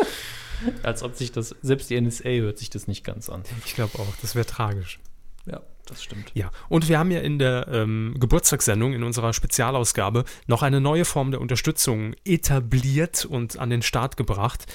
Als 0.82 1.02
ob 1.02 1.14
sich 1.14 1.32
das, 1.32 1.54
selbst 1.62 1.90
die 1.90 2.00
NSA 2.00 2.30
hört 2.30 2.58
sich 2.58 2.70
das 2.70 2.86
nicht 2.86 3.04
ganz 3.04 3.28
an. 3.28 3.42
Ich 3.64 3.74
glaube 3.74 3.98
auch, 3.98 4.14
das 4.20 4.34
wäre 4.34 4.46
tragisch. 4.46 5.00
Ja, 5.46 5.60
das 5.86 6.02
stimmt. 6.02 6.30
Ja, 6.34 6.50
und 6.68 6.88
wir 6.88 6.98
haben 6.98 7.10
ja 7.10 7.20
in 7.20 7.38
der 7.38 7.68
ähm, 7.68 8.14
Geburtstagssendung, 8.18 8.92
in 8.92 9.02
unserer 9.02 9.32
Spezialausgabe, 9.32 10.24
noch 10.46 10.62
eine 10.62 10.80
neue 10.80 11.04
Form 11.04 11.30
der 11.30 11.40
Unterstützung 11.40 12.14
etabliert 12.24 13.24
und 13.24 13.58
an 13.58 13.70
den 13.70 13.82
Start 13.82 14.16
gebracht. 14.16 14.66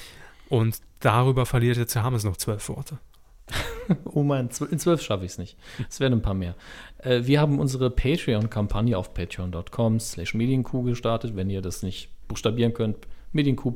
Und 0.49 0.81
darüber 0.99 1.45
verliert 1.45 1.77
jetzt 1.77 1.95
Herr 1.95 2.03
Hammes 2.03 2.23
noch 2.23 2.37
zwölf 2.37 2.67
Worte. 2.69 2.99
Oh 4.03 4.23
mein, 4.23 4.49
in 4.69 4.79
zwölf 4.79 5.01
schaffe 5.01 5.23
ich 5.23 5.31
es 5.31 5.37
nicht. 5.37 5.57
Es 5.87 6.01
werden 6.01 6.15
ein 6.15 6.21
paar 6.21 6.33
mehr. 6.33 6.55
Äh, 6.97 7.21
wir 7.23 7.39
haben 7.39 7.57
unsere 7.57 7.89
Patreon-Kampagne 7.89 8.97
auf 8.97 9.13
patreon.com 9.13 10.01
slash 10.01 10.33
medienkuh 10.33 10.83
gestartet. 10.83 11.37
Wenn 11.37 11.49
ihr 11.49 11.61
das 11.61 11.83
nicht 11.83 12.09
buchstabieren 12.27 12.73
könnt, 12.73 13.07
medienkuh. 13.31 13.71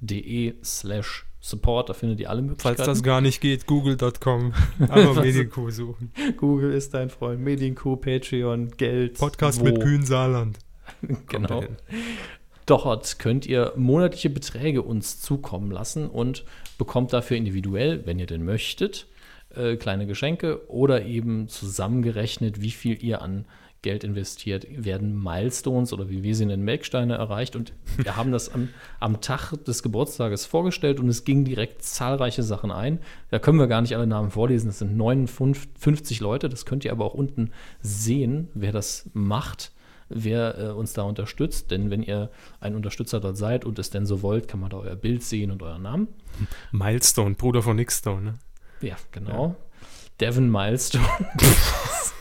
patreon.de 0.00 0.54
slash 0.62 1.27
support. 1.48 1.88
Da 1.88 1.94
findet 1.94 2.20
ihr 2.20 2.30
alle 2.30 2.42
Möglichkeiten. 2.42 2.76
Falls 2.76 2.86
das 2.86 3.02
gar 3.02 3.20
nicht 3.20 3.40
geht, 3.40 3.66
google.com. 3.66 4.52
Aber 4.88 5.14
Medienkuh 5.22 5.70
suchen. 5.70 6.12
Google 6.36 6.72
ist 6.72 6.94
dein 6.94 7.10
Freund. 7.10 7.40
Medienkuh, 7.40 7.96
Patreon, 7.96 8.70
Geld. 8.76 9.18
Podcast 9.18 9.60
wo? 9.60 9.64
mit 9.64 9.80
Kühn 9.80 10.04
Saarland. 10.04 10.58
Genau. 11.28 11.64
Dort 12.64 13.18
könnt 13.18 13.46
ihr 13.46 13.72
monatliche 13.76 14.30
Beträge 14.30 14.82
uns 14.82 15.20
zukommen 15.20 15.70
lassen 15.70 16.08
und 16.08 16.44
bekommt 16.78 17.12
dafür 17.12 17.36
individuell, 17.36 18.06
wenn 18.06 18.18
ihr 18.18 18.26
denn 18.26 18.44
möchtet, 18.44 19.06
äh, 19.54 19.76
kleine 19.76 20.06
Geschenke 20.06 20.68
oder 20.68 21.04
eben 21.04 21.48
zusammengerechnet, 21.48 22.60
wie 22.60 22.70
viel 22.70 23.02
ihr 23.02 23.22
an 23.22 23.44
Geld 23.82 24.02
investiert, 24.02 24.66
werden 24.70 25.22
Milestones 25.22 25.92
oder 25.92 26.08
wie 26.08 26.22
wir 26.22 26.34
sie 26.34 26.46
nennen, 26.46 26.64
Melksteine 26.64 27.14
erreicht. 27.14 27.54
Und 27.54 27.72
wir 27.96 28.16
haben 28.16 28.32
das 28.32 28.52
am, 28.52 28.70
am 28.98 29.20
Tag 29.20 29.52
des 29.64 29.82
Geburtstages 29.82 30.46
vorgestellt 30.46 30.98
und 30.98 31.08
es 31.08 31.24
gingen 31.24 31.44
direkt 31.44 31.82
zahlreiche 31.82 32.42
Sachen 32.42 32.72
ein. 32.72 32.98
Da 33.30 33.38
können 33.38 33.58
wir 33.58 33.68
gar 33.68 33.80
nicht 33.80 33.94
alle 33.94 34.06
Namen 34.06 34.30
vorlesen. 34.30 34.70
Es 34.70 34.80
sind 34.80 34.96
59 34.96 36.20
Leute. 36.20 36.48
Das 36.48 36.66
könnt 36.66 36.84
ihr 36.84 36.92
aber 36.92 37.04
auch 37.04 37.14
unten 37.14 37.50
sehen, 37.80 38.48
wer 38.54 38.72
das 38.72 39.08
macht 39.12 39.72
wer 40.10 40.58
äh, 40.58 40.68
uns 40.70 40.94
da 40.94 41.02
unterstützt. 41.02 41.70
Denn 41.70 41.90
wenn 41.90 42.02
ihr 42.02 42.30
ein 42.60 42.74
Unterstützer 42.74 43.20
dort 43.20 43.36
seid 43.36 43.66
und 43.66 43.78
es 43.78 43.90
denn 43.90 44.06
so 44.06 44.22
wollt, 44.22 44.48
kann 44.48 44.58
man 44.58 44.70
da 44.70 44.78
euer 44.78 44.96
Bild 44.96 45.22
sehen 45.22 45.50
und 45.50 45.62
euren 45.62 45.82
Namen. 45.82 46.08
Milestone, 46.72 47.34
Bruder 47.34 47.60
von 47.60 47.76
Nickstone. 47.76 48.22
Ne? 48.22 48.34
Ja, 48.80 48.96
genau. 49.12 49.54
Devin 50.18 50.50
Milestone. 50.50 51.04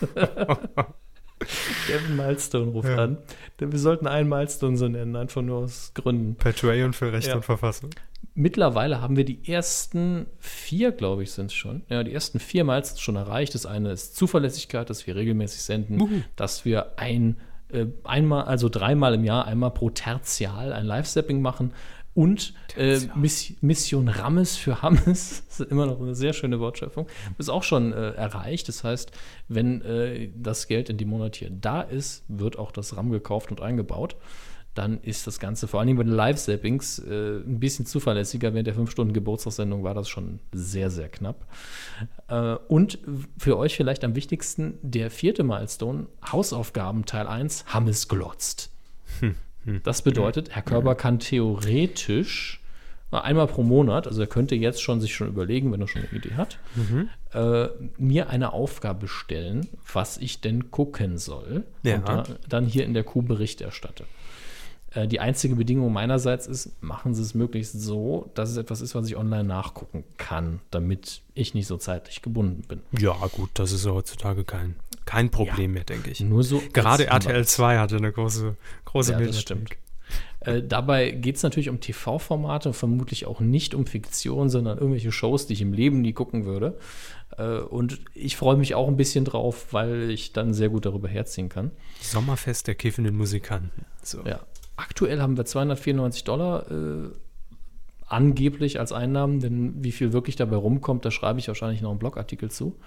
Devin 1.88 2.16
Milestone 2.16 2.72
ruft 2.72 2.90
Ja. 2.90 2.98
an. 2.98 3.18
Denn 3.60 3.72
wir 3.72 3.80
sollten 3.80 4.08
einen 4.08 4.28
Milestone 4.30 4.78
so 4.78 4.88
nennen, 4.88 5.16
einfach 5.16 5.42
nur 5.42 5.60
aus 5.60 5.92
Gründen. 5.94 6.36
Patreon 6.36 6.94
für 6.94 7.12
Recht 7.12 7.28
Ja. 7.28 7.36
und 7.36 7.46
Verfassung. 7.46 7.90
Mittlerweile 8.34 9.02
haben 9.02 9.16
wir 9.18 9.26
die 9.26 9.52
ersten 9.52 10.28
vier, 10.40 10.92
glaube 10.92 11.24
ich, 11.24 11.32
sind 11.32 11.48
es 11.48 11.54
schon. 11.54 11.84
Ja, 11.90 12.04
die 12.04 12.14
ersten 12.14 12.40
vier 12.40 12.64
Milestones 12.64 13.02
schon 13.02 13.16
erreicht. 13.16 13.56
Das 13.56 13.66
eine 13.66 13.92
ist 13.92 14.16
Zuverlässigkeit, 14.16 14.90
dass 14.90 15.08
wir 15.08 15.16
regelmäßig 15.16 15.62
senden, 15.64 16.24
dass 16.36 16.64
wir 16.66 17.00
ein, 17.00 17.38
äh, 17.70 17.88
einmal, 18.04 18.44
also 18.46 18.70
dreimal 18.70 19.16
im 19.16 19.24
Jahr, 19.24 19.46
einmal 19.46 19.72
pro 19.72 19.90
Tertial 19.90 20.72
ein 20.72 20.86
Live-Sapping 20.86 21.42
machen 21.42 21.74
und 22.18 22.56
äh, 22.76 23.00
Miss, 23.14 23.54
Mission 23.62 24.08
Rammes 24.08 24.58
für 24.58 24.82
Hammes, 24.82 25.44
das 25.48 25.60
ist 25.60 25.72
immer 25.72 25.86
noch 25.86 26.02
eine 26.02 26.16
sehr 26.16 26.34
schöne 26.34 26.60
Wortschöpfung, 26.60 27.06
ist 27.38 27.50
auch 27.50 27.62
schon 27.62 27.94
äh, 27.94 28.14
erreicht. 28.14 28.68
Das 28.70 28.84
heißt, 28.84 29.12
wenn 29.50 29.84
äh, 29.84 30.30
das 30.36 30.68
Geld 30.68 30.90
in 30.90 30.98
die 30.98 31.06
Monat 31.06 31.36
hier 31.36 31.52
da 31.52 31.82
ist, 31.82 32.24
wird 32.28 32.58
auch 32.58 32.72
das 32.72 32.98
RAM 32.98 33.12
gekauft 33.12 33.52
und 33.52 33.62
eingebaut 33.62 34.16
dann 34.74 35.00
ist 35.02 35.26
das 35.26 35.40
Ganze 35.40 35.68
vor 35.68 35.80
allen 35.80 35.88
Dingen 35.88 35.98
bei 35.98 36.04
den 36.04 36.14
Live-Sappings 36.14 37.00
äh, 37.00 37.38
ein 37.40 37.60
bisschen 37.60 37.88
zuverlässiger. 37.88 38.54
Während 38.54 38.68
der 38.68 38.76
5-Stunden-Geburtstagssendung 38.76 39.84
war 39.84 39.96
das 39.96 40.08
schon 40.08 40.40
sehr, 40.52 40.92
sehr 40.92 41.10
knapp. 41.10 41.48
Äh, 42.28 42.58
und 42.68 43.00
für 43.40 43.58
euch 43.58 43.76
vielleicht 43.76 44.04
am 44.04 44.14
wichtigsten 44.14 44.78
der 44.84 45.10
vierte 45.10 45.44
Milestone, 45.44 46.06
Hausaufgaben 46.32 47.06
Teil 47.06 47.26
1, 47.26 47.66
Hammes 47.74 48.08
glotzt. 48.08 48.70
Das 49.84 50.02
bedeutet, 50.02 50.50
Herr 50.52 50.62
Körber 50.62 50.96
kann 50.96 51.20
theoretisch 51.20 52.62
einmal 53.12 53.48
pro 53.48 53.64
Monat, 53.64 54.06
also 54.08 54.22
er 54.22 54.28
könnte 54.28 54.56
jetzt 54.56 54.82
schon 54.82 55.00
sich 55.02 55.16
schon 55.16 55.28
überlegen, 55.28 55.72
wenn 55.72 55.82
er 55.82 55.88
schon 55.88 56.04
eine 56.04 56.12
Idee 56.12 56.36
hat, 56.36 56.60
äh, 57.34 57.68
mir 57.98 58.30
eine 58.30 58.54
Aufgabe 58.54 59.08
stellen, 59.08 59.68
was 59.92 60.18
ich 60.18 60.42
denn 60.42 60.72
gucken 60.72 61.18
soll 61.18 61.64
Ja. 61.84 61.96
und 61.96 62.08
da, 62.08 62.24
dann 62.50 62.66
hier 62.66 62.86
in 62.86 62.94
der 62.94 63.04
Kuh 63.04 63.22
Bericht 63.22 63.62
erstatte. 63.62 64.04
Äh, 64.94 65.08
Die 65.08 65.20
einzige 65.20 65.56
Bedingung 65.56 65.92
meinerseits 65.92 66.48
ist, 66.48 66.82
machen 66.82 67.14
Sie 67.14 67.22
es 67.22 67.34
möglichst 67.34 67.74
so, 67.80 68.32
dass 68.34 68.50
es 68.50 68.58
etwas 68.58 68.82
ist, 68.82 68.96
was 68.96 69.08
ich 69.08 69.16
online 69.18 69.44
nachgucken 69.44 70.04
kann, 70.18 70.60
damit 70.72 71.22
ich 71.34 71.54
nicht 71.54 71.68
so 71.68 71.78
zeitlich 71.78 72.22
gebunden 72.22 72.64
bin. 72.68 72.82
Ja, 72.98 73.16
gut, 73.32 73.50
das 73.56 73.72
ist 73.72 73.86
ja 73.86 73.92
heutzutage 73.92 74.44
kein, 74.44 74.76
kein 75.06 75.30
Problem 75.30 75.74
mehr, 75.74 75.84
denke 75.84 76.12
ich. 76.12 76.20
Nur 76.22 76.44
so. 76.44 76.62
Gerade 76.74 77.08
RTL 77.08 77.46
2 77.46 77.78
hatte 77.80 77.98
eine 77.98 78.12
große, 78.12 78.56
große 78.86 79.12
Ja, 79.14 79.20
das 79.20 79.42
stimmt. 79.42 79.72
Äh, 80.42 80.64
dabei 80.64 81.12
geht 81.12 81.36
es 81.36 81.44
natürlich 81.44 81.70
um 81.70 81.80
TV-Formate, 81.82 82.72
vermutlich 82.72 83.26
auch 83.26 83.40
nicht 83.42 83.74
um 83.76 83.86
Fiktion, 83.86 84.50
sondern 84.50 84.78
irgendwelche 84.78 85.12
Shows, 85.12 85.48
die 85.48 85.54
ich 85.54 85.62
im 85.62 85.74
Leben 85.74 86.02
nie 86.02 86.14
gucken 86.14 86.46
würde. 86.46 86.78
Äh, 87.38 87.58
und 87.60 88.00
ich 88.14 88.38
freue 88.38 88.56
mich 88.56 88.76
auch 88.76 88.88
ein 88.88 88.96
bisschen 88.98 89.26
drauf, 89.26 89.68
weil 89.72 90.10
ich 90.10 90.34
dann 90.34 90.54
sehr 90.54 90.70
gut 90.70 90.86
darüber 90.86 91.08
herziehen 91.10 91.50
kann. 91.50 91.72
Sommerfest 92.02 92.68
der 92.68 92.76
kiffenden 92.76 93.18
Musikanten. 93.18 93.86
So. 94.04 94.24
Ja. 94.24 94.40
Aktuell 94.78 95.22
haben 95.22 95.36
wir 95.38 95.46
294 95.46 96.24
Dollar 96.24 96.72
äh, 96.72 97.10
angeblich 98.06 98.80
als 98.80 98.92
Einnahmen, 98.94 99.40
denn 99.40 99.84
wie 99.84 99.92
viel 99.92 100.14
wirklich 100.14 100.36
dabei 100.38 100.56
rumkommt, 100.56 101.04
da 101.04 101.12
schreibe 101.12 101.40
ich 101.40 101.48
wahrscheinlich 101.48 101.82
noch 101.82 101.90
einen 101.90 102.00
Blogartikel 102.00 102.50
zu. 102.50 102.78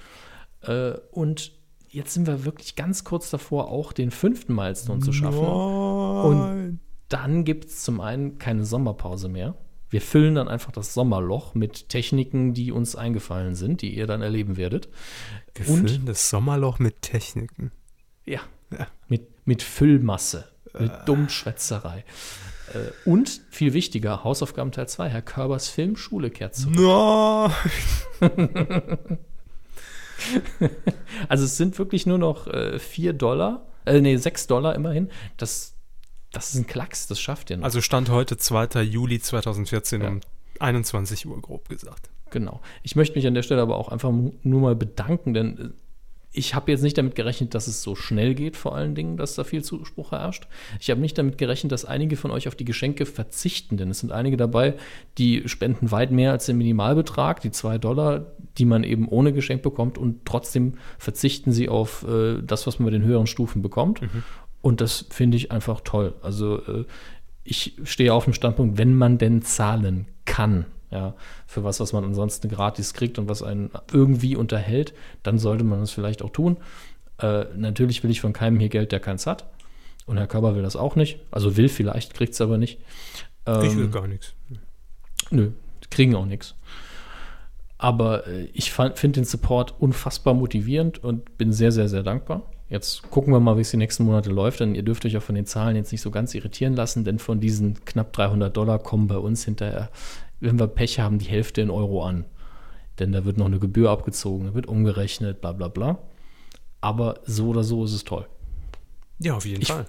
Äh, 0.63 0.93
und 1.11 1.53
jetzt 1.89 2.15
sind 2.15 2.27
wir 2.27 2.45
wirklich 2.45 2.77
ganz 2.77 3.05
kurz 3.05 3.31
davor, 3.31 3.69
auch 3.69 3.93
den 3.93 4.11
fünften 4.11 4.55
Milestone 4.55 5.01
zu 5.01 5.13
schaffen. 5.13 5.45
Und 5.45 6.81
dann 7.09 7.45
gibt 7.45 7.67
es 7.67 7.83
zum 7.83 8.01
einen 8.01 8.39
keine 8.39 8.65
Sommerpause 8.65 9.29
mehr. 9.29 9.57
Wir 9.91 10.01
füllen 10.01 10.37
dann 10.37 10.47
einfach 10.47 10.71
das 10.71 10.95
Sommerloch 10.95 11.55
mit 11.55 11.89
Techniken, 11.89 12.55
die 12.55 12.71
uns 12.71 12.95
eingefallen 12.95 13.57
sind, 13.57 13.83
die 13.83 13.93
ihr 13.95 14.07
dann 14.07 14.23
erleben 14.23 14.57
werdet. 14.57 14.89
Wir 15.55 15.69
und- 15.69 15.89
füllen 15.91 16.07
das 16.07 16.31
Sommerloch 16.31 16.79
mit 16.79 17.03
Techniken. 17.03 17.73
Ja. 18.25 18.41
Mit, 19.09 19.27
mit 19.45 19.65
Füllmasse, 19.65 20.45
mit 20.79 20.93
Dummschwätzerei. 21.07 22.05
Äh, 22.73 22.79
Und 23.09 23.41
viel 23.51 23.73
wichtiger, 23.73 24.23
Hausaufgaben 24.25 24.71
Teil 24.73 24.89
2, 24.89 25.09
Herr 25.09 25.23
Körbers 25.23 25.69
Filmschule 25.69 26.31
kehrt 26.31 26.55
zurück. 26.55 26.77
No. 26.77 27.51
Also 31.29 31.45
es 31.45 31.57
sind 31.57 31.79
wirklich 31.79 32.07
nur 32.07 32.19
noch 32.19 32.47
äh, 32.47 32.79
4 32.79 33.13
Dollar, 33.15 33.67
äh, 33.87 34.01
nee, 34.01 34.17
6 34.17 34.47
Dollar 34.49 34.75
immerhin. 34.75 35.09
Das, 35.39 35.75
das 36.33 36.51
ist 36.55 36.61
ein 36.61 36.67
Klacks, 36.67 37.07
das 37.07 37.19
schafft 37.21 37.49
ihr 37.51 37.57
noch. 37.57 37.65
Also 37.65 37.81
Stand 37.81 38.11
heute 38.11 38.37
2. 38.37 38.83
Juli 38.83 39.21
2014 39.21 40.03
Ja. 40.03 40.09
um 40.09 40.21
21 40.59 41.27
Uhr, 41.27 41.41
grob 41.41 41.69
gesagt. 41.71 42.11
Genau. 42.31 42.61
Ich 42.83 42.97
möchte 42.97 43.17
mich 43.17 43.27
an 43.27 43.35
der 43.35 43.43
Stelle 43.43 43.63
aber 43.63 43.77
auch 43.77 43.89
einfach 43.89 44.11
nur 44.13 44.61
mal 44.61 44.77
bedanken, 44.77 45.33
denn 45.35 45.59
äh, 45.59 45.71
ich 46.33 46.55
habe 46.55 46.71
jetzt 46.71 46.83
nicht 46.83 46.97
damit 46.97 47.17
gerechnet, 47.17 47.55
dass 47.55 47.67
es 47.67 47.83
so 47.83 47.97
schnell 47.97 48.35
geht, 48.35 48.57
vor 48.57 48.77
allen 48.77 48.95
Dingen, 48.95 49.17
dass 49.17 49.35
da 49.35 49.43
viel 49.43 49.65
Zuspruch 49.65 50.13
herrscht. 50.13 50.47
Ich 50.79 50.91
habe 50.91 51.01
nicht 51.01 51.19
damit 51.19 51.39
gerechnet, 51.39 51.73
dass 51.73 51.85
einige 51.85 52.17
von 52.17 52.31
euch 52.31 52.47
auf 52.47 52.55
die 52.55 52.65
Geschenke 52.65 53.05
verzichten, 53.05 53.77
denn 53.77 53.91
es 53.91 53.99
sind 53.99 54.13
einige 54.13 54.37
dabei, 54.37 54.75
die 55.19 55.49
spenden 55.49 55.91
weit 55.91 56.13
mehr 56.13 56.31
als 56.31 56.47
den 56.47 56.59
Minimalbetrag, 56.59 57.41
die 57.41 57.51
zwei 57.51 57.79
Dollar, 57.79 58.27
die 58.59 58.65
man 58.65 58.85
eben 58.85 59.09
ohne 59.09 59.33
Geschenk 59.33 59.63
bekommt 59.63 59.99
und 59.99 60.25
trotzdem 60.25 60.75
verzichten 60.99 61.53
sie 61.53 61.69
auf 61.69 62.07
äh, 62.09 62.41
das, 62.43 62.67
was 62.67 62.79
man 62.79 62.87
bei 62.87 62.93
den 62.93 63.03
höheren 63.03 63.27
Stufen 63.27 63.61
bekommt. 63.61 64.01
Und 64.63 64.81
das 64.81 65.07
finde 65.11 65.37
ich 65.37 65.51
einfach 65.51 65.81
toll. 65.81 66.15
Also 66.23 66.59
äh, 66.59 66.85
ich 67.43 67.77
stehe 67.83 68.15
auf 68.15 68.25
dem 68.25 68.35
Standpunkt, 68.35 68.79
wenn 68.79 68.95
man 68.95 69.19
denn 69.19 69.43
zahlen 69.43 70.07
kann, 70.27 70.67
ja, 70.91 71.15
für 71.47 71.65
was, 71.65 71.81
was 71.81 71.93
man 71.93 72.05
ansonsten 72.05 72.49
gratis 72.49 72.95
kriegt 72.95 73.19
und 73.19 73.29
was 73.29 73.43
einen 73.43 73.71
irgendwie 73.93 74.37
unterhält, 74.37 74.93
dann 75.23 75.39
sollte 75.39 75.65
man 75.65 75.81
das 75.81 75.91
vielleicht 75.91 76.23
auch 76.23 76.31
tun. 76.31 76.57
Äh, 77.19 77.45
natürlich 77.57 78.03
will 78.03 78.11
ich 78.11 78.21
von 78.21 78.33
keinem 78.33 78.59
hier 78.59 78.69
Geld, 78.69 78.93
der 78.93 79.01
keins 79.01 79.27
hat. 79.27 79.45
Und 80.07 80.17
Herr 80.17 80.27
Körber 80.27 80.57
will 80.57 80.63
das 80.63 80.77
auch 80.77 80.97
nicht. 80.97 81.21
Also 81.31 81.57
will 81.57 81.69
vielleicht, 81.69 82.15
kriegt 82.15 82.35
es 82.35 82.41
aber 82.41 82.59
nicht. 82.59 82.79
ich 83.47 83.77
will 83.77 83.85
Ähm, 83.85 83.91
gar 83.91 84.09
nichts. 84.09 84.35
Nö, 85.31 85.51
kriegen 85.91 86.17
auch 86.17 86.27
nichts. 86.27 86.55
Aber 87.79 88.27
äh, 88.27 88.49
ich 88.53 88.73
finde 88.73 89.09
den 89.09 89.25
Support 89.25 89.75
unfassbar 89.81 90.35
motivierend 90.35 91.03
und 91.03 91.39
bin 91.39 91.53
sehr, 91.53 91.73
sehr, 91.73 91.89
sehr 91.89 92.03
dankbar. 92.03 92.43
Jetzt 92.69 93.11
gucken 93.11 93.33
wir 93.33 93.41
mal, 93.41 93.57
wie 93.57 93.63
es 93.63 93.73
die 93.73 93.77
nächsten 93.77 94.05
Monate 94.05 94.31
läuft, 94.31 94.61
denn 94.61 94.77
ihr 94.77 94.85
dürft 94.85 95.05
euch 95.05 95.17
auch 95.17 95.23
von 95.23 95.35
den 95.35 95.47
Zahlen 95.47 95.75
jetzt 95.75 95.91
nicht 95.91 96.03
so 96.03 96.13
ganz 96.13 96.35
irritieren 96.35 96.75
lassen, 96.75 97.05
denn 97.05 97.19
von 97.19 97.41
diesen 97.41 97.85
knapp 97.85 98.13
300 98.13 98.57
Dollar 98.57 98.79
kommen 98.79 99.09
bei 99.09 99.17
uns 99.17 99.45
hinterher, 99.45 99.91
wenn 100.41 100.59
wir 100.59 100.67
Pech 100.67 100.99
haben, 100.99 101.19
die 101.19 101.27
Hälfte 101.29 101.61
in 101.61 101.71
Euro 101.71 102.05
an. 102.05 102.25
Denn 102.99 103.13
da 103.13 103.25
wird 103.25 103.39
noch 103.39 103.47
eine 103.47 103.59
Gebühr 103.59 103.91
abgezogen, 103.91 104.47
da 104.47 104.55
wird 104.55 104.67
umgerechnet, 104.67 105.41
bla 105.41 105.53
bla 105.53 105.69
bla. 105.69 105.99
Aber 106.81 107.21
so 107.25 107.49
oder 107.49 107.63
so 107.65 107.85
ist 107.85 107.93
es 107.93 108.05
toll. 108.05 108.27
Ja, 109.19 109.35
auf 109.35 109.47
jeden 109.47 109.63
ich- 109.63 109.69
Fall. 109.69 109.87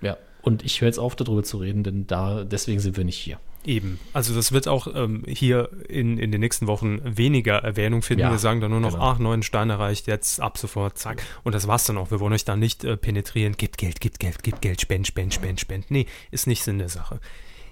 Ja, 0.00 0.16
und 0.42 0.64
ich 0.64 0.80
höre 0.80 0.86
jetzt 0.88 0.98
auf, 0.98 1.16
darüber 1.16 1.42
zu 1.42 1.58
reden, 1.58 1.82
denn 1.82 2.06
da, 2.06 2.44
deswegen 2.44 2.80
sind 2.80 2.96
wir 2.96 3.04
nicht 3.04 3.18
hier. 3.18 3.38
Eben. 3.64 3.98
Also 4.12 4.34
das 4.34 4.52
wird 4.52 4.68
auch 4.68 4.86
ähm, 4.94 5.24
hier 5.26 5.68
in, 5.88 6.16
in 6.16 6.30
den 6.30 6.40
nächsten 6.40 6.68
Wochen 6.68 7.00
weniger 7.04 7.56
Erwähnung 7.56 8.02
finden. 8.02 8.22
Ja, 8.22 8.30
wir 8.30 8.38
sagen 8.38 8.60
dann 8.60 8.70
nur 8.70 8.80
noch, 8.80 8.92
genau. 8.92 9.02
ach, 9.02 9.18
neuen 9.18 9.42
Stein 9.42 9.68
erreicht, 9.68 10.06
jetzt 10.06 10.40
ab 10.40 10.56
sofort, 10.58 10.96
zack. 10.96 11.22
Und 11.42 11.54
das 11.54 11.66
war's 11.66 11.84
dann 11.84 11.98
auch. 11.98 12.12
Wir 12.12 12.20
wollen 12.20 12.32
euch 12.32 12.44
da 12.44 12.56
nicht 12.56 12.84
äh, 12.84 12.96
penetrieren, 12.96 13.56
gibt 13.56 13.76
Geld, 13.76 14.00
gibt 14.00 14.20
Geld, 14.20 14.42
gibt 14.44 14.62
Geld, 14.62 14.80
spend, 14.80 15.08
spend, 15.08 15.34
spend, 15.34 15.60
spend. 15.60 15.90
Nee, 15.90 16.06
ist 16.30 16.46
nicht 16.46 16.62
Sinn 16.62 16.78
der 16.78 16.88
Sache. 16.88 17.20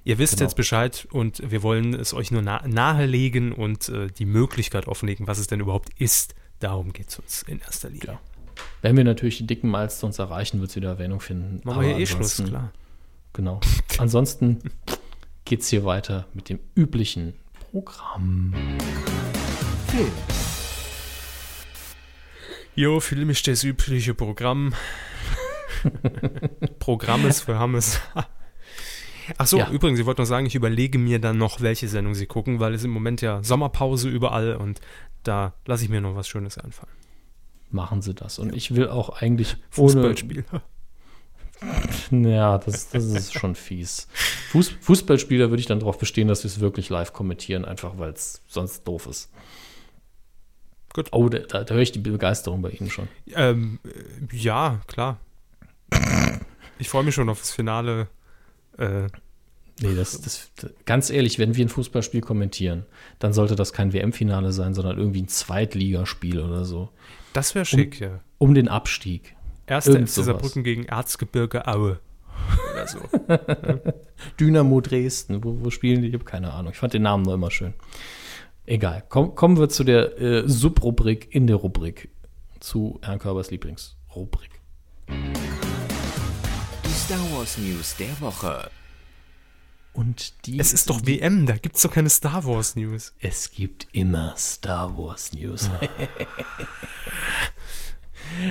Ihr 0.07 0.19
wisst 0.19 0.35
Genau. 0.35 0.45
jetzt 0.45 0.55
Bescheid 0.55 1.09
und 1.11 1.51
wir 1.51 1.65
wollen 1.65 1.93
es 1.93 2.15
euch 2.15 2.31
nur 2.31 2.41
na 2.41 2.63
nahelegen 2.65 3.51
und 3.51 3.89
äh, 3.89 4.07
die 4.07 4.25
Möglichkeit 4.25 4.87
offenlegen, 4.87 5.27
was 5.27 5.39
es 5.39 5.49
denn 5.49 5.59
überhaupt 5.59 5.89
ist. 5.99 6.37
Darum 6.61 6.93
geht's 6.93 7.19
uns 7.19 7.43
in 7.43 7.59
erster 7.59 7.89
Linie. 7.91 8.07
Ja. 8.07 8.21
Wenn 8.83 8.97
wir 8.97 9.03
natürlich 9.03 9.39
die 9.39 9.49
dicken 9.49 9.69
Milestones 9.69 10.21
erreichen, 10.21 10.61
wird 10.61 10.71
es 10.71 10.77
wieder 10.77 10.91
Erwähnung 10.91 11.19
finden. 11.19 11.61
Machen 11.65 11.81
wir 11.83 11.89
hier 11.89 11.99
eh 11.99 12.07
Schluss, 12.07 12.37
klar. 12.37 12.71
Genau. 13.33 13.59
Ansonsten 13.99 14.61
geht's 15.45 15.67
hier 15.71 15.85
weiter 15.85 16.29
mit 16.35 16.51
dem 16.51 16.61
üblichen 16.77 17.35
Programm. 17.73 18.55
Film. 19.89 20.13
Jo, 22.77 23.01
Film 23.01 23.29
ist 23.31 23.45
das 23.49 23.65
übliche 23.65 24.15
Programm. 24.15 24.73
Programm 26.79 27.27
ist 27.27 27.41
für 27.41 27.59
Hammes. 27.59 28.01
Ach 29.39 29.47
so, 29.47 29.59
Ja. 29.59 29.71
übrigens, 29.71 29.99
ich 29.99 30.07
wollte 30.07 30.23
noch 30.23 30.27
sagen, 30.27 30.47
ich 30.47 30.55
überlege 30.55 30.99
mir 30.99 31.19
dann 31.19 31.39
noch, 31.39 31.61
welche 31.61 31.89
Sendung 31.89 32.15
sie 32.15 32.27
gucken, 32.27 32.61
weil 32.61 32.75
es 32.75 32.85
im 32.85 32.91
Moment 32.91 33.21
ja 33.21 33.43
Sommerpause 33.43 34.09
überall 34.09 34.57
und 34.57 34.81
da 35.23 35.55
lasse 35.67 35.85
ich 35.85 35.91
mir 35.91 36.01
noch 36.01 36.15
was 36.15 36.29
Schönes 36.29 36.59
einfallen. 36.59 36.93
Machen 37.71 38.01
sie 38.03 38.15
das. 38.15 38.39
Und 38.39 38.55
ich 38.55 38.75
will 38.77 38.89
auch 38.89 39.21
eigentlich. 39.21 39.57
Fußballspiel. 39.71 40.45
Ja, 42.11 42.59
das, 42.59 42.91
das 42.91 43.05
ist 43.05 43.33
schon 43.33 43.55
fies. 43.55 44.09
Fuß, 44.51 44.73
Fußballspieler 44.81 45.51
würde 45.51 45.61
ich 45.61 45.67
dann 45.67 45.81
darauf 45.81 45.99
bestehen, 45.99 46.29
dass 46.29 46.45
wir 46.45 46.49
es 46.49 46.61
wirklich 46.61 46.91
live 46.91 47.13
kommentieren, 47.13 47.65
einfach 47.65 47.99
weil 47.99 48.13
es 48.13 48.43
sonst 48.47 48.85
doof 48.87 49.07
ist. 49.07 49.31
Gut. 50.93 51.09
Oh, 51.13 51.29
da, 51.29 51.39
da, 51.41 51.65
da 51.65 51.75
höre 51.75 51.83
ich 51.83 51.93
die 51.93 51.99
Begeisterung 51.99 52.63
bei 52.63 52.71
Ihnen 52.71 52.91
schon. 52.91 53.09
Ähm, 53.35 53.79
äh, 53.85 54.37
ja, 54.37 54.81
klar. 54.87 55.19
Ich 56.79 56.89
freue 56.89 57.05
mich 57.05 57.15
schon 57.15 57.29
auf 57.29 57.41
das 57.41 57.51
Finale. 57.53 58.09
Äh, 58.79 59.09
Nee, 59.83 59.95
das, 59.95 60.21
das, 60.23 60.51
ganz 60.87 61.11
ehrlich, 61.11 61.39
wenn 61.39 61.55
wir 61.55 61.67
ein 61.67 61.69
Fußballspiel 61.69 62.23
kommentieren, 62.23 62.87
dann 63.19 63.35
sollte 63.35 63.57
das 63.57 63.75
kein 63.75 63.93
WM-Finale 63.93 64.53
sein, 64.53 64.73
sondern 64.73 64.97
irgendwie 64.97 65.23
ein 65.23 65.29
Zweitligaspiel 65.29 66.41
oder 66.41 66.65
so. 66.65 66.89
das 67.35 67.55
wäre 67.55 67.67
schick, 67.67 68.01
ja. 68.01 68.21
Um 68.39 68.55
den 68.55 68.69
Abstieg. 68.69 69.37
Erster 69.67 69.93
irgend 69.93 70.09
FC 70.09 70.15
sowas. 70.15 70.27
Saarbrücken 70.27 70.65
gegen 70.65 70.85
Erzgebirge 70.85 71.67
Aue. 71.67 72.01
Oder 72.73 72.87
so. 72.87 72.99
Dynamo 74.41 74.81
Dresden, 74.81 75.45
wo, 75.45 75.59
wo 75.63 75.71
spielen 75.71 76.03
die? 76.03 76.09
Ich 76.09 76.15
habe 76.15 76.25
keine 76.25 76.53
Ahnung. 76.53 76.73
Ich 76.73 76.79
fand 76.79 76.95
den 76.95 77.03
Namen 77.03 77.25
nur 77.25 77.35
immer 77.35 77.51
schön. 77.51 77.75
Egal. 78.65 79.05
Komm, 79.09 79.35
kommen 79.35 79.59
wir 79.59 79.69
zu 79.69 79.85
der 79.85 80.21
äh, 80.21 80.49
Subrubrik 80.49 81.35
in 81.35 81.47
der 81.47 81.57
Rubrik. 81.57 82.09
Zu 82.61 82.99
Herrn 83.03 83.19
Körbers 83.19 83.51
Lieblingsrubrik. 83.51 84.51
Star 87.07 87.19
Wars 87.39 87.57
News 87.59 87.95
der 88.01 88.21
Woche. 88.21 88.69
Und 89.93 90.45
die. 90.45 90.59
Es 90.59 90.73
ist 90.73 90.91
doch 90.91 91.07
WM, 91.07 91.47
da 91.47 91.57
gibt 91.57 91.77
es 91.77 91.83
doch 91.83 91.93
keine 91.93 92.11
Star 92.11 92.45
Wars 92.45 92.75
News. 92.75 93.13
Es 93.21 93.53
gibt 93.53 93.87
immer 93.93 94.35
Star 94.37 94.99
Wars 94.99 95.33
News. 95.33 95.71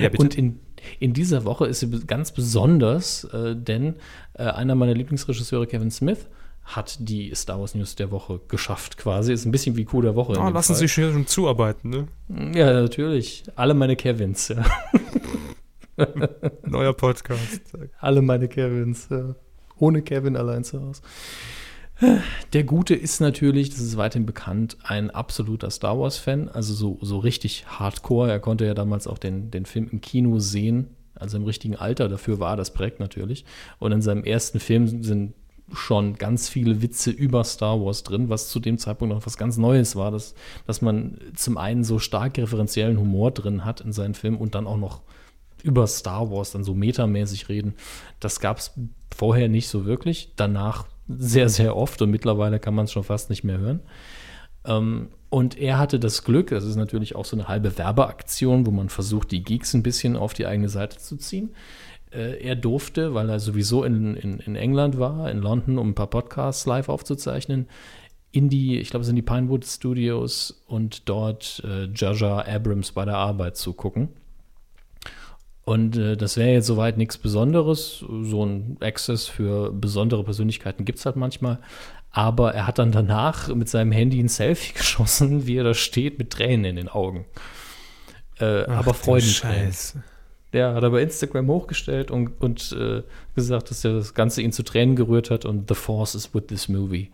Ja, 0.00 0.08
bitte. 0.08 0.22
Und 0.22 0.34
in, 0.36 0.58
in 1.00 1.12
dieser 1.12 1.44
Woche 1.44 1.66
ist 1.66 1.80
sie 1.80 1.90
ganz 2.06 2.32
besonders, 2.32 3.24
äh, 3.24 3.54
denn 3.54 3.96
äh, 4.32 4.44
einer 4.44 4.74
meiner 4.74 4.94
Lieblingsregisseure, 4.94 5.66
Kevin 5.66 5.90
Smith, 5.90 6.26
hat 6.64 6.96
die 6.98 7.34
Star 7.34 7.60
Wars 7.60 7.74
News 7.74 7.94
der 7.94 8.10
Woche 8.10 8.40
geschafft 8.48 8.96
quasi. 8.96 9.34
Ist 9.34 9.44
ein 9.44 9.52
bisschen 9.52 9.76
wie 9.76 9.84
Coup 9.84 10.00
der 10.00 10.14
Woche. 10.14 10.32
in 10.32 10.38
oh, 10.38 10.46
dem 10.46 10.54
lassen 10.54 10.72
Fall. 10.72 10.80
Sie 10.80 10.88
schon 10.88 11.12
schon 11.12 11.26
zuarbeiten, 11.26 11.90
ne? 11.90 12.08
Ja, 12.54 12.72
natürlich. 12.72 13.44
Alle 13.54 13.74
meine 13.74 13.96
Kevins, 13.96 14.48
ja. 14.48 14.64
Neuer 16.64 16.92
Podcast. 16.92 17.62
Alle 18.00 18.22
meine 18.22 18.48
Kevins, 18.48 19.08
ja. 19.10 19.34
Ohne 19.78 20.02
Kevin 20.02 20.36
allein 20.36 20.64
zu 20.64 20.80
Hause. 20.80 21.02
Der 22.52 22.64
Gute 22.64 22.94
ist 22.94 23.20
natürlich, 23.20 23.70
das 23.70 23.80
ist 23.80 23.96
weiterhin 23.96 24.26
bekannt, 24.26 24.76
ein 24.82 25.10
absoluter 25.10 25.70
Star 25.70 25.98
Wars-Fan, 25.98 26.50
also 26.50 26.74
so, 26.74 26.98
so 27.00 27.18
richtig 27.18 27.66
hardcore. 27.66 28.30
Er 28.30 28.40
konnte 28.40 28.66
ja 28.66 28.74
damals 28.74 29.06
auch 29.06 29.18
den, 29.18 29.50
den 29.50 29.64
Film 29.64 29.88
im 29.90 30.02
Kino 30.02 30.38
sehen, 30.38 30.88
also 31.14 31.38
im 31.38 31.44
richtigen 31.44 31.76
Alter. 31.76 32.08
Dafür 32.08 32.38
war 32.38 32.56
das 32.56 32.74
Projekt 32.74 33.00
natürlich. 33.00 33.46
Und 33.78 33.92
in 33.92 34.02
seinem 34.02 34.24
ersten 34.24 34.60
Film 34.60 35.02
sind 35.02 35.32
schon 35.72 36.14
ganz 36.14 36.48
viele 36.50 36.82
Witze 36.82 37.10
über 37.10 37.42
Star 37.44 37.80
Wars 37.80 38.02
drin, 38.02 38.28
was 38.28 38.50
zu 38.50 38.60
dem 38.60 38.76
Zeitpunkt 38.78 39.14
noch 39.14 39.26
was 39.26 39.38
ganz 39.38 39.56
Neues 39.56 39.96
war, 39.96 40.10
dass, 40.10 40.34
dass 40.66 40.82
man 40.82 41.18
zum 41.34 41.56
einen 41.56 41.82
so 41.82 41.98
stark 41.98 42.36
referenziellen 42.38 42.98
Humor 42.98 43.30
drin 43.30 43.64
hat 43.64 43.80
in 43.80 43.92
seinen 43.92 44.14
Filmen 44.14 44.36
und 44.36 44.54
dann 44.54 44.66
auch 44.66 44.76
noch 44.76 45.00
über 45.62 45.86
Star 45.86 46.30
Wars 46.30 46.52
dann 46.52 46.64
so 46.64 46.74
metamäßig 46.74 47.48
reden. 47.48 47.74
Das 48.20 48.40
gab 48.40 48.58
es 48.58 48.72
vorher 49.14 49.48
nicht 49.48 49.68
so 49.68 49.84
wirklich. 49.84 50.32
Danach 50.36 50.86
sehr, 51.08 51.48
sehr 51.48 51.76
oft 51.76 52.02
und 52.02 52.10
mittlerweile 52.10 52.58
kann 52.58 52.74
man 52.74 52.86
es 52.86 52.92
schon 52.92 53.04
fast 53.04 53.30
nicht 53.30 53.44
mehr 53.44 53.58
hören. 53.58 53.80
Ähm, 54.64 55.08
und 55.28 55.58
er 55.58 55.78
hatte 55.78 55.98
das 55.98 56.24
Glück, 56.24 56.50
das 56.50 56.64
ist 56.64 56.76
natürlich 56.76 57.16
auch 57.16 57.24
so 57.24 57.36
eine 57.36 57.48
halbe 57.48 57.76
Werbeaktion, 57.76 58.66
wo 58.66 58.70
man 58.70 58.88
versucht, 58.88 59.30
die 59.32 59.42
Geeks 59.42 59.74
ein 59.74 59.82
bisschen 59.82 60.16
auf 60.16 60.34
die 60.34 60.46
eigene 60.46 60.68
Seite 60.68 60.98
zu 60.98 61.16
ziehen. 61.16 61.54
Äh, 62.10 62.42
er 62.42 62.56
durfte, 62.56 63.14
weil 63.14 63.28
er 63.28 63.40
sowieso 63.40 63.84
in, 63.84 64.16
in, 64.16 64.38
in 64.38 64.56
England 64.56 64.98
war, 64.98 65.30
in 65.30 65.38
London, 65.38 65.78
um 65.78 65.90
ein 65.90 65.94
paar 65.94 66.10
Podcasts 66.10 66.66
live 66.66 66.88
aufzuzeichnen, 66.88 67.68
in 68.32 68.48
die, 68.48 68.78
ich 68.78 68.90
glaube, 68.90 69.02
es 69.02 69.06
sind 69.06 69.16
die 69.16 69.22
Pinewood 69.22 69.64
Studios 69.64 70.62
und 70.66 71.08
dort 71.08 71.62
äh, 71.64 71.88
Jaja 71.94 72.44
Abrams 72.46 72.92
bei 72.92 73.04
der 73.04 73.16
Arbeit 73.16 73.56
zu 73.56 73.72
gucken. 73.72 74.08
Und 75.66 75.96
äh, 75.96 76.16
das 76.16 76.36
wäre 76.36 76.52
jetzt 76.52 76.68
soweit 76.68 76.96
nichts 76.96 77.18
Besonderes. 77.18 78.04
So 78.22 78.46
ein 78.46 78.76
Access 78.80 79.26
für 79.26 79.72
besondere 79.72 80.22
Persönlichkeiten 80.22 80.84
gibt 80.84 81.00
es 81.00 81.06
halt 81.06 81.16
manchmal. 81.16 81.58
Aber 82.12 82.54
er 82.54 82.68
hat 82.68 82.78
dann 82.78 82.92
danach 82.92 83.48
mit 83.48 83.68
seinem 83.68 83.90
Handy 83.90 84.20
ein 84.20 84.28
Selfie 84.28 84.72
geschossen, 84.78 85.48
wie 85.48 85.56
er 85.56 85.64
da 85.64 85.74
steht, 85.74 86.20
mit 86.20 86.30
Tränen 86.30 86.64
in 86.64 86.76
den 86.76 86.88
Augen. 86.88 87.26
Äh, 88.38 88.62
aber 88.66 88.94
Freudentränen. 88.94 89.66
Scheiße. 89.66 90.04
Der 90.52 90.72
hat 90.72 90.84
er 90.84 90.90
bei 90.90 91.02
Instagram 91.02 91.48
hochgestellt 91.48 92.12
und, 92.12 92.40
und 92.40 92.70
äh, 92.70 93.02
gesagt, 93.34 93.70
dass 93.70 93.84
er 93.84 93.94
das 93.94 94.14
Ganze 94.14 94.42
ihn 94.42 94.52
zu 94.52 94.62
Tränen 94.62 94.94
gerührt 94.94 95.32
hat 95.32 95.44
und 95.44 95.68
The 95.68 95.74
Force 95.74 96.14
is 96.14 96.32
with 96.32 96.44
this 96.46 96.68
movie. 96.68 97.10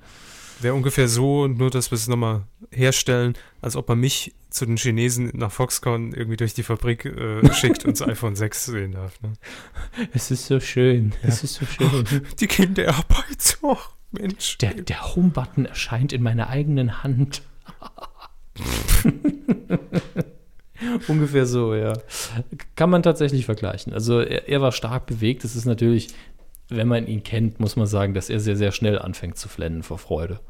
Wäre 0.63 0.75
ungefähr 0.75 1.09
so, 1.09 1.49
nur 1.49 1.71
dass 1.71 1.91
wir 1.91 1.97
es 1.97 2.07
nochmal 2.07 2.45
herstellen, 2.71 3.35
als 3.61 3.75
ob 3.75 3.89
man 3.89 3.99
mich 3.99 4.33
zu 4.49 4.65
den 4.65 4.77
Chinesen 4.77 5.33
nach 5.35 5.51
Foxconn 5.51 6.13
irgendwie 6.13 6.37
durch 6.37 6.55
die 6.55 6.63
Fabrik 6.63 7.05
äh, 7.05 7.53
schickt 7.55 7.85
und 7.85 8.01
das 8.01 8.07
iPhone 8.07 8.37
6 8.37 8.67
sehen 8.67 8.93
darf. 8.93 9.21
Ne? 9.23 9.33
Es 10.13 10.31
ist 10.31 10.47
so 10.47 10.61
schön. 10.61 11.15
Es 11.23 11.43
ist 11.43 11.55
so 11.55 11.67
schön. 11.67 12.23
Die 12.41 12.47
Kinderarbeit, 12.47 13.59
oh, 13.63 13.77
Mensch. 14.13 14.59
Der, 14.59 14.75
der 14.75 15.17
Home-Button 15.17 15.67
erscheint 15.67 16.13
in 16.13 16.23
meiner 16.23 16.49
eigenen 16.49 17.03
Hand. 17.03 17.43
Ungefähr 21.09 21.47
so, 21.47 21.75
ja. 21.75 21.95
Kann 22.77 22.91
man 22.91 23.03
tatsächlich 23.03 23.47
vergleichen. 23.47 23.93
Also 23.93 24.21
er, 24.21 24.49
er 24.49 24.61
war 24.61 24.73
stark 24.73 25.07
bewegt. 25.07 25.45
Es 25.45 25.57
ist 25.57 25.65
natürlich, 25.65 26.09
wenn 26.69 26.89
man 26.89 27.07
ihn 27.07 27.23
kennt, 27.23 27.61
muss 27.61 27.77
man 27.77 27.87
sagen, 27.87 28.15
dass 28.15 28.31
er 28.31 28.41
sehr, 28.41 28.57
sehr 28.57 28.73
schnell 28.73 28.99
anfängt 28.99 29.39
zu 29.39 29.49
flennen 29.49 29.83
vor 29.83 29.99
Freude. 29.99 30.41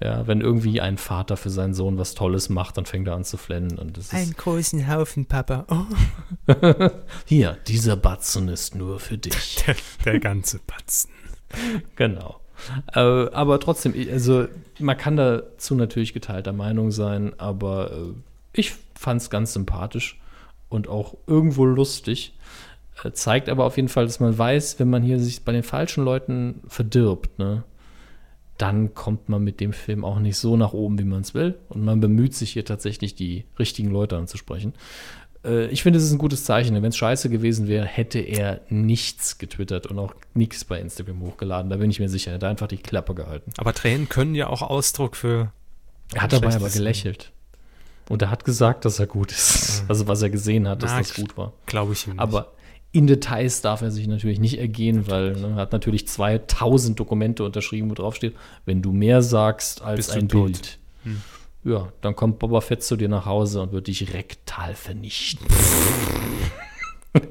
Ja, 0.00 0.28
wenn 0.28 0.40
irgendwie 0.40 0.80
ein 0.80 0.96
Vater 0.96 1.36
für 1.36 1.50
seinen 1.50 1.74
Sohn 1.74 1.98
was 1.98 2.14
Tolles 2.14 2.50
macht, 2.50 2.76
dann 2.76 2.86
fängt 2.86 3.08
er 3.08 3.16
an 3.16 3.24
zu 3.24 3.36
flennen. 3.36 3.78
Und 3.78 3.96
das 3.96 4.12
ist, 4.12 4.38
großen 4.38 4.88
Haufen, 4.88 5.26
Papa. 5.26 5.66
Oh. 5.68 6.52
hier, 7.24 7.58
dieser 7.66 7.96
Batzen 7.96 8.48
ist 8.48 8.76
nur 8.76 9.00
für 9.00 9.18
dich. 9.18 9.64
Der, 9.66 9.74
der 10.04 10.20
ganze 10.20 10.60
Batzen. 10.60 11.10
Genau. 11.96 12.40
Äh, 12.94 13.00
aber 13.00 13.58
trotzdem, 13.58 13.94
also 14.10 14.46
man 14.78 14.96
kann 14.96 15.16
dazu 15.16 15.74
natürlich 15.74 16.12
geteilter 16.12 16.52
Meinung 16.52 16.90
sein, 16.90 17.32
aber 17.38 17.92
äh, 17.92 18.12
ich 18.52 18.74
fand 18.94 19.20
es 19.20 19.30
ganz 19.30 19.52
sympathisch 19.52 20.20
und 20.68 20.88
auch 20.88 21.16
irgendwo 21.26 21.64
lustig. 21.64 22.36
Äh, 23.02 23.12
zeigt 23.12 23.48
aber 23.48 23.64
auf 23.64 23.76
jeden 23.76 23.88
Fall, 23.88 24.06
dass 24.06 24.20
man 24.20 24.36
weiß, 24.36 24.78
wenn 24.78 24.90
man 24.90 25.02
hier 25.02 25.18
sich 25.18 25.44
bei 25.44 25.52
den 25.52 25.62
falschen 25.62 26.04
Leuten 26.04 26.62
verdirbt, 26.68 27.38
ne, 27.38 27.64
dann 28.58 28.92
kommt 28.92 29.28
man 29.28 29.42
mit 29.42 29.60
dem 29.60 29.72
Film 29.72 30.04
auch 30.04 30.18
nicht 30.18 30.36
so 30.36 30.56
nach 30.56 30.72
oben, 30.72 30.98
wie 30.98 31.04
man 31.04 31.22
es 31.22 31.32
will. 31.32 31.54
Und 31.68 31.84
man 31.84 32.00
bemüht 32.00 32.34
sich 32.34 32.52
hier 32.52 32.64
tatsächlich, 32.64 33.14
die 33.14 33.44
richtigen 33.58 33.90
Leute 33.90 34.16
anzusprechen. 34.16 34.74
Äh, 35.44 35.66
ich 35.68 35.82
finde, 35.84 35.98
es 35.98 36.04
ist 36.04 36.12
ein 36.12 36.18
gutes 36.18 36.44
Zeichen. 36.44 36.74
Wenn 36.74 36.84
es 36.84 36.96
scheiße 36.96 37.30
gewesen 37.30 37.68
wäre, 37.68 37.86
hätte 37.86 38.18
er 38.18 38.60
nichts 38.68 39.38
getwittert 39.38 39.86
und 39.86 39.98
auch 39.98 40.12
nichts 40.34 40.64
bei 40.64 40.80
Instagram 40.80 41.20
hochgeladen. 41.20 41.70
Da 41.70 41.76
bin 41.76 41.90
ich 41.90 42.00
mir 42.00 42.08
sicher. 42.08 42.32
Er 42.32 42.34
hat 42.34 42.44
einfach 42.44 42.66
die 42.66 42.78
Klappe 42.78 43.14
gehalten. 43.14 43.52
Aber 43.58 43.72
Tränen 43.72 44.08
können 44.08 44.34
ja 44.34 44.48
auch 44.48 44.62
Ausdruck 44.62 45.16
für. 45.16 45.52
Er 46.14 46.22
hat 46.22 46.32
dabei 46.32 46.54
aber 46.54 46.68
gelächelt. 46.68 47.32
Und 48.08 48.22
er 48.22 48.30
hat 48.30 48.44
gesagt, 48.44 48.84
dass 48.86 48.98
er 48.98 49.06
gut 49.06 49.32
ist. 49.32 49.84
Also 49.88 50.08
was 50.08 50.22
er 50.22 50.30
gesehen 50.30 50.66
hat, 50.66 50.82
dass 50.82 50.92
Na, 50.92 50.98
das 50.98 51.14
gut 51.14 51.36
war. 51.36 51.52
Glaube 51.66 51.92
ich 51.92 52.06
ihm 52.06 52.14
nicht. 52.14 52.20
Aber 52.20 52.52
in 52.92 53.06
Details 53.06 53.60
darf 53.60 53.82
er 53.82 53.90
sich 53.90 54.06
natürlich 54.06 54.40
nicht 54.40 54.58
ergehen, 54.58 55.08
weil 55.08 55.32
ne, 55.32 55.48
er 55.48 55.54
hat 55.56 55.72
natürlich 55.72 56.08
2000 56.08 56.98
Dokumente 56.98 57.44
unterschrieben, 57.44 57.90
wo 57.90 57.94
drauf 57.94 58.16
steht, 58.16 58.34
wenn 58.64 58.80
du 58.82 58.92
mehr 58.92 59.22
sagst 59.22 59.82
als 59.82 59.96
Bist 59.96 60.12
ein. 60.12 60.28
Bild, 60.28 60.78
ja, 61.64 61.92
dann 62.00 62.16
kommt 62.16 62.38
Boba 62.38 62.60
Fett 62.60 62.82
zu 62.82 62.96
dir 62.96 63.08
nach 63.08 63.26
Hause 63.26 63.60
und 63.62 63.72
wird 63.72 63.88
dich 63.88 64.14
rektal 64.14 64.74
vernichten. 64.74 65.46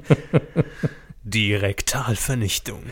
Die 1.24 1.54
Rektalvernichtung. 1.54 2.82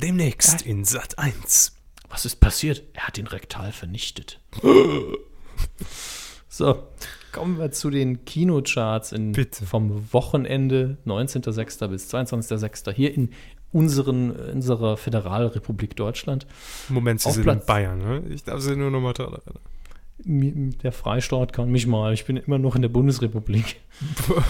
Demnächst 0.00 0.62
in 0.62 0.84
Sat 0.84 1.18
1. 1.18 1.76
Was 2.08 2.24
ist 2.24 2.36
passiert? 2.36 2.82
Er 2.94 3.06
hat 3.08 3.18
ihn 3.18 3.26
rektal 3.26 3.72
vernichtet. 3.72 4.40
so, 6.48 6.84
kommen 7.32 7.58
wir 7.58 7.70
zu 7.72 7.90
den 7.90 8.24
Kinocharts 8.24 9.12
in, 9.12 9.32
Bitte. 9.32 9.64
vom 9.66 10.12
Wochenende 10.12 10.98
19.06. 11.06 11.88
bis 11.88 12.12
22.06. 12.12 12.92
hier 12.92 13.14
in 13.14 13.30
unseren, 13.72 14.30
unserer 14.32 14.96
Föderalrepublik 14.96 15.96
Deutschland. 15.96 16.46
Moment, 16.88 17.20
Sie 17.22 17.28
Auf 17.28 17.34
sind 17.34 17.44
Platz- 17.44 17.60
in 17.62 17.66
Bayern, 17.66 17.98
ne? 17.98 18.22
Ich 18.28 18.44
darf 18.44 18.60
Sie 18.60 18.76
nur 18.76 18.90
noch 18.90 19.00
mal 19.00 19.12
dran 19.14 19.32
erinnern. 19.34 20.74
Der 20.82 20.92
Freistaat 20.92 21.52
kann 21.52 21.70
mich 21.72 21.86
mal. 21.86 22.12
Ich 22.12 22.26
bin 22.26 22.36
immer 22.36 22.58
noch 22.58 22.76
in 22.76 22.82
der 22.82 22.88
Bundesrepublik. 22.90 23.80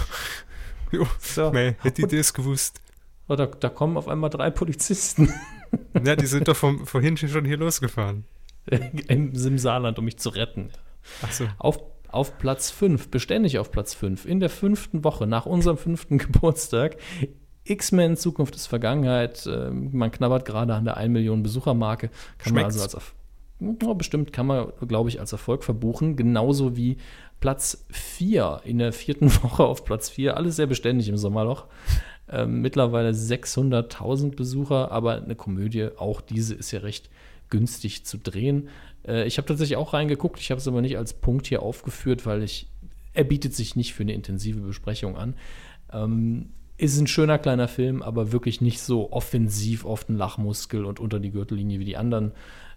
Jo, 0.90 1.06
So. 1.18 1.50
nee, 1.50 1.74
hätte 1.80 2.02
ich 2.02 2.08
das 2.08 2.34
gewusst. 2.34 2.82
Oh, 3.28 3.34
da, 3.34 3.46
da 3.46 3.70
kommen 3.70 3.96
auf 3.96 4.08
einmal 4.08 4.28
drei 4.28 4.50
Polizisten 4.50 5.32
Ja, 6.04 6.16
die 6.16 6.26
sind 6.26 6.48
doch 6.48 6.56
vom, 6.56 6.86
vorhin 6.86 7.16
schon 7.16 7.46
hier 7.46 7.56
losgefahren. 7.56 8.24
im 9.08 9.34
Simsaarland, 9.34 9.98
um 9.98 10.04
mich 10.04 10.18
zu 10.18 10.28
retten. 10.28 10.68
Achso. 11.22 11.46
Auf, 11.58 11.78
auf 12.12 12.38
Platz 12.38 12.70
5, 12.70 13.08
beständig 13.08 13.58
auf 13.58 13.70
Platz 13.70 13.94
5, 13.94 14.26
in 14.26 14.40
der 14.40 14.50
fünften 14.50 15.04
Woche 15.04 15.26
nach 15.26 15.46
unserem 15.46 15.76
fünften 15.76 16.18
Geburtstag. 16.18 16.96
X-Men 17.64 18.16
Zukunft 18.16 18.56
ist 18.56 18.66
Vergangenheit. 18.66 19.46
ähm, 19.46 19.90
Man 19.92 20.10
knabbert 20.10 20.44
gerade 20.44 20.74
an 20.74 20.84
der 20.84 20.96
1 20.96 21.12
Million 21.12 21.42
Besuchermarke. 21.42 22.10
Kann 22.38 22.54
man 22.54 22.62
Schmeckt's? 22.64 22.82
also 22.82 22.98
als 22.98 23.14
ja, 23.80 23.92
bestimmt 23.92 24.32
kann 24.32 24.46
man, 24.46 24.72
glaube 24.88 25.08
ich, 25.08 25.20
als 25.20 25.30
Erfolg 25.32 25.62
verbuchen. 25.62 26.16
Genauso 26.16 26.76
wie 26.76 26.96
Platz 27.40 27.86
4 27.90 28.62
in 28.64 28.78
der 28.78 28.92
vierten 28.92 29.32
Woche 29.42 29.64
auf 29.64 29.84
Platz 29.84 30.10
4. 30.10 30.36
Alles 30.36 30.56
sehr 30.56 30.66
beständig 30.66 31.08
im 31.08 31.16
Sommerloch. 31.16 31.66
Ähm, 32.28 32.60
mittlerweile 32.60 33.10
600.000 33.10 34.34
Besucher, 34.34 34.90
aber 34.90 35.22
eine 35.22 35.36
Komödie, 35.36 35.88
auch 35.96 36.20
diese 36.20 36.54
ist 36.54 36.72
ja 36.72 36.80
recht 36.80 37.10
günstig 37.50 38.06
zu 38.06 38.18
drehen. 38.18 38.68
Äh, 39.06 39.26
ich 39.26 39.38
habe 39.38 39.46
tatsächlich 39.46 39.76
auch 39.76 39.92
reingeguckt, 39.92 40.40
ich 40.40 40.50
habe 40.50 40.60
es 40.60 40.68
aber 40.68 40.80
nicht 40.80 40.96
als 40.96 41.14
Punkt 41.14 41.46
hier 41.46 41.62
aufgeführt, 41.62 42.26
weil 42.26 42.42
ich, 42.42 42.68
er 43.12 43.24
bietet 43.24 43.54
sich 43.54 43.76
nicht 43.76 43.94
für 43.94 44.02
eine 44.02 44.14
intensive 44.14 44.60
Besprechung 44.60 45.16
an. 45.16 45.34
Ähm, 45.92 46.50
ist 46.78 46.98
ein 46.98 47.06
schöner 47.06 47.38
kleiner 47.38 47.68
Film, 47.68 48.02
aber 48.02 48.32
wirklich 48.32 48.60
nicht 48.60 48.80
so 48.80 49.12
offensiv 49.12 49.84
auf 49.84 50.04
den 50.04 50.16
Lachmuskel 50.16 50.84
und 50.84 50.98
unter 50.98 51.20
die 51.20 51.30
Gürtellinie 51.30 51.78
wie 51.78 51.84
die 51.84 51.96
anderen 51.96 52.32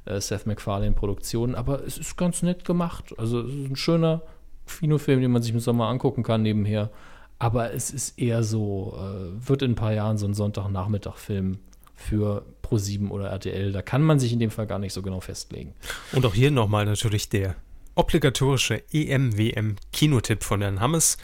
äh, 0.06 0.20
Seth 0.20 0.46
MacFarlane-Produktionen. 0.46 1.56
Aber 1.56 1.84
es 1.84 1.98
ist 1.98 2.16
ganz 2.16 2.44
nett 2.44 2.66
gemacht. 2.66 3.16
Also 3.18 3.42
es 3.42 3.54
ist 3.54 3.72
ein 3.72 3.76
schöner 3.76 4.22
Kinofilm, 4.68 5.22
den 5.22 5.32
man 5.32 5.42
sich 5.42 5.54
im 5.54 5.60
Sommer 5.60 5.88
angucken 5.88 6.24
kann 6.24 6.44
nebenher. 6.44 6.92
Aber 7.40 7.74
es 7.74 7.92
ist 7.92 8.20
eher 8.20 8.44
so, 8.44 8.98
äh, 8.98 9.48
wird 9.48 9.62
in 9.62 9.72
ein 9.72 9.76
paar 9.76 9.94
Jahren 9.94 10.18
so 10.18 10.28
ein 10.28 10.34
Sonntagnachmittag-Film 10.34 11.58
für 11.96 12.46
Pro7 12.64 13.10
oder 13.10 13.30
RTL. 13.30 13.72
Da 13.72 13.82
kann 13.82 14.02
man 14.02 14.20
sich 14.20 14.34
in 14.34 14.40
dem 14.40 14.52
Fall 14.52 14.68
gar 14.68 14.80
nicht 14.80 14.94
so 14.94 15.02
genau 15.02 15.20
festlegen. 15.22 15.74
Und 16.12 16.26
auch 16.26 16.34
hier 16.34 16.52
nochmal 16.52 16.86
natürlich 16.86 17.30
der 17.30 17.56
obligatorische 17.96 18.84
EM-WM-Kinotipp 18.92 20.44
von 20.44 20.62
Herrn 20.62 20.80
Hammes. 20.80 21.18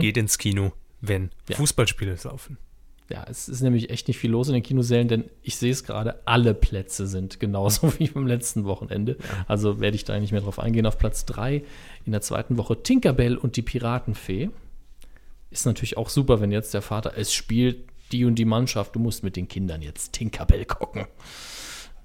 Geht 0.00 0.16
ins 0.16 0.38
Kino, 0.38 0.72
wenn 1.00 1.30
Ja. 1.48 1.56
Fußballspiele 1.56 2.16
laufen. 2.24 2.56
Ja, 3.10 3.26
es 3.28 3.48
ist 3.48 3.60
nämlich 3.60 3.90
echt 3.90 4.06
nicht 4.08 4.18
viel 4.18 4.30
los 4.30 4.46
in 4.48 4.54
den 4.54 4.62
Kinosälen, 4.62 5.08
denn 5.08 5.24
ich 5.42 5.56
sehe 5.56 5.72
es 5.72 5.82
gerade, 5.84 6.20
alle 6.26 6.54
Plätze 6.54 7.06
sind 7.08 7.40
genauso 7.40 7.92
wie 7.98 8.08
beim 8.08 8.26
letzten 8.26 8.64
Wochenende. 8.64 9.16
Also 9.48 9.80
werde 9.80 9.96
ich 9.96 10.04
da 10.04 10.18
nicht 10.18 10.30
mehr 10.32 10.40
drauf 10.40 10.58
eingehen. 10.60 10.86
Auf 10.86 10.96
Platz 10.98 11.24
3 11.26 11.62
in 12.06 12.12
der 12.12 12.20
zweiten 12.20 12.56
Woche 12.56 12.82
Tinkerbell 12.82 13.36
und 13.36 13.56
die 13.56 13.62
Piratenfee. 13.62 14.50
Ist 15.50 15.66
natürlich 15.66 15.96
auch 15.96 16.08
super, 16.08 16.40
wenn 16.40 16.52
jetzt 16.52 16.72
der 16.72 16.82
Vater, 16.82 17.14
es 17.16 17.34
spielt 17.34 17.89
die 18.12 18.24
und 18.24 18.36
die 18.36 18.44
Mannschaft, 18.44 18.94
du 18.94 19.00
musst 19.00 19.22
mit 19.22 19.36
den 19.36 19.48
Kindern 19.48 19.82
jetzt 19.82 20.12
Tinkerbell 20.12 20.64
gucken. 20.64 21.06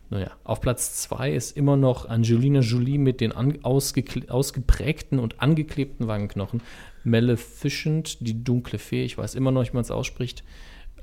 Naja, 0.09 0.31
auf 0.43 0.61
Platz 0.61 0.95
2 1.01 1.31
ist 1.31 1.57
immer 1.57 1.77
noch 1.77 2.07
Angelina 2.07 2.59
Jolie 2.59 2.99
mit 2.99 3.21
den 3.21 3.33
ausgeprägten 3.33 5.19
und 5.19 5.41
angeklebten 5.41 6.07
Wangenknochen. 6.07 6.61
Maleficent, 7.03 8.17
die 8.19 8.43
dunkle 8.43 8.77
Fee, 8.77 9.03
ich 9.03 9.17
weiß 9.17 9.35
immer 9.35 9.51
noch 9.51 9.61
nicht, 9.61 9.73
wie 9.73 9.77
man 9.77 9.83
es 9.83 9.91
ausspricht. 9.91 10.43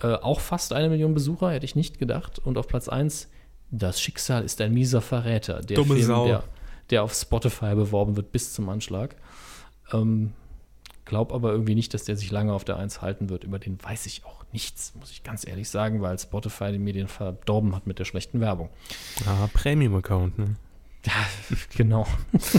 Äh, 0.01 0.15
auch 0.15 0.41
fast 0.41 0.73
eine 0.73 0.89
Million 0.89 1.15
Besucher, 1.15 1.51
hätte 1.51 1.65
ich 1.65 1.75
nicht 1.75 1.99
gedacht. 1.99 2.39
Und 2.39 2.59
auf 2.59 2.69
Platz 2.69 2.89
1, 2.89 3.29
Das 3.71 4.01
Schicksal 4.01 4.45
ist 4.45 4.61
ein 4.61 4.73
mieser 4.73 5.01
Verräter. 5.01 5.61
Der 5.61 5.77
Dumme 5.77 5.95
Film, 5.95 6.07
Sau. 6.07 6.27
Der, 6.27 6.45
der 6.91 7.03
auf 7.03 7.15
Spotify 7.15 7.75
beworben 7.75 8.17
wird 8.17 8.31
bis 8.31 8.53
zum 8.53 8.69
Anschlag. 8.69 9.17
Ähm, 9.93 10.33
glaub 11.13 11.31
aber 11.31 11.53
irgendwie 11.53 11.75
nicht, 11.75 11.93
dass 11.93 12.05
der 12.05 12.17
sich 12.17 12.31
lange 12.31 12.55
auf 12.55 12.65
der 12.65 12.79
1 12.79 13.03
halten 13.03 13.29
wird. 13.29 13.45
Über 13.45 13.59
den 13.59 13.77
weiß 13.83 14.07
ich 14.07 14.25
auch 14.25 14.47
nichts, 14.51 14.95
muss 14.99 15.11
ich 15.11 15.23
ganz 15.23 15.47
ehrlich 15.47 15.69
sagen, 15.69 16.01
weil 16.01 16.19
Spotify 16.19 16.73
den 16.73 16.83
Medien 16.83 17.07
verdorben 17.07 17.77
hat 17.77 17.87
mit 17.87 17.99
der 17.99 18.07
schlechten 18.07 18.41
Werbung. 18.41 18.71
Ah, 19.27 19.47
Premium-Account, 19.53 20.39
ne? 20.39 20.57
Ja, 21.05 21.13
genau. 21.77 22.07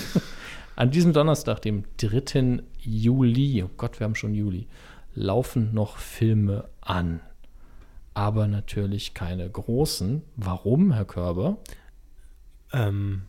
An 0.76 0.92
diesem 0.92 1.14
Donnerstag, 1.14 1.64
dem 1.64 1.86
3. 1.98 2.62
Juli, 2.78 3.64
oh 3.64 3.72
Gott, 3.76 4.00
wir 4.00 4.06
haben 4.06 4.14
schon 4.14 4.36
Juli, 4.36 4.68
laufen 5.16 5.74
noch 5.74 5.98
Filme 5.98 6.70
an. 6.80 7.22
Aber 8.14 8.46
natürlich 8.46 9.16
keine 9.16 9.50
großen. 9.50 10.22
Warum, 10.36 10.92
Herr 10.92 11.06
Körber? 11.06 11.58
Ähm, 12.72 13.24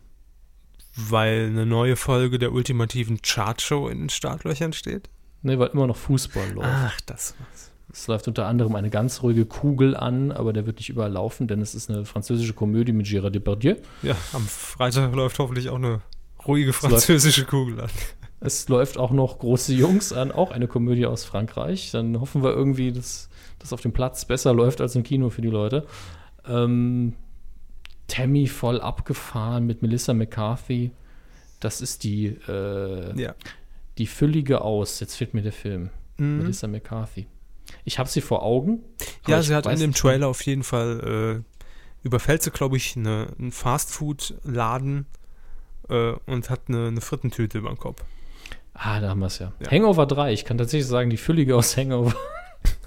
weil 0.95 1.47
eine 1.47 1.65
neue 1.65 1.95
Folge 1.95 2.37
der 2.37 2.51
ultimativen 2.51 3.23
Chartshow 3.23 3.87
in 3.87 4.01
den 4.01 4.09
Startlöchern 4.09 4.73
steht? 4.73 5.09
Ne, 5.45 5.59
weil 5.59 5.67
immer 5.67 5.85
noch 5.85 5.95
Fußball 5.95 6.53
läuft. 6.53 6.67
Ach, 6.71 7.01
das 7.01 7.35
war's. 7.39 7.71
Es 7.93 8.07
läuft 8.07 8.27
unter 8.27 8.47
anderem 8.47 8.75
eine 8.75 8.89
ganz 8.89 9.21
ruhige 9.21 9.45
Kugel 9.45 9.95
an, 9.95 10.31
aber 10.31 10.53
der 10.53 10.65
wird 10.65 10.77
nicht 10.77 10.89
überall 10.89 11.11
laufen, 11.11 11.47
denn 11.47 11.61
es 11.61 11.75
ist 11.75 11.89
eine 11.89 12.03
französische 12.03 12.53
Komödie 12.53 12.93
mit 12.93 13.05
Gérard 13.05 13.29
Depardieu. 13.29 13.75
Ja, 14.01 14.15
am 14.33 14.41
Freitag 14.47 15.13
läuft 15.13 15.37
hoffentlich 15.37 15.69
auch 15.69 15.75
eine 15.75 16.01
ruhige 16.47 16.73
französische 16.73 17.45
Kugel 17.45 17.79
an. 17.79 17.89
Es 18.39 18.67
läuft 18.69 18.97
auch 18.97 19.11
noch 19.11 19.37
Große 19.37 19.73
Jungs 19.73 20.13
an, 20.13 20.31
auch 20.31 20.49
eine 20.49 20.67
Komödie 20.67 21.05
aus 21.05 21.25
Frankreich. 21.25 21.91
Dann 21.91 22.19
hoffen 22.19 22.43
wir 22.43 22.51
irgendwie, 22.51 22.91
dass 22.91 23.29
das 23.59 23.71
auf 23.71 23.81
dem 23.81 23.93
Platz 23.93 24.25
besser 24.25 24.51
läuft 24.51 24.81
als 24.81 24.95
im 24.95 25.03
Kino 25.03 25.29
für 25.29 25.41
die 25.43 25.49
Leute. 25.49 25.85
Ähm, 26.47 27.13
Tammy 28.07 28.47
voll 28.47 28.81
abgefahren 28.81 29.67
mit 29.67 29.83
Melissa 29.83 30.13
McCarthy. 30.13 30.89
Das 31.59 31.81
ist 31.81 32.03
die, 32.03 32.35
äh, 32.47 33.19
Ja. 33.19 33.35
Die 33.97 34.07
füllige 34.07 34.61
aus. 34.61 34.99
Jetzt 34.99 35.15
fehlt 35.15 35.33
mir 35.33 35.41
der 35.41 35.53
Film. 35.53 35.89
Melissa 36.17 36.67
McCarthy. 36.67 37.27
Ich 37.83 37.99
habe 37.99 38.09
sie 38.09 38.21
vor 38.21 38.43
Augen. 38.43 38.83
Ja, 39.27 39.41
sie 39.41 39.53
hat 39.53 39.65
in 39.65 39.79
dem 39.79 39.93
Trailer 39.93 40.27
auf 40.27 40.41
jeden 40.43 40.63
Fall 40.63 41.43
äh, 41.43 42.05
überfällt 42.05 42.43
sie, 42.43 42.51
glaube 42.51 42.77
ich, 42.77 42.95
eine, 42.95 43.27
einen 43.37 43.51
Fastfood-Laden 43.51 45.07
äh, 45.89 46.13
und 46.25 46.49
hat 46.49 46.61
eine, 46.67 46.87
eine 46.87 47.01
Frittentüte 47.01 47.57
über 47.57 47.69
dem 47.69 47.79
Kopf. 47.79 48.03
Ah, 48.73 48.99
da 48.99 49.09
haben 49.09 49.19
wir 49.19 49.27
es 49.27 49.39
ja. 49.39 49.53
Ja. 49.59 49.71
Hangover 49.71 50.05
3, 50.05 50.33
ich 50.33 50.45
kann 50.45 50.57
tatsächlich 50.57 50.87
sagen, 50.87 51.09
die 51.09 51.17
Füllige 51.17 51.55
aus 51.55 51.75
Hangover. 51.75 52.13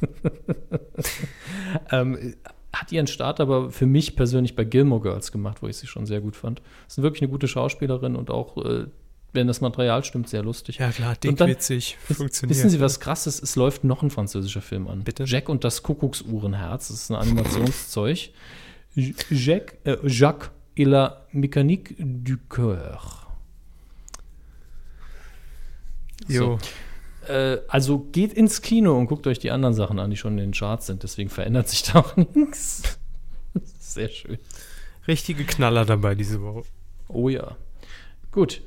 ähm, 1.90 2.34
hat 2.72 2.92
ihren 2.92 3.06
Start 3.06 3.40
aber 3.40 3.70
für 3.70 3.86
mich 3.86 4.14
persönlich 4.14 4.54
bei 4.54 4.64
Gilmore 4.64 5.00
Girls 5.00 5.32
gemacht, 5.32 5.62
wo 5.62 5.66
ich 5.66 5.76
sie 5.76 5.86
schon 5.86 6.06
sehr 6.06 6.20
gut 6.20 6.36
fand. 6.36 6.62
Ist 6.86 7.00
wirklich 7.02 7.22
eine 7.22 7.30
gute 7.30 7.48
Schauspielerin 7.48 8.14
und 8.14 8.30
auch, 8.30 8.56
äh, 8.64 8.86
wenn 9.32 9.46
das 9.46 9.60
Material 9.60 10.04
stimmt, 10.04 10.28
sehr 10.28 10.42
lustig. 10.42 10.78
Ja, 10.78 10.90
klar, 10.90 11.14
dickwitzig, 11.16 11.96
funktioniert. 12.00 12.56
Wissen 12.56 12.70
Sie, 12.70 12.80
was 12.80 12.98
krass 13.00 13.26
ist? 13.26 13.42
Es 13.42 13.56
läuft 13.56 13.84
noch 13.84 14.02
ein 14.02 14.10
französischer 14.10 14.62
Film 14.62 14.88
an. 14.88 15.04
Bitte? 15.04 15.24
Jack 15.24 15.48
und 15.48 15.64
das 15.64 15.82
Kuckucksuhrenherz. 15.82 16.88
Das 16.88 16.96
ist 17.02 17.10
ein 17.10 17.16
Animationszeug. 17.16 18.30
Jack, 18.94 19.78
äh, 19.84 19.96
Jacques 20.04 20.50
et 20.76 20.86
la 20.86 21.26
mécanique 21.32 21.94
du 21.98 22.36
cœur. 22.48 23.26
Jo. 26.26 26.58
Äh, 27.28 27.58
also 27.68 27.98
geht 27.98 28.32
ins 28.32 28.62
Kino 28.62 28.96
und 28.96 29.06
guckt 29.06 29.26
euch 29.26 29.38
die 29.38 29.50
anderen 29.50 29.74
Sachen 29.74 29.98
an, 29.98 30.10
die 30.10 30.16
schon 30.16 30.32
in 30.32 30.38
den 30.38 30.52
Charts 30.52 30.86
sind. 30.86 31.02
Deswegen 31.02 31.30
verändert 31.30 31.68
sich 31.68 31.82
da 31.82 32.00
auch 32.00 32.16
nichts. 32.34 32.98
Sehr 33.78 34.08
schön. 34.08 34.38
Richtige 35.06 35.44
Knaller 35.44 35.84
dabei 35.84 36.14
diese 36.14 36.42
Woche. 36.42 36.62
Oh 37.08 37.28
ja. 37.28 37.56
Gut. 38.30 38.62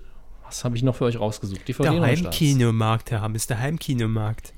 Was 0.52 0.66
habe 0.66 0.76
ich 0.76 0.84
noch 0.84 0.98
für 0.98 1.06
euch 1.06 1.18
rausgesucht? 1.18 1.66
DVD 1.66 1.84
Der. 1.84 2.02
Heimkinomarkt, 2.26 3.10
Herr 3.10 3.22
Hammes, 3.22 3.48
der 3.48 3.60
Heimkinomarkt. 3.60 4.52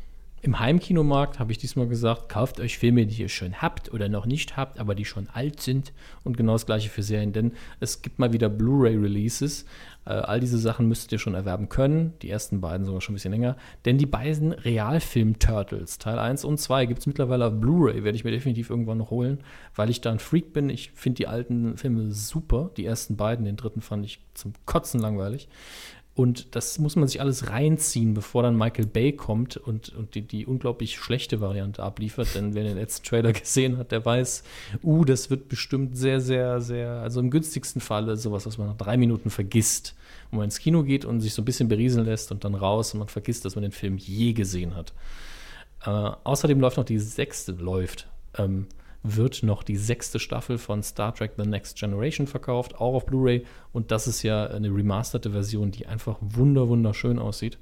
Im 0.45 0.59
Heimkinomarkt 0.59 1.39
habe 1.39 1.53
ich 1.53 1.57
diesmal 1.57 1.87
gesagt, 1.87 2.27
kauft 2.27 2.59
euch 2.59 2.77
Filme, 2.77 3.05
die 3.05 3.21
ihr 3.21 3.29
schon 3.29 3.61
habt 3.61 3.93
oder 3.93 4.09
noch 4.09 4.25
nicht 4.25 4.57
habt, 4.57 4.77
aber 4.77 4.93
die 4.93 5.05
schon 5.05 5.29
alt 5.29 5.61
sind. 5.61 5.93
Und 6.25 6.35
genau 6.35 6.51
das 6.51 6.65
gleiche 6.65 6.89
für 6.89 7.01
Serien, 7.01 7.31
denn 7.31 7.53
es 7.79 8.01
gibt 8.01 8.19
mal 8.19 8.33
wieder 8.33 8.49
Blu-ray-Releases. 8.49 9.63
Äh, 10.03 10.09
all 10.09 10.41
diese 10.41 10.57
Sachen 10.57 10.89
müsstet 10.89 11.13
ihr 11.13 11.19
schon 11.19 11.33
erwerben 11.33 11.69
können. 11.69 12.11
Die 12.21 12.29
ersten 12.29 12.59
beiden 12.59 12.85
sogar 12.85 12.99
schon 12.99 13.13
ein 13.13 13.15
bisschen 13.15 13.31
länger. 13.31 13.55
Denn 13.85 13.97
die 13.97 14.05
beiden 14.05 14.51
Realfilm-Turtles, 14.51 15.97
Teil 15.97 16.19
1 16.19 16.43
und 16.43 16.57
2, 16.57 16.87
gibt 16.87 16.99
es 16.99 17.07
mittlerweile 17.07 17.47
auf 17.47 17.53
Blu-ray. 17.61 18.03
Werde 18.03 18.17
ich 18.17 18.25
mir 18.25 18.31
definitiv 18.31 18.69
irgendwann 18.69 18.97
noch 18.97 19.11
holen, 19.11 19.39
weil 19.75 19.89
ich 19.89 20.01
da 20.01 20.11
ein 20.11 20.19
Freak 20.19 20.51
bin. 20.51 20.69
Ich 20.69 20.91
finde 20.91 21.15
die 21.15 21.27
alten 21.27 21.77
Filme 21.77 22.11
super. 22.11 22.69
Die 22.75 22.85
ersten 22.85 23.15
beiden, 23.15 23.45
den 23.45 23.55
dritten 23.55 23.79
fand 23.79 24.03
ich 24.03 24.19
zum 24.33 24.51
Kotzen 24.65 24.99
langweilig. 24.99 25.47
Und 26.15 26.55
das 26.55 26.77
muss 26.77 26.95
man 26.95 27.07
sich 27.07 27.21
alles 27.21 27.49
reinziehen, 27.49 28.13
bevor 28.13 28.43
dann 28.43 28.55
Michael 28.55 28.85
Bay 28.85 29.13
kommt 29.13 29.57
und, 29.57 29.89
und 29.89 30.13
die, 30.13 30.21
die 30.21 30.45
unglaublich 30.45 30.95
schlechte 30.97 31.41
Variante 31.41 31.81
abliefert. 31.81 32.35
Denn 32.35 32.53
wer 32.53 32.63
den 32.63 32.77
letzten 32.77 33.07
Trailer 33.07 33.33
gesehen 33.33 33.77
hat, 33.77 33.91
der 33.91 34.05
weiß, 34.05 34.43
uh, 34.83 35.05
das 35.05 35.31
wird 35.31 35.49
bestimmt 35.49 35.97
sehr, 35.97 36.21
sehr, 36.21 36.61
sehr, 36.61 37.01
also 37.01 37.19
im 37.19 37.31
günstigsten 37.31 37.81
Falle 37.81 38.15
sowas, 38.15 38.45
was 38.45 38.59
man 38.59 38.67
nach 38.67 38.77
drei 38.77 38.95
Minuten 38.95 39.31
vergisst. 39.31 39.95
Wo 40.29 40.37
man 40.37 40.45
ins 40.45 40.59
Kino 40.59 40.83
geht 40.83 41.03
und 41.03 41.19
sich 41.19 41.33
so 41.33 41.41
ein 41.41 41.45
bisschen 41.45 41.67
berieseln 41.67 42.05
lässt 42.05 42.31
und 42.31 42.43
dann 42.43 42.53
raus 42.53 42.93
und 42.93 42.99
man 42.99 43.07
vergisst, 43.07 43.43
dass 43.45 43.55
man 43.55 43.63
den 43.63 43.71
Film 43.71 43.97
je 43.97 44.33
gesehen 44.33 44.75
hat. 44.75 44.93
Äh, 45.83 45.89
außerdem 45.89 46.59
läuft 46.59 46.77
noch 46.77 46.85
die 46.85 46.99
sechste, 46.99 47.53
läuft, 47.53 48.07
ähm, 48.37 48.67
wird 49.03 49.43
noch 49.43 49.63
die 49.63 49.75
sechste 49.75 50.17
Staffel 50.19 50.57
von 50.57 50.81
Star 50.81 51.13
Trek 51.13 51.33
The 51.37 51.47
Next 51.47 51.77
Generation 51.77 52.25
verkauft, 52.25 52.75
auch 52.75 52.95
auf 52.95 53.05
Blu-ray. 53.05 53.45
Und 53.73 53.91
das 53.91 54.07
ist 54.07 54.23
ja 54.23 54.47
eine 54.47 54.69
remasterte 54.69 55.31
Version, 55.31 55.71
die 55.71 55.85
einfach 55.85 56.17
wunder, 56.21 56.69
wunderschön 56.69 57.19
aussieht. 57.19 57.57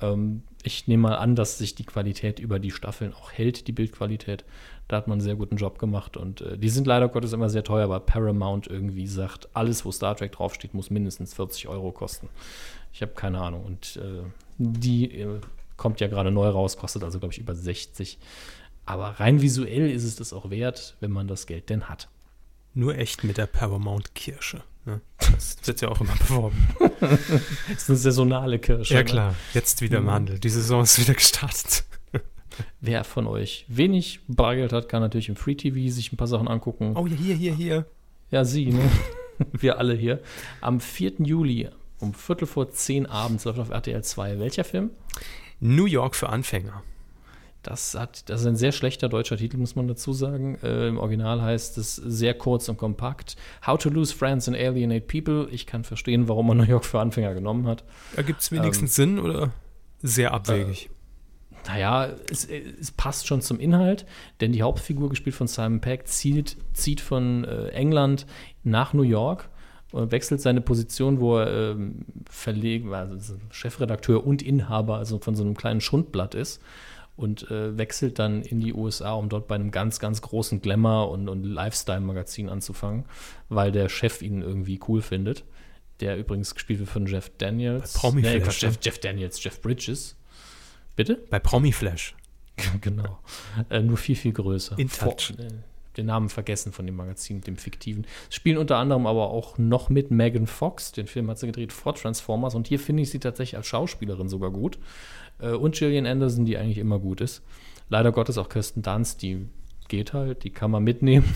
Ähm, 0.00 0.42
ich 0.62 0.88
nehme 0.88 1.04
mal 1.04 1.16
an, 1.16 1.36
dass 1.36 1.58
sich 1.58 1.76
die 1.76 1.84
Qualität 1.84 2.40
über 2.40 2.58
die 2.58 2.72
Staffeln 2.72 3.14
auch 3.14 3.30
hält, 3.30 3.68
die 3.68 3.72
Bildqualität. 3.72 4.44
Da 4.88 4.96
hat 4.96 5.06
man 5.06 5.14
einen 5.14 5.24
sehr 5.24 5.36
guten 5.36 5.56
Job 5.56 5.78
gemacht 5.78 6.16
und 6.16 6.40
äh, 6.40 6.58
die 6.58 6.68
sind 6.68 6.86
leider 6.86 7.08
Gottes 7.08 7.32
immer 7.32 7.48
sehr 7.48 7.64
teuer, 7.64 7.88
weil 7.88 8.00
Paramount 8.00 8.66
irgendwie 8.66 9.06
sagt, 9.06 9.48
alles, 9.54 9.84
wo 9.84 9.92
Star 9.92 10.16
Trek 10.16 10.32
draufsteht, 10.32 10.74
muss 10.74 10.90
mindestens 10.90 11.34
40 11.34 11.68
Euro 11.68 11.92
kosten. 11.92 12.28
Ich 12.92 13.02
habe 13.02 13.12
keine 13.12 13.40
Ahnung. 13.40 13.64
Und 13.64 13.96
äh, 13.96 14.22
die 14.58 15.20
äh, 15.20 15.40
kommt 15.76 16.00
ja 16.00 16.08
gerade 16.08 16.30
neu 16.30 16.48
raus, 16.48 16.76
kostet 16.76 17.04
also, 17.04 17.18
glaube 17.18 17.32
ich, 17.32 17.38
über 17.38 17.54
60. 17.54 18.18
Aber 18.86 19.20
rein 19.20 19.42
visuell 19.42 19.90
ist 19.90 20.04
es 20.04 20.16
das 20.16 20.32
auch 20.32 20.50
wert, 20.50 20.96
wenn 21.00 21.10
man 21.10 21.28
das 21.28 21.46
Geld 21.46 21.68
denn 21.70 21.88
hat. 21.88 22.08
Nur 22.72 22.96
echt 22.96 23.24
mit 23.24 23.36
der 23.36 23.46
Paramount-Kirsche. 23.46 24.62
Ne? 24.84 25.00
Das 25.18 25.58
wird 25.64 25.80
ja 25.80 25.88
auch 25.88 26.00
immer 26.00 26.14
beworben. 26.16 26.68
das 27.00 27.20
ist 27.76 27.90
eine 27.90 27.98
saisonale 27.98 28.58
Kirsche. 28.60 28.94
Ja, 28.94 29.00
ne? 29.00 29.04
klar. 29.04 29.34
Jetzt 29.52 29.82
wieder 29.82 29.98
im 29.98 30.10
Handel. 30.10 30.38
Die 30.38 30.48
Saison 30.48 30.82
ist 30.82 31.00
wieder 31.00 31.14
gestartet. 31.14 31.84
Wer 32.80 33.02
von 33.02 33.26
euch 33.26 33.64
wenig 33.68 34.20
Bargeld 34.28 34.72
hat, 34.72 34.88
kann 34.88 35.02
natürlich 35.02 35.28
im 35.28 35.36
Free 35.36 35.56
TV 35.56 35.92
sich 35.92 36.12
ein 36.12 36.16
paar 36.16 36.28
Sachen 36.28 36.46
angucken. 36.46 36.94
Oh 36.96 37.06
ja, 37.06 37.16
hier, 37.16 37.34
hier, 37.34 37.54
hier. 37.54 37.86
Ja, 38.30 38.44
sie, 38.44 38.66
ne? 38.66 38.88
Wir 39.52 39.78
alle 39.78 39.94
hier. 39.94 40.22
Am 40.60 40.80
4. 40.80 41.14
Juli 41.18 41.68
um 41.98 42.14
Viertel 42.14 42.46
vor 42.46 42.70
zehn 42.70 43.06
abends 43.06 43.44
läuft 43.44 43.58
auf 43.58 43.70
RTL 43.70 44.02
2. 44.02 44.38
Welcher 44.38 44.64
Film? 44.64 44.90
New 45.60 45.86
York 45.86 46.14
für 46.14 46.28
Anfänger. 46.28 46.82
Das, 47.66 47.96
hat, 47.96 48.30
das 48.30 48.42
ist 48.42 48.46
ein 48.46 48.54
sehr 48.54 48.70
schlechter 48.70 49.08
deutscher 49.08 49.36
Titel, 49.36 49.56
muss 49.56 49.74
man 49.74 49.88
dazu 49.88 50.12
sagen. 50.12 50.56
Äh, 50.62 50.86
Im 50.86 50.98
Original 50.98 51.42
heißt 51.42 51.78
es 51.78 51.96
sehr 51.96 52.32
kurz 52.32 52.68
und 52.68 52.76
kompakt. 52.76 53.34
How 53.66 53.76
to 53.76 53.88
lose 53.88 54.14
friends 54.14 54.46
and 54.46 54.56
alienate 54.56 55.06
people. 55.06 55.48
Ich 55.50 55.66
kann 55.66 55.82
verstehen, 55.82 56.28
warum 56.28 56.46
man 56.46 56.58
New 56.58 56.62
York 56.62 56.84
für 56.84 57.00
Anfänger 57.00 57.34
genommen 57.34 57.66
hat. 57.66 57.82
Ergibt 58.14 58.40
es 58.40 58.52
wenigstens 58.52 58.94
Sinn 58.94 59.18
oder 59.18 59.50
sehr 60.00 60.32
abwegig? 60.32 60.90
Naja, 61.66 62.10
es, 62.30 62.44
es 62.44 62.92
passt 62.92 63.26
schon 63.26 63.42
zum 63.42 63.58
Inhalt, 63.58 64.06
denn 64.40 64.52
die 64.52 64.62
Hauptfigur, 64.62 65.08
gespielt 65.08 65.34
von 65.34 65.48
Simon 65.48 65.80
Peck, 65.80 66.06
zieht, 66.06 66.56
zieht 66.72 67.00
von 67.00 67.42
äh, 67.42 67.70
England 67.70 68.26
nach 68.62 68.92
New 68.92 69.02
York 69.02 69.48
und 69.90 70.12
wechselt 70.12 70.40
seine 70.40 70.60
Position, 70.60 71.18
wo 71.18 71.38
er 71.38 71.72
ähm, 71.72 72.04
Verleg 72.30 72.86
also 72.92 73.34
Chefredakteur 73.50 74.24
und 74.24 74.40
Inhaber 74.40 74.98
also 74.98 75.18
von 75.18 75.34
so 75.34 75.42
einem 75.42 75.56
kleinen 75.56 75.80
Schundblatt 75.80 76.36
ist 76.36 76.62
und 77.16 77.50
äh, 77.50 77.76
wechselt 77.76 78.18
dann 78.18 78.42
in 78.42 78.60
die 78.60 78.74
USA, 78.74 79.12
um 79.12 79.28
dort 79.28 79.48
bei 79.48 79.54
einem 79.54 79.70
ganz, 79.70 79.98
ganz 79.98 80.20
großen 80.20 80.60
Glamour- 80.60 81.10
und, 81.10 81.28
und 81.28 81.44
Lifestyle-Magazin 81.44 82.48
anzufangen, 82.48 83.04
weil 83.48 83.72
der 83.72 83.88
Chef 83.88 84.22
ihn 84.22 84.42
irgendwie 84.42 84.80
cool 84.88 85.02
findet. 85.02 85.44
Der 86.00 86.18
übrigens 86.18 86.54
gespielt 86.54 86.80
wird 86.80 86.90
von 86.90 87.06
Jeff 87.06 87.30
Daniels. 87.38 87.94
Bei 87.94 88.00
Promi 88.00 88.20
nee, 88.20 88.40
Flash, 88.40 88.62
Jeff, 88.62 88.74
ne? 88.74 88.78
Jeff 88.82 88.98
Daniels, 88.98 89.42
Jeff 89.42 89.60
Bridges. 89.62 90.16
Bitte? 90.94 91.18
Bei 91.30 91.38
Promi 91.38 91.72
Flash. 91.72 92.14
genau. 92.82 93.18
Äh, 93.70 93.80
nur 93.80 93.96
viel, 93.96 94.16
viel 94.16 94.32
größer. 94.32 94.78
In 94.78 94.88
Touch. 94.88 95.32
Vor, 95.34 95.44
äh, 95.44 95.48
den 95.96 96.06
Namen 96.06 96.28
vergessen 96.28 96.72
von 96.72 96.86
dem 96.86 96.96
Magazin, 96.96 97.40
dem 97.40 97.56
fiktiven. 97.56 98.06
Spielen 98.28 98.58
unter 98.58 98.76
anderem 98.76 99.06
aber 99.06 99.30
auch 99.30 99.56
noch 99.58 99.88
mit 99.88 100.10
Megan 100.10 100.46
Fox. 100.46 100.92
Den 100.92 101.06
Film 101.06 101.30
hat 101.30 101.38
sie 101.38 101.46
gedreht 101.46 101.72
vor 101.72 101.94
Transformers. 101.94 102.54
Und 102.54 102.68
hier 102.68 102.78
finde 102.78 103.02
ich 103.02 103.10
sie 103.10 103.18
tatsächlich 103.18 103.56
als 103.56 103.66
Schauspielerin 103.66 104.28
sogar 104.28 104.50
gut. 104.50 104.78
Äh, 105.40 105.50
und 105.50 105.74
Gillian 105.76 106.06
Anderson, 106.06 106.44
die 106.44 106.56
eigentlich 106.56 106.78
immer 106.78 106.98
gut 106.98 107.20
ist. 107.20 107.42
Leider 107.88 108.12
Gottes 108.12 108.38
auch 108.38 108.48
Kirsten 108.48 108.82
Dunst, 108.82 109.22
die 109.22 109.46
geht 109.88 110.12
halt, 110.12 110.42
die 110.44 110.50
kann 110.50 110.70
man 110.70 110.82
mitnehmen. 110.84 111.26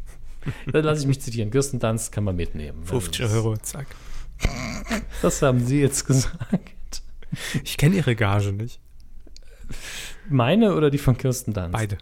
Dann 0.72 0.84
lasse 0.84 1.02
ich 1.02 1.06
mich 1.06 1.20
zitieren. 1.20 1.50
Kirsten 1.50 1.78
Dunst 1.80 2.12
kann 2.12 2.24
man 2.24 2.36
mitnehmen. 2.36 2.84
50 2.84 3.22
Das- 3.22 3.32
Euro, 3.34 3.56
zack. 3.58 3.86
Das 5.20 5.42
haben 5.42 5.60
Sie 5.66 5.80
jetzt 5.80 6.06
gesagt. 6.06 7.02
Ich 7.62 7.76
kenne 7.76 7.96
ihre 7.96 8.16
Gage 8.16 8.52
nicht. 8.52 8.80
Meine 10.28 10.74
oder 10.74 10.90
die 10.90 10.98
von 10.98 11.16
Kirsten 11.16 11.52
Dunst? 11.52 11.72
Beide. 11.72 11.98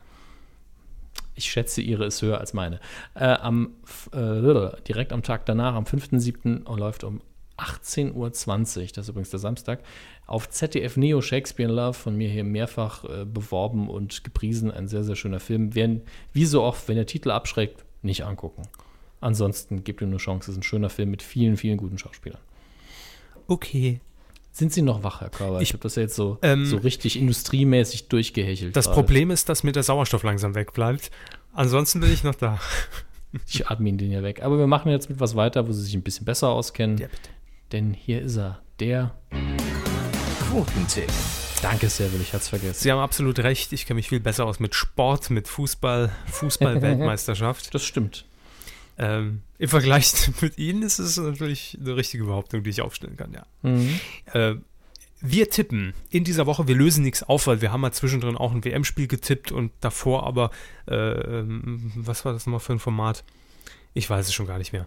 Ich 1.35 1.51
schätze, 1.51 1.81
ihre 1.82 2.05
ist 2.06 2.23
höher 2.23 2.39
als 2.39 2.52
meine. 2.52 2.81
Äh, 3.15 3.24
am, 3.27 3.70
äh, 4.12 4.81
direkt 4.86 5.12
am 5.12 5.23
Tag 5.23 5.47
danach, 5.47 5.74
am 5.74 5.85
5.7. 5.85 6.65
läuft 6.77 7.05
um 7.05 7.20
18.20 7.56 8.15
Uhr, 8.15 8.31
das 8.31 9.05
ist 9.05 9.09
übrigens 9.09 9.31
der 9.31 9.39
Samstag, 9.40 9.81
auf 10.29 10.49
ZDF 10.49 10.97
Neo 10.97 11.21
Shakespeare 11.21 11.69
in 11.69 11.75
Love, 11.75 11.95
von 11.95 12.15
mir 12.17 12.29
hier 12.29 12.45
mehrfach 12.45 13.03
äh, 13.05 13.25
beworben 13.25 13.89
und 13.91 14.23
gepriesen. 14.23 14.71
Ein 14.71 14.87
sehr, 14.87 15.03
sehr 15.03 15.17
schöner 15.17 15.41
Film. 15.41 15.75
Werden, 15.75 16.03
wie 16.33 16.45
so 16.47 16.63
oft, 16.63 16.87
wenn 16.87 16.95
der 16.97 17.07
Titel 17.07 17.31
abschreckt, 17.33 17.85
nicht 18.03 18.25
angucken. 18.25 18.63
Ansonsten 19.21 19.83
gebt 19.83 20.01
ihm 20.03 20.09
eine 20.09 20.19
Chance. 20.19 20.51
Es 20.51 20.57
ist 20.57 20.61
ein 20.61 20.63
schöner 20.63 20.91
Film 20.91 21.11
mit 21.11 21.23
vielen, 21.23 21.57
vielen 21.57 21.77
guten 21.79 21.99
Schauspielern. 21.99 22.39
Okay. 23.49 24.01
Sind 24.53 24.73
Sie 24.73 24.83
noch 24.83 25.03
wach, 25.03 25.21
Herr 25.21 25.31
Körber? 25.31 25.57
Ich, 25.61 25.69
Ich- 25.69 25.73
habe 25.73 25.83
das 25.83 25.97
ja 25.97 26.03
jetzt 26.03 26.15
so, 26.15 26.39
Ähm, 26.43 26.67
so 26.67 26.77
richtig 26.77 27.19
industriemäßig 27.19 28.09
durchgehechelt. 28.09 28.77
Das 28.77 28.85
gerade. 28.87 28.95
Problem 28.97 29.31
ist, 29.31 29.49
dass 29.49 29.63
mir 29.65 29.73
der 29.73 29.83
Sauerstoff 29.83 30.23
langsam 30.25 30.55
wegbleibt. 30.55 31.11
Ansonsten 31.53 32.01
bin 32.01 32.13
ich 32.13 32.23
noch 32.25 32.35
da. 32.35 32.61
Ich 33.47 33.69
atme 33.69 33.91
ihn 33.91 33.99
den 33.99 34.11
ja 34.11 34.23
weg. 34.23 34.43
Aber 34.43 34.59
wir 34.59 34.67
machen 34.67 34.91
jetzt 34.91 35.11
mit 35.11 35.21
was 35.21 35.37
weiter, 35.37 35.69
wo 35.69 35.73
Sie 35.73 35.83
sich 35.83 35.95
ein 35.95 36.01
bisschen 36.03 36.25
besser 36.25 36.49
auskennen. 36.49 36.97
Ja, 36.97 37.09
bitte. 37.09 37.29
Denn 37.73 37.93
hier 37.93 38.23
ist 38.23 38.37
er, 38.39 38.61
der. 38.81 39.15
Quotentipp. 40.49 41.12
Danke, 41.61 41.91
Servil, 41.91 42.23
ich 42.23 42.29
hatte 42.29 42.43
es 42.43 42.49
vergessen. 42.49 42.83
Sie 42.83 42.91
haben 42.91 43.01
absolut 43.01 43.39
recht. 43.41 43.70
Ich 43.75 43.85
kenne 43.85 43.97
mich 43.97 44.09
viel 44.09 44.20
besser 44.20 44.47
aus 44.47 44.61
mit 44.61 44.75
Sport, 44.75 45.29
mit 45.29 45.47
Fußball, 45.47 46.11
Fußball-Weltmeisterschaft. 46.33 47.69
Das 47.75 47.85
stimmt. 47.85 48.25
ähm, 48.97 49.43
Im 49.59 49.69
Vergleich 49.69 50.15
mit 50.41 50.57
Ihnen 50.57 50.83
ist 50.83 51.01
es 51.01 51.19
natürlich 51.19 51.77
eine 51.79 51.97
richtige 51.97 52.25
Behauptung, 52.25 52.62
die 52.62 52.70
ich 52.70 52.81
aufstellen 52.81 53.19
kann, 53.19 53.35
ja. 53.35 53.45
Mhm. 53.61 54.01
Äh, 54.33 54.55
wir 55.20 55.51
tippen 55.51 55.93
in 56.09 56.25
dieser 56.25 56.47
Woche, 56.47 56.66
wir 56.66 56.77
lösen 56.77 57.05
nichts 57.05 57.23
auf, 57.25 57.47
weil 57.47 57.61
wir 57.61 57.70
haben 57.70 57.83
mal 57.83 57.93
zwischendrin 57.93 58.39
auch 58.39 58.53
ein 58.53 58.65
WM-Spiel 58.65 59.07
getippt 59.07 59.53
und 59.53 59.70
davor 59.81 60.27
aber, 60.27 60.51
äh, 60.87 61.43
was 61.95 62.25
war 62.25 62.33
das 62.33 62.47
nochmal 62.47 62.61
für 62.61 62.73
ein 62.73 62.79
Format? 62.79 63.23
Ich 63.93 64.09
weiß 64.09 64.27
es 64.27 64.33
schon 64.33 64.47
gar 64.47 64.57
nicht 64.57 64.73
mehr. 64.73 64.87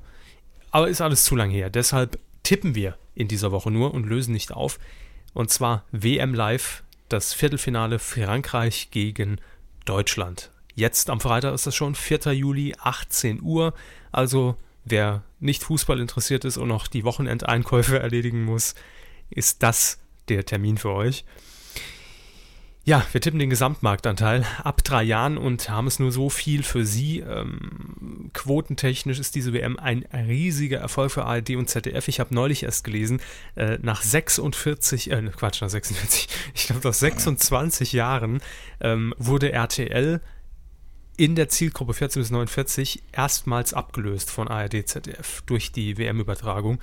Aber 0.71 0.89
ist 0.89 1.01
alles 1.01 1.23
zu 1.23 1.35
lang 1.35 1.51
her. 1.51 1.69
Deshalb 1.69 2.17
tippen 2.41 2.73
wir 2.73 2.97
in 3.13 3.27
dieser 3.27 3.51
Woche 3.51 3.69
nur 3.69 3.93
und 3.93 4.07
lösen 4.07 4.33
nicht 4.33 4.51
auf. 4.53 4.79
Und 5.33 5.49
zwar 5.49 5.85
WM 5.91 6.33
Live, 6.33 6.83
das 7.09 7.33
Viertelfinale 7.33 7.99
Frankreich 7.99 8.89
gegen 8.91 9.39
Deutschland. 9.85 10.51
Jetzt 10.75 11.09
am 11.09 11.19
Freitag 11.19 11.53
ist 11.53 11.67
das 11.67 11.75
schon, 11.75 11.95
4. 11.95 12.33
Juli, 12.33 12.75
18 12.79 13.41
Uhr. 13.41 13.73
Also 14.11 14.55
wer 14.85 15.23
nicht 15.39 15.63
Fußball 15.63 15.99
interessiert 15.99 16.45
ist 16.45 16.57
und 16.57 16.67
noch 16.67 16.87
die 16.87 17.03
Wochenendeinkäufe 17.03 17.99
erledigen 18.01 18.43
muss, 18.43 18.75
ist 19.29 19.63
das 19.63 19.99
der 20.29 20.45
Termin 20.45 20.77
für 20.77 20.91
euch. 20.91 21.25
Ja, 22.83 23.05
wir 23.11 23.21
tippen 23.21 23.39
den 23.39 23.51
Gesamtmarktanteil 23.51 24.43
ab 24.63 24.83
drei 24.83 25.03
Jahren 25.03 25.37
und 25.37 25.69
haben 25.69 25.85
es 25.85 25.99
nur 25.99 26.11
so 26.11 26.31
viel 26.31 26.63
für 26.63 26.83
Sie. 26.83 27.19
Ähm, 27.19 28.31
quotentechnisch 28.33 29.19
ist 29.19 29.35
diese 29.35 29.53
WM 29.53 29.77
ein 29.77 30.07
riesiger 30.11 30.79
Erfolg 30.79 31.11
für 31.11 31.25
ARD 31.25 31.51
und 31.57 31.69
ZDF. 31.69 32.07
Ich 32.07 32.19
habe 32.19 32.33
neulich 32.33 32.63
erst 32.63 32.83
gelesen, 32.83 33.21
äh, 33.55 33.77
nach 33.83 34.01
46, 34.01 35.11
äh, 35.11 35.21
Quatsch, 35.35 35.61
nach 35.61 35.69
46, 35.69 36.27
ich 36.55 36.65
glaube 36.65 36.81
nach 36.83 36.93
26 36.95 37.93
Jahren 37.93 38.41
ähm, 38.79 39.13
wurde 39.19 39.51
RTL 39.51 40.19
in 41.17 41.35
der 41.35 41.49
Zielgruppe 41.49 41.93
14 41.93 42.19
bis 42.19 42.31
49 42.31 43.03
erstmals 43.11 43.75
abgelöst 43.75 44.31
von 44.31 44.47
ARD, 44.47 44.87
ZDF 44.87 45.43
durch 45.45 45.71
die 45.71 45.99
WM-Übertragung. 45.99 46.79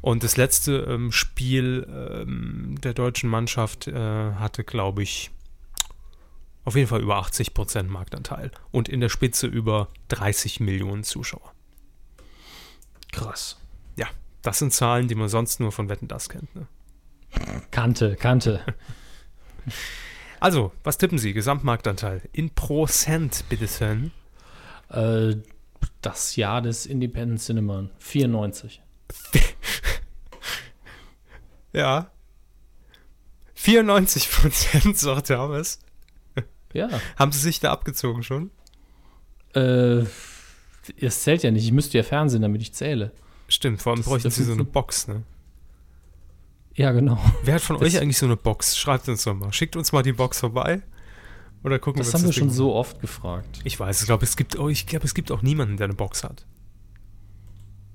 Und 0.00 0.22
das 0.22 0.38
letzte 0.38 0.86
ähm, 0.88 1.12
Spiel 1.12 1.86
ähm, 1.90 2.76
der 2.82 2.94
deutschen 2.94 3.28
Mannschaft 3.28 3.88
äh, 3.88 3.92
hatte, 3.92 4.64
glaube 4.64 5.02
ich, 5.02 5.32
auf 6.64 6.76
jeden 6.76 6.88
Fall 6.88 7.02
über 7.02 7.16
80 7.16 7.54
Prozent 7.54 7.90
Marktanteil 7.90 8.50
und 8.70 8.88
in 8.88 9.00
der 9.00 9.08
Spitze 9.08 9.46
über 9.46 9.88
30 10.08 10.60
Millionen 10.60 11.04
Zuschauer. 11.04 11.52
Krass. 13.12 13.58
Ja, 13.96 14.06
das 14.42 14.58
sind 14.58 14.72
Zahlen, 14.72 15.08
die 15.08 15.14
man 15.14 15.28
sonst 15.28 15.60
nur 15.60 15.72
von 15.72 15.88
Wetten 15.88 16.08
das 16.08 16.28
kennt. 16.28 16.54
Ne? 16.54 16.66
Kante, 17.70 18.16
Kante. 18.16 18.64
Also, 20.40 20.72
was 20.82 20.98
tippen 20.98 21.18
Sie? 21.18 21.32
Gesamtmarktanteil 21.32 22.22
in 22.32 22.50
Prozent, 22.50 23.44
bitte 23.48 23.68
schön. 23.68 24.10
äh, 24.90 25.36
das 26.00 26.36
Jahr 26.36 26.60
des 26.62 26.86
Independent 26.86 27.40
Cinema. 27.40 27.88
94. 27.98 28.82
Ja. 31.74 32.10
94 33.54 34.30
Prozent, 34.30 34.96
sagt 34.96 35.28
Hermes. 35.30 35.80
Ja. 36.74 36.88
Haben 37.16 37.32
Sie 37.32 37.38
sich 37.40 37.60
da 37.60 37.72
abgezogen 37.72 38.22
schon? 38.22 38.50
Äh, 39.54 40.02
es 41.00 41.22
zählt 41.22 41.42
ja 41.42 41.50
nicht. 41.50 41.64
Ich 41.64 41.72
müsste 41.72 41.96
ja 41.96 42.04
Fernsehen, 42.04 42.42
damit 42.42 42.60
ich 42.60 42.74
zähle. 42.74 43.12
Stimmt, 43.48 43.80
vor 43.80 43.92
allem 43.92 44.00
Das 44.00 44.06
bräuchten 44.08 44.30
Sie 44.30 44.44
so 44.44 44.52
eine 44.52 44.64
Box, 44.64 45.08
ne? 45.08 45.22
Ja, 46.74 46.90
genau. 46.92 47.18
Wer 47.44 47.54
hat 47.54 47.62
von 47.62 47.78
Das- 47.78 47.86
euch 47.94 48.00
eigentlich 48.00 48.18
so 48.18 48.26
eine 48.26 48.36
Box? 48.36 48.76
Schreibt 48.76 49.08
uns 49.08 49.22
doch 49.24 49.34
mal. 49.34 49.52
Schickt 49.52 49.76
uns 49.76 49.92
mal 49.92 50.02
die 50.02 50.12
Box 50.12 50.40
vorbei 50.40 50.82
Oder 51.62 51.78
gucken 51.78 52.00
Das 52.00 52.08
uns 52.08 52.14
haben 52.14 52.24
wir 52.28 52.32
schon 52.32 52.50
so 52.50 52.74
oft 52.74 53.00
gefragt. 53.00 53.60
Ich 53.64 53.78
weiß, 53.80 54.00
ich 54.00 54.06
glaube, 54.06 54.24
es 54.24 54.36
gibt, 54.36 54.58
oh, 54.58 54.68
ich 54.68 54.86
glaube, 54.86 55.04
es 55.06 55.14
gibt 55.14 55.30
auch 55.30 55.40
niemanden, 55.42 55.76
der 55.76 55.84
eine 55.84 55.94
Box 55.94 56.24
hat. 56.24 56.44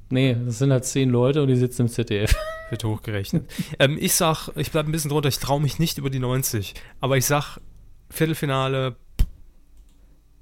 Nee, 0.09 0.35
das 0.43 0.57
sind 0.57 0.71
halt 0.71 0.85
zehn 0.85 1.09
Leute 1.09 1.41
und 1.43 1.49
die 1.49 1.55
sitzen 1.55 1.83
im 1.83 1.87
ZDF. 1.89 2.33
Wird 2.71 2.83
hochgerechnet. 2.83 3.47
ähm, 3.79 3.97
ich 3.99 4.13
sag, 4.15 4.49
ich 4.55 4.71
bleibe 4.71 4.89
ein 4.89 4.91
bisschen 4.91 5.09
drunter, 5.11 5.29
ich 5.29 5.37
traue 5.39 5.61
mich 5.61 5.77
nicht 5.77 5.97
über 5.99 6.09
die 6.09 6.19
90. 6.19 6.73
Aber 6.99 7.17
ich 7.17 7.25
sag, 7.25 7.59
Viertelfinale, 8.09 8.95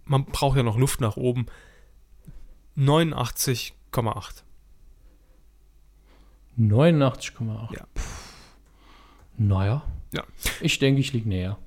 man 0.06 0.26
braucht 0.26 0.57
ja 0.57 0.64
noch 0.64 0.77
Luft 0.77 1.02
nach 1.02 1.18
oben. 1.18 1.48
89,8. 2.77 4.44
89,8. 6.57 7.73
Ja. 7.76 7.88
Naja. 9.38 9.84
Ja. 10.14 10.23
Ich 10.61 10.80
denke, 10.80 11.02
ich 11.02 11.14
liege 11.14 11.30
näher. 11.30 11.57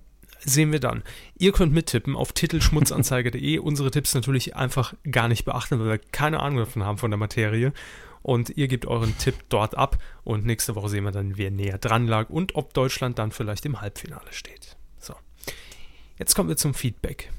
Sehen 0.41 0.73
wir 0.73 0.81
dann. 0.81 1.03
Ihr 1.39 1.53
könnt 1.53 1.73
mittippen 1.73 2.17
auf 2.17 2.33
titelschmutzanzeiger.de. 2.33 3.59
Unsere 3.61 3.91
Tipps 3.91 4.15
natürlich 4.15 4.57
einfach 4.57 4.95
gar 5.11 5.29
nicht 5.29 5.45
beachten, 5.45 5.79
weil 5.79 5.87
wir 5.87 5.99
keine 5.99 6.41
Ahnung 6.41 6.59
davon 6.59 6.85
haben 6.85 6.99
von 6.99 7.11
der 7.11 7.19
Materie. 7.19 7.73
Und 8.23 8.51
ihr 8.51 8.69
gebt 8.69 8.87
euren 8.87 9.17
Tipp 9.19 9.35
dort 9.49 9.77
ab. 9.77 9.99
Und 10.25 10.47
nächste 10.47 10.75
Woche 10.75 10.89
sehen 10.89 11.05
wir 11.05 11.13
dann, 11.13 11.37
wer 11.37 11.51
näher 11.51 11.79
dran 11.79 12.07
lag 12.07 12.31
und 12.31 12.55
ob 12.55 12.73
Deutschland 12.75 13.19
dann 13.19 13.33
vielleicht 13.33 13.67
im 13.67 13.81
Halbfinale 13.81 14.33
steht. 14.33 14.77
Jetzt 16.21 16.35
kommen 16.35 16.51
wir 16.51 16.57
zum 16.59 16.75
Feedback. 16.75 17.31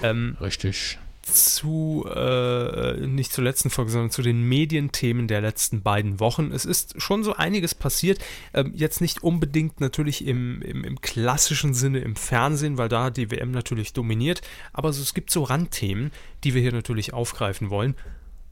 Ähm, 0.00 0.36
Richtig. 0.40 0.98
zu, 1.22 2.06
äh, 2.08 3.06
nicht 3.08 3.32
zur 3.32 3.42
letzten 3.42 3.70
Folge, 3.70 3.90
sondern 3.90 4.12
zu 4.12 4.22
den 4.22 4.48
Medienthemen 4.48 5.26
der 5.26 5.40
letzten 5.40 5.82
beiden 5.82 6.20
Wochen. 6.20 6.52
Es 6.52 6.64
ist 6.64 7.02
schon 7.02 7.24
so 7.24 7.34
einiges 7.34 7.74
passiert. 7.74 8.20
Ähm, 8.54 8.72
jetzt 8.76 9.00
nicht 9.00 9.24
unbedingt 9.24 9.80
natürlich 9.80 10.24
im, 10.24 10.62
im, 10.62 10.84
im 10.84 11.00
klassischen 11.00 11.74
Sinne 11.74 11.98
im 11.98 12.14
Fernsehen, 12.14 12.78
weil 12.78 12.88
da 12.88 13.10
die 13.10 13.32
WM 13.32 13.50
natürlich 13.50 13.92
dominiert. 13.92 14.42
Aber 14.72 14.92
so, 14.92 15.02
es 15.02 15.12
gibt 15.12 15.32
so 15.32 15.42
Randthemen, 15.42 16.12
die 16.44 16.54
wir 16.54 16.62
hier 16.62 16.72
natürlich 16.72 17.12
aufgreifen 17.12 17.68
wollen. 17.68 17.96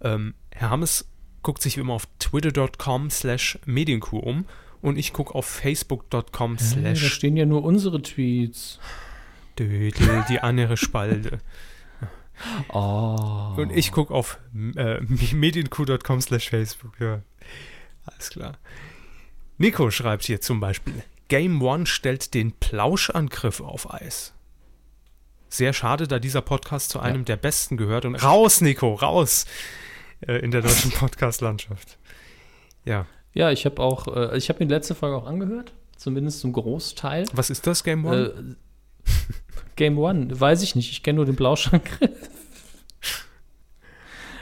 Ähm, 0.00 0.34
Herr 0.50 0.70
Hammes 0.70 1.06
guckt 1.42 1.62
sich 1.62 1.76
wie 1.76 1.82
immer 1.82 1.94
auf 1.94 2.08
twitter.com 2.18 3.10
slash 3.10 3.60
medienkuh 3.64 4.18
um 4.18 4.44
und 4.82 4.98
ich 4.98 5.12
gucke 5.12 5.36
auf 5.36 5.46
facebook.com 5.46 6.54
Äh, 6.54 6.56
da 6.56 6.64
slash 6.64 7.12
stehen 7.12 7.36
ja 7.36 7.46
nur 7.46 7.62
unsere 7.62 8.02
Tweets. 8.02 8.80
Dödel, 9.68 10.24
die 10.28 10.40
andere 10.40 10.76
Spalte. 10.76 11.38
Oh. 12.68 13.52
Und 13.56 13.70
ich 13.70 13.92
gucke 13.92 14.14
auf 14.14 14.38
äh, 14.54 15.00
medienq.com 15.00 16.20
slash 16.20 16.48
Facebook. 16.50 16.98
Ja, 17.00 17.20
alles 18.06 18.30
klar. 18.30 18.58
Nico 19.58 19.90
schreibt 19.90 20.24
hier 20.24 20.40
zum 20.40 20.60
Beispiel, 20.60 21.02
Game 21.28 21.60
One 21.62 21.86
stellt 21.86 22.32
den 22.34 22.52
Plauschangriff 22.52 23.60
auf 23.60 23.92
Eis. 23.92 24.32
Sehr 25.48 25.72
schade, 25.72 26.08
da 26.08 26.18
dieser 26.18 26.40
Podcast 26.42 26.90
zu 26.90 27.00
einem 27.00 27.24
der 27.24 27.36
besten 27.36 27.76
gehört. 27.76 28.04
Und 28.04 28.14
raus, 28.14 28.60
Nico, 28.60 28.94
raus 28.94 29.46
äh, 30.26 30.34
in 30.38 30.50
der 30.50 30.62
deutschen 30.62 30.90
Podcast-Landschaft. 30.98 31.98
Ja, 32.84 33.06
Ja, 33.34 33.50
ich 33.50 33.66
habe 33.66 33.82
auch, 33.82 34.08
äh, 34.08 34.36
ich 34.38 34.48
habe 34.48 34.60
mir 34.60 34.68
die 34.68 34.74
letzte 34.74 34.94
Folge 34.94 35.16
auch 35.16 35.26
angehört, 35.26 35.74
zumindest 35.96 36.40
zum 36.40 36.52
Großteil. 36.52 37.26
was 37.32 37.50
ist 37.50 37.66
das 37.66 37.84
Game 37.84 38.06
One? 38.06 38.22
Äh, 38.26 38.54
Game 39.76 39.98
One, 39.98 40.38
weiß 40.38 40.62
ich 40.62 40.74
nicht, 40.74 40.90
ich 40.90 41.02
kenne 41.02 41.16
nur 41.16 41.26
den 41.26 41.36
Blauschangriff. 41.36 42.10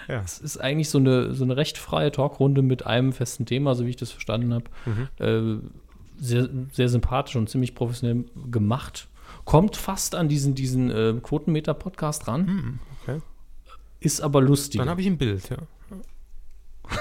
ja. 0.08 0.20
Es 0.24 0.38
ist 0.38 0.58
eigentlich 0.58 0.90
so 0.90 0.98
eine, 0.98 1.34
so 1.34 1.44
eine 1.44 1.56
recht 1.56 1.78
freie 1.78 2.10
Talkrunde 2.10 2.62
mit 2.62 2.86
einem 2.86 3.12
festen 3.12 3.46
Thema, 3.46 3.74
so 3.74 3.86
wie 3.86 3.90
ich 3.90 3.96
das 3.96 4.10
verstanden 4.10 4.54
habe. 4.54 4.64
Mhm. 4.86 5.08
Äh, 5.18 5.60
sehr, 6.20 6.48
sehr 6.72 6.88
sympathisch 6.88 7.36
und 7.36 7.48
ziemlich 7.48 7.74
professionell 7.74 8.24
gemacht. 8.50 9.08
Kommt 9.44 9.76
fast 9.76 10.14
an 10.14 10.28
diesen, 10.28 10.54
diesen 10.54 10.90
äh, 10.90 11.14
Quotenmeter-Podcast 11.22 12.26
ran. 12.28 12.46
Hm, 12.46 12.78
okay. 13.02 13.20
Ist 14.00 14.20
aber 14.20 14.40
lustig. 14.40 14.78
Dann 14.78 14.88
habe 14.88 15.00
ich 15.00 15.06
ein 15.06 15.18
Bild, 15.18 15.48
ja. 15.48 15.58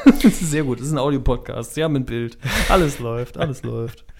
Das 0.05 0.23
ist 0.23 0.51
sehr 0.51 0.63
gut. 0.63 0.79
Das 0.79 0.87
ist 0.87 0.93
ein 0.93 0.97
Audiopodcast. 0.97 1.73
Sie 1.73 1.83
haben 1.83 1.95
ein 1.95 2.05
Bild. 2.05 2.37
Alles 2.69 2.99
läuft, 2.99 3.37
alles 3.37 3.63
läuft. 3.63 4.05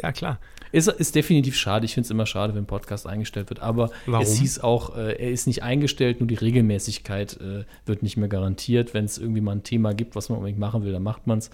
Ja, 0.00 0.10
klar. 0.10 0.38
Ist, 0.72 0.88
ist 0.88 1.14
definitiv 1.14 1.56
schade. 1.56 1.84
Ich 1.84 1.94
finde 1.94 2.06
es 2.06 2.10
immer 2.10 2.26
schade, 2.26 2.54
wenn 2.54 2.62
ein 2.62 2.66
Podcast 2.66 3.06
eingestellt 3.06 3.50
wird. 3.50 3.60
Aber 3.60 3.90
Warum? 4.06 4.22
es 4.22 4.38
hieß 4.38 4.60
auch, 4.60 4.96
äh, 4.96 5.12
er 5.12 5.30
ist 5.30 5.46
nicht 5.46 5.62
eingestellt, 5.62 6.20
nur 6.20 6.28
die 6.28 6.36
Regelmäßigkeit 6.36 7.38
äh, 7.40 7.64
wird 7.86 8.02
nicht 8.02 8.16
mehr 8.16 8.28
garantiert. 8.28 8.94
Wenn 8.94 9.04
es 9.04 9.18
irgendwie 9.18 9.40
mal 9.40 9.52
ein 9.52 9.62
Thema 9.62 9.94
gibt, 9.94 10.14
was 10.14 10.28
man 10.28 10.38
unbedingt 10.38 10.60
machen 10.60 10.84
will, 10.84 10.92
dann 10.92 11.02
macht 11.02 11.26
man 11.26 11.38
es, 11.38 11.48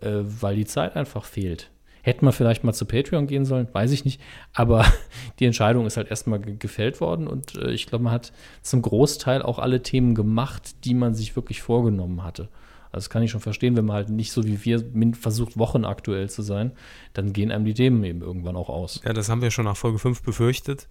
äh, 0.00 0.20
weil 0.22 0.56
die 0.56 0.66
Zeit 0.66 0.96
einfach 0.96 1.24
fehlt. 1.24 1.70
Hätten 2.02 2.24
wir 2.24 2.32
vielleicht 2.32 2.64
mal 2.64 2.72
zu 2.72 2.86
Patreon 2.86 3.26
gehen 3.26 3.44
sollen, 3.44 3.68
weiß 3.72 3.90
ich 3.92 4.04
nicht. 4.04 4.20
Aber 4.52 4.84
die 5.38 5.46
Entscheidung 5.46 5.86
ist 5.86 5.96
halt 5.96 6.10
erstmal 6.10 6.40
ge 6.40 6.56
gefällt 6.58 7.00
worden 7.00 7.26
und 7.26 7.54
äh, 7.56 7.70
ich 7.70 7.86
glaube, 7.86 8.04
man 8.04 8.12
hat 8.12 8.32
zum 8.62 8.82
Großteil 8.82 9.42
auch 9.42 9.58
alle 9.58 9.82
Themen 9.82 10.14
gemacht, 10.14 10.84
die 10.84 10.94
man 10.94 11.14
sich 11.14 11.36
wirklich 11.36 11.62
vorgenommen 11.62 12.22
hatte. 12.24 12.48
Also 12.90 13.04
das 13.04 13.10
kann 13.10 13.22
ich 13.22 13.30
schon 13.30 13.40
verstehen, 13.40 13.76
wenn 13.76 13.84
man 13.84 13.96
halt 13.96 14.08
nicht 14.08 14.32
so 14.32 14.44
wie 14.44 14.64
wir 14.64 14.84
versucht, 15.14 15.58
wochenaktuell 15.58 16.30
zu 16.30 16.42
sein, 16.42 16.72
dann 17.12 17.32
gehen 17.32 17.50
einem 17.52 17.64
die 17.64 17.74
Themen 17.74 18.02
eben 18.04 18.22
irgendwann 18.22 18.56
auch 18.56 18.68
aus. 18.68 19.00
Ja, 19.04 19.12
das 19.12 19.28
haben 19.28 19.42
wir 19.42 19.50
schon 19.50 19.66
nach 19.66 19.76
Folge 19.76 19.98
5 19.98 20.22
befürchtet. 20.22 20.88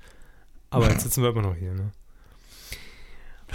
Aber 0.70 0.90
jetzt 0.90 1.04
sitzen 1.04 1.24
wir 1.24 1.30
immer 1.30 1.42
noch 1.42 1.56
hier, 1.56 1.74
ne? 1.74 1.92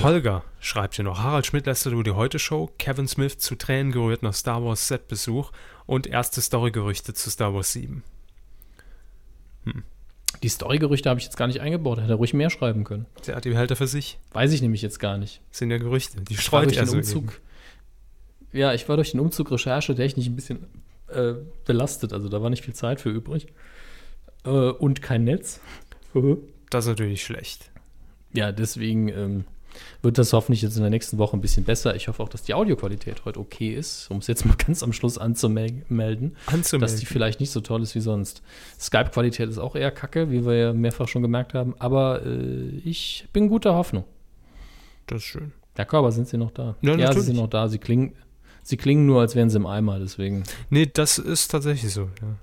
Holger 0.00 0.42
schreibt 0.58 0.94
hier 0.94 1.04
noch, 1.04 1.18
Harald 1.18 1.44
Schmidt 1.46 1.66
lässt 1.66 1.84
über 1.84 2.02
die 2.02 2.12
Heute-Show, 2.12 2.70
Kevin 2.78 3.06
Smith 3.06 3.38
zu 3.38 3.56
Tränen 3.56 3.92
gerührt 3.92 4.22
nach 4.22 4.32
Star 4.32 4.64
Wars 4.64 4.88
Set-Besuch 4.88 5.52
und 5.84 6.06
erste 6.06 6.40
Story-Gerüchte 6.40 7.12
zu 7.12 7.30
Star 7.30 7.52
Wars 7.54 7.72
7. 7.72 8.02
Die 10.42 10.48
Story-Gerüchte 10.48 11.10
habe 11.10 11.20
ich 11.20 11.26
jetzt 11.26 11.36
gar 11.36 11.46
nicht 11.46 11.60
eingebaut, 11.60 12.00
hätte 12.00 12.12
er 12.14 12.16
ruhig 12.16 12.32
mehr 12.34 12.50
schreiben 12.50 12.84
können. 12.84 13.06
Der 13.26 13.36
hat 13.36 13.44
die 13.44 13.50
Behälter 13.50 13.76
für 13.76 13.86
sich. 13.86 14.18
Weiß 14.32 14.52
ich 14.52 14.62
nämlich 14.62 14.82
jetzt 14.82 14.98
gar 14.98 15.18
nicht. 15.18 15.42
Das 15.50 15.58
sind 15.58 15.70
ja 15.70 15.78
Gerüchte. 15.78 16.22
Die 16.22 16.34
Ich 16.34 16.40
streut 16.40 16.72
er 16.72 16.84
den 16.84 16.88
so 16.88 16.96
Umzug. 16.96 17.24
eben. 17.24 17.32
Ja, 18.52 18.74
ich 18.74 18.88
war 18.88 18.96
durch 18.96 19.12
den 19.12 19.20
Umzug 19.20 19.50
Recherche 19.50 19.94
technisch 19.94 20.26
ein 20.26 20.36
bisschen 20.36 20.66
äh, 21.08 21.34
belastet. 21.64 22.12
Also 22.12 22.28
da 22.28 22.42
war 22.42 22.50
nicht 22.50 22.64
viel 22.64 22.74
Zeit 22.74 23.00
für 23.00 23.10
übrig. 23.10 23.46
Äh, 24.44 24.48
und 24.48 25.02
kein 25.02 25.24
Netz. 25.24 25.60
Das 26.70 26.84
ist 26.84 26.88
natürlich 26.88 27.22
schlecht. 27.22 27.70
ja, 28.32 28.52
deswegen 28.52 29.08
ähm, 29.08 29.44
wird 30.02 30.18
das 30.18 30.32
hoffentlich 30.32 30.62
jetzt 30.62 30.76
in 30.76 30.82
der 30.82 30.90
nächsten 30.90 31.18
Woche 31.18 31.36
ein 31.36 31.40
bisschen 31.40 31.64
besser. 31.64 31.94
Ich 31.96 32.08
hoffe 32.08 32.22
auch, 32.22 32.28
dass 32.28 32.42
die 32.42 32.54
Audioqualität 32.54 33.24
heute 33.24 33.40
okay 33.40 33.74
ist, 33.74 34.10
um 34.10 34.18
es 34.18 34.26
jetzt 34.26 34.44
mal 34.44 34.54
ganz 34.66 34.82
am 34.82 34.92
Schluss 34.92 35.18
anzumelden, 35.18 36.36
Anzumelden. 36.46 36.80
dass 36.80 36.96
die 36.96 37.06
vielleicht 37.06 37.40
nicht 37.40 37.50
so 37.50 37.60
toll 37.60 37.82
ist 37.82 37.94
wie 37.94 38.00
sonst. 38.00 38.42
Skype-Qualität 38.78 39.48
ist 39.48 39.58
auch 39.58 39.76
eher 39.76 39.90
kacke, 39.90 40.30
wie 40.30 40.44
wir 40.44 40.54
ja 40.54 40.72
mehrfach 40.72 41.08
schon 41.08 41.22
gemerkt 41.22 41.54
haben, 41.54 41.74
aber 41.78 42.24
äh, 42.24 42.80
ich 42.84 43.26
bin 43.32 43.48
guter 43.48 43.74
Hoffnung. 43.74 44.04
Das 45.06 45.18
ist 45.18 45.24
schön. 45.24 45.52
Ja, 45.78 45.86
aber 45.90 46.12
sind 46.12 46.28
sie 46.28 46.36
noch 46.36 46.50
da? 46.50 46.76
Ja, 46.82 46.92
sie 46.92 47.00
natürlich. 47.00 47.22
sind 47.24 47.36
noch 47.36 47.48
da. 47.48 47.68
Sie 47.68 47.78
klingen, 47.78 48.14
sie 48.62 48.76
klingen 48.76 49.06
nur, 49.06 49.20
als 49.20 49.34
wären 49.34 49.50
sie 49.50 49.56
im 49.56 49.66
Eimer, 49.66 49.98
deswegen. 49.98 50.44
Nee, 50.70 50.90
das 50.92 51.18
ist 51.18 51.48
tatsächlich 51.50 51.92
so, 51.92 52.02
ja. 52.20 52.36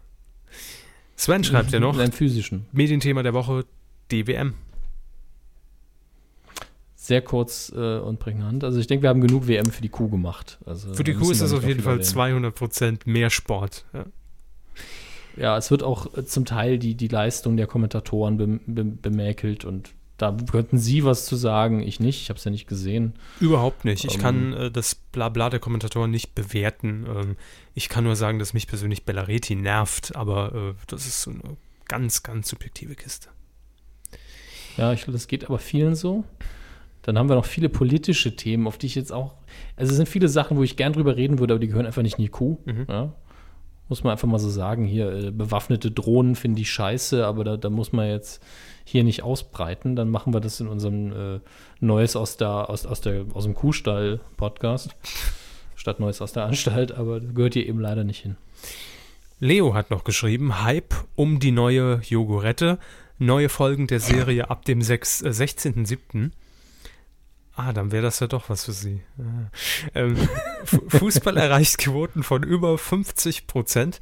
Sven 1.15 1.43
schreibt 1.43 1.71
ja 1.71 1.79
noch, 1.79 1.95
In 1.95 2.01
einem 2.01 2.11
physischen. 2.13 2.65
Medienthema 2.71 3.23
der 3.23 3.33
Woche, 3.33 3.65
DWM. 4.11 4.53
Sehr 6.95 7.21
kurz 7.21 7.71
äh, 7.75 7.97
und 7.99 8.19
prägnant. 8.19 8.63
Also 8.63 8.79
ich 8.79 8.87
denke, 8.87 9.03
wir 9.03 9.09
haben 9.09 9.21
genug 9.21 9.47
WM 9.47 9.65
für 9.71 9.81
die 9.81 9.89
Kuh 9.89 10.09
gemacht. 10.09 10.59
Also, 10.65 10.93
Für 10.93 11.03
die 11.03 11.13
Kuh 11.13 11.31
ist 11.31 11.41
das 11.41 11.53
auf 11.53 11.65
jeden 11.65 11.81
Fall 11.81 11.99
erwähnen. 11.99 12.53
200% 12.53 12.99
mehr 13.05 13.29
Sport. 13.29 13.85
Ja. 13.93 14.05
Ja, 15.37 15.57
es 15.57 15.71
wird 15.71 15.83
auch 15.83 16.15
äh, 16.17 16.25
zum 16.25 16.45
Teil 16.45 16.77
die, 16.77 16.95
die 16.95 17.07
Leistung 17.07 17.55
der 17.57 17.67
Kommentatoren 17.67 18.37
bem- 18.37 18.59
bem- 18.65 18.97
bemäkelt 19.01 19.63
und 19.65 19.91
da 20.19 20.35
könnten 20.51 20.77
Sie 20.77 21.03
was 21.05 21.25
zu 21.25 21.35
sagen, 21.35 21.81
ich 21.81 21.99
nicht, 21.99 22.21
ich 22.21 22.29
habe 22.29 22.37
es 22.37 22.43
ja 22.43 22.51
nicht 22.51 22.67
gesehen. 22.67 23.13
Überhaupt 23.39 23.85
nicht. 23.85 24.03
Ich 24.05 24.15
Ähm. 24.15 24.21
kann 24.21 24.53
äh, 24.53 24.71
das 24.71 24.93
Blabla 24.95 25.49
der 25.49 25.59
Kommentatoren 25.59 26.11
nicht 26.11 26.35
bewerten. 26.35 27.05
Ähm, 27.07 27.35
ich 27.73 27.89
kann 27.89 28.03
nur 28.03 28.15
sagen, 28.15 28.37
dass 28.37 28.53
mich 28.53 28.67
persönlich 28.67 29.05
Bellareti 29.05 29.55
nervt, 29.55 30.15
aber 30.15 30.53
äh, 30.53 30.73
das 30.87 31.07
ist 31.07 31.21
so 31.21 31.31
eine 31.31 31.57
ganz, 31.87 32.21
ganz 32.21 32.49
subjektive 32.49 32.95
Kiste. 32.95 33.29
Ja, 34.77 34.93
ich 34.93 34.99
glaube, 35.01 35.13
das 35.13 35.27
geht 35.27 35.45
aber 35.45 35.57
vielen 35.57 35.95
so. 35.95 36.25
Dann 37.01 37.17
haben 37.17 37.29
wir 37.29 37.35
noch 37.35 37.45
viele 37.45 37.69
politische 37.69 38.35
Themen, 38.35 38.67
auf 38.67 38.77
die 38.77 38.87
ich 38.87 38.95
jetzt 38.95 39.11
auch. 39.13 39.33
Also 39.77 39.91
es 39.91 39.97
sind 39.97 40.09
viele 40.09 40.27
Sachen, 40.27 40.57
wo 40.57 40.63
ich 40.63 40.75
gern 40.75 40.93
drüber 40.93 41.15
reden 41.15 41.39
würde, 41.39 41.53
aber 41.53 41.59
die 41.61 41.67
gehören 41.67 41.85
einfach 41.85 42.01
nicht 42.01 42.17
in 42.19 42.23
die 42.23 42.29
Kuh. 42.29 42.57
Mhm. 42.65 42.85
Ja. 42.89 43.13
Muss 43.87 44.03
man 44.03 44.11
einfach 44.11 44.27
mal 44.27 44.37
so 44.37 44.49
sagen. 44.49 44.85
Hier, 44.85 45.11
äh, 45.11 45.31
bewaffnete 45.31 45.91
Drohnen 45.91 46.35
finde 46.35 46.61
ich 46.61 46.69
scheiße, 46.71 47.25
aber 47.25 47.43
da, 47.43 47.57
da 47.57 47.69
muss 47.69 47.91
man 47.93 48.07
jetzt 48.07 48.43
hier 48.90 49.03
nicht 49.03 49.24
ausbreiten. 49.24 49.95
Dann 49.95 50.10
machen 50.10 50.34
wir 50.34 50.40
das 50.40 50.60
in 50.60 50.68
unserem 50.68 51.36
äh, 51.36 51.40
Neues 51.80 52.16
aus, 52.16 52.38
der, 52.38 52.70
aus, 52.70 52.86
aus, 52.86 53.02
der, 53.02 53.26
aus 53.34 53.44
dem 53.44 53.53
Kuhstall-Podcast. 53.56 54.95
Statt 55.76 55.99
Neues 55.99 56.22
aus 56.22 56.34
der 56.34 56.44
Anstalt, 56.45 56.91
aber 56.91 57.20
gehört 57.22 57.53
hier 57.53 57.66
eben 57.68 57.80
leider 57.80 58.03
nicht 58.03 58.22
hin. 58.22 58.36
Leo 59.40 59.74
hat 59.74 59.90
noch 59.91 60.03
geschrieben, 60.03 60.61
Hype 60.64 60.94
um 61.16 61.40
die 61.40 61.52
neue 61.52 62.02
Jogurette. 62.03 62.78
Neue 63.18 63.49
Folgen 63.49 63.88
der 63.88 63.99
Serie 63.99 64.49
ab 64.49 64.66
dem 64.66 64.82
6, 64.82 65.22
äh, 65.22 65.30
16.07. 65.30 66.32
Ah, 67.56 67.74
dann 67.74 67.91
wäre 67.91 68.03
das 68.03 68.20
ja 68.22 68.28
doch 68.28 68.49
was 68.49 68.66
für 68.66 68.72
Sie. 68.72 69.02
Ah. 69.18 69.52
Ähm, 69.94 70.16
Fu- 70.64 70.84
Fußball 70.90 71.36
erreicht 71.38 71.78
Quoten 71.78 72.24
von 72.24 72.44
über 72.44 72.78
50 72.78 73.48
Prozent. 73.48 73.99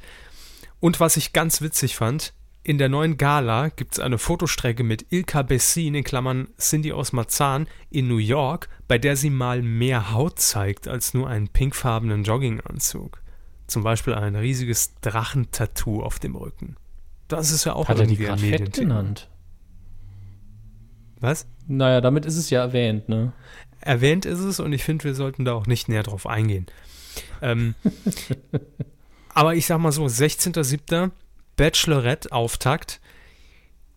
Und 0.80 1.00
was 1.00 1.16
ich 1.16 1.32
ganz 1.32 1.60
witzig 1.60 1.96
fand, 1.96 2.32
in 2.68 2.76
der 2.76 2.90
neuen 2.90 3.16
Gala 3.16 3.70
gibt 3.70 3.94
es 3.94 3.98
eine 3.98 4.18
Fotostrecke 4.18 4.82
mit 4.82 5.06
Ilka 5.10 5.40
Bessin, 5.40 5.94
in 5.94 6.04
Klammern 6.04 6.48
Cindy 6.58 6.92
aus 6.92 7.14
Marzahn, 7.14 7.66
in 7.88 8.08
New 8.08 8.18
York, 8.18 8.68
bei 8.88 8.98
der 8.98 9.16
sie 9.16 9.30
mal 9.30 9.62
mehr 9.62 10.12
Haut 10.12 10.38
zeigt 10.38 10.86
als 10.86 11.14
nur 11.14 11.30
einen 11.30 11.48
pinkfarbenen 11.48 12.24
Jogginganzug. 12.24 13.22
Zum 13.68 13.84
Beispiel 13.84 14.12
ein 14.12 14.36
riesiges 14.36 14.92
Drachentattoo 15.00 16.02
auf 16.02 16.18
dem 16.18 16.36
Rücken. 16.36 16.76
Das 17.28 17.52
ist 17.52 17.64
ja 17.64 17.72
auch 17.72 17.88
Hat 17.88 18.00
er 18.00 18.06
die 18.06 18.22
irgendwie 18.22 18.54
ein 18.54 18.70
genannt? 18.70 19.30
Was? 21.20 21.46
Naja, 21.68 22.02
damit 22.02 22.26
ist 22.26 22.36
es 22.36 22.50
ja 22.50 22.60
erwähnt, 22.60 23.08
ne? 23.08 23.32
Erwähnt 23.80 24.26
ist 24.26 24.40
es 24.40 24.60
und 24.60 24.74
ich 24.74 24.84
finde, 24.84 25.04
wir 25.04 25.14
sollten 25.14 25.46
da 25.46 25.54
auch 25.54 25.66
nicht 25.66 25.88
näher 25.88 26.02
drauf 26.02 26.26
eingehen. 26.26 26.66
Ähm, 27.40 27.76
aber 29.32 29.54
ich 29.54 29.64
sag 29.64 29.78
mal 29.78 29.90
so, 29.90 30.04
16.07. 30.04 31.12
Bachelorette-Auftakt. 31.58 33.00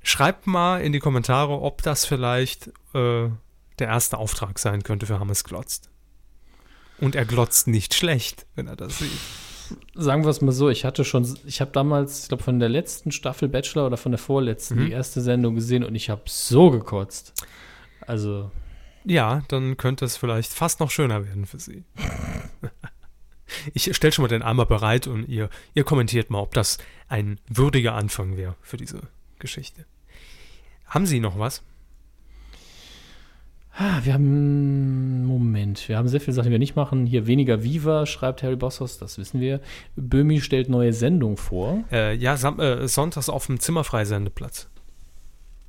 Schreibt 0.04 0.48
mal 0.48 0.82
in 0.82 0.92
die 0.92 1.00
Kommentare, 1.00 1.62
ob 1.62 1.82
das 1.84 2.06
vielleicht 2.06 2.68
äh, 2.94 3.30
der 3.80 3.88
erste 3.88 4.18
Auftrag 4.18 4.60
sein 4.60 4.84
könnte 4.84 5.06
für 5.06 5.20
Hammes 5.20 5.44
Glotzt. 5.44 5.90
Und 7.00 7.16
er 7.16 7.26
glotzt 7.26 7.68
nicht 7.68 7.94
schlecht, 7.94 8.46
wenn 8.56 8.68
er 8.68 8.76
das 8.76 9.00
sieht. 9.00 9.12
Sagen 9.96 10.24
wir 10.24 10.30
es 10.30 10.42
mal 10.42 10.52
so, 10.52 10.70
ich 10.70 10.84
hatte 10.86 11.06
schon, 11.06 11.38
ich 11.46 11.62
habe 11.62 11.72
damals, 11.72 12.24
ich 12.24 12.28
glaube, 12.28 12.44
von 12.44 12.60
der 12.60 12.68
letzten 12.70 13.12
Staffel 13.12 13.48
Bachelor 13.48 13.88
oder 13.88 13.98
von 13.98 14.12
der 14.12 14.20
vorletzten 14.20 14.76
Mhm. 14.80 14.86
die 14.88 14.92
erste 14.92 15.22
Sendung 15.22 15.56
gesehen 15.56 15.84
und 15.84 15.96
ich 15.96 16.10
habe 16.10 16.24
so 16.26 16.70
gekotzt. 16.72 17.34
Also, 18.06 18.52
Ja, 19.06 19.44
dann 19.48 19.78
könnte 19.78 20.06
es 20.06 20.18
vielleicht 20.18 20.52
fast 20.54 20.80
noch 20.80 20.92
schöner 20.92 21.26
werden 21.26 21.46
für 21.46 21.60
sie. 21.60 21.86
Ich 23.74 23.96
stelle 23.96 24.12
schon 24.12 24.24
mal 24.24 24.30
den 24.30 24.42
Eimer 24.42 24.66
bereit 24.66 25.08
und 25.08 25.28
ihr, 25.28 25.50
ihr 25.74 25.84
kommentiert 25.84 26.30
mal, 26.30 26.40
ob 26.40 26.54
das 26.54 26.78
ein 27.08 27.40
würdiger 27.48 27.96
Anfang 27.96 28.38
wäre 28.38 28.56
für 28.62 28.78
diese 28.78 29.02
Geschichte. 29.40 29.86
Haben 30.86 31.06
Sie 31.06 31.20
noch 31.20 31.40
was? 31.40 31.64
ah, 33.82 34.00
wir 34.04 34.14
haben, 34.14 35.26
Moment, 35.26 35.88
wir 35.88 35.98
haben 35.98 36.08
sehr 36.08 36.22
viele 36.22 36.34
Sachen, 36.34 36.48
die 36.48 36.52
wir 36.52 36.60
nicht 36.60 36.76
machen. 36.76 37.06
Hier 37.06 37.28
weniger 37.28 37.64
Viva, 37.64 38.06
schreibt 38.06 38.44
Harry 38.44 38.56
Bossos, 38.56 38.98
das 38.98 39.18
wissen 39.18 39.40
wir. 39.40 39.60
Böhmi 39.96 40.42
stellt 40.42 40.70
neue 40.70 40.94
Sendung 40.94 41.38
vor. 41.38 41.84
Äh, 41.92 42.16
ja, 42.16 42.38
Sam 42.38 42.60
äh, 42.60 42.88
sonntags 42.88 43.30
auf 43.30 43.48
dem 43.48 43.60
Zimmerfreisendeplatz. 43.60 44.70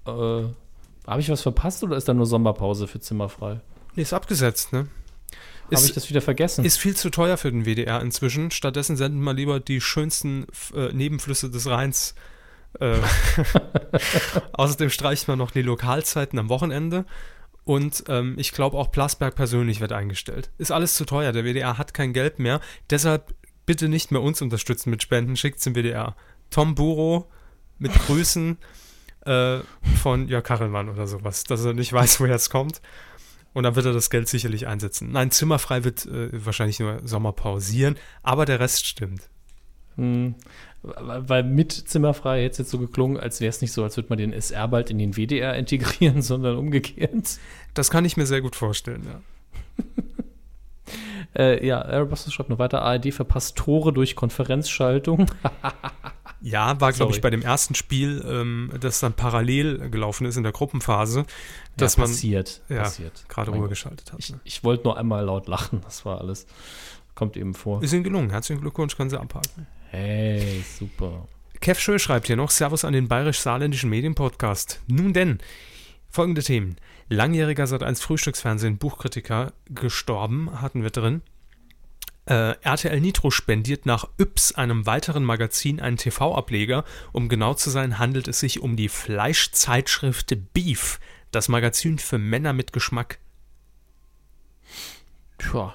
Äh, 0.07 0.11
habe 0.11 1.21
ich 1.21 1.31
was 1.31 1.43
verpasst 1.43 1.83
oder 1.83 1.97
ist 1.97 2.09
da 2.09 2.15
nur 2.15 2.27
Sommerpause 2.27 2.87
für 2.87 3.01
Zimmerfrei? 3.01 3.61
Nee, 3.95 4.03
ist 4.03 4.13
abgesetzt, 4.13 4.73
ne? 4.73 4.87
Habe 5.77 5.87
ich 5.87 5.93
das 5.93 6.09
wieder 6.09 6.21
vergessen? 6.21 6.65
ist 6.65 6.79
viel 6.79 6.97
zu 6.97 7.11
teuer 7.11 7.37
für 7.37 7.51
den 7.51 7.65
WDR 7.65 8.01
inzwischen. 8.01 8.51
Stattdessen 8.51 8.97
senden 8.97 9.23
wir 9.23 9.35
lieber 9.35 9.61
die 9.61 9.81
schönsten 9.81 10.47
äh, 10.75 10.93
Nebenflüsse 10.93 11.51
des 11.51 11.67
Rheins. 11.67 12.15
Äh, 12.81 12.97
außerdem 14.53 14.91
streicht 14.91 15.29
man 15.29 15.39
noch 15.39 15.51
die 15.51 15.63
Lokalzeiten 15.63 16.39
am 16.39 16.49
Wochenende. 16.49 17.05
Und 17.65 18.05
ähm, 18.09 18.35
ich 18.39 18.53
glaube 18.53 18.77
auch 18.77 18.91
Plasberg 18.91 19.35
persönlich 19.37 19.81
wird 19.81 19.93
eingestellt. 19.93 20.51
Ist 20.59 20.73
alles 20.73 20.95
zu 20.95 21.05
teuer. 21.05 21.33
Der 21.33 21.45
WDR 21.45 21.79
hat 21.79 21.95
kein 21.95 22.13
Geld 22.13 22.39
mehr. 22.39 22.61
Deshalb 22.91 23.35
bitte 23.67 23.89
nicht 23.89 24.11
mehr 24.11 24.23
uns 24.23 24.43
unterstützen 24.43 24.91
mit 24.91 25.03
Spenden. 25.03 25.37
Schickt 25.37 25.61
zum 25.61 25.75
WDR. 25.75 26.17
Tom 26.51 26.75
Buro 26.75 27.31
mit 27.79 27.93
Grüßen 27.95 28.59
äh, 29.27 29.61
von 30.03 30.29
Jörg 30.29 30.45
Kachelmann 30.45 30.89
oder 30.89 31.07
sowas, 31.07 31.45
dass 31.45 31.65
er 31.65 31.75
nicht 31.75 31.93
weiß, 31.93 32.21
woher 32.21 32.35
es 32.35 32.51
kommt. 32.51 32.81
Und 33.55 33.65
dann 33.65 33.77
wird 33.77 33.87
er 33.87 33.93
das 33.93 34.11
Geld 34.11 34.29
sicherlich 34.29 34.67
einsetzen. 34.67 35.13
Nein, 35.13 35.31
Zimmerfrei 35.31 35.85
wird 35.85 36.07
äh, 36.07 36.31
wahrscheinlich 36.45 36.81
nur 36.81 37.01
Sommer 37.05 37.33
pausieren, 37.33 37.97
aber 38.23 38.47
der 38.47 38.61
Rest 38.61 38.87
stimmt. 38.87 39.29
Hm, 39.97 40.37
weil 40.83 41.43
mit 41.43 41.73
Zimmerfrei 41.73 42.43
hätte 42.43 42.53
es 42.53 42.59
jetzt 42.59 42.71
so 42.71 42.79
geklungen, 42.79 43.19
als 43.19 43.41
wäre 43.41 43.51
es 43.51 43.61
nicht 43.61 43.73
so, 43.73 43.85
als 43.85 43.97
würde 43.97 44.09
man 44.09 44.19
den 44.19 44.33
SR 44.33 44.69
bald 44.69 44.91
in 44.91 44.99
den 44.99 45.17
WDR 45.17 45.55
integrieren, 45.59 46.23
sondern 46.23 46.57
umgekehrt. 46.57 47.39
Das 47.75 47.91
kann 47.91 48.05
ich 48.05 48.17
mir 48.17 48.27
sehr 48.27 48.41
gut 48.41 48.57
vorstellen, 48.57 49.07
ja. 49.07 49.85
Äh, 51.35 51.67
ja, 51.67 51.81
Airbus 51.81 52.31
schreibt 52.31 52.51
noch 52.51 52.59
weiter, 52.59 52.83
ARD 52.83 53.15
verpasst 53.15 53.57
Tore 53.57 53.93
durch 53.93 54.17
Konferenzschaltung. 54.17 55.27
Ja, 56.43 56.81
war, 56.81 56.93
glaube 56.93 57.13
ich, 57.13 57.21
bei 57.21 57.31
dem 57.31 57.43
ersten 57.43 57.75
Spiel, 57.77 58.25
ähm, 58.29 58.73
das 58.81 58.99
dann 59.01 59.13
parallel 59.13 59.91
gelaufen 59.91 60.27
ist 60.27 60.37
in 60.37 60.43
der 60.43 60.53
Gruppenphase, 60.53 61.25
dass 61.77 61.97
ja, 61.97 62.01
man 62.01 62.11
passiert, 62.11 62.63
ja, 62.69 62.83
passiert. 62.83 63.25
gerade 63.29 63.53
rübergeschaltet 63.53 64.13
hat. 64.13 64.19
Ich, 64.19 64.31
Ne? 64.31 64.41
ich 64.43 64.65
wollte 64.65 64.85
nur 64.85 64.99
einmal 64.99 65.25
laut 65.25 65.47
lachen, 65.47 65.81
das 65.83 66.05
war 66.05 66.21
alles. 66.21 66.47
Kommt 67.15 67.37
eben 67.37 67.55
vor. 67.55 67.83
Ist 67.83 67.93
Ihnen 67.93 68.05
gelungen. 68.05 68.31
Herzlichen 68.31 68.61
Glückwunsch, 68.61 68.97
können 68.97 69.11
Sie 69.11 69.21
abhaken. 69.21 69.67
Hey, 69.91 70.65
super. 70.79 71.29
Kev 71.61 71.79
Schö 71.79 71.99
schreibt 71.99 72.27
hier 72.27 72.37
noch 72.37 72.51
Servus 72.51 72.85
an 72.85 72.93
den 72.93 73.07
bayerisch-saarländischen 73.07 73.89
Medienpodcast. 73.91 74.81
Nun 74.89 75.13
denn, 75.13 75.39
folgende 76.09 76.43
Themen. 76.43 76.77
Langjähriger 77.09 77.65
Sat1 77.65 78.01
Frühstücksfernsehen 78.03 78.79
Buchkritiker 78.79 79.53
gestorben, 79.67 80.61
hatten 80.61 80.83
wir 80.83 80.91
drin. 80.91 81.23
Äh, 82.25 82.55
RTL 82.63 83.01
Nitro 83.01 83.31
spendiert 83.31 83.85
nach 83.85 84.09
Yps, 84.19 84.53
einem 84.53 84.87
weiteren 84.87 85.25
Magazin, 85.25 85.81
einen 85.81 85.97
TV-Ableger. 85.97 86.85
Um 87.13 87.29
genau 87.29 87.55
zu 87.55 87.71
sein, 87.71 87.99
handelt 87.99 88.29
es 88.29 88.41
sich 88.41 88.61
um 88.61 88.77
die 88.77 88.89
Fleischzeitschrift 88.89 90.37
Beef, 90.55 91.01
das 91.33 91.49
Magazin 91.49 91.99
für 91.99 92.19
Männer 92.19 92.53
mit 92.53 92.73
Geschmack. 92.73 93.19
Tja, 95.39 95.75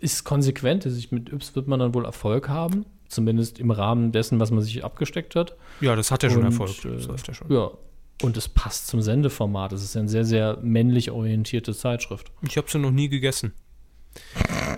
ist 0.00 0.24
konsequent. 0.24 0.84
Also 0.84 0.98
ich, 0.98 1.12
mit 1.12 1.32
Yps 1.32 1.56
wird 1.56 1.66
man 1.66 1.80
dann 1.80 1.94
wohl 1.94 2.04
Erfolg 2.04 2.48
haben. 2.48 2.84
Zumindest 3.08 3.58
im 3.58 3.70
Rahmen 3.70 4.12
dessen, 4.12 4.40
was 4.40 4.50
man 4.50 4.62
sich 4.62 4.84
abgesteckt 4.84 5.36
hat. 5.36 5.56
Ja, 5.80 5.94
das 5.94 6.10
hat 6.10 6.22
ja 6.22 6.30
schon 6.30 6.44
Erfolg. 6.44 6.74
Das 6.82 7.04
äh, 7.04 7.08
läuft 7.08 7.28
ja 7.28 7.34
schon. 7.34 7.50
Ja. 7.50 7.70
Und 8.22 8.36
es 8.36 8.48
passt 8.48 8.86
zum 8.86 9.02
Sendeformat. 9.02 9.72
Es 9.72 9.82
ist 9.82 9.94
ja 9.94 10.00
eine 10.00 10.08
sehr, 10.08 10.24
sehr 10.24 10.58
männlich 10.62 11.10
orientierte 11.10 11.74
Zeitschrift. 11.74 12.30
Ich 12.42 12.56
habe 12.56 12.70
sie 12.70 12.78
noch 12.78 12.90
nie 12.90 13.08
gegessen. 13.08 13.52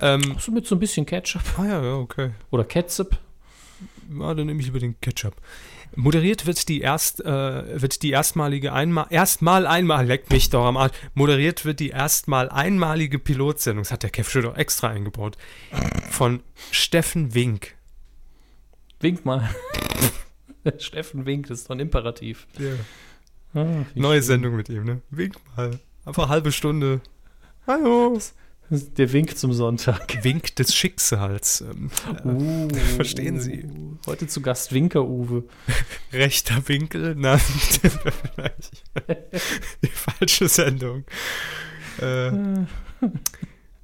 Ähm, 0.01 0.37
So 0.39 0.53
mit 0.53 0.67
so 0.67 0.75
ein 0.75 0.79
bisschen 0.79 1.07
Ketchup 1.07 1.43
ah 1.59 1.65
ja, 1.65 1.83
ja, 1.83 1.95
okay. 1.97 2.31
oder 2.51 2.65
Ketchup. 2.65 3.19
Ja, 4.19 4.35
dann 4.35 4.47
nehme 4.47 4.61
ich 4.61 4.67
lieber 4.67 4.79
den 4.79 5.01
Ketchup. 5.01 5.35
Moderiert 5.95 6.47
wird 6.47 6.69
die 6.69 6.81
erst 6.81 7.25
äh, 7.25 7.81
wird 7.81 8.03
die 8.03 8.11
erstmalige 8.11 8.73
einmal 8.73 9.07
erstmal 9.11 9.67
einmal 9.67 10.07
leck 10.07 10.31
mich 10.31 10.51
doch 10.51 10.65
am 10.65 10.77
Arsch. 10.77 10.93
Moderiert 11.15 11.65
wird 11.65 11.81
die 11.81 11.91
erstmal 11.91 12.49
einmalige 12.51 13.19
Pilotsendung. 13.19 13.85
Das 13.85 13.93
hat 13.93 14.03
der 14.03 14.11
Kev 14.11 14.41
doch 14.43 14.57
extra 14.57 14.89
eingebaut. 14.89 15.37
Von 16.11 16.43
Steffen 16.71 17.35
Wink. 17.35 17.75
Wink 19.01 19.25
mal. 19.25 19.49
Steffen 20.79 21.27
winkt, 21.27 21.51
das 21.51 21.61
ist 21.61 21.71
doch 21.71 21.77
ein 21.77 21.81
Imperativ. 21.81 22.47
Ah, 23.55 23.65
wie 23.95 24.01
Neue 24.01 24.19
schön. 24.19 24.23
Sendung 24.23 24.57
mit 24.57 24.69
ihm, 24.69 24.85
ne? 24.85 25.01
Wink 25.11 25.37
mal. 25.57 25.79
Einfach 26.05 26.29
halbe 26.29 26.53
Stunde. 26.53 27.01
Hallo. 27.67 28.19
Der 28.71 29.13
Wink 29.13 29.37
zum 29.39 29.53
Sonntag. 29.53 30.25
Wink 30.25 30.57
des 30.57 30.75
Schicksals. 30.75 31.61
Ähm, 31.61 31.91
Uh, 32.25 32.69
verstehen 32.97 33.39
Sie? 33.39 33.65
Heute 34.07 34.27
zu 34.27 34.41
Gast 34.43 34.73
Winker 34.73 35.05
Uwe. 35.07 35.45
rechter 36.13 36.67
Winkel. 36.69 37.15
Nein, 37.15 37.39
vielleicht 38.35 38.83
die 39.83 39.89
falsche 39.89 40.49
Sendung. 40.49 41.05
Äh, 42.01 42.33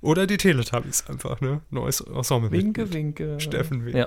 oder 0.00 0.26
die 0.26 0.36
Teletubbies 0.36 1.06
einfach, 1.06 1.40
ne? 1.40 1.60
Neues 1.70 2.00
Ensemble. 2.00 2.50
Winke, 2.50 2.92
Winke. 2.92 3.38
Steffen 3.38 3.84
Wink. 3.84 3.94
Ja. 3.96 4.06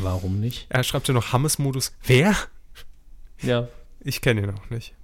Warum 0.00 0.40
nicht? 0.40 0.66
Er 0.70 0.82
schreibt 0.84 1.08
ja 1.08 1.14
noch 1.14 1.32
Hammes-Modus. 1.32 1.92
Wer? 2.04 2.34
Ja. 3.42 3.68
Ich 4.00 4.22
kenne 4.22 4.42
ihn 4.42 4.50
auch 4.50 4.70
nicht. 4.70 4.94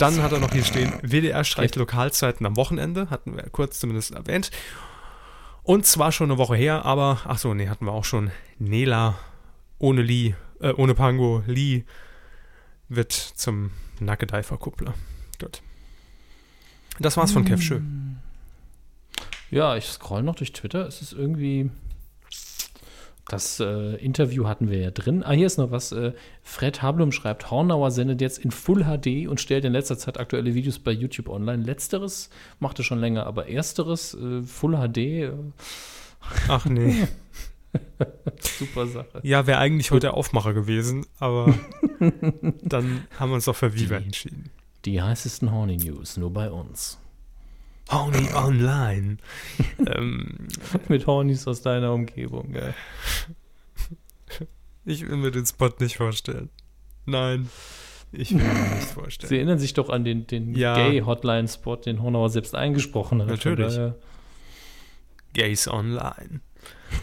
Dann 0.00 0.22
hat 0.22 0.32
er 0.32 0.38
noch 0.38 0.52
hier 0.52 0.64
stehen, 0.64 0.94
WDR 1.02 1.44
streicht 1.44 1.76
Lokalzeiten 1.76 2.46
am 2.46 2.56
Wochenende, 2.56 3.10
hatten 3.10 3.36
wir 3.36 3.42
kurz 3.50 3.80
zumindest 3.80 4.12
erwähnt. 4.12 4.50
Und 5.62 5.84
zwar 5.84 6.10
schon 6.10 6.30
eine 6.30 6.38
Woche 6.38 6.56
her, 6.56 6.86
aber, 6.86 7.20
ach 7.26 7.36
so, 7.36 7.52
nee, 7.52 7.68
hatten 7.68 7.84
wir 7.84 7.92
auch 7.92 8.04
schon. 8.04 8.30
Nela 8.58 9.18
ohne 9.78 10.00
Lee, 10.00 10.34
äh, 10.60 10.72
ohne 10.72 10.94
Pango, 10.94 11.42
Lee 11.46 11.84
wird 12.88 13.12
zum 13.12 13.72
Nackedeifer-Kuppler. 14.00 14.94
Gut. 15.38 15.60
Das 16.98 17.18
war's 17.18 17.32
von 17.32 17.44
Kev 17.44 17.62
Schö. 17.62 17.80
Ja, 19.50 19.76
ich 19.76 19.84
scroll 19.84 20.22
noch 20.22 20.36
durch 20.36 20.52
Twitter. 20.52 20.86
Es 20.86 21.02
ist 21.02 21.12
irgendwie. 21.12 21.70
Das 23.30 23.60
äh, 23.60 23.94
Interview 24.04 24.48
hatten 24.48 24.70
wir 24.70 24.78
ja 24.78 24.90
drin. 24.90 25.22
Ah, 25.22 25.30
hier 25.30 25.46
ist 25.46 25.56
noch 25.56 25.70
was. 25.70 25.92
Äh, 25.92 26.14
Fred 26.42 26.82
Hablum 26.82 27.12
schreibt, 27.12 27.48
Hornauer 27.52 27.92
sendet 27.92 28.20
jetzt 28.20 28.38
in 28.38 28.50
Full 28.50 28.82
HD 28.82 29.28
und 29.28 29.40
stellt 29.40 29.64
in 29.64 29.72
letzter 29.72 29.96
Zeit 29.96 30.18
aktuelle 30.18 30.56
Videos 30.56 30.80
bei 30.80 30.90
YouTube 30.90 31.28
online. 31.28 31.62
Letzteres 31.62 32.28
machte 32.58 32.82
schon 32.82 32.98
länger, 32.98 33.26
aber 33.26 33.48
ersteres, 33.48 34.14
äh, 34.14 34.42
Full 34.42 34.74
HD, 34.74 34.98
äh, 34.98 35.32
Ach 36.48 36.64
nee. 36.64 37.06
super 38.40 38.88
Sache. 38.88 39.20
Ja, 39.22 39.46
wäre 39.46 39.58
eigentlich 39.58 39.92
heute 39.92 40.14
Aufmacher 40.14 40.52
gewesen, 40.52 41.06
aber 41.20 41.54
dann 42.62 43.04
haben 43.16 43.30
wir 43.30 43.36
uns 43.36 43.44
doch 43.44 43.54
für 43.54 43.74
Viva 43.76 43.94
entschieden. 43.94 44.50
Die 44.86 45.00
heißesten 45.00 45.52
Horny 45.52 45.76
News, 45.76 46.16
nur 46.16 46.32
bei 46.32 46.50
uns. 46.50 46.98
Honey 47.90 48.32
Online. 48.34 49.16
ähm, 49.86 50.48
Mit 50.88 51.06
Hornys 51.06 51.46
aus 51.46 51.62
deiner 51.62 51.92
Umgebung. 51.92 52.52
Gell? 52.52 52.74
ich 54.84 55.06
will 55.08 55.16
mir 55.16 55.30
den 55.30 55.46
Spot 55.46 55.70
nicht 55.80 55.96
vorstellen. 55.96 56.50
Nein. 57.06 57.48
Ich 58.12 58.32
will 58.32 58.42
mir 58.42 58.74
nicht 58.76 58.88
vorstellen. 58.88 59.28
Sie 59.28 59.36
erinnern 59.36 59.58
sich 59.58 59.74
doch 59.74 59.88
an 59.88 60.04
den, 60.04 60.26
den 60.26 60.54
Ja. 60.54 60.74
Gay-Hotline-Spot, 60.74 61.76
den 61.76 62.02
Honauer 62.02 62.30
selbst 62.30 62.54
eingesprochen 62.54 63.22
hat. 63.22 63.28
Natürlich. 63.28 63.78
Gays 65.32 65.68
Online. 65.68 66.40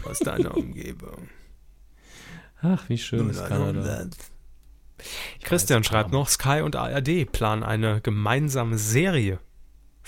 Aus 0.04 0.18
deiner 0.18 0.56
Umgebung. 0.56 1.28
Ach, 2.62 2.88
wie 2.88 2.98
schön 2.98 3.30
ist 3.30 3.46
Kanada. 3.46 3.80
100. 3.80 4.16
Christian 5.42 5.84
schreibt 5.84 6.12
noch, 6.12 6.28
Sky 6.28 6.60
und 6.62 6.76
ARD 6.76 7.30
planen 7.30 7.62
eine 7.62 8.00
gemeinsame 8.00 8.78
Serie. 8.78 9.38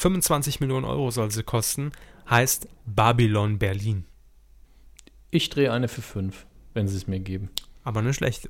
25 0.00 0.60
Millionen 0.60 0.86
Euro 0.86 1.10
soll 1.10 1.30
sie 1.30 1.42
kosten, 1.42 1.92
heißt 2.28 2.68
Babylon 2.86 3.58
Berlin. 3.58 4.06
Ich 5.30 5.50
drehe 5.50 5.70
eine 5.72 5.88
für 5.88 6.00
fünf, 6.00 6.46
wenn 6.72 6.88
sie 6.88 6.96
es 6.96 7.06
mir 7.06 7.20
geben. 7.20 7.50
Aber 7.84 8.00
eine 8.00 8.14
schlechte. 8.14 8.48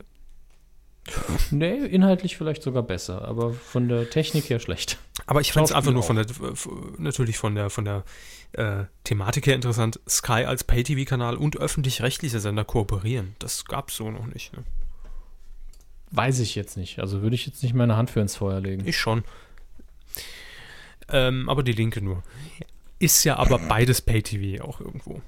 Nee, 1.50 1.74
inhaltlich 1.86 2.36
vielleicht 2.36 2.62
sogar 2.62 2.84
besser, 2.84 3.26
aber 3.26 3.52
von 3.52 3.88
der 3.88 4.08
Technik 4.10 4.48
her 4.48 4.60
schlecht. 4.60 4.98
Aber 5.26 5.40
ich 5.40 5.52
fand 5.52 5.66
es 5.66 5.72
einfach 5.72 5.90
nur 5.90 6.04
von 6.04 6.14
der, 6.14 6.26
natürlich 6.98 7.36
von 7.38 7.56
der, 7.56 7.68
von 7.68 7.84
der 7.84 8.04
äh, 8.52 8.84
Thematik 9.02 9.46
her 9.46 9.56
interessant. 9.56 9.98
Sky 10.08 10.44
als 10.44 10.62
Pay-TV-Kanal 10.62 11.36
und 11.36 11.56
öffentlich-rechtliche 11.56 12.38
Sender 12.38 12.64
kooperieren. 12.64 13.34
Das 13.40 13.64
gab 13.64 13.88
es 13.88 13.96
so 13.96 14.10
noch 14.10 14.26
nicht. 14.26 14.52
Ne? 14.56 14.62
Weiß 16.12 16.38
ich 16.38 16.54
jetzt 16.54 16.76
nicht. 16.76 17.00
Also 17.00 17.22
würde 17.22 17.34
ich 17.34 17.46
jetzt 17.46 17.62
nicht 17.64 17.74
meine 17.74 17.96
Hand 17.96 18.10
für 18.10 18.20
ins 18.20 18.36
Feuer 18.36 18.60
legen. 18.60 18.86
Ich 18.86 18.98
schon. 18.98 19.24
Ähm, 21.12 21.48
aber 21.48 21.62
die 21.62 21.72
linke 21.72 22.00
nur. 22.00 22.22
Ist 22.98 23.24
ja 23.24 23.36
aber 23.36 23.58
beides 23.58 24.00
Pay-TV 24.02 24.62
auch 24.64 24.80
irgendwo. 24.80 25.22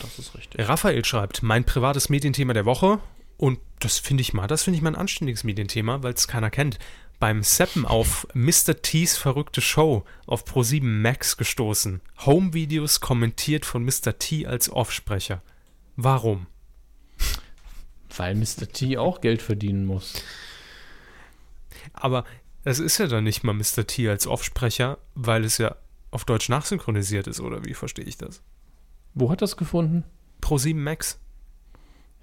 Das 0.00 0.18
ist 0.18 0.34
richtig. 0.34 0.68
Raphael 0.68 1.04
schreibt, 1.04 1.42
mein 1.42 1.64
privates 1.64 2.08
Medienthema 2.08 2.52
der 2.52 2.64
Woche. 2.64 3.00
Und 3.38 3.58
das 3.80 3.98
finde 3.98 4.20
ich 4.20 4.32
mal, 4.32 4.46
das 4.46 4.62
finde 4.62 4.76
ich 4.76 4.82
mal 4.82 4.90
ein 4.90 5.00
anständiges 5.00 5.42
Medienthema, 5.42 6.02
weil 6.02 6.12
es 6.14 6.28
keiner 6.28 6.50
kennt. 6.50 6.78
Beim 7.18 7.42
Seppen 7.42 7.86
auf 7.86 8.26
Mr. 8.34 8.82
T's 8.82 9.16
verrückte 9.16 9.60
Show 9.60 10.04
auf 10.26 10.44
Pro7 10.44 10.82
Max 10.82 11.36
gestoßen. 11.36 12.00
Home-Videos 12.26 13.00
kommentiert 13.00 13.64
von 13.64 13.84
Mr. 13.84 14.18
T 14.18 14.46
als 14.46 14.70
Offsprecher. 14.70 15.42
Warum? 15.96 16.46
Weil 18.16 18.34
Mr. 18.34 18.68
T 18.72 18.98
auch 18.98 19.20
Geld 19.20 19.40
verdienen 19.40 19.86
muss. 19.86 20.22
Aber 21.92 22.24
es 22.64 22.78
ist 22.78 22.98
ja 22.98 23.06
dann 23.06 23.24
nicht 23.24 23.44
mal 23.44 23.54
Mr. 23.54 23.86
T 23.86 24.08
als 24.08 24.26
Offsprecher, 24.26 24.98
weil 25.14 25.44
es 25.44 25.58
ja 25.58 25.76
auf 26.10 26.24
Deutsch 26.24 26.48
nachsynchronisiert 26.48 27.26
ist, 27.26 27.40
oder 27.40 27.64
wie 27.64 27.74
verstehe 27.74 28.04
ich 28.04 28.18
das? 28.18 28.42
Wo 29.14 29.30
hat 29.30 29.42
das 29.42 29.56
gefunden? 29.56 30.04
Pro7 30.42 30.76
Max. 30.76 31.18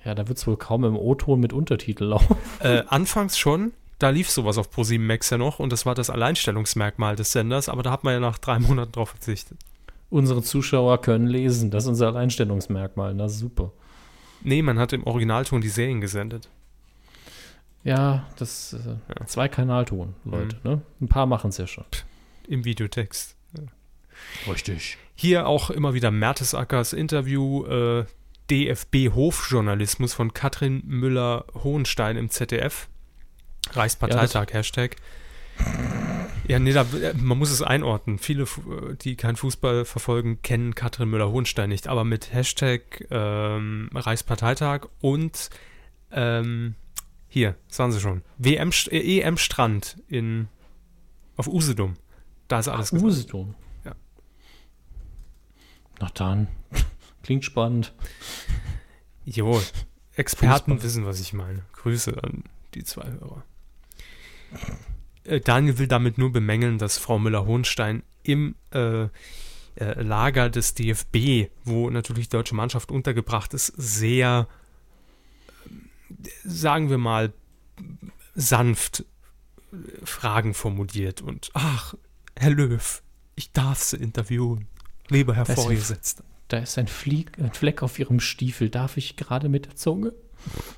Ja, 0.06 0.16
da 0.16 0.28
wird 0.28 0.38
es 0.38 0.48
wohl 0.48 0.58
kaum 0.58 0.86
im 0.86 0.96
O-Ton 0.96 1.40
mit 1.40 1.54
Untertitel 1.54 2.06
laufen. 2.06 2.36
Äh, 2.62 2.84
anfangs 2.88 3.38
schon, 3.38 3.74
da 4.00 4.10
lief 4.10 4.30
sowas 4.30 4.58
auf 4.58 4.70
Pro7 4.70 5.00
Max 5.00 5.30
ja 5.30 5.38
noch 5.38 5.60
und 5.60 5.72
das 5.72 5.86
war 5.86 5.96
das 5.96 6.10
Alleinstellungsmerkmal 6.10 7.16
des 7.16 7.32
Senders, 7.32 7.70
aber 7.70 7.84
da 7.84 7.92
hat 7.92 8.04
man 8.04 8.14
ja 8.14 8.20
nach 8.20 8.38
drei 8.38 8.60
Monaten 8.60 8.92
drauf 8.92 9.10
verzichtet. 9.10 9.58
Unsere 10.10 10.42
Zuschauer 10.42 11.02
können 11.02 11.28
lesen. 11.28 11.70
Das 11.70 11.84
ist 11.84 11.90
unser 11.90 12.08
Alleinstellungsmerkmal. 12.08 13.14
Na 13.14 13.30
super. 13.30 13.72
Nee, 14.42 14.62
man 14.62 14.80
hat 14.80 14.94
im 14.94 15.06
Originalton 15.06 15.62
die 15.62 15.70
Serien 15.70 16.02
gesendet. 16.02 16.50
Ja, 17.84 18.28
das 18.38 18.74
äh, 18.74 19.26
zwei 19.26 19.48
Kanalton, 19.48 20.16
Leute. 20.26 20.58
Ne? 20.64 20.82
Ein 21.00 21.08
paar 21.08 21.26
machen 21.26 21.50
es 21.50 21.58
ja 21.58 21.68
schon. 21.68 21.86
Im 22.48 22.66
Videotext. 22.66 23.36
Richtig. 24.48 24.98
Hier 25.16 25.48
auch 25.48 25.70
immer 25.70 25.94
wieder 25.94 26.12
Mertesackers 26.12 26.94
Interview, 26.94 27.66
äh, 27.66 28.06
DFB-Hofjournalismus 28.50 30.14
von 30.14 30.34
Katrin 30.34 30.84
Müller-Hohenstein 30.86 32.18
im 32.18 32.30
ZDF. 32.30 32.88
Reichsparteitag, 33.72 34.54
Hashtag. 34.54 34.96
Ja, 36.48 36.58
nee, 36.58 36.74
da, 36.74 36.82
äh, 36.82 37.14
man 37.14 37.38
muss 37.38 37.52
es 37.52 37.62
einordnen. 37.62 38.18
Viele, 38.18 38.44
äh, 38.44 38.96
die 39.02 39.16
keinen 39.16 39.36
Fußball 39.36 39.86
verfolgen, 39.86 40.42
kennen 40.42 40.74
Katrin 40.74 41.10
Müller-Hohenstein 41.10 41.70
nicht. 41.70 41.88
Aber 41.88 42.04
mit 42.04 42.34
Hashtag 42.34 43.06
ähm, 43.12 43.90
Reichsparteitag 43.94 44.88
und 45.00 45.50
ähm, 46.12 46.76
hier, 47.30 47.56
sagen 47.68 47.92
sie 47.92 48.00
schon, 48.00 48.24
WM, 48.38 48.72
äh, 48.90 49.20
EM 49.20 49.38
Strand 49.38 49.98
in, 50.08 50.48
auf 51.38 51.48
Usedom. 51.48 51.94
Da 52.48 52.60
ist 52.60 52.68
alles 52.68 52.90
gesagt. 52.90 53.08
Useton. 53.08 53.56
Ja. 53.86 53.96
Na 56.00 56.10
dann. 56.14 56.48
Klingt 57.24 57.46
spannend. 57.46 57.94
Jo, 59.26 59.62
Experten 60.16 60.72
Fußball. 60.72 60.84
wissen, 60.84 61.06
was 61.06 61.22
ich 61.22 61.34
meine. 61.34 61.64
Grüße 61.74 62.24
an 62.24 62.44
die 62.74 62.84
zwei 62.84 63.10
Hörer. 63.10 63.44
Äh, 65.24 65.40
Daniel 65.40 65.78
will 65.78 65.88
damit 65.88 66.18
nur 66.18 66.32
bemängeln, 66.32 66.78
dass 66.78 66.98
Frau 66.98 67.20
Müller-Hohenstein 67.20 68.04
im 68.24 68.56
äh, 68.72 69.04
äh, 69.04 69.10
Lager 70.02 70.50
des 70.50 70.74
DFB, 70.74 71.52
wo 71.64 71.90
natürlich 71.90 72.28
die 72.30 72.36
deutsche 72.36 72.56
Mannschaft 72.56 72.92
untergebracht 72.92 73.54
ist, 73.54 73.68
sehr, 73.78 74.48
sagen 76.44 76.90
wir 76.90 76.98
mal, 76.98 77.34
sanft 78.36 79.06
äh, 79.72 79.76
Fragen 80.06 80.54
formuliert 80.54 81.22
und 81.22 81.50
ach, 81.54 81.96
Herr 82.38 82.52
Löw, 82.52 83.02
ich 83.36 83.52
darf 83.52 83.80
Sie 83.82 83.98
interviewen. 83.98 84.68
Lieber 85.10 85.34
Herr 85.36 85.46
Das 85.46 85.56
Vorgesetzter. 85.62 86.24
Da 86.50 86.58
ist 86.60 86.78
ein, 86.78 86.88
Flieg, 86.88 87.38
ein 87.38 87.54
Fleck 87.54 87.84
auf 87.84 88.00
ihrem 88.00 88.20
Stiefel. 88.20 88.70
Darf 88.70 88.98
ich 88.98 89.16
gerade 89.16 89.50
mit 89.50 89.66
der 89.68 89.76
Zunge? 89.76 90.14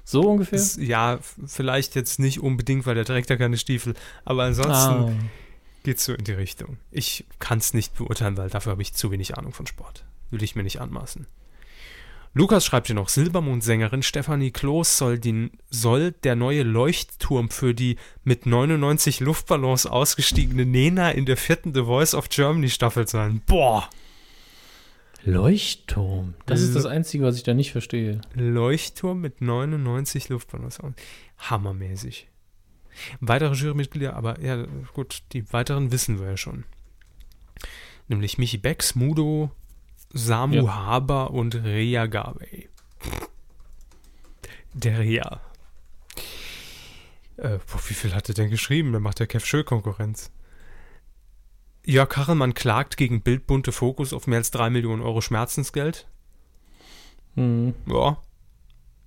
So 0.04 0.22
ungefähr? 0.30 0.58
Ist, 0.58 0.78
ja, 0.78 1.20
vielleicht 1.46 1.96
jetzt 1.96 2.20
nicht 2.20 2.40
unbedingt, 2.40 2.86
weil 2.86 2.96
der 2.96 3.06
trägt 3.06 3.30
ja 3.30 3.38
keine 3.38 3.58
Stiefel, 3.58 3.94
aber 4.26 4.44
ansonsten 4.44 4.74
Ah. 4.74 5.12
geht's 5.84 6.04
so 6.04 6.14
in 6.14 6.24
die 6.24 6.32
Richtung. 6.34 6.78
Ich 6.90 7.26
kann 7.40 7.60
es 7.60 7.74
nicht 7.74 7.96
beurteilen, 7.96 8.38
weil 8.38 8.50
dafür 8.50 8.72
habe 8.72 8.82
ich 8.82 8.94
zu 8.94 9.12
wenig 9.12 9.38
Ahnung 9.38 9.54
von 9.54 9.68
Sport. 9.68 10.04
Will 10.30 10.44
ich 10.44 10.56
mir 10.56 10.64
nicht 10.64 10.82
anmaßen. 10.82 11.28
Lukas 12.34 12.66
schreibt 12.66 12.88
hier 12.88 12.96
noch, 12.96 13.10
Silbermond-Sängerin 13.10 14.04
Stefanie 14.04 14.52
Kloß 14.52 14.98
soll, 14.98 15.20
den, 15.20 15.52
soll 15.70 16.14
der 16.14 16.38
neue 16.38 16.64
Leuchtturm 16.64 17.50
für 17.50 17.74
die 17.74 17.98
mit 18.24 18.46
99 18.46 19.20
Luftballons 19.20 19.86
ausgestiegene 19.86 20.66
Nena 20.66 21.12
in 21.12 21.26
der 21.26 21.36
vierten 21.36 21.74
The 21.74 21.84
Voice 21.84 22.16
of 22.16 22.30
Germany 22.30 22.70
Staffel 22.70 23.06
sein. 23.08 23.42
Boah! 23.46 23.90
Leuchtturm. 25.24 26.34
Das 26.46 26.62
ist 26.62 26.76
das 26.76 26.86
Einzige, 26.86 27.26
was 27.26 27.36
ich 27.36 27.44
da 27.44 27.54
nicht 27.54 27.74
verstehe. 27.74 28.22
Leuchtturm 28.34 29.20
mit 29.20 29.42
99 29.42 30.30
Luftballons. 30.30 30.80
Hammermäßig. 31.38 32.28
Weitere 33.20 33.54
Jurymitglieder, 33.54 34.16
aber 34.16 34.40
ja, 34.42 34.66
gut, 34.94 35.24
die 35.34 35.52
weiteren 35.54 35.92
wissen 35.92 36.20
wir 36.20 36.30
ja 36.30 36.38
schon. 36.38 36.64
Nämlich 38.08 38.38
Michi 38.38 38.58
Becks, 38.58 38.96
Mudo, 38.96 39.52
Samu 40.14 40.56
Ja. 40.56 40.76
Haber 40.86 41.32
und 41.32 41.56
Rea 41.56 42.06
Gabey. 42.08 42.70
Der 44.74 45.00
Rea. 45.00 45.42
Äh, 47.38 47.58
boah, 47.58 47.82
wie 47.88 47.94
viel 47.94 48.14
hat 48.14 48.30
er 48.30 48.36
denn 48.36 48.50
geschrieben? 48.50 48.92
Der 48.92 49.02
macht 49.02 49.20
der 49.20 49.28
Kev 49.28 49.46
Schö 49.46 49.64
Konkurrenz. 49.64 50.32
Jörg 51.84 52.10
Kachelmann 52.10 52.54
klagt 52.54 52.98
gegen 52.98 53.22
Bildbunte 53.22 53.72
Fokus 53.72 54.14
auf 54.14 54.28
mehr 54.28 54.38
als 54.38 54.52
3 54.52 54.70
Millionen 54.70 55.02
Euro 55.02 55.22
Schmerzensgeld. 55.22 56.08
Hm. 57.36 57.74
Ja, 57.88 58.18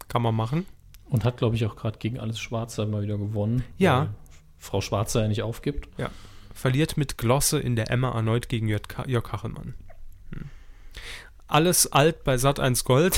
kann 0.08 0.22
man 0.22 0.34
machen. 0.34 0.66
Und 1.08 1.24
hat, 1.24 1.36
glaube 1.36 1.54
ich, 1.54 1.64
auch 1.66 1.76
gerade 1.76 1.98
gegen 1.98 2.18
alles 2.18 2.40
Schwarze 2.40 2.86
mal 2.86 3.02
wieder 3.02 3.18
gewonnen. 3.18 3.64
Ja. 3.78 4.14
Frau 4.58 4.80
Schwarze 4.80 5.20
ja 5.20 5.28
nicht 5.28 5.42
aufgibt. 5.42 5.88
Verliert 6.52 6.96
mit 6.96 7.18
Glosse 7.18 7.60
in 7.60 7.76
der 7.76 7.90
Emma 7.90 8.10
erneut 8.12 8.48
gegen 8.48 8.68
Jörg 8.68 8.88
Kachelmann. 8.88 9.74
Alles 11.54 11.86
alt 11.92 12.24
bei 12.24 12.34
Sat1 12.34 12.82
Gold. 12.82 13.16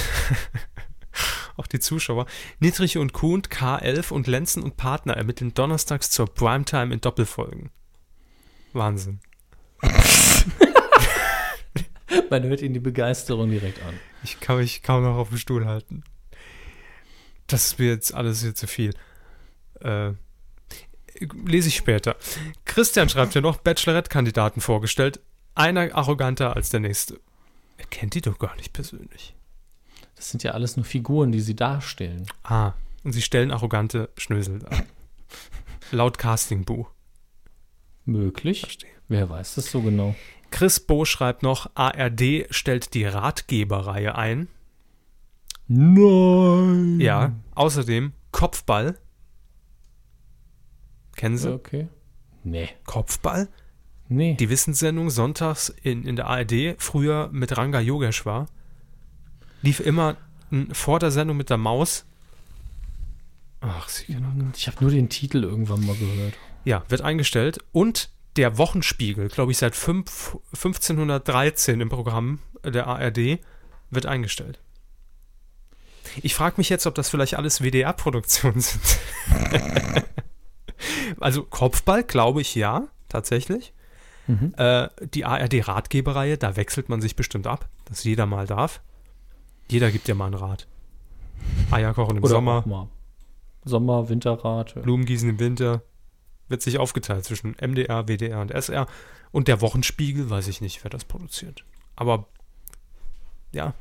Auch 1.57 1.67
die 1.67 1.81
Zuschauer. 1.81 2.27
Niedrich 2.61 2.99
und 2.99 3.15
Kuhn, 3.15 3.41
K11 3.41 4.13
und 4.13 4.27
Lenzen 4.27 4.63
und 4.63 4.77
Partner 4.77 5.17
ermitteln 5.17 5.55
donnerstags 5.55 6.11
zur 6.11 6.27
Primetime 6.27 6.93
in 6.93 7.01
Doppelfolgen. 7.01 7.71
Wahnsinn. 8.75 9.21
Man 12.29 12.43
hört 12.43 12.61
ihnen 12.61 12.75
die 12.75 12.81
Begeisterung 12.81 13.49
direkt 13.49 13.83
an. 13.83 13.95
Ich 14.23 14.39
kann 14.39 14.59
mich 14.59 14.83
kaum 14.83 15.03
noch 15.03 15.17
auf 15.17 15.31
dem 15.31 15.39
Stuhl 15.39 15.65
halten. 15.65 16.05
Das 17.47 17.65
ist 17.65 17.79
mir 17.79 17.89
jetzt 17.89 18.13
alles 18.13 18.43
hier 18.43 18.55
zu 18.55 18.67
viel. 18.67 18.93
Äh, 19.81 20.11
lese 21.47 21.69
ich 21.69 21.77
später. 21.77 22.17
Christian 22.67 23.09
schreibt 23.09 23.35
ja 23.35 23.41
noch, 23.41 23.57
Bachelorette-Kandidaten 23.57 24.61
vorgestellt. 24.61 25.21
Einer 25.55 25.95
arroganter 25.95 26.55
als 26.55 26.69
der 26.69 26.81
nächste. 26.81 27.19
Er 27.77 27.87
kennt 27.87 28.15
die 28.15 28.21
doch 28.21 28.39
gar 28.39 28.57
nicht 28.57 28.73
persönlich. 28.73 29.35
Das 30.15 30.31
sind 30.31 30.43
ja 30.43 30.53
alles 30.53 30.77
nur 30.77 30.85
Figuren, 30.85 31.33
die 31.33 31.41
sie 31.41 31.55
darstellen. 31.55 32.27
Ah, 32.43 32.73
und 33.05 33.13
sie 33.13 33.23
stellen 33.23 33.51
arrogante 33.51 34.09
Schnösel 34.17 34.61
dar. 34.61 34.85
Laut 35.93 36.19
Castingbuch. 36.19 36.91
Möglich. 38.05 38.61
Verstehe. 38.61 38.91
Wer 39.09 39.29
weiß 39.29 39.57
das 39.57 39.71
so 39.71 39.83
genau? 39.83 40.17
Chris 40.51 40.81
Bo 40.81 41.05
schreibt 41.05 41.43
noch, 41.43 41.71
ARD 41.75 42.47
stellt 42.51 42.95
die 42.95 43.05
Ratgeberreihe 43.05 44.15
ein. 44.15 44.49
Nein. 45.69 47.01
Ja, 47.01 47.33
außerdem 47.55 48.13
Kopfball. 48.33 48.99
Kennen 51.17 51.39
Sie? 51.39 51.53
Okay. 51.53 51.89
Nee. 52.45 52.69
Kopfball? 52.85 53.49
Nee. 54.09 54.35
Die 54.35 54.51
Wissenssendung 54.51 55.11
sonntags 55.11 55.75
in, 55.83 56.05
in 56.05 56.17
der 56.17 56.27
ARD, 56.27 56.77
früher 56.79 57.29
mit 57.33 57.57
Ranga 57.57 57.81
Yogeshwar, 57.81 58.47
lief 59.63 59.81
immer 59.81 60.17
vor 60.73 61.01
der 61.01 61.11
Sendung 61.11 61.37
mit 61.37 61.51
der 61.51 61.57
Maus. 61.57 62.05
Ach, 63.61 63.89
sie 63.89 64.07
genau. 64.07 64.29
ich 64.55 64.69
habe 64.69 64.77
nur 64.81 64.91
den 64.91 65.09
Titel 65.09 65.43
irgendwann 65.43 65.85
mal 65.85 65.97
gehört. 65.97 66.35
Ja, 66.65 66.85
wird 66.89 67.01
eingestellt. 67.01 67.59
Und 67.73 68.11
der 68.37 68.59
Wochenspiegel, 68.59 69.29
glaube 69.29 69.53
ich, 69.53 69.59
seit 69.59 69.75
fünf, 69.75 70.37
1513 70.53 71.81
im 71.81 71.89
Programm 71.89 72.41
der 72.65 72.87
ARD, 72.87 73.41
wird 73.91 74.07
eingestellt. 74.07 74.61
Ich 76.23 76.35
frage 76.35 76.55
mich 76.59 76.69
jetzt, 76.69 76.87
ob 76.87 76.95
das 76.95 77.09
vielleicht 77.09 77.35
alles 77.35 77.61
WDR-Produktionen 77.61 78.61
sind. 78.61 78.99
also 81.21 81.43
Kopfball, 81.43 82.05
glaube 82.05 82.41
ich, 82.41 82.55
ja, 82.55 82.89
tatsächlich. 83.09 83.73
Mhm. 84.27 84.55
Äh, 84.57 84.89
die 85.15 85.25
ARD-Ratgeberreihe, 85.25 86.39
da 86.39 86.57
wechselt 86.57 86.89
man 86.89 87.01
sich 87.01 87.17
bestimmt 87.17 87.47
ab, 87.47 87.69
dass 87.85 88.05
jeder 88.05 88.27
mal 88.27 88.47
darf. 88.47 88.81
Jeder 89.69 89.91
gibt 89.91 90.09
dir 90.09 90.15
mal 90.15 90.27
einen 90.27 90.35
Rat. 90.35 90.67
Eier 91.71 91.95
kochen 91.95 92.17
im 92.17 92.23
Oder 92.23 92.31
Sommer. 92.31 92.89
Sommer, 93.65 94.09
Winterrat. 94.09 94.81
Blumengießen 94.81 95.29
im 95.29 95.41
Winter 95.41 95.83
wird 96.49 96.63
sich 96.63 96.79
aufgeteilt 96.79 97.25
zwischen 97.25 97.57
MDR, 97.61 98.07
WDR 98.07 98.41
und 98.41 98.53
SR. 98.53 98.87
Und 99.33 99.49
der 99.49 99.61
Wochenspiegel, 99.61 100.31
weiß 100.31 100.49
ich 100.49 100.61
nicht, 100.61 100.85
wer 100.85 100.91
das 100.91 101.05
produziert. 101.05 101.65
Aber 101.97 102.27
ja, 103.53 103.75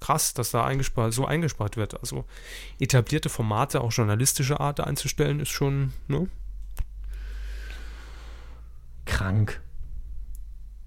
krass, 0.00 0.34
dass 0.34 0.50
da 0.50 0.64
eingespart, 0.64 1.12
so 1.12 1.26
eingespart 1.26 1.76
wird. 1.76 2.00
Also 2.00 2.24
etablierte 2.78 3.28
Formate, 3.28 3.80
auch 3.80 3.92
journalistische 3.92 4.60
Art 4.60 4.80
einzustellen, 4.80 5.40
ist 5.40 5.50
schon, 5.50 5.92
ne? 6.08 6.28
Krank. 9.04 9.60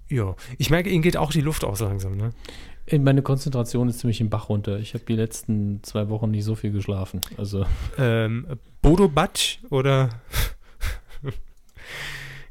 Ja. 0.08 0.36
Ich 0.58 0.70
merke, 0.70 0.90
ihnen 0.90 1.02
geht 1.02 1.16
auch 1.16 1.30
die 1.32 1.40
Luft 1.40 1.64
aus 1.64 1.80
langsam, 1.80 2.16
ne? 2.16 2.32
Meine 2.98 3.22
Konzentration 3.22 3.88
ist 3.88 4.00
ziemlich 4.00 4.20
im 4.20 4.28
Bach 4.28 4.50
runter. 4.50 4.78
Ich 4.78 4.92
habe 4.92 5.04
die 5.04 5.16
letzten 5.16 5.82
zwei 5.82 6.10
Wochen 6.10 6.30
nicht 6.30 6.44
so 6.44 6.54
viel 6.54 6.70
geschlafen. 6.70 7.22
Also, 7.38 7.64
Ähm, 7.96 8.46
Bodo 8.82 9.08
Batsch 9.08 9.58
oder 9.70 10.10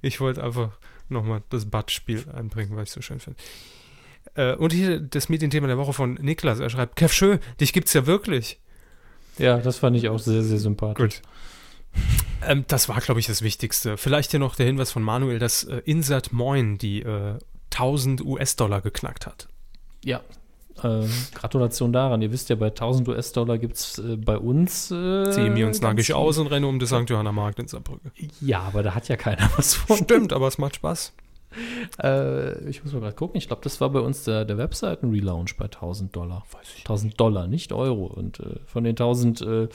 ich 0.02 0.20
wollte 0.20 0.44
einfach 0.44 0.72
nochmal 1.10 1.44
das 1.50 1.66
Batsch-Spiel 1.70 2.26
einbringen, 2.34 2.76
weil 2.76 2.84
ich 2.84 2.90
es 2.90 2.94
so 2.96 3.02
schön 3.02 3.20
finde. 3.20 3.40
Äh, 4.36 4.56
und 4.56 4.74
hier 4.74 5.00
das 5.00 5.30
Medienthema 5.30 5.68
der 5.68 5.78
Woche 5.78 5.94
von 5.94 6.16
Niklas. 6.16 6.60
Er 6.60 6.70
schreibt, 6.72 6.96
Kev 6.96 7.14
Schö, 7.14 7.38
dich 7.60 7.72
gibt's 7.72 7.94
ja 7.94 8.08
wirklich. 8.08 8.60
ja, 9.38 9.60
das 9.60 9.78
fand 9.80 9.96
ich 9.98 10.10
auch 10.10 10.20
sehr, 10.20 10.42
sehr 10.42 10.58
sympathisch. 10.58 11.22
Gut. 11.22 11.22
Ähm, 12.46 12.66
das 12.68 12.90
war, 12.90 13.00
glaube 13.00 13.20
ich, 13.20 13.28
das 13.28 13.42
Wichtigste. 13.42 13.98
Vielleicht 13.98 14.32
hier 14.32 14.40
noch 14.40 14.56
der 14.56 14.66
Hinweis 14.66 14.92
von 14.92 15.04
Manuel, 15.04 15.40
dass 15.40 15.64
äh, 15.64 15.82
Insert 15.86 16.34
Moin 16.34 16.78
die 16.78 17.02
äh, 17.02 17.40
1000 17.72 18.24
US-Dollar 18.24 18.82
geknackt 18.82 19.26
hat. 19.26 19.48
Ja. 20.04 20.22
Äh, 20.82 21.06
Gratulation 21.36 21.94
daran. 21.94 22.22
Ihr 22.22 22.32
wisst 22.32 22.50
ja, 22.50 22.56
bei 22.56 22.68
1000 22.68 23.08
US-Dollar 23.08 23.58
gibt 23.58 23.76
es 23.76 24.00
äh, 24.00 24.18
bei 24.18 24.38
uns. 24.38 24.92
Äh, 24.92 25.32
Ziehe 25.32 25.50
mir 25.50 25.68
uns 25.68 25.82
nackig 25.82 26.14
aus 26.14 26.38
und 26.38 26.48
renne 26.48 26.68
um 26.68 26.80
den 26.80 26.88
St. 26.88 27.10
Johanna 27.10 27.32
Markt 27.32 27.60
in 27.60 27.68
Saarbrücke. 27.68 28.12
Ja, 28.42 28.62
aber 28.62 28.84
da 28.84 28.96
hat 28.96 29.08
ja 29.08 29.16
keiner 29.16 29.50
was 29.56 29.76
von. 29.76 29.98
Stimmt, 29.98 30.34
aber 30.34 30.48
es 30.48 30.58
macht 30.58 30.76
Spaß. 30.76 31.14
Äh, 32.02 32.68
ich 32.70 32.84
muss 32.84 32.94
mal 32.94 33.00
gerade 33.00 33.16
gucken. 33.16 33.38
Ich 33.38 33.48
glaube, 33.48 33.62
das 33.64 33.80
war 33.80 33.90
bei 33.92 34.00
uns 34.00 34.24
der, 34.24 34.46
der 34.46 34.58
Webseiten-Relaunch 34.58 35.58
bei 35.58 35.66
1000 35.66 36.16
Dollar. 36.16 36.44
1000 36.80 37.20
Dollar, 37.20 37.48
nicht 37.48 37.72
Euro. 37.72 38.06
Und 38.06 38.40
äh, 38.40 38.60
von 38.66 38.84
den 38.84 38.92
1000 38.94 39.70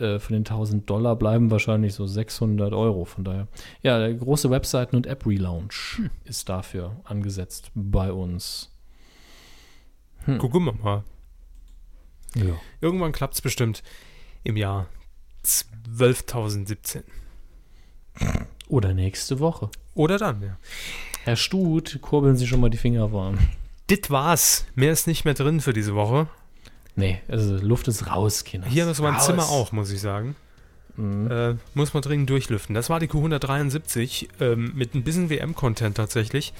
äh, 0.00 0.18
von 0.18 0.34
den 0.34 0.40
1000 0.40 0.88
Dollar 0.88 1.16
bleiben 1.16 1.50
wahrscheinlich 1.50 1.94
so 1.94 2.06
600 2.06 2.72
Euro. 2.72 3.04
Von 3.04 3.24
daher, 3.24 3.48
ja, 3.82 3.98
der 3.98 4.14
große 4.14 4.50
Webseiten- 4.50 4.96
und 4.96 5.06
App-Relaunch 5.06 6.02
ist 6.24 6.48
dafür 6.48 6.96
angesetzt 7.04 7.70
bei 7.74 8.12
uns. 8.12 8.70
Gucken 10.38 10.64
wir 10.64 10.74
mal. 10.74 11.04
Ja. 12.34 12.54
Irgendwann 12.80 13.12
klappt 13.12 13.34
es 13.34 13.40
bestimmt 13.40 13.82
im 14.44 14.56
Jahr 14.56 14.86
12.017. 15.44 17.02
Oder 18.68 18.94
nächste 18.94 19.40
Woche. 19.40 19.70
Oder 19.94 20.18
dann, 20.18 20.42
ja. 20.42 20.56
Herr 21.24 21.36
Stut, 21.36 22.00
kurbeln 22.00 22.36
Sie 22.36 22.46
schon 22.46 22.60
mal 22.60 22.70
die 22.70 22.78
Finger 22.78 23.12
warm. 23.12 23.38
Dit 23.90 24.10
war's. 24.10 24.66
Mehr 24.74 24.92
ist 24.92 25.06
nicht 25.06 25.24
mehr 25.24 25.34
drin 25.34 25.60
für 25.60 25.72
diese 25.72 25.94
Woche. 25.94 26.28
Nee, 27.00 27.18
also 27.28 27.56
Luft 27.56 27.88
ist 27.88 28.06
raus, 28.06 28.44
Kinder. 28.44 28.68
Hier 28.68 28.86
ist 28.86 29.00
mein 29.00 29.14
raus. 29.14 29.24
Zimmer 29.24 29.48
auch, 29.48 29.72
muss 29.72 29.90
ich 29.90 30.00
sagen. 30.00 30.36
Mhm. 30.96 31.30
Äh, 31.30 31.54
muss 31.72 31.94
man 31.94 32.02
dringend 32.02 32.28
durchlüften. 32.28 32.74
Das 32.74 32.90
war 32.90 33.00
die 33.00 33.08
Q173 33.08 34.28
ähm, 34.40 34.72
mit 34.74 34.94
ein 34.94 35.02
bisschen 35.02 35.30
WM-Content 35.30 35.96
tatsächlich. 35.96 36.52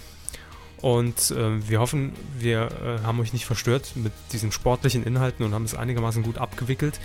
Und 0.81 1.31
äh, 1.33 1.69
wir 1.69 1.79
hoffen, 1.81 2.15
wir 2.39 2.71
äh, 2.83 3.05
haben 3.05 3.21
euch 3.21 3.35
nicht 3.35 3.45
verstört 3.45 3.93
mit 3.97 4.13
diesen 4.33 4.51
sportlichen 4.51 5.05
Inhalten 5.05 5.45
und 5.45 5.53
haben 5.53 5.65
es 5.65 5.75
einigermaßen 5.75 6.23
gut 6.23 6.39
abgewickelt. 6.39 6.99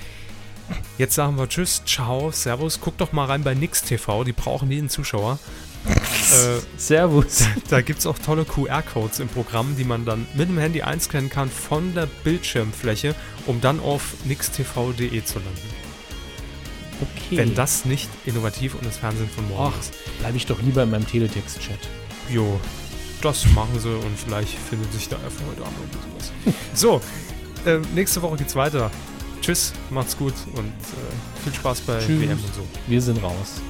Jetzt 0.97 1.15
sagen 1.15 1.37
wir 1.37 1.49
Tschüss, 1.49 1.83
Ciao, 1.85 2.31
Servus. 2.31 2.79
Guckt 2.79 3.01
doch 3.01 3.11
mal 3.11 3.25
rein 3.25 3.43
bei 3.43 3.53
Nix 3.53 3.83
TV, 3.83 4.23
die 4.23 4.31
brauchen 4.31 4.71
jeden 4.71 4.87
Zuschauer. 4.87 5.39
Äh, 5.85 6.59
Servus. 6.77 7.45
da 7.69 7.81
gibt 7.81 7.99
es 7.99 8.05
auch 8.05 8.17
tolle 8.19 8.45
QR-Codes 8.45 9.19
im 9.19 9.27
Programm, 9.27 9.75
die 9.77 9.83
man 9.83 10.05
dann 10.05 10.25
mit 10.33 10.49
dem 10.49 10.57
Handy 10.57 10.81
einscannen 10.81 11.29
kann 11.29 11.49
von 11.49 11.93
der 11.93 12.07
Bildschirmfläche, 12.23 13.15
um 13.45 13.61
dann 13.61 13.79
auf 13.79 14.15
nixtv.de 14.25 15.23
zu 15.23 15.39
landen. 15.39 15.85
Okay. 17.01 17.37
Wenn 17.37 17.55
das 17.55 17.85
nicht 17.85 18.09
innovativ 18.25 18.75
und 18.75 18.85
das 18.85 18.97
Fernsehen 18.97 19.29
von 19.29 19.47
morgen 19.49 19.73
Ach, 19.75 19.79
ist. 19.79 19.93
bleibe 20.19 20.37
ich 20.37 20.45
doch 20.45 20.61
lieber 20.61 20.83
in 20.83 20.91
meinem 20.91 21.07
Teletext-Chat. 21.07 21.79
Jo, 22.29 22.59
das 23.21 23.45
machen 23.53 23.79
sie 23.79 23.89
und 23.89 24.17
vielleicht 24.17 24.57
findet 24.57 24.91
sich 24.93 25.09
da 25.09 25.17
für 25.17 25.45
heute 25.51 25.61
Abend 25.61 25.93
noch 25.93 26.01
sowas. 26.01 26.55
so, 26.73 27.01
äh, 27.65 27.79
nächste 27.93 28.21
Woche 28.21 28.37
geht's 28.37 28.55
weiter. 28.55 28.91
Tschüss, 29.41 29.73
macht's 29.89 30.17
gut 30.17 30.33
und 30.55 30.67
äh, 30.67 31.43
viel 31.43 31.53
Spaß 31.53 31.81
bei 31.81 31.99
Tschüss. 31.99 32.21
WM 32.21 32.31
und 32.31 32.55
so. 32.55 32.65
Wir 32.87 33.01
sind 33.01 33.21
raus. 33.21 33.61